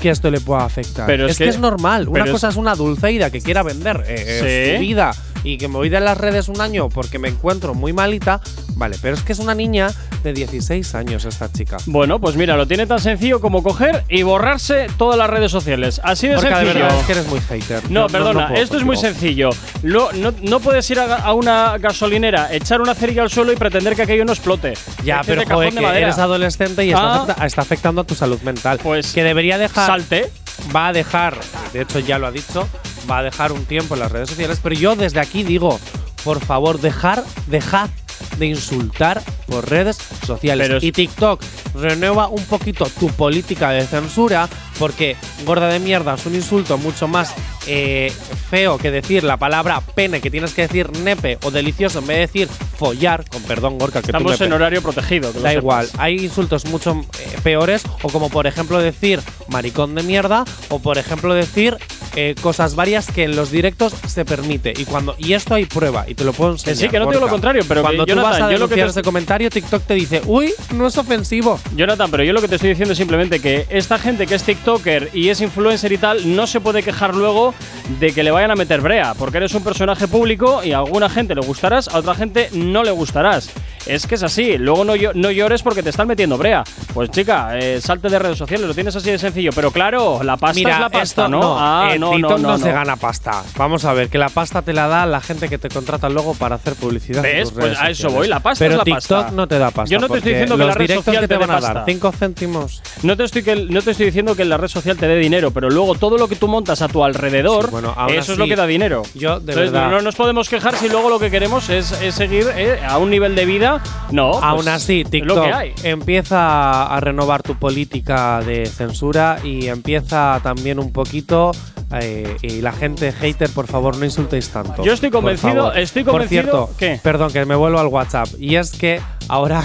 que 0.00 0.10
esto 0.10 0.30
le 0.30 0.40
pueda 0.40 0.64
afectar. 0.64 1.06
Pero 1.06 1.26
es, 1.26 1.32
es 1.32 1.38
que, 1.38 1.44
que- 1.44 1.50
es 1.50 1.58
normal. 1.58 2.06
Una 2.08 2.12
pero 2.20 2.24
es- 2.26 2.30
cosa 2.30 2.48
es, 2.48 2.56
una 2.56 2.74
dulceida 2.74 3.30
que 3.30 3.40
quiera 3.42 3.62
vender 3.64 4.04
eh, 4.06 4.14
eh, 4.26 4.68
Sí. 4.70 4.76
su 4.76 4.80
vida 4.80 5.10
y 5.44 5.58
que 5.58 5.68
me 5.68 5.74
voy 5.74 5.88
de 5.88 6.00
las 6.00 6.18
redes 6.18 6.48
un 6.48 6.60
año 6.60 6.88
porque 6.88 7.18
me 7.18 7.28
encuentro 7.28 7.74
muy 7.74 7.92
malita. 7.92 8.40
Vale, 8.76 8.96
pero 9.02 9.14
es 9.16 9.22
que 9.22 9.32
es 9.32 9.38
una 9.40 9.54
niña 9.54 9.88
de 10.22 10.32
16 10.32 10.94
años 10.94 11.24
esta 11.24 11.50
chica. 11.50 11.78
Bueno, 11.86 12.20
pues 12.20 12.36
mira, 12.36 12.56
lo 12.56 12.66
tiene 12.66 12.86
tan 12.86 13.00
sencillo 13.00 13.40
como 13.40 13.62
coger 13.62 14.04
y 14.08 14.22
borrarse 14.22 14.86
todas 14.96 15.18
las 15.18 15.28
redes 15.28 15.50
sociales. 15.50 16.00
Así 16.04 16.28
de 16.28 16.34
Porque 16.36 16.54
de 16.54 16.64
verdad 16.64 16.98
es 17.00 17.06
que 17.06 17.12
eres 17.12 17.26
muy 17.26 17.40
hater. 17.40 17.90
No, 17.90 18.06
Yo 18.06 18.12
perdona, 18.12 18.54
esto 18.54 18.76
es 18.76 18.84
muy 18.84 18.96
sencillo. 18.96 19.50
Lo- 19.82 20.12
no, 20.12 20.32
no 20.42 20.60
puedes 20.60 20.88
ir 20.90 21.00
a, 21.00 21.16
a 21.16 21.34
una 21.34 21.76
gasolinera, 21.78 22.52
echar 22.54 22.80
una 22.80 22.94
cerilla 22.94 23.22
al 23.22 23.30
suelo 23.30 23.52
y 23.52 23.56
pretender 23.56 23.96
que 23.96 24.02
aquello 24.02 24.24
no 24.24 24.32
explote. 24.32 24.74
Ya, 25.04 25.22
pero 25.26 25.42
joder, 25.44 25.72
que 25.74 25.84
eres 25.86 26.18
adolescente 26.18 26.84
y 26.84 26.90
está, 26.90 27.26
Ah. 27.38 27.46
está 27.46 27.62
afectando 27.62 28.00
a 28.02 28.04
tu 28.04 28.14
salud 28.14 28.40
mental. 28.42 28.78
Pues 28.82 29.12
que 29.12 29.24
debería 29.24 29.58
dejar. 29.58 29.86
salte. 29.86 30.30
Va 30.74 30.88
a 30.88 30.92
dejar, 30.92 31.38
de 31.72 31.82
hecho 31.82 31.98
ya 31.98 32.18
lo 32.18 32.26
ha 32.26 32.30
dicho, 32.30 32.68
va 33.10 33.18
a 33.18 33.22
dejar 33.22 33.52
un 33.52 33.64
tiempo 33.64 33.94
en 33.94 34.00
las 34.00 34.12
redes 34.12 34.28
sociales, 34.28 34.60
pero 34.62 34.74
yo 34.74 34.96
desde 34.96 35.20
aquí 35.20 35.42
digo, 35.42 35.80
por 36.24 36.40
favor, 36.44 36.80
dejar, 36.80 37.24
dejad 37.46 37.88
de 38.38 38.46
insultar 38.46 39.22
por 39.46 39.68
redes 39.68 39.98
sociales. 40.26 40.68
Pero 40.68 40.78
y 40.82 40.92
TikTok 40.92 41.42
renueva 41.74 42.28
un 42.28 42.44
poquito 42.44 42.86
tu 42.98 43.08
política 43.08 43.70
de 43.70 43.86
censura, 43.86 44.48
porque 44.78 45.16
gorda 45.44 45.68
de 45.68 45.78
mierda 45.78 46.14
es 46.14 46.26
un 46.26 46.34
insulto 46.34 46.78
mucho 46.78 47.08
más 47.08 47.34
eh, 47.66 48.12
feo 48.50 48.78
que 48.78 48.90
decir 48.90 49.24
la 49.24 49.36
palabra 49.36 49.80
pene, 49.80 50.20
que 50.20 50.30
tienes 50.30 50.54
que 50.54 50.62
decir 50.62 50.90
nepe 51.00 51.38
o 51.42 51.50
delicioso 51.50 51.98
en 51.98 52.06
vez 52.06 52.16
de 52.16 52.20
decir 52.20 52.48
follar, 52.78 53.24
con 53.28 53.42
perdón, 53.42 53.78
Gorka, 53.78 54.00
que 54.00 54.06
Estamos 54.08 54.40
en 54.40 54.52
horario 54.52 54.82
protegido. 54.82 55.32
que 55.32 55.40
Da 55.40 55.50
sepas. 55.50 55.62
igual, 55.62 55.88
hay 55.98 56.16
insultos 56.24 56.64
mucho 56.66 56.92
eh, 57.18 57.36
peores, 57.42 57.82
o 58.02 58.08
como 58.08 58.30
por 58.30 58.46
ejemplo 58.46 58.78
decir 58.78 59.20
maricón 59.48 59.94
de 59.94 60.02
mierda, 60.02 60.44
o 60.68 60.78
por 60.78 60.98
ejemplo 60.98 61.34
decir 61.34 61.76
eh, 62.16 62.34
cosas 62.40 62.74
varias 62.74 63.10
que 63.10 63.24
en 63.24 63.36
los 63.36 63.50
directos 63.50 63.94
se 64.06 64.24
permite. 64.24 64.72
Y 64.76 64.84
cuando 64.84 65.14
y 65.18 65.32
esto 65.32 65.54
hay 65.54 65.64
prueba, 65.66 66.04
y 66.08 66.14
te 66.14 66.24
lo 66.24 66.32
puedo 66.32 66.52
enseñar. 66.52 66.76
sí, 66.76 66.88
que 66.88 66.98
no 66.98 67.06
te 67.06 67.14
digo 67.14 67.24
lo 67.26 67.30
contrario, 67.30 67.62
pero 67.66 67.80
que, 67.80 67.86
cuando 67.86 68.04
tú 68.04 68.10
Jonathan, 68.10 68.30
vas 68.32 68.40
a 68.40 68.52
yo 68.52 68.58
lo 68.58 68.68
que 68.68 68.74
te- 68.76 68.84
ese 68.84 69.02
comentario, 69.02 69.50
TikTok 69.50 69.82
te 69.84 69.94
dice, 69.94 70.22
uy, 70.26 70.52
no 70.74 70.86
es 70.86 70.96
ofensivo. 70.98 71.58
Jonathan, 71.76 72.10
pero 72.10 72.24
yo 72.24 72.32
lo 72.32 72.40
que 72.40 72.48
te 72.48 72.54
estoy 72.56 72.70
diciendo 72.70 72.92
es 72.92 72.98
simplemente 72.98 73.40
que 73.40 73.66
esta 73.68 73.98
gente 73.98 74.26
que 74.26 74.34
es 74.34 74.42
TikToker 74.42 75.10
y 75.12 75.28
es 75.28 75.40
influencer 75.40 75.92
y 75.92 75.98
tal, 75.98 76.34
no 76.36 76.46
se 76.46 76.60
puede 76.60 76.82
quejar 76.82 77.14
luego 77.14 77.54
de 78.00 78.12
que 78.12 78.22
le 78.22 78.30
vayan 78.30 78.50
a 78.50 78.54
meter 78.54 78.80
brea, 78.80 79.14
porque 79.14 79.38
eres 79.38 79.54
un 79.54 79.62
personaje 79.64 80.08
público 80.08 80.62
y 80.64 80.72
a 80.72 80.78
alguna 80.78 81.08
gente 81.08 81.34
le 81.34 81.40
gustarás, 81.40 81.88
a 81.88 81.98
otra 81.98 82.14
gente 82.14 82.48
no 82.52 82.82
le 82.84 82.90
gustarás. 82.90 83.50
Es 83.86 84.06
que 84.06 84.16
es 84.16 84.22
así, 84.22 84.58
luego 84.58 84.84
no, 84.84 84.94
no 85.14 85.30
llores 85.30 85.62
porque 85.62 85.82
te 85.82 85.90
están 85.90 86.06
metiendo 86.08 86.36
brea. 86.36 86.64
Pues 86.94 87.10
chica, 87.10 87.58
eh, 87.58 87.80
salte 87.80 88.08
de 88.08 88.18
redes 88.18 88.38
sociales, 88.38 88.66
lo 88.66 88.74
tienes 88.74 88.94
así 88.96 89.10
de 89.10 89.18
sencillo, 89.18 89.50
pero 89.54 89.70
claro, 89.70 90.22
la 90.22 90.36
pasta 90.36 90.58
Mira, 90.58 90.74
es 90.74 90.80
la 90.80 90.88
pasta, 90.90 91.22
esto 91.22 91.28
¿no? 91.28 91.56
Ah, 91.58 91.90
en 91.94 92.00
no, 92.00 92.10
TikTok 92.12 92.38
no, 92.38 92.48
no, 92.48 92.58
se 92.58 92.68
no. 92.68 92.74
gana 92.74 92.96
pasta. 92.96 93.42
Vamos 93.56 93.84
a 93.84 93.92
ver, 93.92 94.08
que 94.08 94.18
la 94.18 94.28
pasta 94.28 94.62
te 94.62 94.72
la 94.72 94.88
da 94.88 95.06
la 95.06 95.20
gente 95.20 95.48
que 95.48 95.58
te 95.58 95.68
contrata 95.68 96.08
luego 96.08 96.34
para 96.34 96.56
hacer 96.56 96.74
publicidad. 96.74 97.24
en 97.24 97.38
¿Ves? 97.38 97.50
Pues 97.52 97.78
a 97.78 97.90
eso 97.90 98.02
sociales. 98.02 98.14
voy, 98.18 98.28
la 98.28 98.40
pasta 98.40 98.64
Pero 98.64 98.72
es 98.74 98.78
la 98.78 98.84
TikTok 98.84 99.18
pasta. 99.22 99.30
no 99.32 99.46
te 99.48 99.58
da 99.58 99.70
pasta. 99.70 99.90
Yo 99.92 99.98
no 100.00 100.08
te 100.08 100.18
estoy 100.18 100.32
diciendo 100.32 100.56
que 100.56 100.64
la 100.64 100.74
red 100.74 100.94
social 100.94 101.16
que 101.16 101.20
te, 101.22 101.28
te 101.28 101.34
dé 101.34 101.38
van 101.38 101.50
a 101.50 101.60
dar 101.60 101.74
pasta. 101.74 101.84
5 101.86 102.12
céntimos. 102.12 102.82
No 103.02 103.16
te, 103.16 103.24
estoy 103.24 103.42
que, 103.42 103.56
no 103.56 103.82
te 103.82 103.90
estoy 103.92 104.06
diciendo 104.06 104.34
que 104.36 104.44
la 104.44 104.56
red 104.56 104.68
social 104.68 104.96
te 104.96 105.06
dé 105.06 105.16
dinero, 105.16 105.50
pero 105.50 105.70
luego 105.70 105.94
todo 105.94 106.18
lo 106.18 106.28
que 106.28 106.36
tú 106.36 106.48
montas 106.48 106.82
a 106.82 106.88
tu 106.88 107.04
alrededor, 107.04 107.66
Sí, 107.66 107.70
bueno, 107.70 107.94
eso 108.08 108.32
es 108.32 108.38
lo 108.38 108.46
que 108.46 108.56
da 108.56 108.66
dinero. 108.66 109.02
Yo, 109.14 109.40
de 109.40 109.52
Entonces, 109.52 109.72
verdad. 109.72 109.90
no 109.90 110.00
nos 110.02 110.14
podemos 110.16 110.48
quejar 110.48 110.76
si 110.76 110.88
luego 110.88 111.08
lo 111.10 111.18
que 111.18 111.30
queremos 111.30 111.68
es, 111.70 111.92
es 112.02 112.14
seguir 112.14 112.46
eh, 112.56 112.80
a 112.86 112.98
un 112.98 113.10
nivel 113.10 113.34
de 113.34 113.44
vida. 113.44 113.67
No. 114.10 114.32
pues, 114.32 114.44
Aún 114.44 114.68
así, 114.68 115.04
TikTok 115.04 115.36
Lo 115.36 115.42
que 115.44 115.52
hay. 115.52 115.72
empieza 115.82 116.84
a 116.86 117.00
renovar 117.00 117.42
tu 117.42 117.54
política 117.56 118.40
de 118.40 118.66
censura 118.66 119.38
y 119.44 119.68
empieza 119.68 120.40
también 120.42 120.78
un 120.78 120.92
poquito. 120.92 121.52
eh, 121.90 122.36
y 122.42 122.60
la 122.60 122.72
gente 122.72 123.12
hater, 123.12 123.48
por 123.48 123.66
favor, 123.66 123.96
no 123.96 124.04
insultéis 124.04 124.50
tanto. 124.50 124.84
Yo 124.84 124.92
estoy 124.92 125.08
por 125.08 125.22
convencido- 125.22 125.72
estoy 125.72 126.04
Por 126.04 126.12
convencido 126.12 126.42
cierto, 126.42 126.70
¿qué? 126.78 127.00
perdón, 127.02 127.32
que 127.32 127.46
me 127.46 127.54
vuelvo 127.54 127.78
al 127.78 127.86
WhatsApp. 127.86 128.28
Y 128.38 128.56
es 128.56 128.72
que 128.72 129.00
ahora 129.28 129.62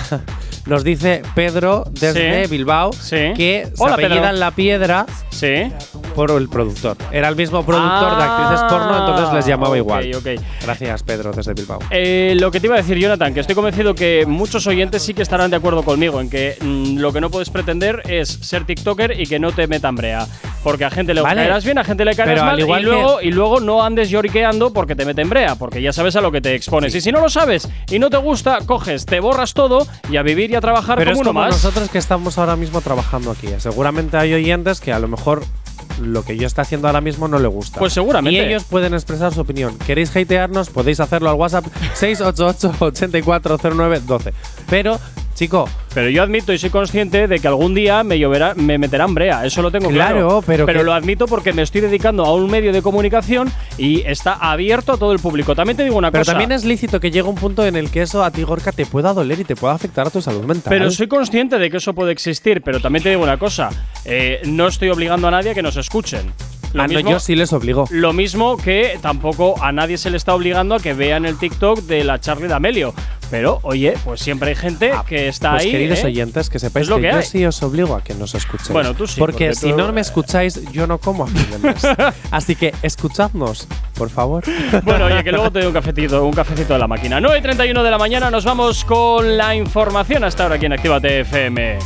nos 0.65 0.84
dice 0.84 1.22
Pedro 1.35 1.84
desde 1.91 2.45
Sí. 2.45 2.52
Bilbao 2.52 2.94
Sí. 2.94 3.34
que 3.35 3.68
se 3.73 3.84
Hola, 3.84 3.95
Pedro. 3.98 4.31
la 4.31 4.52
piedra 4.52 5.06
Sí. 5.30 5.72
por 6.15 6.31
el 6.31 6.48
productor. 6.48 6.95
Era 7.11 7.27
el 7.27 7.35
mismo 7.35 7.65
productor 7.65 8.15
de 8.18 8.23
Ah, 8.23 8.38
actrices 8.38 8.65
porno, 8.69 8.98
entonces 8.99 9.34
les 9.34 9.45
llamaba 9.45 9.77
igual. 9.77 10.10
Gracias, 10.64 11.03
Pedro, 11.03 11.31
desde 11.31 11.53
Bilbao. 11.53 11.80
Eh, 11.90 12.35
lo 12.40 12.52
que 12.52 12.60
te 12.60 12.68
iba 12.68 12.76
a 12.76 12.80
decir, 12.80 12.98
Jonathan, 12.98 13.34
que 13.34 13.40
estoy 13.41 13.56
convencido 13.56 13.94
que 13.95 14.26
muchos 14.27 14.65
oyentes 14.68 15.02
sí 15.02 15.14
que 15.14 15.22
estarán 15.22 15.49
de 15.52 15.57
acuerdo 15.57 15.84
conmigo 15.84 16.22
en 16.22 16.30
que 16.30 16.56
mm, 16.61 16.98
lo 16.99 17.11
que 17.11 17.19
no 17.22 17.30
puedes 17.30 17.49
pretender 17.49 18.02
es 18.07 18.30
ser 18.30 18.65
TikToker 18.65 19.19
y 19.19 19.26
que 19.26 19.40
no 19.40 19.52
te 19.52 19.68
metan 19.68 19.95
brea. 19.95 20.27
Porque 20.64 20.85
a 20.85 20.90
gente 20.90 21.14
le 21.14 21.19
Vale. 21.22 21.41
caerás 21.41 21.65
bien, 21.65 21.77
a 21.77 21.84
gente 21.84 22.06
le 22.06 22.15
caerás 22.15 22.35
Pero 22.35 22.45
mal 22.45 22.60
igual 22.60 22.81
y 22.81 22.85
que- 22.85 22.91
luego, 22.91 23.22
y 23.22 23.31
luego 23.31 23.60
no 23.60 23.84
andes 23.84 24.10
lloriqueando 24.10 24.72
porque 24.72 24.95
te 24.95 25.03
meten 25.03 25.30
brea, 25.30 25.56
porque 25.56 25.81
ya 25.81 25.91
sabes 25.91 26.15
a 26.15 26.22
lo 26.22 26.31
que 26.31 26.40
te 26.40 26.56
expones. 26.56 26.95
Y 26.95 27.02
si 27.02 27.11
no 27.11 27.19
lo 27.19 27.30
sabes 27.30 27.68
y 27.91 27.99
no 27.99 28.10
te 28.10 28.15
gusta, 28.15 28.60
coges, 28.65 29.06
te 29.06 29.19
borras 29.19 29.53
todo 29.53 29.85
y 30.10 30.15
a 30.15 30.22
vivir 30.23 30.52
a 30.55 30.61
trabajar 30.61 30.97
Pero 30.97 31.11
como 31.11 31.21
es 31.21 31.21
uno 31.21 31.30
como 31.30 31.39
más. 31.41 31.51
nosotros 31.63 31.89
que 31.89 31.97
estamos 31.97 32.38
ahora 32.38 32.55
mismo 32.55 32.81
trabajando 32.81 33.31
aquí. 33.31 33.47
Seguramente 33.57 34.17
hay 34.17 34.34
oyentes 34.34 34.80
que 34.81 34.91
a 34.93 34.99
lo 34.99 35.07
mejor 35.07 35.43
lo 36.01 36.23
que 36.25 36.38
yo 36.38 36.47
estoy 36.47 36.63
haciendo 36.63 36.88
ahora 36.88 37.01
mismo 37.01 37.27
no 37.27 37.38
le 37.39 37.47
gusta. 37.47 37.80
Pues 37.80 37.93
seguramente. 37.93 38.38
Y 38.38 38.39
ellos 38.39 38.63
pueden 38.63 38.93
expresar 38.93 39.34
su 39.34 39.41
opinión. 39.41 39.77
¿Queréis 39.80 40.15
hatearnos? 40.15 40.69
Podéis 40.69 40.99
hacerlo 40.99 41.30
al 41.30 41.35
WhatsApp 41.35 41.65
688-840912. 41.99 44.34
Pero, 44.69 44.99
chico, 45.34 45.68
Pero 45.93 46.10
yo 46.10 46.23
admito 46.23 46.51
y 46.53 46.57
soy 46.57 46.69
consciente 46.69 47.27
de 47.27 47.39
que 47.39 47.47
algún 47.47 47.73
día 47.76 48.03
me 48.03 48.18
lloverá, 48.18 48.53
me 48.55 48.77
meterán 48.77 49.14
brea, 49.14 49.45
eso 49.45 49.61
lo 49.61 49.69
tengo 49.72 49.89
claro. 49.89 50.15
Claro, 50.39 50.43
pero 50.45 50.65
que- 50.65 50.84
lo 50.84 50.93
admito 50.93 51.27
porque 51.27 51.53
me 51.53 51.61
estoy 51.61 51.81
dedicando 51.81 52.26
a 52.26 52.34
un 52.34 52.49
medio 52.49 52.72
de 52.73 52.81
comunicación 52.81 53.51
y 53.77 54.01
está 54.01 54.34
abierto 54.34 54.93
a 54.93 54.97
todo 54.97 55.11
el 55.14 55.19
público. 55.19 55.55
También 55.55 55.77
te 55.77 55.84
digo 55.84 55.97
una 55.97 56.11
pero 56.11 56.22
cosa. 56.22 56.31
también 56.34 56.51
es 56.51 56.65
lícito 56.65 56.99
que 56.99 57.11
llegue 57.11 57.27
un 57.27 57.35
punto 57.35 57.65
en 57.65 57.76
el 57.76 57.89
que 57.91 58.01
eso 58.03 58.23
a 58.23 58.31
ti, 58.31 58.43
Gorka, 58.43 58.72
te 58.72 58.85
pueda 58.85 59.14
doler 59.14 59.39
y 59.39 59.43
te 59.43 59.55
pueda 59.55 59.73
afectar 59.73 60.07
a 60.07 60.10
tu 60.10 60.22
salud 60.22 60.43
mental. 60.45 60.69
Pero 60.69 60.89
soy 60.91 61.07
consciente 61.07 61.57
de 61.60 61.69
que 61.69 61.77
eso 61.77 61.93
puede 61.93 62.11
existir, 62.11 62.61
pero 62.61 62.80
también 62.80 63.03
te 63.03 63.10
digo 63.10 63.22
una 63.23 63.38
cosa, 63.38 63.69
eh, 64.05 64.41
no 64.45 64.68
estoy 64.68 64.89
obligando 64.89 65.27
a 65.27 65.31
nadie 65.31 65.51
a 65.51 65.53
que 65.53 65.61
nos 65.64 65.77
escuchen. 65.77 66.31
Ah, 66.77 66.87
no, 66.87 66.99
yo 66.99 67.19
sí 67.19 67.35
les 67.35 67.53
obligo. 67.53 67.85
Lo 67.91 68.13
mismo 68.13 68.57
que 68.57 68.97
tampoco 69.01 69.55
a 69.63 69.71
nadie 69.71 69.97
se 69.97 70.09
le 70.09 70.17
está 70.17 70.33
obligando 70.35 70.75
a 70.75 70.79
que 70.79 70.93
vean 70.93 71.25
el 71.25 71.37
TikTok 71.37 71.79
de 71.81 72.03
la 72.03 72.19
Charlie 72.19 72.47
D'Amelio. 72.47 72.93
Pero, 73.31 73.59
oye, 73.63 73.95
pues 74.03 74.21
siempre 74.21 74.49
hay 74.49 74.55
gente 74.55 74.91
que 75.07 75.27
está 75.27 75.51
Pues 75.51 75.63
ahí. 75.63 75.71
queridos 75.71 75.99
¿eh? 75.99 76.05
oyentes, 76.05 76.49
que 76.51 76.59
sepáis 76.59 76.87
lo 76.87 76.97
que, 76.97 77.03
que 77.09 77.11
yo 77.13 77.21
sí 77.23 77.45
os 77.45 77.63
obligo 77.63 77.95
a 77.95 78.03
que 78.03 78.13
nos 78.13 78.35
escuchéis. 78.35 78.69
Bueno, 78.71 78.93
tú 78.93 79.07
sí, 79.07 79.19
Porque, 79.19 79.45
porque 79.47 79.55
si 79.55 79.71
tú- 79.71 79.77
no 79.77 79.91
me 79.91 80.01
escucháis, 80.01 80.61
yo 80.71 80.85
no 80.85 80.99
como 80.99 81.23
a 81.23 81.27
fin 81.27 81.47
de 81.49 81.57
mes. 81.57 81.81
Así 82.31 82.55
que 82.55 82.73
escuchadnos, 82.83 83.67
por 83.95 84.09
favor. 84.11 84.43
Bueno, 84.83 85.05
oye, 85.05 85.23
que 85.23 85.31
luego 85.31 85.51
te 85.51 85.59
doy 85.59 85.67
un 85.67 85.73
cafecito, 85.73 86.23
un 86.23 86.33
cafecito 86.33 86.73
de 86.73 86.79
la 86.79 86.87
máquina. 86.87 87.19
9 87.19 87.39
y 87.39 87.41
31 87.41 87.81
de 87.83 87.89
la 87.91 87.97
mañana 87.97 88.29
nos 88.29 88.45
vamos 88.45 88.85
con 88.85 89.35
la 89.35 89.55
información 89.55 90.23
hasta 90.23 90.43
ahora 90.43 90.55
aquí 90.55 90.67
en 90.67 90.73
Actívate 90.73 91.21
FM. 91.21 91.79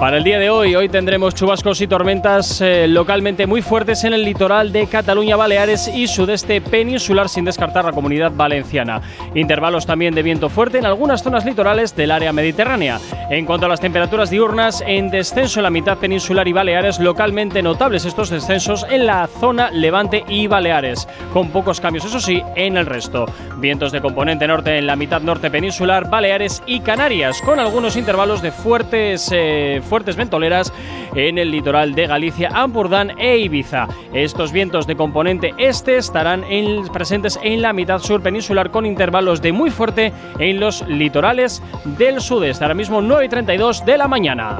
Para 0.00 0.18
el 0.18 0.22
día 0.22 0.38
de 0.38 0.48
hoy, 0.48 0.76
hoy 0.76 0.88
tendremos 0.88 1.34
chubascos 1.34 1.80
y 1.80 1.88
tormentas 1.88 2.60
eh, 2.60 2.86
localmente 2.86 3.48
muy 3.48 3.62
fuertes 3.62 4.04
en 4.04 4.12
el 4.12 4.22
litoral 4.22 4.70
de 4.70 4.86
Cataluña, 4.86 5.34
Baleares 5.34 5.88
y 5.88 6.06
sudeste 6.06 6.60
peninsular, 6.60 7.28
sin 7.28 7.44
descartar 7.44 7.84
la 7.84 7.90
comunidad 7.90 8.30
valenciana. 8.32 9.02
Intervalos 9.34 9.86
también 9.86 10.14
de 10.14 10.22
viento 10.22 10.50
fuerte 10.50 10.78
en 10.78 10.86
algunas 10.86 11.24
zonas 11.24 11.44
litorales 11.44 11.96
del 11.96 12.12
área 12.12 12.32
mediterránea. 12.32 13.00
En 13.28 13.44
cuanto 13.44 13.66
a 13.66 13.68
las 13.68 13.80
temperaturas 13.80 14.30
diurnas, 14.30 14.84
en 14.86 15.10
descenso 15.10 15.58
en 15.58 15.64
la 15.64 15.70
mitad 15.70 15.98
peninsular 15.98 16.46
y 16.46 16.52
Baleares, 16.52 17.00
localmente 17.00 17.60
notables 17.60 18.04
estos 18.04 18.30
descensos 18.30 18.86
en 18.88 19.04
la 19.04 19.26
zona 19.26 19.72
Levante 19.72 20.24
y 20.28 20.46
Baleares, 20.46 21.08
con 21.32 21.50
pocos 21.50 21.80
cambios, 21.80 22.04
eso 22.04 22.20
sí, 22.20 22.40
en 22.54 22.76
el 22.76 22.86
resto. 22.86 23.26
Vientos 23.56 23.90
de 23.90 24.00
componente 24.00 24.46
norte 24.46 24.78
en 24.78 24.86
la 24.86 24.94
mitad 24.94 25.22
norte 25.22 25.50
peninsular, 25.50 26.08
Baleares 26.08 26.62
y 26.66 26.80
Canarias, 26.80 27.42
con 27.42 27.58
algunos 27.58 27.96
intervalos 27.96 28.42
de 28.42 28.52
fuertes, 28.52 29.28
eh, 29.34 29.82
fuertes 29.88 30.16
ventoleras 30.16 30.72
en 31.14 31.38
el 31.38 31.50
litoral 31.50 31.94
de 31.94 32.06
Galicia, 32.06 32.50
Ampurdán 32.54 33.18
e 33.18 33.38
Ibiza. 33.38 33.88
Estos 34.12 34.52
vientos 34.52 34.86
de 34.86 34.94
componente 34.96 35.54
este 35.58 35.96
estarán 35.96 36.44
en- 36.44 36.86
presentes 36.88 37.38
en 37.42 37.62
la 37.62 37.72
mitad 37.72 37.98
sur 37.98 38.20
peninsular 38.22 38.70
con 38.70 38.86
intervalos 38.86 39.40
de 39.42 39.52
muy 39.52 39.70
fuerte 39.70 40.12
en 40.38 40.60
los 40.60 40.86
litorales 40.86 41.62
del 41.84 42.20
sudeste. 42.20 42.64
Ahora 42.64 42.74
mismo 42.74 43.00
9 43.00 43.24
y 43.24 43.28
32 43.28 43.84
de 43.84 43.98
la 43.98 44.06
mañana. 44.08 44.58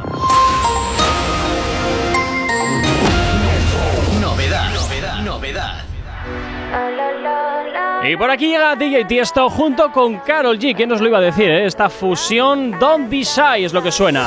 Novedad, 4.21 4.71
novedad, 4.71 5.19
novedad. 5.23 5.75
Y 8.05 8.17
por 8.17 8.31
aquí 8.31 8.49
llega 8.49 8.77
DJ 8.77 9.05
Tiesto 9.07 9.51
junto 9.51 9.91
con 9.93 10.19
Carol 10.21 10.59
G. 10.59 10.75
¿Quién 10.75 10.89
nos 10.89 11.01
lo 11.01 11.09
iba 11.09 11.19
a 11.19 11.23
decir? 11.23 11.51
eh? 11.51 11.67
Esta 11.67 11.89
fusión 11.91 12.79
Don't 12.79 13.11
Be 13.11 13.23
Shy 13.25 13.65
es 13.65 13.73
lo 13.73 13.83
que 13.83 13.91
suena. 13.93 14.27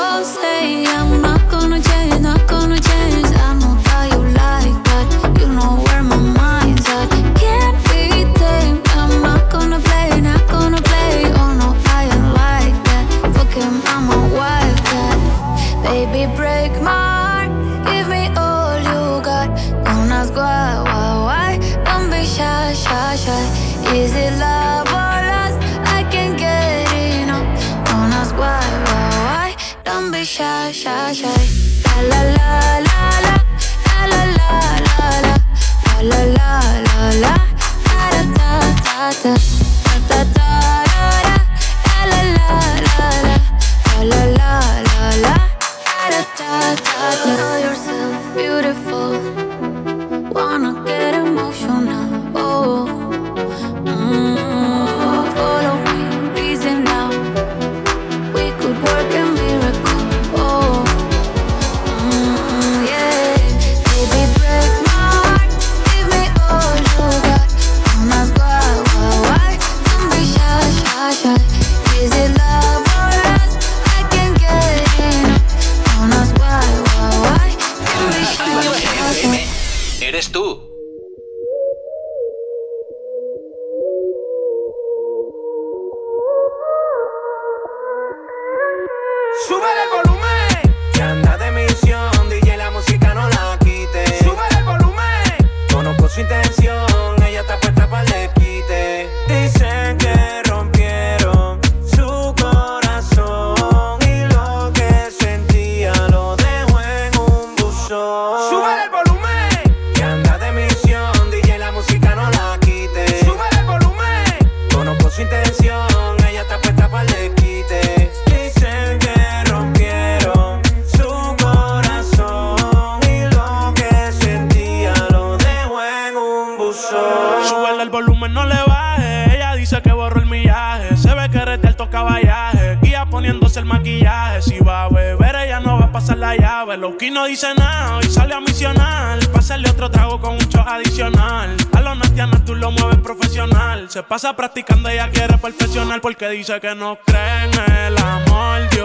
Se 144.01 144.07
pasa 144.07 144.35
practicando, 144.35 144.89
ella 144.89 145.11
quiere 145.11 145.37
perfeccionar. 145.37 146.01
Porque 146.01 146.27
dice 146.29 146.59
que 146.59 146.73
no 146.73 146.97
cree 147.05 147.43
en 147.43 147.71
el 147.71 147.97
amor 147.99 148.67
de 148.71 148.81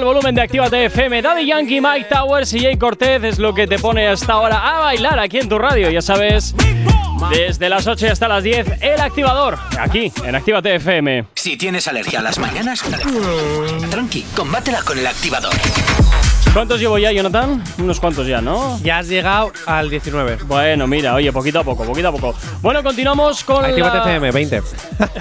el 0.00 0.06
volumen 0.06 0.34
de 0.34 0.40
Actívate 0.40 0.86
FM. 0.86 1.20
Daddy 1.20 1.46
Yankee, 1.46 1.78
Mike 1.78 2.08
Towers 2.08 2.54
y 2.54 2.60
Jay 2.60 2.78
Cortez 2.78 3.22
es 3.22 3.38
lo 3.38 3.52
que 3.52 3.66
te 3.66 3.78
pone 3.78 4.08
hasta 4.08 4.32
ahora 4.32 4.56
a 4.56 4.80
bailar 4.80 5.18
aquí 5.18 5.38
en 5.38 5.48
tu 5.48 5.58
radio, 5.58 5.90
ya 5.90 6.00
sabes. 6.00 6.54
Desde 7.30 7.68
las 7.68 7.86
8 7.86 8.06
hasta 8.10 8.26
las 8.26 8.42
10, 8.42 8.80
el 8.80 9.00
activador, 9.00 9.58
aquí 9.78 10.10
en 10.24 10.34
Actívate 10.34 10.74
FM. 10.76 11.26
Si 11.34 11.58
tienes 11.58 11.86
alergia 11.86 12.20
a 12.20 12.22
las 12.22 12.38
mañanas, 12.38 12.82
tranqui, 13.90 14.22
combátela 14.34 14.82
con 14.82 14.98
el 14.98 15.06
activador. 15.06 15.52
¿Cuántos 16.52 16.80
llevo 16.80 16.98
ya, 16.98 17.12
Jonathan? 17.12 17.62
Unos 17.78 18.00
cuantos 18.00 18.26
ya, 18.26 18.40
¿no? 18.40 18.78
Ya 18.82 18.98
has 18.98 19.08
llegado 19.08 19.52
al 19.66 19.88
19. 19.88 20.38
Bueno, 20.46 20.86
mira, 20.88 21.14
oye, 21.14 21.32
poquito 21.32 21.60
a 21.60 21.64
poco, 21.64 21.84
poquito 21.84 22.08
a 22.08 22.12
poco. 22.12 22.34
Bueno, 22.60 22.82
continuamos 22.82 23.44
con 23.44 23.64
Actívate 23.64 23.98
la... 23.98 24.02
FM, 24.16 24.30
20. 24.32 24.62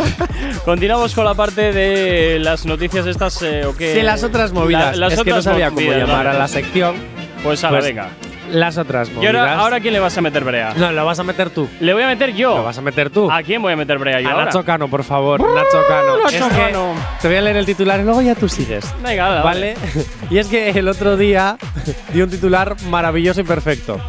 Continuamos 0.66 1.14
con 1.14 1.26
la 1.26 1.36
parte 1.36 1.72
de 1.72 2.40
las 2.40 2.66
noticias 2.66 3.06
estas 3.06 3.42
eh, 3.44 3.64
o 3.66 3.76
qué. 3.76 3.94
Sí, 3.96 4.02
las 4.02 4.24
otras 4.24 4.52
movidas. 4.54 4.98
La- 4.98 5.08
las 5.10 5.20
es 5.20 5.24
que 5.24 5.30
no 5.30 5.42
sabía 5.42 5.70
cómo 5.70 5.82
movidas, 5.82 6.08
llamar 6.08 6.28
a 6.28 6.34
la 6.34 6.48
sección. 6.48 6.96
Pues 7.44 7.64
a 7.64 7.70
Pues, 7.70 7.86
venga. 7.86 8.10
Las 8.52 8.78
otras 8.78 9.10
¿Y 9.10 9.14
movidas. 9.14 9.36
ahora, 9.36 9.60
ahora 9.60 9.80
quién 9.80 9.94
le 9.94 10.00
vas 10.00 10.18
a 10.18 10.22
meter 10.22 10.44
brea? 10.44 10.74
No, 10.76 10.92
lo 10.92 11.06
vas 11.06 11.20
a 11.20 11.24
meter 11.24 11.50
tú. 11.50 11.68
Le 11.80 11.94
voy 11.94 12.04
a 12.04 12.08
meter 12.08 12.34
yo. 12.34 12.58
Lo 12.58 12.64
vas 12.64 12.78
a 12.78 12.82
meter 12.82 13.10
tú. 13.10 13.30
¿A 13.32 13.44
quién 13.44 13.62
voy 13.62 13.74
a 13.74 13.76
meter 13.76 13.98
brea 13.98 14.20
yo 14.22 14.30
A 14.30 14.32
ahora? 14.32 14.46
Nacho 14.46 14.64
Cano, 14.66 14.88
por 14.88 15.04
favor. 15.04 15.40
Nacho 15.42 15.82
Cano. 15.88 16.18
Nacho 16.24 16.48
Es 16.48 16.54
que 16.54 16.76
te 17.22 17.28
voy 17.28 17.38
a 17.38 17.42
leer 17.42 17.58
el 17.58 17.66
titular 17.66 18.00
y 18.00 18.04
luego 18.04 18.22
ya 18.22 18.36
tú 18.36 18.50
sigues. 18.50 18.86
Venga, 19.04 19.30
dale, 19.30 19.44
¿Vale? 19.44 19.76
y 20.30 20.38
es 20.38 20.48
que 20.48 20.70
el 20.70 20.88
otro 20.88 21.18
día 21.18 21.58
dio 22.14 22.24
un 22.26 22.30
titular 22.30 22.76
maravilloso 22.90 23.42
y 23.42 23.44
perfecto. 23.44 24.00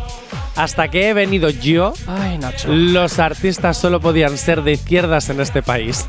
Hasta 0.56 0.88
que 0.88 1.08
he 1.08 1.14
venido 1.14 1.48
yo, 1.48 1.92
Ay, 2.06 2.36
Nacho. 2.38 2.68
los 2.70 3.18
artistas 3.18 3.78
solo 3.78 4.00
podían 4.00 4.36
ser 4.36 4.62
de 4.62 4.72
izquierdas 4.72 5.30
en 5.30 5.40
este 5.40 5.62
país. 5.62 6.08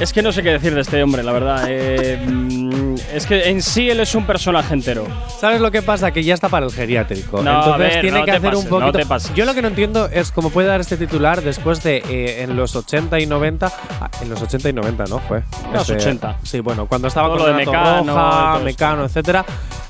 Es 0.00 0.12
que 0.12 0.20
no 0.20 0.32
sé 0.32 0.42
qué 0.42 0.50
decir 0.50 0.74
de 0.74 0.80
este 0.80 1.00
hombre, 1.02 1.22
la 1.22 1.32
verdad. 1.32 1.64
Eh, 1.68 2.20
mm, 2.26 2.81
es 3.12 3.26
que 3.26 3.48
en 3.50 3.62
sí 3.62 3.88
él 3.90 4.00
es 4.00 4.14
un 4.14 4.24
personaje 4.26 4.72
entero. 4.74 5.06
¿Sabes 5.40 5.60
lo 5.60 5.70
que 5.70 5.82
pasa? 5.82 6.10
Que 6.10 6.22
ya 6.22 6.34
está 6.34 6.48
para 6.48 6.66
el 6.66 6.72
geriátrico. 6.72 7.42
No, 7.42 7.50
Entonces 7.58 7.78
ver, 7.78 8.00
tiene 8.00 8.18
no 8.20 8.24
que 8.24 8.30
hacer 8.32 8.42
pases, 8.50 8.58
un 8.64 8.70
no 8.70 8.78
poquito. 8.80 8.98
te 8.98 9.06
pases. 9.06 9.34
Yo 9.34 9.44
lo 9.44 9.54
que 9.54 9.62
no 9.62 9.68
entiendo 9.68 10.08
es 10.12 10.32
cómo 10.32 10.50
puede 10.50 10.68
dar 10.68 10.80
este 10.80 10.96
titular 10.96 11.42
después 11.42 11.82
de 11.82 11.98
eh, 12.08 12.42
en 12.42 12.56
los 12.56 12.74
80 12.76 13.18
y 13.20 13.26
90. 13.26 13.72
ah, 14.00 14.10
en 14.20 14.28
los 14.30 14.40
80 14.42 14.68
y 14.68 14.72
90, 14.72 15.04
¿no? 15.04 15.18
Fue. 15.20 15.42
Los 15.72 15.82
Este, 15.88 15.94
80. 16.08 16.36
Sí, 16.42 16.60
bueno, 16.60 16.86
cuando 16.86 17.08
estaba 17.08 17.28
Todo 17.28 17.38
con 17.38 17.46
lo 17.46 17.56
de 17.58 17.64
Mecano 17.64 18.04
Roja. 18.14 18.58
Mecano, 18.64 19.04
etcétera. 19.04 19.44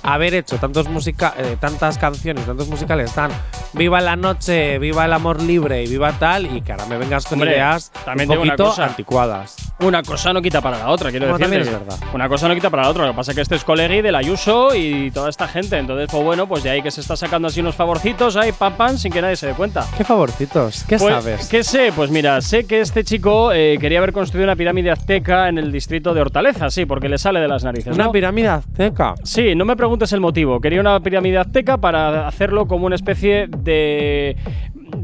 Haber 0.05 0.35
hecho 0.35 0.57
tantos 0.59 0.89
musica 0.89 1.33
eh, 1.39 1.57
tantas 1.61 1.97
canciones, 1.97 2.45
tantos 2.45 2.67
musicales 2.67 3.13
tan 3.15 3.31
Viva 3.75 4.01
la 4.01 4.17
noche, 4.17 4.79
viva 4.81 5.05
el 5.07 5.13
amor 5.13 5.41
libre 5.41 5.83
y 5.85 5.87
viva 5.87 6.13
tal, 6.19 6.45
y 6.55 6.61
que 6.61 6.73
ahora 6.73 6.85
me 6.87 6.99
vengas 6.99 7.25
con 7.25 7.39
Hombre, 7.39 7.53
ideas 7.53 7.91
también 8.05 8.29
un 8.29 8.33
digo 8.35 8.43
una 8.43 8.53
poquito 8.57 8.69
cosa. 8.71 8.85
anticuadas. 8.85 9.57
Una 9.81 10.03
cosa 10.03 10.33
no 10.35 10.43
quita 10.43 10.61
para 10.61 10.79
la 10.79 10.89
otra, 10.89 11.11
quiero 11.11 11.35
es 11.37 11.39
verdad. 11.51 11.97
Una 12.13 12.29
cosa 12.29 12.49
no 12.49 12.55
quita 12.55 12.69
para 12.69 12.83
la 12.83 12.89
otra. 12.91 12.92
Lo 13.01 13.09
que 13.09 13.17
pasa 13.17 13.33
es 13.33 13.37
que 13.37 13.43
este 13.43 13.55
es 13.57 13.65
colegui 13.65 14.03
del 14.03 14.15
Ayuso 14.15 14.75
y 14.75 15.11
toda 15.11 15.31
esta 15.31 15.49
gente. 15.49 15.79
Entonces, 15.79 16.09
pues 16.11 16.23
bueno, 16.23 16.47
pues 16.47 16.63
de 16.63 16.71
ahí 16.71 16.83
que 16.83 16.91
se 16.91 17.01
está 17.01 17.17
sacando 17.17 17.49
así 17.49 17.61
unos 17.61 17.75
favorcitos 17.75 18.37
ahí, 18.37 18.53
pam, 18.53 18.75
pam, 18.75 18.99
sin 18.99 19.13
que 19.13 19.23
nadie 19.23 19.37
se 19.37 19.47
dé 19.49 19.55
cuenta. 19.55 19.87
¿Qué 19.97 20.05
favorcitos? 20.05 20.85
¿Qué 20.89 20.99
Pues, 20.99 21.15
sabes? 21.15 21.49
¿Qué 21.49 21.65
sé? 21.65 21.93
Pues 21.95 22.11
mira, 22.11 22.41
sé 22.41 22.65
que 22.65 22.81
este 22.81 23.05
chico 23.05 23.53
eh, 23.53 23.79
quería 23.81 23.99
haber 23.99 24.13
construido 24.13 24.45
una 24.45 24.57
pirámide 24.57 24.91
azteca 24.91 25.49
en 25.49 25.59
el 25.59 25.73
distrito 25.73 26.15
de 26.15 26.21
Hortaleza, 26.21 26.71
sí, 26.71 26.87
porque 26.87 27.09
le 27.09 27.19
sale 27.19 27.41
de 27.41 27.49
las 27.49 27.65
narices. 27.65 27.95
Una 27.95 28.05
¿no? 28.05 28.13
pirámide 28.13 28.49
azteca. 28.49 29.15
Sí, 29.23 29.55
no 29.55 29.65
me 29.65 29.77
preguntes 29.77 30.13
el 30.13 30.21
motivo. 30.21 30.61
Quería 30.61 30.81
una 30.81 31.01
pirámide 31.01 31.39
azteca 31.39 31.79
para 31.79 32.27
hacerlo 32.29 32.67
como 32.67 32.87
una 32.87 32.97
especie 32.97 33.49
de. 33.49 34.37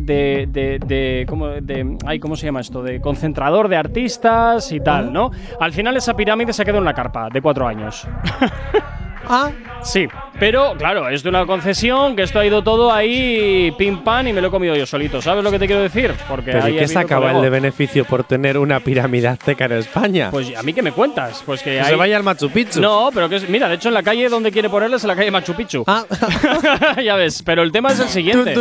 De, 0.09 0.49
de, 0.51 0.79
de, 0.79 1.27
¿cómo, 1.29 1.49
de- 1.49 1.99
ay, 2.07 2.19
¿Cómo 2.19 2.35
se 2.35 2.47
llama 2.47 2.61
esto? 2.61 2.83
De 2.83 2.99
concentrador 2.99 3.69
de 3.69 3.77
artistas 3.77 4.73
y 4.73 4.81
tal, 4.81 5.13
¿no? 5.13 5.31
Al 5.61 5.73
final 5.73 5.99
esa 5.99 6.17
pirámide 6.17 6.55
se 6.55 6.65
quedó 6.65 6.79
en 6.79 6.83
una 6.85 6.95
carpa 6.95 7.29
de 7.31 7.43
cuatro 7.43 7.69
años. 7.69 8.09
Ah, 9.29 9.51
Sí, 9.85 10.09
pero 10.41 10.75
claro, 10.77 11.09
es 11.09 11.23
de 11.23 11.29
una 11.29 11.47
concesión 11.47 12.17
que 12.17 12.23
esto 12.23 12.41
ha 12.41 12.45
ido 12.47 12.63
todo 12.63 12.93
ahí 12.93 13.73
pim 13.79 13.99
pam 14.03 14.27
y 14.27 14.33
me 14.33 14.41
lo 14.41 14.49
he 14.49 14.51
comido 14.51 14.75
yo 14.75 14.85
solito. 14.87 15.23
¿Sabes 15.23 15.45
lo 15.45 15.53
que 15.53 15.59
te 15.61 15.67
quiero 15.69 15.81
decir? 15.83 16.13
Porque 16.29 16.51
¿Pero 16.51 16.65
qué 16.67 16.89
sacaba 16.89 17.31
el 17.31 17.41
de 17.43 17.49
beneficio 17.49 18.05
por 18.05 18.25
tener 18.25 18.59
una 18.59 18.81
pirámide 18.81 19.29
azteca 19.29 19.67
en 19.67 19.73
España? 19.73 20.31
Pues 20.33 20.55
a 20.57 20.63
mí 20.65 20.73
que 20.73 20.83
me 20.83 20.91
cuentas, 20.91 21.43
pues 21.47 21.63
que 21.63 21.71
Que 21.75 21.81
hay- 21.81 21.91
se 21.91 21.95
vaya 21.97 22.17
al 22.17 22.25
Machu 22.25 22.51
Picchu. 22.51 22.81
No, 22.81 23.11
pero 23.15 23.29
que 23.29 23.37
es, 23.37 23.49
mira, 23.49 23.69
de 23.69 23.77
hecho 23.77 23.89
en 23.89 23.95
la 23.95 24.03
calle 24.03 24.29
donde 24.29 24.51
quiere 24.51 24.69
ponerle 24.69 24.97
es 24.97 25.05
en 25.05 25.09
la 25.09 25.17
calle 25.17 25.31
Machu 25.31 25.55
Picchu. 25.55 25.85
Ah. 25.87 26.05
ya 27.03 27.15
ves, 27.15 27.43
pero 27.45 27.63
el 27.63 27.71
tema 27.71 27.91
es 27.93 28.01
el 28.01 28.09
siguiente. 28.09 28.55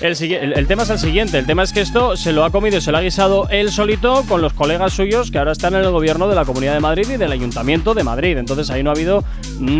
El 0.00 0.66
tema 0.66 0.82
es 0.84 0.90
el 0.90 0.98
siguiente. 0.98 1.38
El 1.38 1.46
tema 1.46 1.62
es 1.64 1.72
que 1.74 1.82
esto 1.82 2.16
se 2.16 2.32
lo 2.32 2.44
ha 2.44 2.50
comido 2.50 2.78
y 2.78 2.80
se 2.80 2.90
lo 2.92 2.96
ha 2.98 3.02
guisado 3.02 3.46
él 3.50 3.70
solito 3.70 4.24
con 4.26 4.40
los 4.40 4.54
colegas 4.54 4.94
suyos 4.94 5.30
que 5.30 5.38
ahora 5.38 5.52
están 5.52 5.74
en 5.74 5.82
el 5.84 5.90
gobierno 5.90 6.28
de 6.28 6.34
la 6.34 6.46
Comunidad 6.46 6.72
de 6.74 6.80
Madrid 6.80 7.06
y 7.10 7.16
del 7.18 7.30
Ayuntamiento 7.30 7.92
de 7.94 8.04
Madrid. 8.04 8.38
Entonces 8.38 8.70
ahí 8.70 8.82
no 8.82 8.90
ha 8.90 8.94
habido 8.94 9.22
nada 9.58 9.79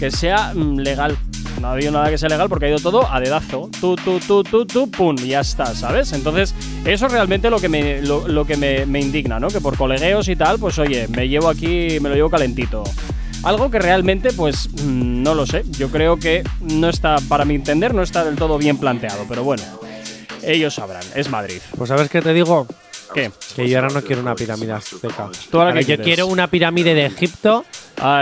que 0.00 0.10
sea 0.10 0.52
mm, 0.54 0.78
legal. 0.78 1.16
No 1.60 1.68
ha 1.68 1.72
habido 1.72 1.92
nada 1.92 2.10
que 2.10 2.18
sea 2.18 2.28
legal 2.28 2.48
porque 2.48 2.66
ha 2.66 2.68
ido 2.70 2.78
todo 2.78 3.08
a 3.08 3.20
dedazo. 3.20 3.70
Tú, 3.80 3.94
tú, 3.94 4.18
tú, 4.18 4.42
tú, 4.42 4.66
tú, 4.66 4.90
pum, 4.90 5.14
y 5.22 5.28
ya 5.28 5.40
está, 5.40 5.66
¿sabes? 5.74 6.12
Entonces, 6.12 6.54
eso 6.84 7.06
es 7.06 7.12
realmente 7.12 7.48
lo 7.48 7.60
que 7.60 7.68
me, 7.68 8.02
lo, 8.02 8.26
lo 8.26 8.44
que 8.44 8.56
me, 8.56 8.86
me 8.86 8.98
indigna, 8.98 9.38
¿no? 9.38 9.48
Que 9.48 9.60
por 9.60 9.76
colegueos 9.76 10.26
y 10.28 10.36
tal, 10.36 10.58
pues 10.58 10.78
oye, 10.78 11.06
me 11.08 11.28
llevo 11.28 11.48
aquí, 11.48 12.00
me 12.00 12.08
lo 12.08 12.14
llevo 12.14 12.30
calentito. 12.30 12.82
Algo 13.44 13.70
que 13.70 13.78
realmente, 13.78 14.32
pues, 14.32 14.68
mm, 14.82 15.22
no 15.22 15.34
lo 15.34 15.46
sé. 15.46 15.62
Yo 15.78 15.90
creo 15.90 16.16
que 16.18 16.42
no 16.60 16.88
está, 16.88 17.16
para 17.28 17.44
mi 17.44 17.54
entender, 17.54 17.94
no 17.94 18.02
está 18.02 18.24
del 18.24 18.36
todo 18.36 18.58
bien 18.58 18.78
planteado. 18.78 19.26
Pero 19.28 19.44
bueno, 19.44 19.62
ellos 20.42 20.74
sabrán. 20.74 21.04
Es 21.14 21.30
Madrid. 21.30 21.60
Pues 21.76 21.88
¿sabes 21.88 22.08
qué 22.10 22.20
te 22.20 22.32
digo? 22.32 22.66
¿Qué? 23.14 23.30
Que 23.54 23.68
yo 23.68 23.78
ahora 23.78 23.92
no 23.92 24.02
quiero 24.02 24.22
una 24.22 24.34
pirámide 24.34 24.72
azteca. 24.72 25.28
¿Tú 25.50 25.58
ahora 25.58 25.72
qué 25.74 25.80
yo 25.80 25.86
quieres? 25.86 26.04
quiero 26.04 26.26
una 26.26 26.46
pirámide 26.48 26.94
de 26.94 27.06
Egipto 27.06 27.64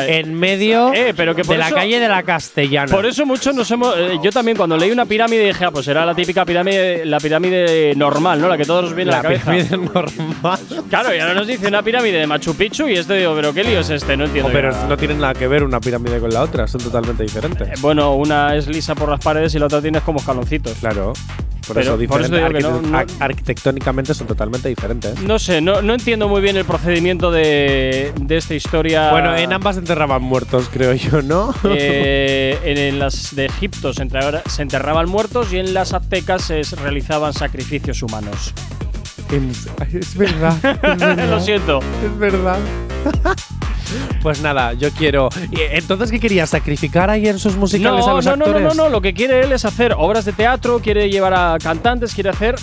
en 0.06 0.34
medio 0.34 0.92
Eh, 0.92 1.12
pero 1.16 1.34
que 1.34 1.42
por 1.44 1.54
de 1.56 1.58
la 1.58 1.70
calle 1.70 1.98
de 2.00 2.08
la 2.08 2.22
Castellana. 2.22 2.90
Por 2.94 3.06
eso 3.06 3.24
muchos 3.26 3.54
nos 3.54 3.70
hemos. 3.70 3.94
eh, 3.96 4.18
yo 4.22 4.30
también 4.32 4.56
cuando 4.56 4.76
leí 4.76 4.90
una 4.90 5.06
pirámide 5.06 5.46
dije, 5.46 5.64
ah, 5.64 5.70
pues 5.70 5.84
será 5.84 6.04
la 6.04 6.14
típica 6.14 6.44
pirámide, 6.44 7.04
la 7.06 7.18
pirámide 7.20 7.94
normal, 7.96 8.40
¿no? 8.40 8.48
La 8.48 8.56
que 8.56 8.64
todos 8.64 8.84
nos 8.84 8.94
viene 8.94 9.10
a 9.12 9.16
la 9.16 9.18
La 9.18 9.22
cabeza. 9.22 9.50
pirámide 9.52 9.76
normal. 9.94 10.58
Claro, 10.88 11.14
y 11.14 11.18
ahora 11.18 11.34
nos 11.34 11.46
dice 11.46 11.66
una 11.66 11.82
pirámide 11.82 12.18
de 12.18 12.26
Machu 12.26 12.54
Picchu 12.54 12.88
y 12.88 12.94
esto 12.94 13.14
digo, 13.14 13.34
pero 13.34 13.52
qué 13.54 13.64
lío 13.64 13.80
es 13.80 13.90
este, 13.90 14.16
no 14.16 14.24
entiendo. 14.24 14.48
Oh, 14.50 14.52
pero 14.52 14.70
no 14.88 14.96
tienen 14.96 15.18
nada 15.18 15.34
que 15.34 15.46
ver 15.48 15.62
una 15.64 15.80
pirámide 15.80 16.18
con 16.20 16.30
la 16.30 16.42
otra, 16.42 16.66
son 16.66 16.80
totalmente 16.80 17.22
diferentes. 17.22 17.68
Eh, 17.68 17.72
Bueno, 17.80 18.14
una 18.14 18.54
es 18.56 18.66
lisa 18.68 18.94
por 18.94 19.08
las 19.08 19.20
paredes 19.20 19.54
y 19.54 19.58
la 19.58 19.66
otra 19.66 19.80
tienes 19.80 20.02
como 20.02 20.18
escaloncitos. 20.20 20.74
Claro. 20.80 21.12
Por 21.66 21.76
Pero 21.76 21.96
eso, 21.98 22.08
por 22.08 22.20
eso 22.22 22.30
diferente, 22.34 22.58
digo 22.58 22.70
que 22.80 22.80
no- 22.80 22.80
arquitect- 22.80 22.90
no- 22.90 22.98
ar- 22.98 23.06
arquitectónicamente 23.30 24.14
son 24.14 24.26
totalmente 24.26 24.70
diferentes. 24.70 25.20
No 25.20 25.38
sé, 25.38 25.60
no, 25.60 25.82
no 25.82 25.92
entiendo 25.92 26.26
muy 26.26 26.40
bien 26.40 26.56
el 26.56 26.64
procedimiento 26.64 27.30
de, 27.30 28.10
de 28.18 28.36
esta 28.38 28.54
historia. 28.54 29.10
Bueno, 29.10 29.36
en 29.36 29.52
ambas 29.52 29.67
enterraban 29.76 30.22
muertos, 30.22 30.68
creo 30.72 30.94
yo, 30.94 31.22
¿no? 31.22 31.54
Eh, 31.64 32.58
en, 32.64 32.98
las 32.98 33.34
de 33.34 33.46
Egipto 33.46 33.92
se, 33.92 34.06
se 34.46 34.62
enterraban 34.62 35.08
muertos 35.08 35.52
y 35.52 35.58
en 35.58 35.74
las 35.74 35.92
aztecas 35.92 36.42
se 36.42 36.62
realizaban 36.76 37.32
sacrificios 37.32 38.02
humanos. 38.02 38.54
Es 39.30 40.16
verdad. 40.16 40.58
es 40.64 40.80
verdad. 40.90 41.28
Lo 41.28 41.40
siento. 41.40 41.80
Es 42.04 42.18
verdad. 42.18 42.58
pues 44.22 44.40
nada, 44.40 44.72
yo 44.72 44.90
quiero. 44.90 45.28
¿Y 45.50 45.60
Entonces, 45.60 46.10
¿qué 46.10 46.18
quería? 46.18 46.46
¿Sacrificar 46.46 47.10
ahí 47.10 47.28
en 47.28 47.38
sus 47.38 47.56
musicales 47.56 48.06
no, 48.06 48.12
a 48.12 48.14
los 48.16 48.24
no, 48.24 48.36
no, 48.36 48.44
actores? 48.46 48.62
no, 48.62 48.74
no, 48.74 48.84
no. 48.84 48.88
Lo 48.88 49.00
que 49.00 49.12
quiere 49.12 49.40
él 49.40 49.52
es 49.52 49.64
hacer 49.64 49.94
obras 49.96 50.24
de 50.24 50.32
teatro, 50.32 50.80
quiere 50.80 51.10
llevar 51.10 51.34
a 51.34 51.58
cantantes, 51.62 52.14
quiere 52.14 52.30
hacer 52.30 52.54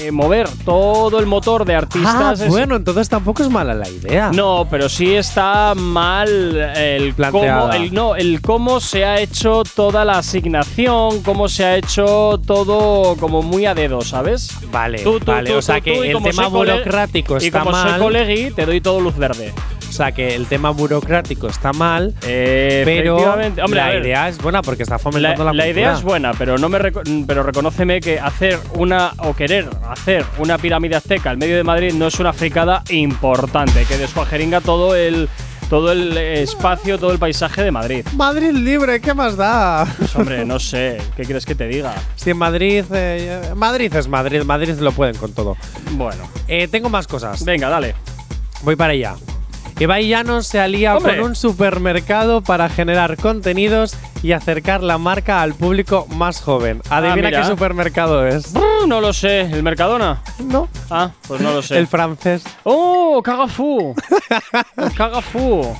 eh, 0.00 0.10
mover 0.10 0.48
todo 0.64 1.18
el 1.18 1.26
motor 1.26 1.64
de 1.64 1.74
Ah, 1.74 1.78
artistas. 1.78 2.40
Es- 2.40 2.48
bueno, 2.48 2.76
entonces 2.76 3.08
tampoco 3.08 3.42
es 3.42 3.50
mala 3.50 3.74
la 3.74 3.88
idea. 3.88 4.30
No, 4.32 4.66
pero 4.70 4.88
sí 4.88 5.14
está 5.14 5.74
mal 5.76 6.28
el 6.76 7.14
cómo, 7.14 7.30
Planteada. 7.30 7.76
el, 7.76 7.92
no, 7.94 8.16
el 8.16 8.40
cómo 8.40 8.80
se 8.80 9.04
ha 9.04 9.20
hecho 9.20 9.62
toda 9.74 10.04
la 10.04 10.18
asignación, 10.18 11.22
cómo 11.22 11.48
se 11.48 11.64
ha 11.64 11.76
hecho 11.76 12.40
todo 12.46 13.16
como 13.16 13.42
muy 13.42 13.66
a 13.66 13.74
dedo, 13.74 14.00
¿sabes? 14.02 14.50
Vale, 14.70 14.98
Tú, 15.02 15.18
tú, 15.20 15.26
vale. 15.32 15.50
tú, 15.50 15.56
o 15.58 15.62
sea 15.62 15.80
que 15.80 16.10
el 16.10 16.22
tema 16.22 16.44
soy 16.44 16.52
cole- 16.52 16.72
burocrático 16.72 17.34
Y 17.40 17.46
está 17.46 17.60
como 17.60 17.72
soy 17.76 17.90
mal. 17.92 18.00
colegui, 18.00 18.50
te 18.50 18.66
doy 18.66 18.80
todo 18.80 19.00
luz 19.00 19.16
verde. 19.16 19.52
O 19.90 19.92
sea 19.92 20.12
que 20.12 20.34
el 20.34 20.46
tema 20.46 20.70
burocrático 20.70 21.48
está 21.48 21.72
mal, 21.72 22.14
Eh, 22.22 22.82
pero. 22.84 23.16
Hombre, 23.16 23.50
la 23.74 23.96
idea 23.96 24.28
es 24.28 24.38
buena 24.38 24.62
porque 24.62 24.84
está 24.84 24.94
La, 24.94 24.98
fomentando 25.00 25.44
la, 25.44 25.52
la 25.52 25.64
idea 25.68 25.74
cultura. 25.74 25.92
es 25.98 26.02
buena, 26.02 26.32
pero 26.38 26.56
no 26.58 26.68
me 26.68 26.78
reco- 26.78 27.24
pero 27.26 27.42
reconóceme 27.42 28.00
que 28.00 28.18
hacer 28.18 28.58
una 28.74 29.12
o 29.18 29.34
querer 29.34 29.68
hacer 29.90 30.24
una 30.38 30.56
pirámide 30.58 30.96
azteca 30.96 31.32
en 31.32 31.38
medio 31.40 31.56
de 31.56 31.64
Madrid 31.64 31.92
no 31.92 32.06
es 32.06 32.18
una 32.20 32.32
fricada 32.32 32.82
importante 32.90 33.84
que 33.84 33.98
descuajeringa 33.98 34.60
todo 34.60 34.94
el 34.94 35.28
todo 35.68 35.92
el 35.92 36.16
espacio, 36.18 36.98
todo 36.98 37.12
el 37.12 37.18
paisaje 37.20 37.62
de 37.62 37.70
Madrid. 37.70 38.04
Madrid 38.16 38.50
libre, 38.50 39.00
¿qué 39.00 39.14
más 39.14 39.36
da? 39.36 39.86
Pues, 39.98 40.16
hombre, 40.16 40.44
no 40.44 40.58
sé, 40.58 40.98
¿qué 41.16 41.22
quieres 41.24 41.46
que 41.46 41.54
te 41.54 41.68
diga? 41.68 41.94
Si 42.16 42.30
en 42.30 42.38
Madrid. 42.38 42.84
eh, 42.92 43.40
Madrid 43.54 43.94
es 43.94 44.08
Madrid, 44.08 44.42
Madrid 44.42 44.74
lo 44.80 44.90
pueden 44.92 45.16
con 45.16 45.32
todo. 45.32 45.56
Bueno, 45.92 46.24
Eh, 46.48 46.66
tengo 46.68 46.88
más 46.88 47.06
cosas. 47.06 47.44
venga, 47.44 47.68
dale. 47.68 47.94
Voy 48.62 48.74
para 48.76 48.92
allá. 48.94 49.14
Ibai 49.80 50.06
Llanos 50.08 50.46
se 50.46 50.60
alía 50.60 50.94
¡Hombre! 50.96 51.16
con 51.16 51.30
un 51.30 51.34
supermercado 51.34 52.42
para 52.42 52.68
generar 52.68 53.16
contenidos 53.16 53.96
y 54.22 54.32
acercar 54.32 54.82
la 54.82 54.98
marca 54.98 55.40
al 55.40 55.54
público 55.54 56.06
más 56.10 56.42
joven. 56.42 56.82
Adivina 56.90 57.12
Ah, 57.12 57.16
mira. 57.30 57.42
qué 57.42 57.48
supermercado 57.48 58.26
es. 58.26 58.52
Brr, 58.52 58.86
No 58.86 59.00
lo 59.00 59.14
sé, 59.14 59.40
¿el 59.40 59.62
Mercadona? 59.62 60.22
No. 60.38 60.68
Ah, 60.90 61.12
pues 61.26 61.40
no 61.40 61.52
lo 61.52 61.62
sé. 61.62 61.78
El 61.78 61.86
francés. 61.86 62.42
¡Oh, 62.64 63.22
Cagafú! 63.24 63.94
Cagafú. 64.96 65.74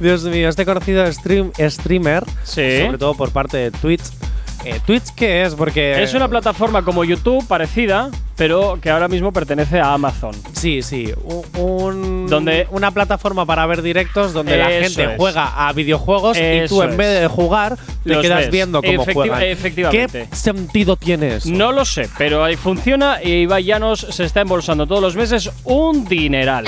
Dios 0.00 0.22
mío, 0.24 0.48
este 0.48 0.64
conocido 0.64 1.10
stream, 1.12 1.50
streamer, 1.68 2.24
Sí. 2.44 2.80
sobre 2.84 2.96
todo 2.98 3.14
por 3.14 3.30
parte 3.30 3.58
de 3.58 3.70
Twitch. 3.72 4.04
Eh, 4.64 4.80
¿Twitch 4.84 5.14
qué 5.14 5.42
es? 5.44 5.54
Porque. 5.54 6.02
Es 6.02 6.14
una 6.14 6.28
plataforma 6.28 6.82
como 6.82 7.04
YouTube 7.04 7.46
parecida, 7.46 8.10
pero 8.36 8.78
que 8.82 8.90
ahora 8.90 9.08
mismo 9.08 9.32
pertenece 9.32 9.78
a 9.80 9.92
Amazon. 9.94 10.32
Sí, 10.52 10.82
sí. 10.82 11.12
Un, 11.56 12.26
Donde- 12.28 12.66
una 12.70 12.90
plataforma 12.90 13.46
para 13.46 13.64
ver 13.66 13.82
directos 13.82 14.32
donde 14.32 14.56
la 14.56 14.66
gente 14.68 15.04
es. 15.04 15.10
juega 15.16 15.68
a 15.68 15.72
videojuegos 15.72 16.36
y 16.36 16.40
Eso 16.42 16.74
tú 16.76 16.82
en 16.82 16.96
vez 16.96 17.20
de 17.20 17.28
jugar 17.28 17.76
te 18.04 18.10
Los 18.14 18.22
quedas 18.22 18.40
ves. 18.40 18.50
viendo 18.50 18.82
cómo 18.82 19.04
Efecti- 19.04 19.12
juegan. 19.14 19.42
efectivamente. 19.42 20.26
¿Qué 20.30 20.36
sentido 20.36 20.96
tiene 20.96 21.36
eso? 21.36 21.48
No 21.50 21.72
lo 21.72 21.84
sé, 21.84 22.08
pero 22.18 22.44
ahí 22.44 22.56
funciona 22.56 23.18
y 23.22 23.42
Ibai 23.42 23.64
Llanos 23.64 24.06
se 24.10 24.24
está 24.24 24.40
embolsando 24.40 24.86
todos 24.86 25.00
los 25.02 25.16
meses 25.16 25.50
un 25.64 26.04
dineral. 26.06 26.64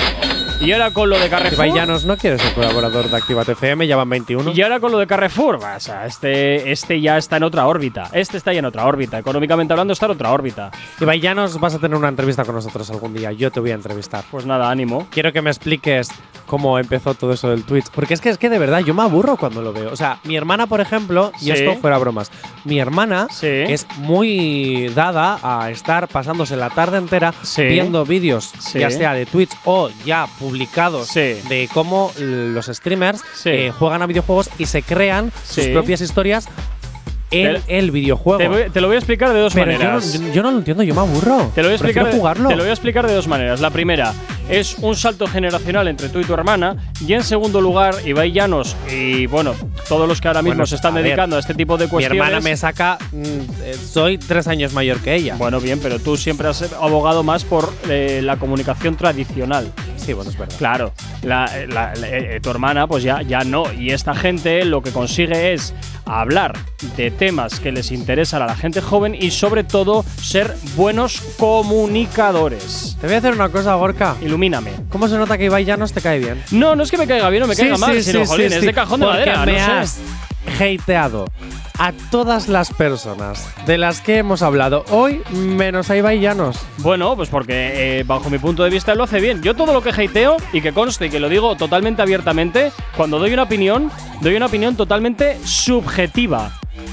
Y 0.61 0.71
ahora 0.73 0.91
con 0.91 1.09
lo 1.09 1.17
de 1.19 1.27
Carrefour. 1.27 1.65
Ibai 1.65 1.73
Llanos 1.73 2.05
no 2.05 2.17
quiere 2.17 2.37
ser 2.37 2.53
colaborador 2.53 3.09
de 3.09 3.17
Actívate 3.17 3.53
FM, 3.53 3.87
ya 3.87 3.95
van 3.95 4.07
21. 4.09 4.51
Y 4.53 4.61
ahora 4.61 4.79
con 4.79 4.91
lo 4.91 4.99
de 4.99 5.07
Carrefour, 5.07 5.55
o 5.55 5.79
sea, 5.79 6.05
este, 6.05 6.71
este 6.71 7.01
ya 7.01 7.17
está 7.17 7.37
en 7.37 7.43
otra 7.43 7.65
órbita. 7.65 7.80
Este 8.13 8.37
está 8.37 8.53
ya 8.53 8.59
en 8.59 8.65
otra 8.65 8.85
órbita. 8.85 9.17
Económicamente 9.17 9.73
hablando, 9.73 9.93
está 9.93 10.05
en 10.05 10.11
otra 10.13 10.31
órbita. 10.31 10.71
Ibai 10.99 11.19
Llanos, 11.19 11.59
vas 11.59 11.73
a 11.75 11.79
tener 11.79 11.97
una 11.97 12.09
entrevista 12.09 12.45
con 12.45 12.55
nosotros 12.55 12.89
algún 12.91 13.13
día. 13.13 13.31
Yo 13.31 13.51
te 13.51 13.59
voy 13.59 13.71
a 13.71 13.75
entrevistar. 13.75 14.23
Pues 14.29 14.45
nada, 14.45 14.69
ánimo. 14.69 15.07
Quiero 15.09 15.33
que 15.33 15.41
me 15.41 15.49
expliques 15.49 16.09
cómo 16.45 16.77
empezó 16.77 17.13
todo 17.13 17.33
eso 17.33 17.49
del 17.49 17.63
Twitch. 17.63 17.85
Porque 17.93 18.13
es 18.13 18.21
que 18.21 18.29
es 18.29 18.37
que 18.37 18.49
de 18.49 18.59
verdad 18.59 18.79
yo 18.81 18.93
me 18.93 19.01
aburro 19.03 19.37
cuando 19.37 19.61
lo 19.61 19.73
veo. 19.73 19.91
O 19.91 19.95
sea, 19.95 20.19
mi 20.25 20.35
hermana, 20.35 20.67
por 20.67 20.81
ejemplo, 20.81 21.31
y 21.39 21.45
Sí. 21.45 21.51
esto 21.51 21.75
fuera 21.77 21.97
bromas, 21.97 22.29
mi 22.65 22.79
hermana 22.79 23.27
Sí. 23.31 23.47
es 23.47 23.87
muy 23.97 24.89
dada 24.93 25.39
a 25.41 25.69
estar 25.71 26.07
pasándose 26.07 26.55
la 26.57 26.69
tarde 26.69 26.97
entera 26.97 27.33
Sí. 27.41 27.63
viendo 27.63 28.05
vídeos, 28.05 28.51
Sí. 28.59 28.79
ya 28.79 28.89
sea 28.91 29.13
de 29.13 29.25
Twitch 29.25 29.51
o 29.65 29.89
ya 30.05 30.27
publicados, 30.39 31.07
Sí. 31.07 31.19
de 31.49 31.69
cómo 31.73 32.11
los 32.19 32.65
streamers 32.67 33.23
Sí. 33.35 33.49
eh, 33.49 33.71
juegan 33.77 34.01
a 34.01 34.05
videojuegos 34.07 34.49
y 34.57 34.65
se 34.65 34.83
crean 34.83 35.31
sus 35.45 35.63
Sí. 35.65 35.71
propias 35.71 36.01
historias 36.01 36.47
en 37.31 37.61
Te- 37.61 37.77
el 37.79 37.91
videojuego. 37.91 38.37
Te, 38.39 38.47
voy- 38.47 38.69
te 38.71 38.81
lo 38.81 38.87
voy 38.87 38.95
a 38.95 38.99
explicar 38.99 39.31
de 39.33 39.39
dos 39.39 39.53
Pero 39.53 39.71
yo 39.71 39.77
no, 39.77 39.83
maneras. 39.85 40.13
yo- 40.19 40.33
yo 40.33 40.43
no 40.43 40.51
lo 40.51 40.57
entiendo, 40.59 40.83
yo 40.83 40.93
me 40.93 41.01
aburro. 41.01 41.51
Te 41.55 41.61
lo 41.61 41.67
voy 41.69 41.73
a 41.73 41.75
explicar. 41.75 42.05
De- 42.07 42.11
jugarlo. 42.17 42.49
Te 42.49 42.55
lo 42.55 42.63
voy 42.63 42.69
a 42.69 42.73
explicar 42.73 43.07
de 43.07 43.13
dos 43.15 43.27
maneras. 43.27 43.61
La 43.61 43.69
primera 43.69 44.13
es 44.49 44.75
un 44.79 44.95
salto 44.95 45.27
generacional 45.27 45.87
entre 45.87 46.09
tú 46.09 46.19
y 46.19 46.25
tu 46.25 46.33
hermana. 46.33 46.75
Y 47.05 47.13
en 47.13 47.23
segundo 47.23 47.61
lugar, 47.61 47.95
Ibai 48.05 48.31
Llanos 48.31 48.75
y 48.91 49.25
bueno, 49.27 49.53
todos 49.87 50.07
los 50.07 50.19
que 50.19 50.27
ahora 50.27 50.41
mismo 50.41 50.55
Bueno, 50.55 50.65
se 50.65 50.75
están 50.75 50.91
a 50.91 50.95
ver, 50.95 51.05
dedicando 51.05 51.37
a 51.37 51.39
este 51.39 51.53
tipo 51.53 51.77
de 51.77 51.85
Mi 51.85 51.91
cuestiones. 51.91 52.21
hermana 52.21 52.41
me 52.41 52.57
saca. 52.57 52.97
mm, 53.11 53.23
eh, 53.63 53.75
soy 53.81 54.17
tres 54.17 54.47
años 54.47 54.73
mayor 54.73 54.99
que 54.99 55.15
ella. 55.15 55.35
Bueno, 55.37 55.59
bien, 55.61 55.79
pero 55.81 55.99
tú 55.99 56.17
siempre 56.17 56.47
has 56.49 56.73
abogado 56.73 57.23
más 57.23 57.45
por 57.45 57.71
eh, 57.89 58.19
la 58.23 58.37
comunicación 58.37 58.95
tradicional. 58.97 59.71
Sí, 59.95 60.13
bueno, 60.13 60.31
es 60.31 60.37
verdad. 60.37 60.55
Claro, 60.57 60.93
la- 61.23 61.49
la- 61.67 61.93
la- 61.95 62.07
eh, 62.09 62.39
tu 62.41 62.49
hermana 62.49 62.87
pues 62.87 63.03
ya, 63.03 63.21
ya 63.21 63.43
no. 63.43 63.71
Y 63.71 63.91
esta 63.91 64.15
gente 64.15 64.65
lo 64.65 64.81
que 64.81 64.91
consigue 64.91 65.53
es 65.53 65.73
hablar 66.05 66.53
de 66.97 67.11
temas 67.21 67.59
que 67.59 67.71
les 67.71 67.91
interesan 67.91 68.41
a 68.41 68.47
la 68.47 68.55
gente 68.55 68.81
joven 68.81 69.13
y 69.13 69.29
sobre 69.29 69.63
todo 69.63 70.03
ser 70.19 70.55
buenos 70.75 71.21
comunicadores. 71.37 72.97
Te 72.99 73.05
voy 73.05 73.13
a 73.13 73.19
hacer 73.19 73.33
una 73.33 73.49
cosa, 73.49 73.75
Gorka. 73.75 74.15
Ilumíname. 74.23 74.71
¿Cómo 74.89 75.07
se 75.07 75.15
nota 75.19 75.37
que 75.37 75.45
Ibai 75.45 75.63
Llanos 75.63 75.93
te 75.93 76.01
cae 76.01 76.17
bien? 76.17 76.41
No, 76.49 76.75
no 76.75 76.81
es 76.81 76.89
que 76.89 76.97
me 76.97 77.05
caiga 77.05 77.29
bien 77.29 77.43
o 77.43 77.47
me 77.47 77.53
Sí, 77.53 77.61
caiga 77.61 77.75
sí, 77.75 77.81
mal, 77.81 77.93
sí, 77.93 78.01
sino, 78.11 78.21
sí, 78.25 78.25
jolín, 78.31 78.49
sí. 78.49 78.55
es 78.55 78.61
de 78.65 78.73
cajón 78.73 79.01
de 79.01 79.05
Porque 79.05 79.19
madera, 79.31 79.45
me 79.45 79.51
no 79.51 79.57
sé. 79.59 79.71
has 79.71 79.99
hateado 80.59 81.25
a 81.81 81.93
todas 82.11 82.47
las 82.47 82.71
personas 82.71 83.51
de 83.65 83.79
las 83.79 84.01
que 84.01 84.19
hemos 84.19 84.43
hablado 84.43 84.85
hoy, 84.91 85.23
menos 85.31 85.89
a 85.89 85.97
Ibai 85.97 86.19
Llanos. 86.19 86.59
Bueno, 86.77 87.15
pues 87.15 87.29
porque 87.29 87.99
eh, 87.99 88.03
bajo 88.03 88.29
mi 88.29 88.37
punto 88.37 88.63
de 88.63 88.69
vista 88.69 88.93
lo 88.93 89.05
hace 89.05 89.19
bien. 89.19 89.41
Yo 89.41 89.55
todo 89.55 89.73
lo 89.73 89.81
que 89.81 89.89
hateo 89.89 90.37
y 90.53 90.61
que 90.61 90.73
conste 90.73 91.07
y 91.07 91.09
que 91.09 91.19
lo 91.19 91.27
digo 91.27 91.55
totalmente 91.57 92.03
abiertamente, 92.03 92.71
cuando 92.95 93.17
doy 93.17 93.33
una 93.33 93.43
opinión, 93.43 93.89
doy 94.21 94.35
una 94.35 94.45
opinión 94.45 94.75
totalmente 94.75 95.39
subjetiva. 95.43 96.51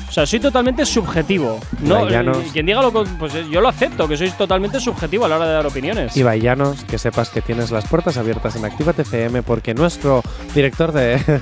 O 0.09 0.13
sea, 0.13 0.27
soy 0.27 0.41
totalmente 0.41 0.87
subjetivo. 0.87 1.61
No, 1.81 2.09
Ibai 2.09 2.27
quien 2.53 2.67
diga 2.67 2.81
lo 2.81 2.91
pues 2.91 3.33
yo 3.51 3.61
lo 3.61 3.69
acepto, 3.69 4.09
que 4.09 4.17
soy 4.17 4.31
totalmente 4.31 4.81
subjetivo 4.81 5.27
a 5.27 5.29
la 5.29 5.37
hora 5.37 5.47
de 5.47 5.53
dar 5.53 5.67
opiniones. 5.67 6.17
Ibai 6.17 6.41
Llanos, 6.41 6.83
que 6.85 6.99
sepas 6.99 7.29
que 7.29 7.43
tienes 7.43 7.71
las 7.71 7.87
puertas 7.87 8.17
abiertas 8.17 8.57
en 8.57 8.65
Actívate 8.65 9.03
FM 9.03 9.43
porque 9.43 9.75
nuestro 9.75 10.23
director 10.55 10.93
de, 10.93 11.19
de 11.19 11.41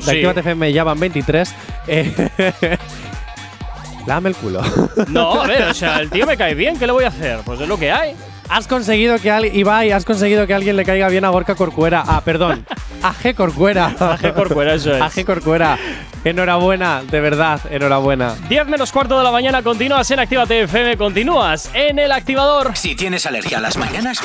Sí. 0.00 0.10
Actívate 0.10 0.40
FM 0.40 0.72
ya 0.72 0.84
van 0.84 0.98
23. 0.98 1.54
Eh, 1.88 2.30
Lame 4.06 4.30
el 4.30 4.36
culo. 4.36 4.62
No, 5.08 5.42
a 5.42 5.46
ver, 5.46 5.62
o 5.64 5.74
sea, 5.74 6.00
el 6.00 6.10
tío 6.10 6.26
me 6.26 6.36
cae 6.36 6.54
bien, 6.54 6.78
¿qué 6.78 6.86
le 6.86 6.92
voy 6.92 7.04
a 7.04 7.08
hacer? 7.08 7.40
Pues 7.44 7.60
es 7.60 7.68
lo 7.68 7.78
que 7.78 7.92
hay. 7.92 8.16
Has 8.48 8.66
conseguido 8.66 9.18
que 9.18 9.30
alguien, 9.30 9.54
Ibai, 9.54 9.92
has 9.92 10.04
conseguido 10.04 10.46
que 10.46 10.54
alguien 10.54 10.76
le 10.76 10.84
caiga 10.84 11.08
bien 11.08 11.24
a 11.24 11.28
Gorka 11.28 11.54
Corcuera. 11.54 12.02
Ah, 12.06 12.22
perdón. 12.24 12.64
A 13.02 13.12
G 13.12 13.34
Corcuera. 13.34 13.86
A 14.00 14.16
G 14.16 14.32
Corcuera, 14.32 14.74
eso 14.74 14.94
es. 14.94 15.02
A 15.02 15.10
G 15.10 15.24
Corcuera. 15.24 15.78
Enhorabuena, 16.24 17.02
de 17.02 17.20
verdad, 17.20 17.60
enhorabuena. 17.70 18.34
10 18.48 18.66
menos 18.66 18.90
cuarto 18.90 19.18
de 19.18 19.24
la 19.24 19.30
mañana, 19.30 19.62
continúas 19.62 20.10
en 20.10 20.18
Actívate 20.18 20.62
FM, 20.62 20.96
continúas 20.96 21.70
en 21.74 21.98
el 21.98 22.10
activador. 22.10 22.76
Si 22.76 22.96
tienes 22.96 23.26
alergia 23.26 23.58
a 23.58 23.60
las 23.60 23.76
mañanas, 23.76 24.20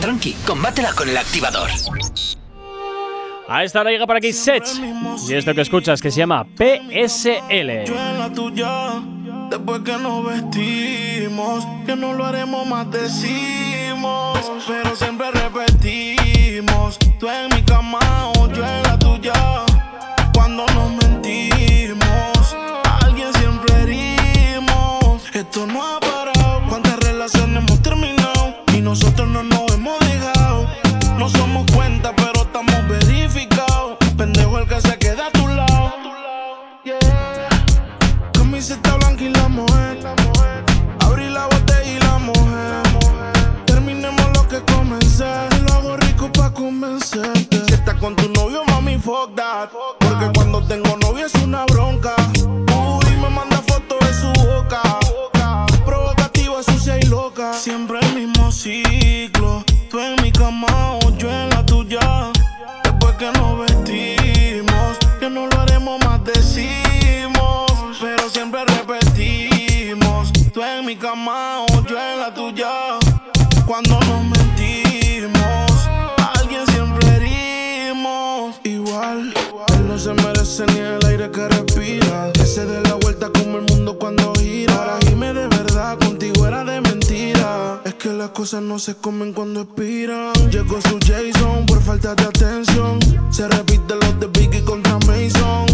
tranqui, 0.00 0.32
combátela 0.46 0.92
con 0.92 1.08
el 1.08 1.16
activador. 1.16 1.70
A 3.52 3.64
esta 3.64 3.82
llega 3.82 4.06
para 4.06 4.18
aquí 4.18 4.32
Sets. 4.32 4.80
Y 5.28 5.34
esto 5.34 5.52
que 5.52 5.62
escuchas 5.62 6.00
que 6.00 6.12
se 6.12 6.18
llama 6.18 6.46
PSL. 6.56 7.84
Después 9.50 9.80
que 9.80 9.98
nos 9.98 10.24
vestimos, 10.24 11.66
que 11.84 11.96
no 11.96 12.12
lo 12.12 12.24
haremos 12.26 12.64
más 12.68 12.88
decimos, 12.92 14.38
pero 14.68 14.94
siempre 14.94 15.32
repetimos. 15.32 16.96
Tú 17.18 17.28
en 17.28 17.48
mi 17.52 17.60
cama 17.62 17.98
o 18.38 18.48
yo 18.52 18.64
en 18.64 18.82
la 18.84 18.96
tuya, 18.96 19.32
cuando 20.32 20.64
nos 20.66 20.92
mentimos, 20.92 22.56
a 22.84 22.98
alguien 23.04 23.32
siempre 23.34 23.82
herimos. 23.82 25.24
Esto 25.34 25.66
no 25.66 25.84
ha 25.84 25.98
parado, 25.98 26.62
cuántas 26.68 26.96
relaciones 27.00 27.64
hemos 27.64 27.82
terminado 27.82 28.54
y 28.72 28.80
nosotros 28.80 29.28
no 29.28 29.42
nos 29.42 29.69
Lo 45.20 45.74
hago 45.74 45.96
rico 45.98 46.32
pa' 46.32 46.50
convencerte. 46.50 47.62
Si 47.66 47.74
estás 47.74 47.96
con 47.96 48.16
tu 48.16 48.26
novio, 48.30 48.64
mami, 48.64 48.98
fuck 48.98 49.34
that. 49.34 49.68
Porque 49.98 50.30
cuando 50.34 50.66
tengo 50.66 50.96
novio 50.96 51.26
es 51.26 51.34
una 51.34 51.66
bronca. 51.66 52.14
Las 88.20 88.30
cosas 88.32 88.60
no 88.60 88.78
se 88.78 88.96
comen 88.96 89.32
cuando 89.32 89.62
expiran. 89.62 90.34
Llegó 90.50 90.78
su 90.82 90.98
Jason 91.00 91.64
por 91.64 91.80
falta 91.80 92.14
de 92.14 92.24
atención. 92.24 92.98
Se 93.30 93.48
repite 93.48 93.94
los 93.94 94.20
de 94.20 94.26
Biggie 94.26 94.62
contra 94.62 94.98
Mason. 95.06 95.64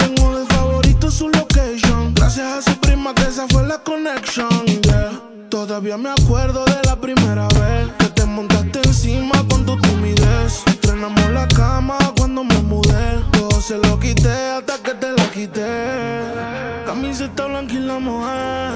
Tengo 0.00 0.36
de 0.36 0.44
favorito 0.46 1.12
su 1.12 1.28
location. 1.28 2.12
Gracias 2.14 2.46
a 2.58 2.62
su 2.62 2.76
prima 2.80 3.14
que 3.14 3.22
esa 3.22 3.46
fue 3.46 3.62
la 3.68 3.78
connection. 3.84 4.66
yeah. 4.82 5.12
Todavía 5.48 5.96
me 5.96 6.08
acuerdo 6.08 6.64
de 6.64 6.80
la 6.86 7.00
primera 7.00 7.46
vez 7.46 7.92
que 8.00 8.06
te 8.06 8.24
montaste 8.24 8.80
encima 8.84 9.36
con 9.48 9.64
tu 9.64 9.80
timidez. 9.80 10.64
Estrenamos 10.66 11.30
la 11.30 11.46
cama 11.46 11.98
cuando 12.16 12.42
me 12.42 12.58
mudé. 12.62 13.22
Todo 13.30 13.60
se 13.60 13.78
lo 13.78 14.00
quité 14.00 14.32
hasta 14.56 14.76
que 14.78 14.94
te 14.94 15.12
la 15.12 15.21
quité. 15.32 16.84
Camiseta 16.86 17.46
blanca 17.46 17.74
y 17.74 17.78
la 17.78 17.98
mujer. 17.98 18.72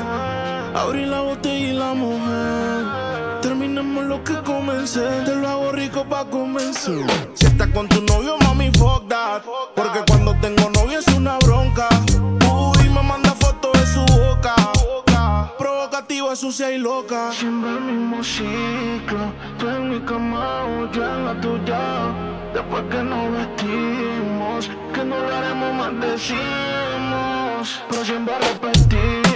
Abrí 0.74 1.04
la 1.06 1.20
botella 1.20 1.68
y 1.68 1.72
la 1.72 1.94
mujer. 1.94 3.40
Terminemos 3.42 4.04
lo 4.04 4.24
que 4.24 4.34
comencé. 4.42 5.06
Te 5.24 5.34
lo 5.34 5.48
hago 5.48 5.72
rico 5.72 6.04
pa' 6.08 6.24
convencer. 6.24 7.04
Si 7.34 7.46
estás 7.46 7.68
con 7.68 7.88
tu 7.88 8.00
novio, 8.02 8.36
mami, 8.44 8.70
fuck 8.78 9.06
that. 9.08 9.42
Porque 9.74 10.00
cuando 10.08 10.34
tengo 10.40 10.70
novio 10.70 10.98
es 10.98 11.08
una 11.08 11.36
bronca. 11.38 11.88
Uy, 12.50 12.88
me 12.88 13.02
manda 13.02 13.32
fotos 13.32 13.72
de 13.72 13.86
su 13.86 14.00
boca. 14.00 14.54
Provocativa, 15.58 16.34
sucia 16.34 16.70
y 16.72 16.78
loca. 16.78 17.32
Siempre 17.32 17.70
el 17.70 17.80
mismo 17.80 18.24
ciclo. 18.24 19.32
Tú 19.58 19.68
en 19.68 19.90
mi 19.90 20.00
cama 20.00 20.64
o 20.64 20.90
yo 20.90 21.04
en 21.04 21.24
la 21.26 21.40
tuya. 21.40 22.45
Después 22.56 22.84
que 22.90 23.02
nos 23.02 23.32
vestimos, 23.32 24.70
que 24.94 25.04
no 25.04 25.20
lo 25.20 25.36
haremos 25.36 25.74
más 25.74 26.00
decimos. 26.00 27.82
Pero 27.90 28.02
siempre 28.02 28.34
repetimos. 28.38 29.35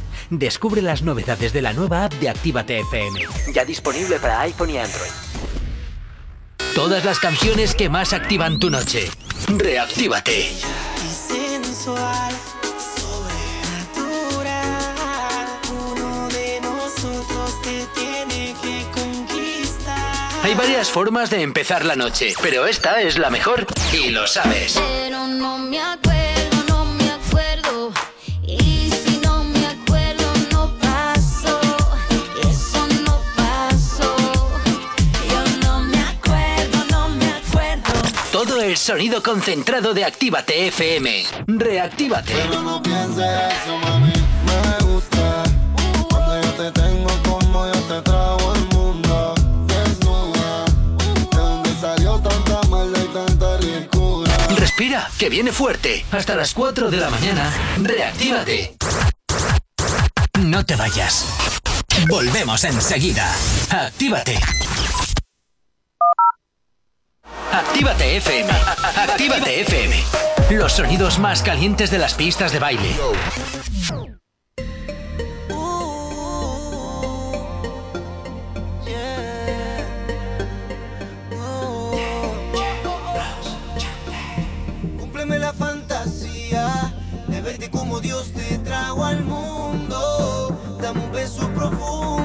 Descubre 0.31 0.81
las 0.81 1.01
novedades 1.01 1.51
de 1.51 1.61
la 1.61 1.73
nueva 1.73 2.05
app 2.05 2.13
de 2.13 2.29
Actívate 2.29 2.79
FM. 2.79 3.19
Ya 3.53 3.65
disponible 3.65 4.17
para 4.17 4.39
iPhone 4.39 4.69
y 4.69 4.77
Android. 4.77 5.11
Todas 6.73 7.03
las 7.03 7.19
canciones 7.19 7.75
que 7.75 7.89
más 7.89 8.13
activan 8.13 8.57
tu 8.57 8.69
noche. 8.69 9.11
Reactívate. 9.49 10.53
Hay 20.43 20.55
varias 20.55 20.89
formas 20.89 21.29
de 21.29 21.41
empezar 21.41 21.83
la 21.83 21.97
noche, 21.97 22.33
pero 22.41 22.67
esta 22.67 23.01
es 23.01 23.17
la 23.17 23.29
mejor 23.29 23.67
y 23.91 24.11
lo 24.11 24.25
sabes. 24.27 24.79
Pero 24.79 25.27
no 25.27 25.57
me 25.57 25.77
acuerdo, 25.77 26.20
el 38.61 38.77
sonido 38.77 39.23
concentrado 39.23 39.93
de 39.93 40.05
Actívate 40.05 40.67
FM. 40.67 41.25
Reactívate. 41.47 42.33
no 42.63 42.81
pienses 42.81 43.17
eso, 43.17 43.77
mami. 43.79 44.13
Me 44.45 44.85
gusta 44.85 45.43
cuando 46.09 46.41
yo 46.41 46.51
te 46.51 46.71
tengo 46.71 47.09
como 47.23 47.65
yo 47.65 47.79
te 47.81 48.01
trago 48.01 48.53
el 48.53 48.65
mundo. 48.75 49.35
Desnuda, 49.65 50.65
de 51.29 51.39
donde 51.39 51.75
salió 51.79 52.19
tanta 52.19 52.61
maldad 52.67 53.01
y 53.03 53.07
tanta 53.07 53.57
ricura. 53.57 54.31
Respira, 54.57 55.09
que 55.17 55.29
viene 55.29 55.51
fuerte. 55.51 56.05
Hasta 56.11 56.35
las 56.35 56.53
4 56.53 56.91
de 56.91 56.97
la 56.97 57.09
mañana. 57.09 57.51
Reactívate. 57.81 58.75
No 60.39 60.65
te 60.65 60.75
vayas. 60.75 61.25
Volvemos 62.07 62.63
enseguida. 62.63 63.33
Actívate. 63.69 64.39
Actívate 67.51 68.17
FM. 68.17 68.49
Actívate 68.95 69.61
FM. 69.61 69.95
Los 70.51 70.73
sonidos 70.73 71.19
más 71.19 71.41
calientes 71.41 71.91
de 71.91 71.97
las 71.97 72.13
pistas 72.13 72.51
de 72.51 72.59
baile. 72.59 72.95
Cúmpleme 84.99 85.39
la 85.39 85.53
fantasía 85.53 86.93
de 87.27 87.41
verte 87.41 87.69
como 87.69 87.99
Dios 87.99 88.31
te 88.33 88.57
trajo 88.59 89.05
al 89.05 89.23
mundo. 89.23 90.57
Dame 90.81 90.99
un 91.03 91.11
beso 91.11 91.47
profundo. 91.53 92.20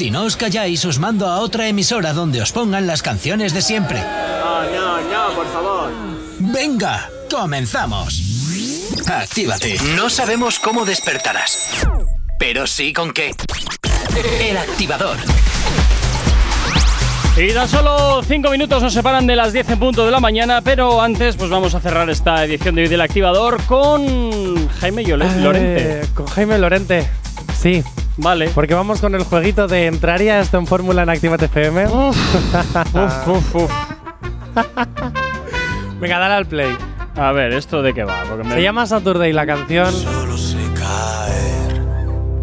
Si 0.00 0.10
no 0.10 0.24
os 0.24 0.32
calláis, 0.34 0.80
os 0.88 0.96
mando 0.96 1.28
a 1.28 1.40
otra 1.44 1.68
emisora 1.68 2.14
donde 2.16 2.40
os 2.40 2.52
pongan 2.56 2.86
las 2.88 3.02
canciones 3.04 3.52
de 3.52 3.60
siempre. 3.60 4.00
No, 4.00 4.62
no, 4.72 4.96
no, 5.02 5.34
por 5.36 5.46
favor. 5.52 5.90
Venga, 6.38 7.06
comenzamos. 7.30 8.16
Actívate. 9.06 9.76
No 9.94 10.08
sabemos 10.08 10.58
cómo 10.58 10.86
despertarás, 10.86 11.84
pero 12.38 12.66
sí 12.66 12.94
con 12.94 13.12
qué. 13.12 13.34
El 14.40 14.56
activador. 14.56 15.18
Y 17.36 17.52
tan 17.52 17.68
solo 17.68 18.22
5 18.26 18.50
minutos 18.52 18.82
nos 18.82 18.94
separan 18.94 19.26
de 19.26 19.36
las 19.36 19.52
10 19.52 19.68
en 19.68 19.78
punto 19.78 20.06
de 20.06 20.12
la 20.12 20.18
mañana, 20.20 20.62
pero 20.62 21.02
antes 21.02 21.36
pues 21.36 21.50
vamos 21.50 21.74
a 21.74 21.80
cerrar 21.80 22.08
esta 22.08 22.42
edición 22.46 22.74
de 22.74 22.82
hoy 22.84 22.88
del 22.88 23.02
Activador 23.02 23.62
con 23.64 24.66
Jaime 24.80 25.04
Yole- 25.04 25.26
Eh, 25.30 25.40
Lorente. 25.42 26.00
Con 26.14 26.26
Jaime 26.26 26.56
Lorente. 26.58 27.06
Sí. 27.60 27.84
Vale. 28.22 28.50
Porque 28.54 28.74
vamos 28.74 29.00
con 29.00 29.14
el 29.14 29.24
jueguito 29.24 29.66
de 29.66 29.86
entraría 29.86 30.40
esto 30.40 30.58
en 30.58 30.66
fórmula 30.66 31.02
en 31.02 31.08
Actívate 31.10 31.46
FM. 31.46 31.86
uf, 31.88 33.28
uf, 33.28 33.54
uf. 33.54 33.70
Venga, 36.00 36.18
dale 36.18 36.34
al 36.34 36.46
play. 36.46 36.76
A 37.16 37.32
ver, 37.32 37.52
¿esto 37.52 37.82
de 37.82 37.92
qué 37.94 38.04
va? 38.04 38.22
Porque 38.28 38.44
me- 38.44 38.54
Se 38.54 38.62
llama 38.62 38.86
Saturday 38.86 39.32
la 39.32 39.46
canción. 39.46 39.92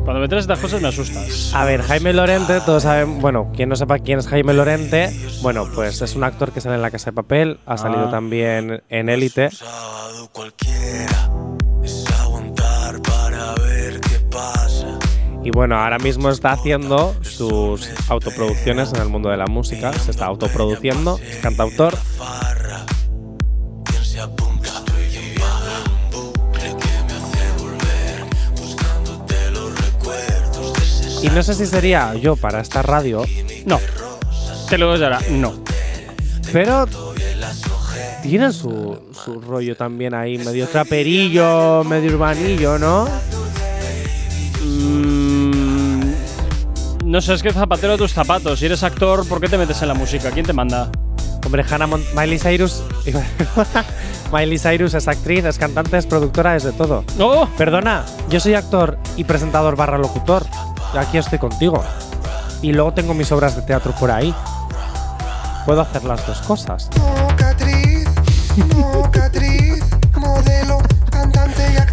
Cuando 0.04 0.22
me 0.22 0.30
traes 0.30 0.44
estas 0.46 0.60
cosas 0.60 0.82
me 0.82 0.88
asustas. 0.88 1.54
A 1.54 1.66
ver, 1.66 1.82
Jaime 1.82 2.14
Lorente, 2.14 2.62
todos 2.62 2.84
saben, 2.84 3.20
bueno, 3.20 3.52
quien 3.54 3.68
no 3.68 3.76
sepa 3.76 4.00
quién 4.00 4.20
es 4.20 4.28
Jaime 4.28 4.54
Lorente, 4.54 5.10
bueno, 5.42 5.68
pues 5.76 6.02
es 6.02 6.16
un 6.16 6.24
actor 6.24 6.54
que 6.54 6.62
sale 6.62 6.76
en 6.76 6.82
La 6.82 6.92
Casa 6.92 7.12
de 7.12 7.16
Papel, 7.16 7.60
ha 7.66 7.76
salido 7.78 8.06
Ah. 8.08 8.12
también 8.12 8.84
en 8.88 9.10
Élite. 9.10 9.50
Y 15.48 15.50
bueno, 15.50 15.78
ahora 15.78 15.98
mismo 15.98 16.30
está 16.30 16.52
haciendo 16.52 17.16
sus 17.22 17.90
autoproducciones 18.10 18.92
en 18.92 19.02
el 19.02 19.08
mundo 19.08 19.30
de 19.30 19.38
la 19.38 19.46
música, 19.46 19.94
se 19.94 20.12
está 20.12 20.26
autoproduciendo, 20.26 21.18
es 21.20 21.38
cantautor. 21.38 21.98
Y 31.24 31.30
no 31.30 31.42
sé 31.42 31.54
si 31.54 31.66
sería 31.66 32.14
yo 32.16 32.36
para 32.36 32.60
esta 32.60 32.82
radio. 32.82 33.24
No. 33.66 33.80
Te 34.70 34.78
lo 34.78 34.92
digo 34.92 35.06
ahora, 35.06 35.22
no. 35.30 35.54
Pero 36.52 36.88
tiene 38.22 38.52
su, 38.52 39.00
su 39.24 39.40
rollo 39.40 39.78
también 39.78 40.14
ahí, 40.14 40.40
medio 40.40 40.68
traperillo, 40.68 41.86
medio 41.86 42.12
urbanillo, 42.12 42.78
¿no? 42.78 43.08
Mm, 44.62 45.07
no 47.08 47.22
sé, 47.22 47.34
es 47.34 47.42
que 47.44 47.52
zapatero 47.54 47.94
a 47.94 47.98
tus 47.98 48.14
zapatos. 48.14 48.60
Si 48.60 48.66
eres 48.66 48.84
actor, 48.84 49.28
¿por 49.28 49.40
qué 49.40 49.48
te 49.48 49.58
metes 49.58 49.82
en 49.82 49.88
la 49.88 49.94
música? 49.94 50.30
¿Quién 50.32 50.46
te 50.46 50.54
manda? 50.54 50.90
Hombre, 51.46 51.64
Hannah 51.70 51.88
Mon- 51.88 52.04
Miley 52.16 52.38
Cyrus. 52.40 52.84
Miley 54.34 54.60
Cyrus 54.60 54.94
es 54.94 55.08
actriz, 55.08 55.46
es 55.46 55.58
cantante, 55.58 55.98
es 55.98 56.06
productora, 56.06 56.56
es 56.58 56.64
de 56.64 56.74
todo. 56.74 57.06
¡No! 57.18 57.48
Perdona, 57.58 58.04
yo 58.30 58.40
soy 58.42 58.54
actor 58.56 58.98
y 59.16 59.24
presentador 59.24 59.76
barra 59.78 59.98
locutor. 59.98 60.46
Y 60.94 60.98
aquí 60.98 61.18
estoy 61.18 61.40
contigo. 61.40 61.82
Y 62.62 62.74
luego 62.74 62.94
tengo 62.94 63.14
mis 63.14 63.32
obras 63.32 63.56
de 63.56 63.62
teatro 63.62 63.94
por 63.98 64.12
ahí. 64.12 64.34
Puedo 65.66 65.82
hacer 65.82 66.04
las 66.04 66.26
dos 66.28 66.40
cosas. 66.42 66.90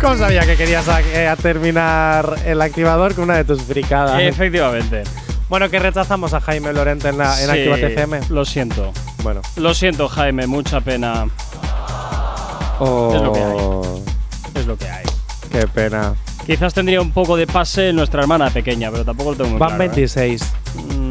¿Cómo 0.04 0.18
sabía 0.18 0.42
que 0.44 0.54
querías 0.54 0.86
a- 0.86 1.00
eh, 1.00 1.26
a 1.28 1.34
terminar 1.34 2.36
el 2.44 2.60
activador 2.60 3.14
con 3.14 3.24
una 3.24 3.36
de 3.38 3.44
tus 3.44 3.62
fricadas? 3.62 4.20
Efectivamente. 4.20 5.02
Bueno, 5.48 5.70
que 5.70 5.78
rechazamos 5.78 6.34
a 6.34 6.42
Jaime 6.42 6.74
Lorente 6.74 7.08
en, 7.08 7.16
la, 7.16 7.40
en 7.40 7.50
Sí. 7.50 8.28
Lo 8.28 8.44
siento. 8.44 8.92
Bueno. 9.22 9.40
Lo 9.56 9.72
siento, 9.72 10.06
Jaime, 10.08 10.46
mucha 10.46 10.82
pena. 10.82 11.26
Oh, 12.80 13.14
Es 13.14 13.22
lo 13.22 13.32
que 13.32 13.40
hay. 13.40 14.60
Es 14.60 14.66
lo 14.66 14.76
que 14.76 14.88
hay. 14.90 15.04
Qué 15.50 15.66
pena. 15.68 16.12
Quizás 16.46 16.74
tendría 16.74 17.00
un 17.00 17.10
poco 17.10 17.36
de 17.36 17.46
pase 17.46 17.92
nuestra 17.92 18.20
hermana 18.20 18.50
pequeña, 18.50 18.90
pero 18.90 19.04
tampoco 19.04 19.30
lo 19.30 19.36
tengo 19.36 19.50
muy 19.50 19.58
Van 19.58 19.70
claro, 19.76 19.84
¿eh? 19.84 19.88
26. 19.88 20.52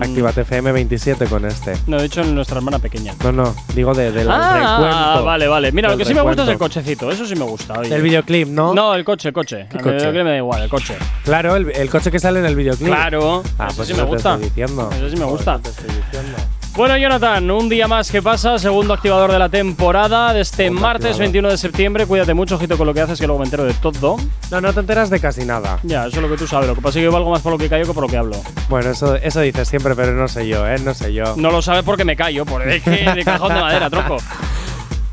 Actívate 0.01 0.41
FM 0.41 0.71
27 0.71 1.25
con 1.25 1.45
este. 1.45 1.73
No, 1.87 1.97
de 1.97 2.05
hecho, 2.05 2.23
nuestra 2.23 2.57
hermana 2.57 2.79
pequeña. 2.79 3.13
No, 3.23 3.31
no, 3.31 3.55
digo 3.73 3.93
de, 3.93 4.11
del 4.11 4.29
ah, 4.29 4.77
recuento. 4.79 5.25
vale, 5.25 5.47
vale. 5.47 5.71
Mira, 5.71 5.89
lo 5.91 5.97
que 5.97 6.05
sí 6.05 6.13
me 6.13 6.21
gusta 6.21 6.43
es 6.43 6.49
el 6.49 6.57
cochecito. 6.57 7.09
Eso 7.11 7.25
sí 7.25 7.35
me 7.35 7.45
gusta. 7.45 7.79
oye. 7.79 7.89
Del 7.89 8.01
videoclip, 8.01 8.47
¿no? 8.49 8.73
No, 8.73 8.93
el 8.93 9.03
coche, 9.05 9.29
el 9.29 9.33
coche. 9.33 9.67
¿Qué 9.69 9.77
El 9.77 9.83
coche? 9.83 9.95
videoclip 9.95 10.23
me 10.23 10.29
da 10.31 10.37
igual, 10.37 10.61
el 10.63 10.69
coche. 10.69 10.95
Claro, 11.23 11.55
el, 11.55 11.71
el 11.71 11.89
coche 11.89 12.11
que 12.11 12.19
sale 12.19 12.39
en 12.39 12.45
el 12.45 12.55
videoclip. 12.55 12.87
Claro. 12.89 13.43
Ah, 13.57 13.67
eso 13.67 13.77
pues 13.77 13.87
sí 13.87 13.93
me 13.93 13.99
te 14.01 14.05
gusta. 14.05 14.33
estoy 14.33 14.49
diciendo. 14.49 14.89
Eso 14.95 15.09
sí 15.09 15.15
me 15.15 15.25
gusta. 15.25 15.59
Te 15.59 15.69
estoy 15.69 15.85
diciendo. 15.87 16.37
Bueno, 16.75 16.97
Jonathan, 16.97 17.51
un 17.51 17.69
día 17.69 17.87
más 17.87 18.09
que 18.11 18.23
pasa, 18.23 18.57
segundo 18.57 18.95
activador 18.95 19.31
de 19.31 19.37
la 19.37 19.47
temporada 19.47 20.33
de 20.33 20.41
este 20.41 20.71
martes 20.71 21.11
activador. 21.11 21.19
21 21.19 21.49
de 21.49 21.57
septiembre. 21.59 22.07
Cuídate 22.07 22.33
mucho, 22.33 22.55
ojito 22.55 22.79
con 22.79 22.87
lo 22.87 22.95
que 22.95 23.01
haces, 23.01 23.19
que 23.19 23.27
luego 23.27 23.39
me 23.39 23.45
entero 23.45 23.63
de 23.63 23.75
todo. 23.75 24.17
No, 24.49 24.59
no 24.59 24.73
te 24.73 24.79
enteras 24.79 25.11
de 25.11 25.19
casi 25.19 25.45
nada. 25.45 25.77
Ya, 25.83 26.07
eso 26.07 26.15
es 26.15 26.21
lo 26.23 26.29
que 26.29 26.35
tú 26.37 26.47
sabes. 26.47 26.67
Lo 26.67 26.73
que 26.73 26.81
pasa 26.81 26.97
es 26.97 27.01
que 27.01 27.05
yo 27.05 27.11
valgo 27.11 27.29
más 27.29 27.41
por 27.43 27.51
lo 27.51 27.59
que 27.59 27.69
callo 27.69 27.85
que 27.85 27.93
por 27.93 28.01
lo 28.01 28.09
que 28.09 28.17
hablo. 28.17 28.37
Bueno, 28.69 28.89
eso, 28.89 29.15
eso 29.17 29.41
dices 29.41 29.67
siempre, 29.67 29.93
pero 29.95 30.13
no 30.13 30.27
sé 30.27 30.47
yo, 30.47 30.67
¿eh? 30.67 30.79
No 30.79 30.95
sé 30.95 31.13
yo. 31.13 31.35
No 31.37 31.51
lo 31.51 31.61
sabes 31.61 31.83
porque 31.83 32.05
me 32.05 32.15
callo, 32.15 32.43
por 32.43 32.67
es 32.67 32.81
que 32.81 32.89
de 32.89 33.23
cajón 33.23 33.53
de 33.53 33.61
madera, 33.61 33.89
tronco. 33.89 34.17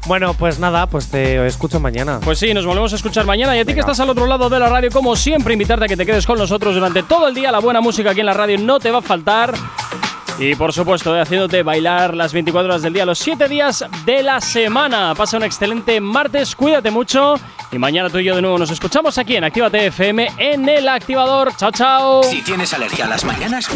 Bueno, 0.07 0.33
pues 0.33 0.59
nada, 0.59 0.87
pues 0.89 1.09
te 1.09 1.47
escucho 1.47 1.79
mañana. 1.79 2.21
Pues 2.25 2.39
sí, 2.39 2.53
nos 2.55 2.65
volvemos 2.65 2.91
a 2.95 2.97
escuchar 2.97 3.27
mañana. 3.27 3.55
Y 3.55 3.61
a 3.61 3.65
ti 3.67 3.75
que 3.75 3.81
estás 3.81 4.01
al 4.01 4.09
otro 4.09 4.27
lado 4.27 4.49
de 4.49 4.59
la 4.59 4.69
radio, 4.69 4.91
como 4.91 5.15
siempre, 5.15 5.53
invitarte 5.53 5.85
a 5.85 5.89
que 5.89 5.97
te 5.97 6.07
quedes 6.07 6.27
con 6.27 6.39
nosotros 6.39 6.75
durante 6.75 7.03
todo 7.03 7.29
el 7.29 7.35
día. 7.35 7.53
La 7.53 7.61
buena 7.61 7.83
música 7.83 8.11
aquí 8.11 8.21
en 8.21 8.27
la 8.27 8.35
radio 8.35 8.59
no 8.59 8.81
te 8.81 8.91
va 8.91 8.99
a 8.99 9.03
faltar. 9.03 9.53
Y 10.41 10.55
por 10.55 10.73
supuesto, 10.73 11.15
eh, 11.15 11.21
haciéndote 11.21 11.63
bailar 11.63 12.17
las 12.17 12.33
24 12.33 12.71
horas 12.71 12.81
del 12.81 12.95
día, 12.95 13.05
los 13.05 13.19
7 13.19 13.47
días 13.47 13.85
de 14.07 14.23
la 14.23 14.41
semana. 14.41 15.15
Pasa 15.15 15.37
un 15.37 15.43
excelente 15.43 16.01
martes, 16.01 16.57
cuídate 16.57 16.91
mucho. 16.91 17.35
Y 17.71 17.79
mañana 17.79 18.09
tú 18.09 18.19
y 18.19 18.25
yo 18.25 18.35
de 18.35 18.41
nuevo 18.41 18.57
nos 18.57 18.71
escuchamos 18.71 19.19
aquí 19.19 19.37
en 19.37 19.45
Actívate 19.45 19.89
FM 19.89 20.33
en 20.39 20.67
el 20.67 20.89
activador. 20.89 21.55
Chao, 21.57 21.71
chao. 21.71 22.23
Si 22.23 22.41
tienes 22.41 22.73
alergia 22.73 23.05
a 23.05 23.09
las 23.09 23.23
mañanas, 23.23 23.69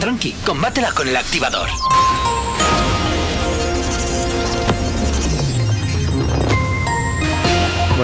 tranqui, 0.00 0.32
combátela 0.44 0.92
con 0.92 1.08
el 1.08 1.16
activador. 1.16 1.70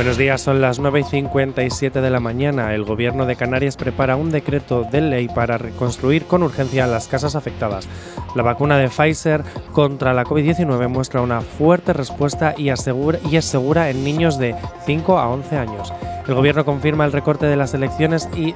Buenos 0.00 0.16
días, 0.16 0.40
son 0.40 0.62
las 0.62 0.78
9 0.78 1.00
y 1.00 1.04
57 1.04 2.00
de 2.00 2.08
la 2.08 2.20
mañana. 2.20 2.74
El 2.74 2.84
gobierno 2.84 3.26
de 3.26 3.36
Canarias 3.36 3.76
prepara 3.76 4.16
un 4.16 4.30
decreto 4.30 4.82
de 4.82 5.02
ley 5.02 5.28
para 5.28 5.58
reconstruir 5.58 6.24
con 6.24 6.42
urgencia 6.42 6.86
las 6.86 7.06
casas 7.06 7.34
afectadas. 7.36 7.86
La 8.34 8.42
vacuna 8.42 8.78
de 8.78 8.88
Pfizer 8.88 9.44
contra 9.72 10.14
la 10.14 10.24
COVID-19 10.24 10.88
muestra 10.88 11.20
una 11.20 11.42
fuerte 11.42 11.92
respuesta 11.92 12.54
y, 12.56 12.70
asegura, 12.70 13.18
es 13.30 13.44
segura 13.44 13.90
en 13.90 14.02
niños 14.02 14.38
de 14.38 14.56
5 14.86 15.18
a 15.18 15.28
11 15.28 15.58
años. 15.58 15.92
El 16.26 16.34
gobierno 16.34 16.64
confirma 16.64 17.04
el 17.04 17.12
recorte 17.12 17.44
de 17.44 17.56
las 17.56 17.74
elecciones 17.74 18.26
y 18.34 18.54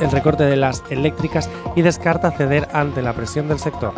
el 0.00 0.10
recorte 0.10 0.44
de 0.44 0.56
las 0.56 0.82
eléctricas 0.88 1.50
y 1.74 1.82
descarta 1.82 2.30
ceder 2.30 2.66
ante 2.72 3.02
la 3.02 3.12
presión 3.12 3.46
del 3.46 3.58
sector. 3.58 3.92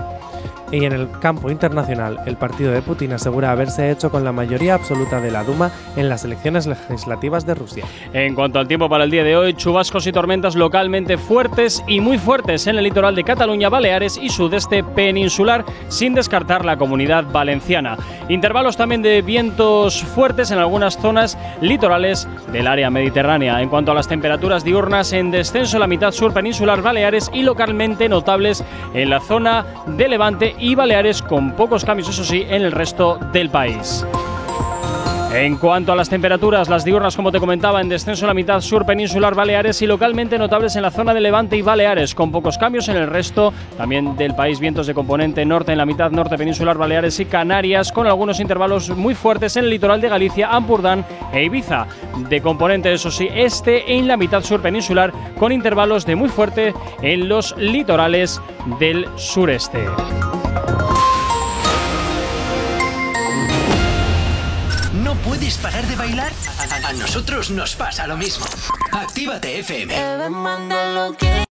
Y 0.70 0.84
en 0.84 0.92
el 0.92 1.08
campo 1.20 1.50
internacional, 1.50 2.18
el 2.26 2.36
partido 2.36 2.72
de 2.72 2.82
Putin 2.82 3.12
asegura 3.12 3.50
haberse 3.50 3.90
hecho 3.90 4.10
con 4.10 4.22
la 4.22 4.32
mayoría 4.32 4.74
absoluta 4.74 5.18
de 5.20 5.30
la 5.30 5.42
Duma 5.42 5.70
en 5.96 6.10
las 6.10 6.24
elecciones 6.24 6.66
legislativas 6.66 7.46
de 7.46 7.54
Rusia. 7.54 7.84
En 8.12 8.34
cuanto 8.34 8.58
al 8.58 8.68
tiempo 8.68 8.88
para 8.88 9.04
el 9.04 9.10
día 9.10 9.24
de 9.24 9.34
hoy, 9.34 9.54
chubascos 9.54 10.06
y 10.06 10.12
tormentas 10.12 10.56
localmente 10.56 11.16
fuertes 11.16 11.82
y 11.86 12.00
muy 12.00 12.18
fuertes 12.18 12.66
en 12.66 12.76
el 12.76 12.84
litoral 12.84 13.14
de 13.14 13.24
Cataluña, 13.24 13.70
Baleares 13.70 14.18
y 14.18 14.28
sudeste 14.28 14.84
peninsular, 14.84 15.64
sin 15.88 16.14
descartar 16.14 16.66
la 16.66 16.76
comunidad 16.76 17.24
valenciana. 17.32 17.96
Intervalos 18.28 18.76
también 18.76 19.00
de 19.00 19.22
vientos 19.22 20.02
fuertes 20.02 20.50
en 20.50 20.58
algunas 20.58 20.98
zonas 20.98 21.38
litorales 21.62 22.28
del 22.52 22.66
área 22.66 22.90
mediterránea. 22.90 23.62
En 23.62 23.70
cuanto 23.70 23.92
a 23.92 23.94
las 23.94 24.08
temperaturas 24.08 24.64
diurnas, 24.64 25.14
en 25.14 25.30
descenso 25.30 25.76
en 25.76 25.80
la 25.80 25.86
mitad 25.86 26.12
sur 26.12 26.34
peninsular, 26.34 26.82
Baleares 26.82 27.30
y 27.32 27.42
localmente 27.42 28.08
notables 28.08 28.62
en 28.92 29.08
la 29.08 29.20
zona 29.20 29.64
de 29.86 30.08
Levante 30.08 30.54
y 30.60 30.74
Baleares, 30.74 31.22
con 31.22 31.52
pocos 31.52 31.84
cambios, 31.84 32.08
eso 32.08 32.24
sí, 32.24 32.44
en 32.48 32.62
el 32.62 32.72
resto 32.72 33.18
del 33.32 33.50
país. 33.50 34.04
En 35.32 35.56
cuanto 35.56 35.92
a 35.92 35.96
las 35.96 36.08
temperaturas, 36.08 36.70
las 36.70 36.86
diurnas, 36.86 37.14
como 37.14 37.30
te 37.30 37.38
comentaba, 37.38 37.82
en 37.82 37.88
descenso 37.90 38.24
en 38.24 38.28
la 38.28 38.34
mitad 38.34 38.62
sur 38.62 38.86
peninsular 38.86 39.34
Baleares 39.34 39.82
y 39.82 39.86
localmente 39.86 40.38
notables 40.38 40.74
en 40.74 40.82
la 40.82 40.90
zona 40.90 41.12
de 41.12 41.20
Levante 41.20 41.54
y 41.54 41.60
Baleares, 41.60 42.14
con 42.14 42.32
pocos 42.32 42.56
cambios 42.56 42.88
en 42.88 42.96
el 42.96 43.08
resto 43.08 43.52
también 43.76 44.16
del 44.16 44.34
país, 44.34 44.58
vientos 44.58 44.86
de 44.86 44.94
componente 44.94 45.44
norte 45.44 45.72
en 45.72 45.78
la 45.78 45.84
mitad 45.84 46.10
norte 46.10 46.38
peninsular 46.38 46.78
Baleares 46.78 47.20
y 47.20 47.26
Canarias, 47.26 47.92
con 47.92 48.06
algunos 48.06 48.40
intervalos 48.40 48.88
muy 48.88 49.14
fuertes 49.14 49.56
en 49.58 49.64
el 49.64 49.70
litoral 49.70 50.00
de 50.00 50.08
Galicia, 50.08 50.48
Ampurdán 50.48 51.04
e 51.30 51.44
Ibiza. 51.44 51.86
De 52.30 52.40
componente, 52.40 52.90
eso 52.90 53.10
sí, 53.10 53.28
este 53.30 53.98
en 53.98 54.08
la 54.08 54.16
mitad 54.16 54.42
sur 54.42 54.62
peninsular, 54.62 55.12
con 55.38 55.52
intervalos 55.52 56.06
de 56.06 56.16
muy 56.16 56.30
fuerte 56.30 56.72
en 57.02 57.28
los 57.28 57.54
litorales 57.58 58.40
del 58.80 59.06
sureste. 59.16 59.84
¿No 65.48 65.54
puedes 65.54 65.72
parar 65.72 65.86
de 65.86 65.96
bailar? 65.96 66.30
A, 66.58 66.88
a 66.88 66.92
nosotros 66.92 67.48
nos 67.48 67.74
pasa 67.74 68.06
lo 68.06 68.18
mismo. 68.18 68.44
Actívate 68.92 69.60
FM. 69.60 69.94